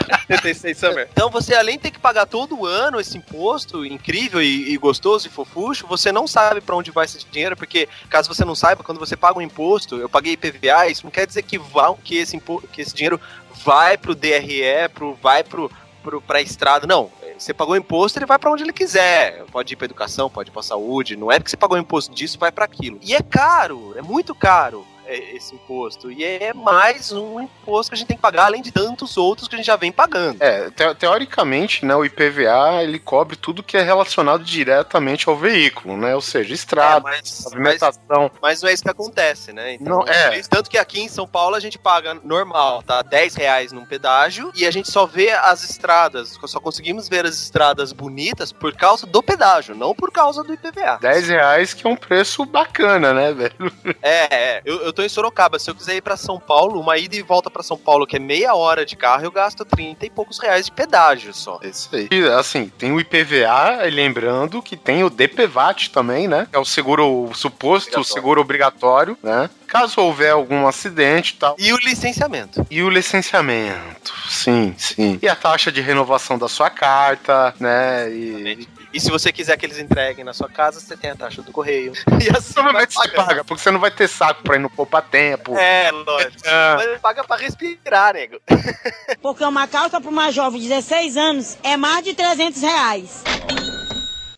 76 0.28 0.78
Summer. 0.80 1.08
Então 1.12 1.30
você, 1.30 1.54
além 1.54 1.76
de 1.76 1.82
ter 1.82 1.90
que 1.90 1.98
pagar 1.98 2.26
todo 2.26 2.66
ano 2.66 3.00
esse 3.00 3.16
imposto 3.16 3.84
incrível 3.84 4.42
e, 4.42 4.72
e 4.72 4.76
gostoso 4.78 5.26
e 5.26 5.30
fofucho, 5.30 5.86
você 5.86 6.10
não 6.10 6.26
sabe 6.26 6.60
pra 6.60 6.76
onde 6.76 6.90
vai 6.90 7.04
esse 7.04 7.24
dinheiro, 7.30 7.56
porque 7.56 7.88
caso 8.08 8.32
você 8.32 8.44
não 8.44 8.54
saiba, 8.54 8.82
quando 8.82 8.98
você 8.98 9.16
paga 9.16 9.38
um 9.38 9.42
imposto, 9.42 9.96
eu 9.96 10.08
paguei 10.08 10.32
IPVA, 10.32 10.88
isso 10.88 11.04
não 11.04 11.10
quer 11.10 11.26
dizer 11.26 11.42
que, 11.42 11.58
vá, 11.58 11.94
que, 11.94 12.16
esse, 12.16 12.40
que 12.72 12.80
esse 12.80 12.94
dinheiro 12.94 13.20
vai 13.64 13.98
pro 13.98 14.14
DRE, 14.14 14.88
pro, 14.94 15.14
vai 15.14 15.44
pro, 15.44 15.70
pro, 16.02 16.20
pra 16.20 16.40
estrada. 16.40 16.86
Não. 16.86 17.10
Você 17.36 17.54
pagou 17.54 17.74
imposto, 17.74 18.18
ele 18.18 18.26
vai 18.26 18.38
pra 18.38 18.50
onde 18.50 18.62
ele 18.62 18.72
quiser. 18.72 19.44
Pode 19.50 19.72
ir 19.72 19.76
pra 19.76 19.86
educação, 19.86 20.28
pode 20.28 20.50
ir 20.50 20.52
pra 20.52 20.62
saúde. 20.62 21.16
Não 21.16 21.32
é 21.32 21.38
porque 21.38 21.50
você 21.50 21.56
pagou 21.56 21.78
imposto 21.78 22.14
disso, 22.14 22.38
vai 22.38 22.52
pra 22.52 22.66
aquilo. 22.66 22.98
E 23.02 23.14
é 23.14 23.22
caro, 23.22 23.94
é 23.96 24.02
muito 24.02 24.34
caro. 24.34 24.86
É, 25.10 25.36
esse 25.36 25.54
imposto. 25.54 26.10
E 26.10 26.24
é 26.24 26.52
mais 26.54 27.12
um 27.12 27.40
imposto 27.40 27.90
que 27.90 27.94
a 27.94 27.98
gente 27.98 28.06
tem 28.08 28.16
que 28.16 28.22
pagar, 28.22 28.46
além 28.46 28.62
de 28.62 28.70
tantos 28.72 29.16
outros 29.16 29.48
que 29.48 29.54
a 29.54 29.58
gente 29.58 29.66
já 29.66 29.76
vem 29.76 29.90
pagando. 29.92 30.40
É, 30.42 30.70
te- 30.70 30.94
teoricamente, 30.96 31.84
né, 31.84 31.94
o 31.94 32.04
IPVA 32.04 32.82
ele 32.82 32.98
cobre 32.98 33.36
tudo 33.36 33.62
que 33.62 33.76
é 33.76 33.82
relacionado 33.82 34.42
diretamente 34.44 35.28
ao 35.28 35.36
veículo, 35.36 35.96
né? 35.96 36.14
Ou 36.14 36.20
seja, 36.20 36.52
É, 36.52 36.54
estrada, 36.54 37.00
mas, 37.00 37.20
mas, 37.20 37.44
pavimentação. 37.44 38.30
mas 38.40 38.62
não 38.62 38.68
é 38.68 38.72
isso 38.72 38.82
que 38.82 38.90
acontece, 38.90 39.52
né? 39.52 39.76
Não, 39.80 40.02
é. 40.06 40.40
Tanto 40.48 40.70
que 40.70 40.78
aqui 40.78 41.00
em 41.00 41.08
São 41.08 41.26
Paulo 41.26 41.54
a 41.56 41.60
gente 41.60 41.78
paga 41.78 42.14
normal, 42.24 42.82
tá? 42.82 43.02
10 43.02 43.34
reais 43.34 43.72
num 43.72 43.84
pedágio 43.84 44.50
e 44.54 44.66
a 44.66 44.70
gente 44.70 44.90
só 44.90 45.06
vê 45.06 45.30
as 45.30 45.62
estradas, 45.68 46.38
só 46.46 46.60
conseguimos 46.60 47.08
ver 47.08 47.24
as 47.26 47.34
estradas 47.36 47.92
bonitas 47.92 48.52
por 48.52 48.72
causa 48.74 49.06
do 49.06 49.22
pedágio, 49.22 49.74
não 49.74 49.94
por 49.94 50.10
causa 50.10 50.42
do 50.42 50.52
IPVA. 50.52 50.98
10 51.00 51.28
reais 51.28 51.74
que 51.74 51.86
é 51.86 51.90
um 51.90 51.96
preço 51.96 52.44
bacana, 52.44 53.12
né, 53.12 53.32
velho? 53.32 53.72
É, 54.02 54.34
é. 54.34 54.62
Eu, 54.64 54.80
eu 54.82 54.92
tô 54.92 54.99
em 55.04 55.08
Sorocaba. 55.08 55.58
Se 55.58 55.70
eu 55.70 55.74
quiser 55.74 55.96
ir 55.96 56.02
pra 56.02 56.16
São 56.16 56.38
Paulo, 56.38 56.80
uma 56.80 56.98
ida 56.98 57.16
e 57.16 57.22
volta 57.22 57.50
pra 57.50 57.62
São 57.62 57.76
Paulo, 57.76 58.06
que 58.06 58.16
é 58.16 58.18
meia 58.18 58.54
hora 58.54 58.84
de 58.84 58.96
carro, 58.96 59.24
eu 59.24 59.30
gasto 59.30 59.64
30 59.64 60.06
e 60.06 60.10
poucos 60.10 60.38
reais 60.38 60.66
de 60.66 60.72
pedágio 60.72 61.32
só. 61.34 61.58
É 61.62 61.68
isso 61.68 61.88
aí. 61.92 62.08
E, 62.10 62.24
assim, 62.28 62.70
tem 62.78 62.92
o 62.92 63.00
IPVA, 63.00 63.84
lembrando 63.90 64.62
que 64.62 64.76
tem 64.76 65.04
o 65.04 65.10
DPVAT 65.10 65.90
também, 65.90 66.28
né? 66.28 66.46
É 66.52 66.58
o 66.58 66.64
seguro 66.64 67.28
o 67.28 67.34
suposto, 67.34 68.00
o 68.00 68.04
seguro 68.04 68.40
obrigatório, 68.40 69.16
né? 69.22 69.50
Caso 69.66 70.00
houver 70.00 70.32
algum 70.32 70.66
acidente 70.66 71.34
e 71.34 71.36
tal. 71.36 71.56
E 71.58 71.72
o 71.72 71.76
licenciamento. 71.76 72.66
E 72.70 72.82
o 72.82 72.90
licenciamento, 72.90 74.12
sim, 74.28 74.74
sim. 74.76 75.18
E 75.22 75.28
a 75.28 75.36
taxa 75.36 75.70
de 75.70 75.80
renovação 75.80 76.36
da 76.38 76.48
sua 76.48 76.70
carta, 76.70 77.54
né? 77.60 78.10
E, 78.10 78.68
E 78.92 79.00
se 79.00 79.10
você 79.10 79.32
quiser 79.32 79.56
que 79.56 79.64
eles 79.64 79.78
entreguem 79.78 80.24
na 80.24 80.32
sua 80.32 80.48
casa, 80.48 80.80
você 80.80 80.96
tem 80.96 81.10
a 81.10 81.16
taxa 81.16 81.42
do 81.42 81.52
correio. 81.52 81.92
E 82.20 82.28
assim 82.36 82.52
provavelmente 82.52 82.94
vai 82.94 83.08
você 83.08 83.14
paga, 83.14 83.44
porque 83.44 83.62
você 83.62 83.70
não 83.70 83.80
vai 83.80 83.90
ter 83.90 84.08
saco 84.08 84.42
pra 84.42 84.56
ir 84.56 84.58
no 84.58 84.68
poupa 84.68 85.00
tempo. 85.00 85.56
É, 85.56 85.90
lógico. 85.90 86.42
Ah. 86.46 86.76
Mas 86.76 87.00
paga 87.00 87.24
pra 87.24 87.36
respirar, 87.36 88.12
nego. 88.14 88.40
Porque 89.22 89.42
uma 89.44 89.66
calça 89.66 90.00
para 90.00 90.10
uma 90.10 90.30
jovem 90.30 90.60
de 90.60 90.68
16 90.68 91.16
anos 91.16 91.58
é 91.62 91.76
mais 91.76 92.04
de 92.04 92.14
300 92.14 92.60
reais. 92.60 93.22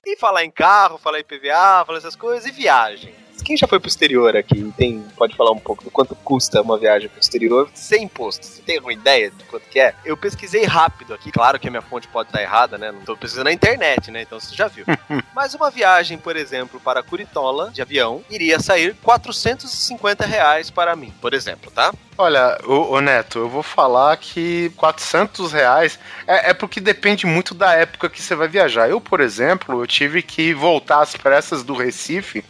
E 0.05 0.17
falar 0.17 0.45
em 0.45 0.51
carro, 0.51 0.99
falar 0.99 1.21
em 1.21 1.25
PVA, 1.25 1.85
falar 1.85 1.99
essas 1.99 2.17
coisas, 2.17 2.47
e 2.47 2.53
viagem. 2.53 3.22
Quem 3.45 3.57
já 3.57 3.67
foi 3.67 3.81
pro 3.81 3.89
exterior 3.89 4.37
aqui 4.37 4.73
tem, 4.77 5.05
pode 5.17 5.37
falar 5.37 5.51
um 5.51 5.59
pouco 5.59 5.85
do 5.85 5.91
quanto 5.91 6.15
custa 6.15 6.63
uma 6.63 6.79
viagem 6.79 7.09
pro 7.09 7.21
exterior 7.21 7.69
sem 7.75 8.05
imposto? 8.05 8.47
Você 8.47 8.63
tem 8.63 8.77
alguma 8.77 8.93
ideia 8.93 9.31
de 9.31 9.45
quanto 9.45 9.69
que 9.69 9.81
é? 9.81 9.95
Eu 10.05 10.17
pesquisei 10.17 10.65
rápido 10.65 11.13
aqui, 11.13 11.31
claro 11.31 11.59
que 11.59 11.69
a 11.69 11.71
minha 11.71 11.83
fonte 11.83 12.09
pode 12.09 12.29
estar 12.29 12.41
errada, 12.41 12.79
né? 12.79 12.93
Não 12.93 13.01
tô 13.01 13.17
pesquisando 13.17 13.45
na 13.45 13.53
internet, 13.53 14.11
né? 14.11 14.23
Então 14.23 14.39
você 14.39 14.55
já 14.55 14.69
viu. 14.69 14.85
Mas 15.35 15.55
uma 15.55 15.71
viagem, 15.71 16.19
por 16.19 16.37
exemplo, 16.37 16.81
para 16.81 17.03
Curitola, 17.03 17.71
de 17.71 17.83
avião, 17.83 18.25
iria 18.31 18.61
sair 18.61 18.95
450 19.03 20.25
reais 20.25 20.71
para 20.71 20.95
mim, 20.95 21.13
por 21.21 21.35
exemplo, 21.35 21.71
tá? 21.71 21.93
Olha, 22.17 22.59
ô, 22.67 22.95
ô, 22.95 23.01
Neto, 23.01 23.39
eu 23.39 23.49
vou 23.49 23.63
falar 23.63 24.17
que 24.19 24.71
400 24.77 25.53
reais 25.53 25.99
é, 26.27 26.51
é 26.51 26.55
porque 26.55 26.79
depende 26.79 27.27
muito 27.27 27.55
da 27.55 27.73
época 27.73 28.11
que 28.11 28.21
você 28.21 28.35
vai 28.35 28.49
viajar. 28.49 28.89
Eu, 28.89 29.01
por 29.01 29.21
exemplo, 29.21 29.83
eu 29.83 29.87
tive 29.87 30.23
que 30.23 30.53
voltar 30.53 31.01
às 31.01 31.17
pressas 31.17 31.63
do 31.63 31.75
Recife 31.75 32.45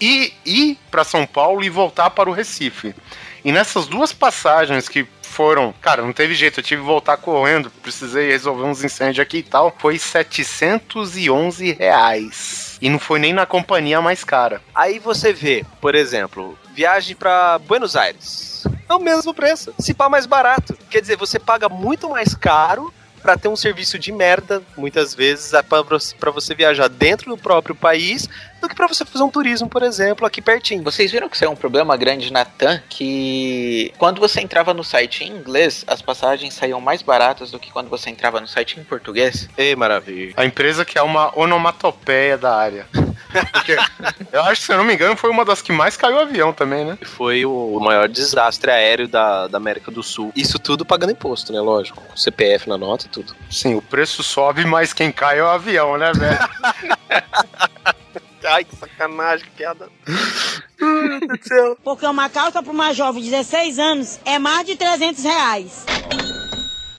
e 0.00 0.32
ir 0.44 0.78
para 0.90 1.04
São 1.04 1.26
Paulo 1.26 1.62
e 1.64 1.70
voltar 1.70 2.10
para 2.10 2.28
o 2.28 2.32
Recife. 2.32 2.94
E 3.44 3.52
nessas 3.52 3.86
duas 3.86 4.12
passagens 4.12 4.88
que 4.88 5.06
foram, 5.22 5.72
cara, 5.80 6.02
não 6.02 6.12
teve 6.12 6.34
jeito, 6.34 6.60
eu 6.60 6.64
tive 6.64 6.80
que 6.80 6.86
voltar 6.86 7.16
correndo, 7.18 7.70
precisei 7.82 8.30
resolver 8.30 8.64
uns 8.64 8.82
incêndios 8.82 9.20
aqui 9.20 9.38
e 9.38 9.42
tal, 9.42 9.74
foi 9.78 9.98
711 9.98 11.72
reais. 11.72 12.78
E 12.80 12.88
não 12.88 12.98
foi 12.98 13.18
nem 13.18 13.32
na 13.32 13.46
companhia 13.46 14.00
mais 14.00 14.24
cara. 14.24 14.62
Aí 14.74 14.98
você 14.98 15.32
vê, 15.32 15.64
por 15.80 15.94
exemplo, 15.94 16.58
viagem 16.74 17.14
para 17.14 17.58
Buenos 17.58 17.96
Aires. 17.96 18.64
É 18.88 18.94
o 18.94 18.98
mesmo 18.98 19.34
preço. 19.34 19.74
Se 19.78 19.92
pá 19.92 20.08
mais 20.08 20.26
barato. 20.26 20.76
Quer 20.90 21.00
dizer, 21.00 21.16
você 21.16 21.38
paga 21.38 21.68
muito 21.68 22.08
mais 22.08 22.34
caro 22.34 22.92
pra 23.26 23.36
ter 23.36 23.48
um 23.48 23.56
serviço 23.56 23.98
de 23.98 24.12
merda, 24.12 24.62
muitas 24.76 25.12
vezes, 25.12 25.52
é 25.52 25.60
pra 25.60 25.82
você, 26.30 26.54
viajar 26.54 26.86
dentro 26.86 27.28
do 27.28 27.36
próprio 27.36 27.74
país, 27.74 28.28
do 28.60 28.68
que 28.68 28.74
pra 28.74 28.86
você 28.86 29.04
fazer 29.04 29.24
um 29.24 29.28
turismo, 29.28 29.68
por 29.68 29.82
exemplo, 29.82 30.24
aqui 30.24 30.40
pertinho. 30.40 30.84
Vocês 30.84 31.10
viram 31.10 31.28
que 31.28 31.34
isso 31.34 31.44
é 31.44 31.48
um 31.48 31.56
problema 31.56 31.96
grande 31.96 32.32
na 32.32 32.44
TAM? 32.44 32.80
Que 32.88 33.92
quando 33.98 34.20
você 34.20 34.40
entrava 34.40 34.72
no 34.72 34.84
site 34.84 35.24
em 35.24 35.32
inglês, 35.32 35.84
as 35.88 36.00
passagens 36.00 36.54
saíam 36.54 36.80
mais 36.80 37.02
baratas 37.02 37.50
do 37.50 37.58
que 37.58 37.72
quando 37.72 37.90
você 37.90 38.10
entrava 38.10 38.40
no 38.40 38.46
site 38.46 38.78
em 38.78 38.84
português. 38.84 39.48
Ei, 39.58 39.74
maravilha. 39.74 40.32
A 40.36 40.44
empresa 40.44 40.84
que 40.84 40.96
é 40.96 41.02
uma 41.02 41.36
onomatopeia 41.36 42.38
da 42.38 42.54
área. 42.54 42.86
Porque 43.52 43.76
eu 44.32 44.42
acho 44.42 44.60
que, 44.60 44.66
se 44.66 44.72
eu 44.72 44.78
não 44.78 44.84
me 44.84 44.94
engano, 44.94 45.16
foi 45.16 45.30
uma 45.30 45.44
das 45.44 45.62
que 45.62 45.72
mais 45.72 45.96
caiu 45.96 46.16
o 46.16 46.20
avião 46.20 46.52
também, 46.52 46.84
né? 46.84 46.98
Foi 47.02 47.44
o 47.44 47.78
maior 47.80 48.08
desastre 48.08 48.70
aéreo 48.70 49.08
da, 49.08 49.46
da 49.46 49.58
América 49.58 49.90
do 49.90 50.02
Sul. 50.02 50.32
Isso 50.34 50.58
tudo 50.58 50.84
pagando 50.84 51.12
imposto, 51.12 51.52
né? 51.52 51.60
Lógico. 51.60 52.02
Com 52.02 52.16
CPF 52.16 52.68
na 52.68 52.78
nota 52.78 53.06
e 53.06 53.08
tudo. 53.08 53.34
Sim, 53.50 53.74
o 53.74 53.82
preço 53.82 54.22
sobe, 54.22 54.64
mas 54.64 54.92
quem 54.92 55.10
cai 55.12 55.38
é 55.38 55.42
o 55.42 55.48
avião, 55.48 55.96
né, 55.96 56.12
velho? 56.12 56.38
Ai, 58.48 58.64
que 58.64 58.76
sacanagem, 58.76 59.44
que 59.44 59.50
piada. 59.52 59.88
Porque 61.82 62.06
uma 62.06 62.28
calça 62.28 62.62
para 62.62 62.72
uma 62.72 62.92
jovem 62.92 63.22
de 63.22 63.30
16 63.30 63.78
anos 63.78 64.20
é 64.24 64.38
mais 64.38 64.64
de 64.66 64.76
300 64.76 65.24
reais. 65.24 65.84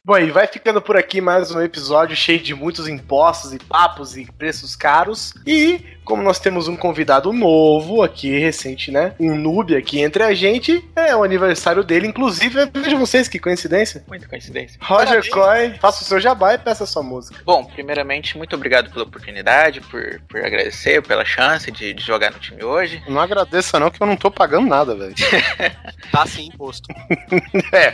Bom, 0.03 0.17
e 0.17 0.31
vai 0.31 0.47
ficando 0.47 0.81
por 0.81 0.95
aqui 0.95 1.19
mais 1.19 1.51
um 1.51 1.61
episódio 1.61 2.15
cheio 2.15 2.39
de 2.39 2.55
muitos 2.55 2.87
impostos 2.87 3.53
e 3.53 3.59
papos 3.59 4.15
e 4.15 4.25
preços 4.25 4.73
caros. 4.73 5.33
E 5.45 5.83
como 6.07 6.23
nós 6.23 6.39
temos 6.39 6.69
um 6.69 6.75
convidado 6.77 7.33
novo 7.33 8.01
aqui, 8.01 8.39
recente, 8.39 8.89
né? 8.91 9.13
Um 9.19 9.35
noob 9.35 9.75
aqui 9.75 9.99
entre 9.99 10.23
a 10.23 10.33
gente, 10.33 10.81
é 10.95 11.13
o 11.13 11.21
aniversário 11.21 11.83
dele. 11.83 12.07
Inclusive, 12.07 12.71
vejam 12.73 12.97
vocês 12.97 13.27
que 13.27 13.37
coincidência. 13.37 14.05
Muita 14.07 14.25
coincidência. 14.25 14.79
Roger 14.81 15.29
Coy, 15.29 15.75
faça 15.81 16.03
o 16.03 16.05
seu 16.05 16.17
jabá 16.17 16.53
e 16.53 16.57
peça 16.57 16.85
a 16.85 16.87
sua 16.87 17.03
música. 17.03 17.41
Bom, 17.43 17.65
primeiramente, 17.65 18.37
muito 18.37 18.55
obrigado 18.55 18.89
pela 18.89 19.03
oportunidade, 19.03 19.81
por, 19.81 20.21
por 20.29 20.39
agradecer, 20.45 21.01
pela 21.01 21.25
chance 21.25 21.69
de, 21.69 21.93
de 21.93 22.01
jogar 22.01 22.31
no 22.31 22.39
time 22.39 22.63
hoje. 22.63 23.03
Não 23.09 23.19
agradeça 23.19 23.77
não, 23.77 23.91
que 23.91 24.01
eu 24.01 24.07
não 24.07 24.15
tô 24.15 24.31
pagando 24.31 24.67
nada, 24.67 24.95
velho. 24.95 25.13
Tá 26.09 26.25
sim, 26.25 26.49
imposto. 26.53 26.87
é, 27.73 27.93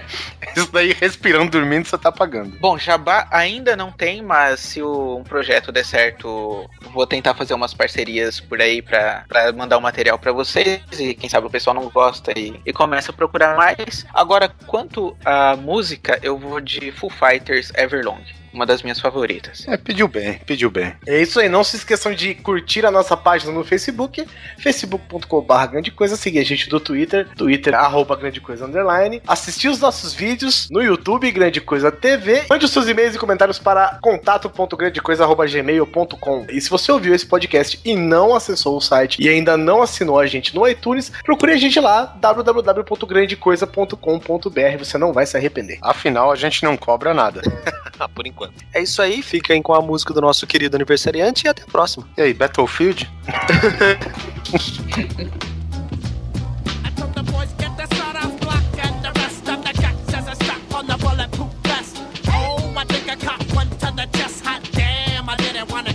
isso 0.55 0.71
daí 0.71 0.93
respirando, 0.93 1.49
dormindo, 1.49 1.87
você 1.87 1.97
tá 1.97 2.11
pagando. 2.11 2.55
Bom, 2.59 2.77
Jabá 2.77 3.27
ainda 3.31 3.75
não 3.75 3.91
tem, 3.91 4.21
mas 4.21 4.59
se 4.59 4.83
o, 4.83 5.17
um 5.17 5.23
projeto 5.23 5.71
der 5.71 5.83
certo, 5.83 6.69
vou 6.93 7.07
tentar 7.07 7.33
fazer 7.33 7.55
umas 7.55 7.73
parcerias 7.73 8.02
por 8.41 8.61
aí 8.61 8.81
pra 8.81 9.25
mandar 9.55 9.77
o 9.77 9.81
material 9.81 10.17
pra 10.17 10.31
vocês. 10.31 10.81
E 10.99 11.13
quem 11.13 11.29
sabe 11.29 11.47
o 11.47 11.49
pessoal 11.49 11.75
não 11.75 11.89
gosta 11.89 12.37
e, 12.37 12.59
e 12.65 12.73
começa 12.73 13.11
a 13.11 13.15
procurar 13.15 13.55
mais. 13.55 14.05
Agora, 14.13 14.49
quanto 14.67 15.15
à 15.23 15.55
música, 15.55 16.19
eu 16.21 16.37
vou 16.37 16.59
de 16.59 16.91
Full 16.91 17.09
Fighters 17.09 17.71
Everlong. 17.75 18.23
Uma 18.53 18.65
das 18.65 18.83
minhas 18.83 18.99
favoritas. 18.99 19.65
É, 19.67 19.77
pediu 19.77 20.07
bem, 20.07 20.39
pediu 20.45 20.69
bem. 20.69 20.93
É 21.07 21.19
isso 21.21 21.39
aí, 21.39 21.49
não 21.49 21.63
se 21.63 21.77
esqueçam 21.77 22.13
de 22.13 22.35
curtir 22.35 22.85
a 22.85 22.91
nossa 22.91 23.17
página 23.17 23.51
no 23.51 23.63
Facebook, 23.63 24.23
facebook.com.br 24.59 25.65
grande 25.71 25.89
coisa, 25.91 26.15
seguir 26.15 26.37
a 26.39 26.45
gente 26.45 26.69
do 26.69 26.79
Twitter, 26.79 27.27
twitter, 27.35 27.73
arroba 27.73 28.15
grande 28.15 28.39
coisa 28.39 28.65
underline, 28.65 29.21
assistir 29.27 29.69
os 29.69 29.79
nossos 29.79 30.13
vídeos 30.13 30.69
no 30.69 30.79
YouTube, 30.81 31.31
grande 31.31 31.59
coisa 31.59 31.91
TV, 31.91 32.43
mande 32.49 32.65
os 32.65 32.71
seus 32.71 32.87
e-mails 32.87 33.15
e 33.15 33.19
comentários 33.19 33.57
para 33.59 33.99
contato.grandecoisa.gmail.com 34.01 36.45
e 36.49 36.61
se 36.61 36.69
você 36.69 36.91
ouviu 36.91 37.15
esse 37.15 37.25
podcast 37.25 37.79
e 37.83 37.95
não 37.95 38.35
acessou 38.35 38.77
o 38.77 38.81
site 38.81 39.19
e 39.21 39.27
ainda 39.29 39.57
não 39.57 39.81
assinou 39.81 40.19
a 40.19 40.27
gente 40.27 40.53
no 40.53 40.67
iTunes, 40.67 41.11
procure 41.23 41.53
a 41.53 41.57
gente 41.57 41.79
lá, 41.79 42.13
www.grandecoisa.com.br, 42.19 44.77
você 44.77 44.97
não 44.97 45.13
vai 45.13 45.25
se 45.25 45.37
arrepender. 45.37 45.79
Afinal, 45.81 46.29
a 46.31 46.35
gente 46.35 46.63
não 46.63 46.77
cobra 46.77 47.13
nada. 47.13 47.41
Ah, 47.99 48.09
por 48.09 48.25
enquanto. 48.25 48.42
É 48.73 48.81
isso 48.81 49.01
aí, 49.01 49.21
fiquem 49.21 49.61
com 49.61 49.73
a 49.73 49.81
música 49.81 50.13
do 50.13 50.21
nosso 50.21 50.47
querido 50.47 50.75
aniversariante 50.75 51.45
e 51.45 51.49
até 51.49 51.63
a 51.63 51.67
próxima. 51.67 52.07
E 52.17 52.21
aí, 52.21 52.33
Battlefield? 52.33 53.09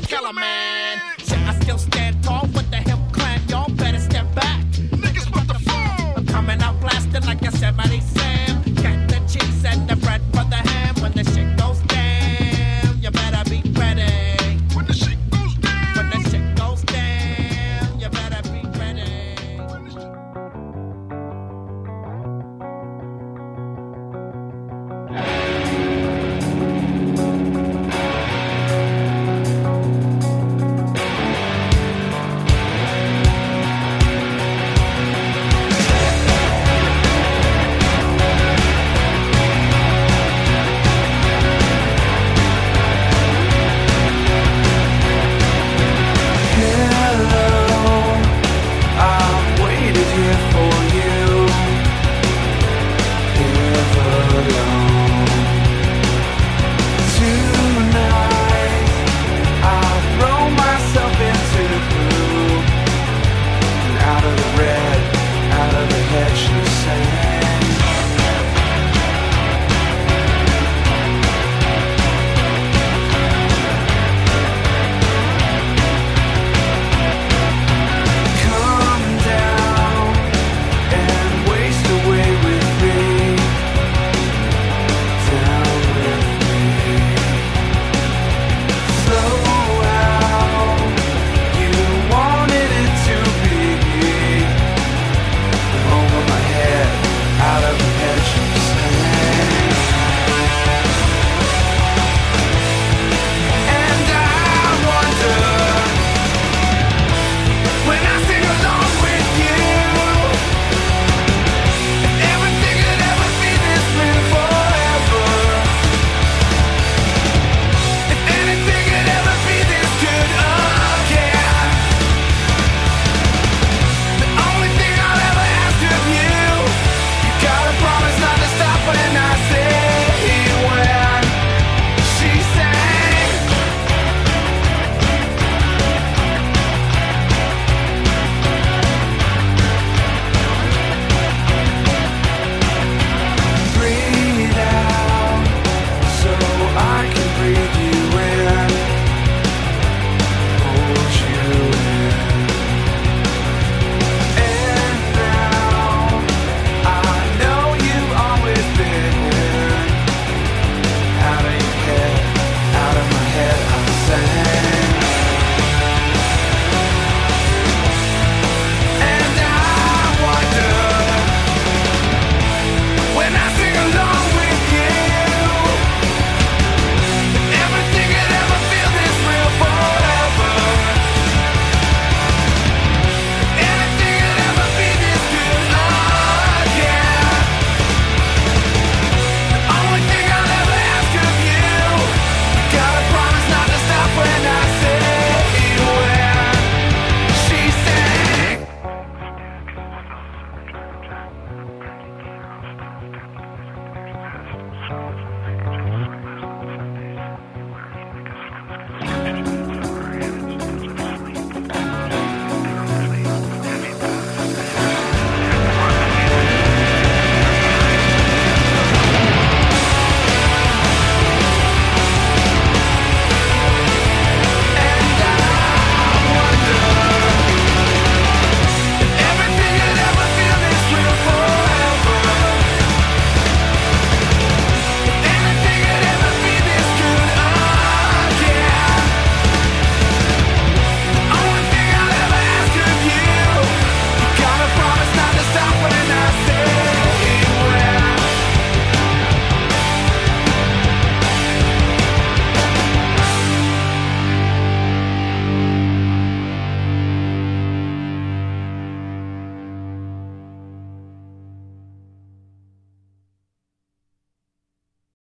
Kill 0.09 0.27
a 0.27 0.33
man. 0.33 0.78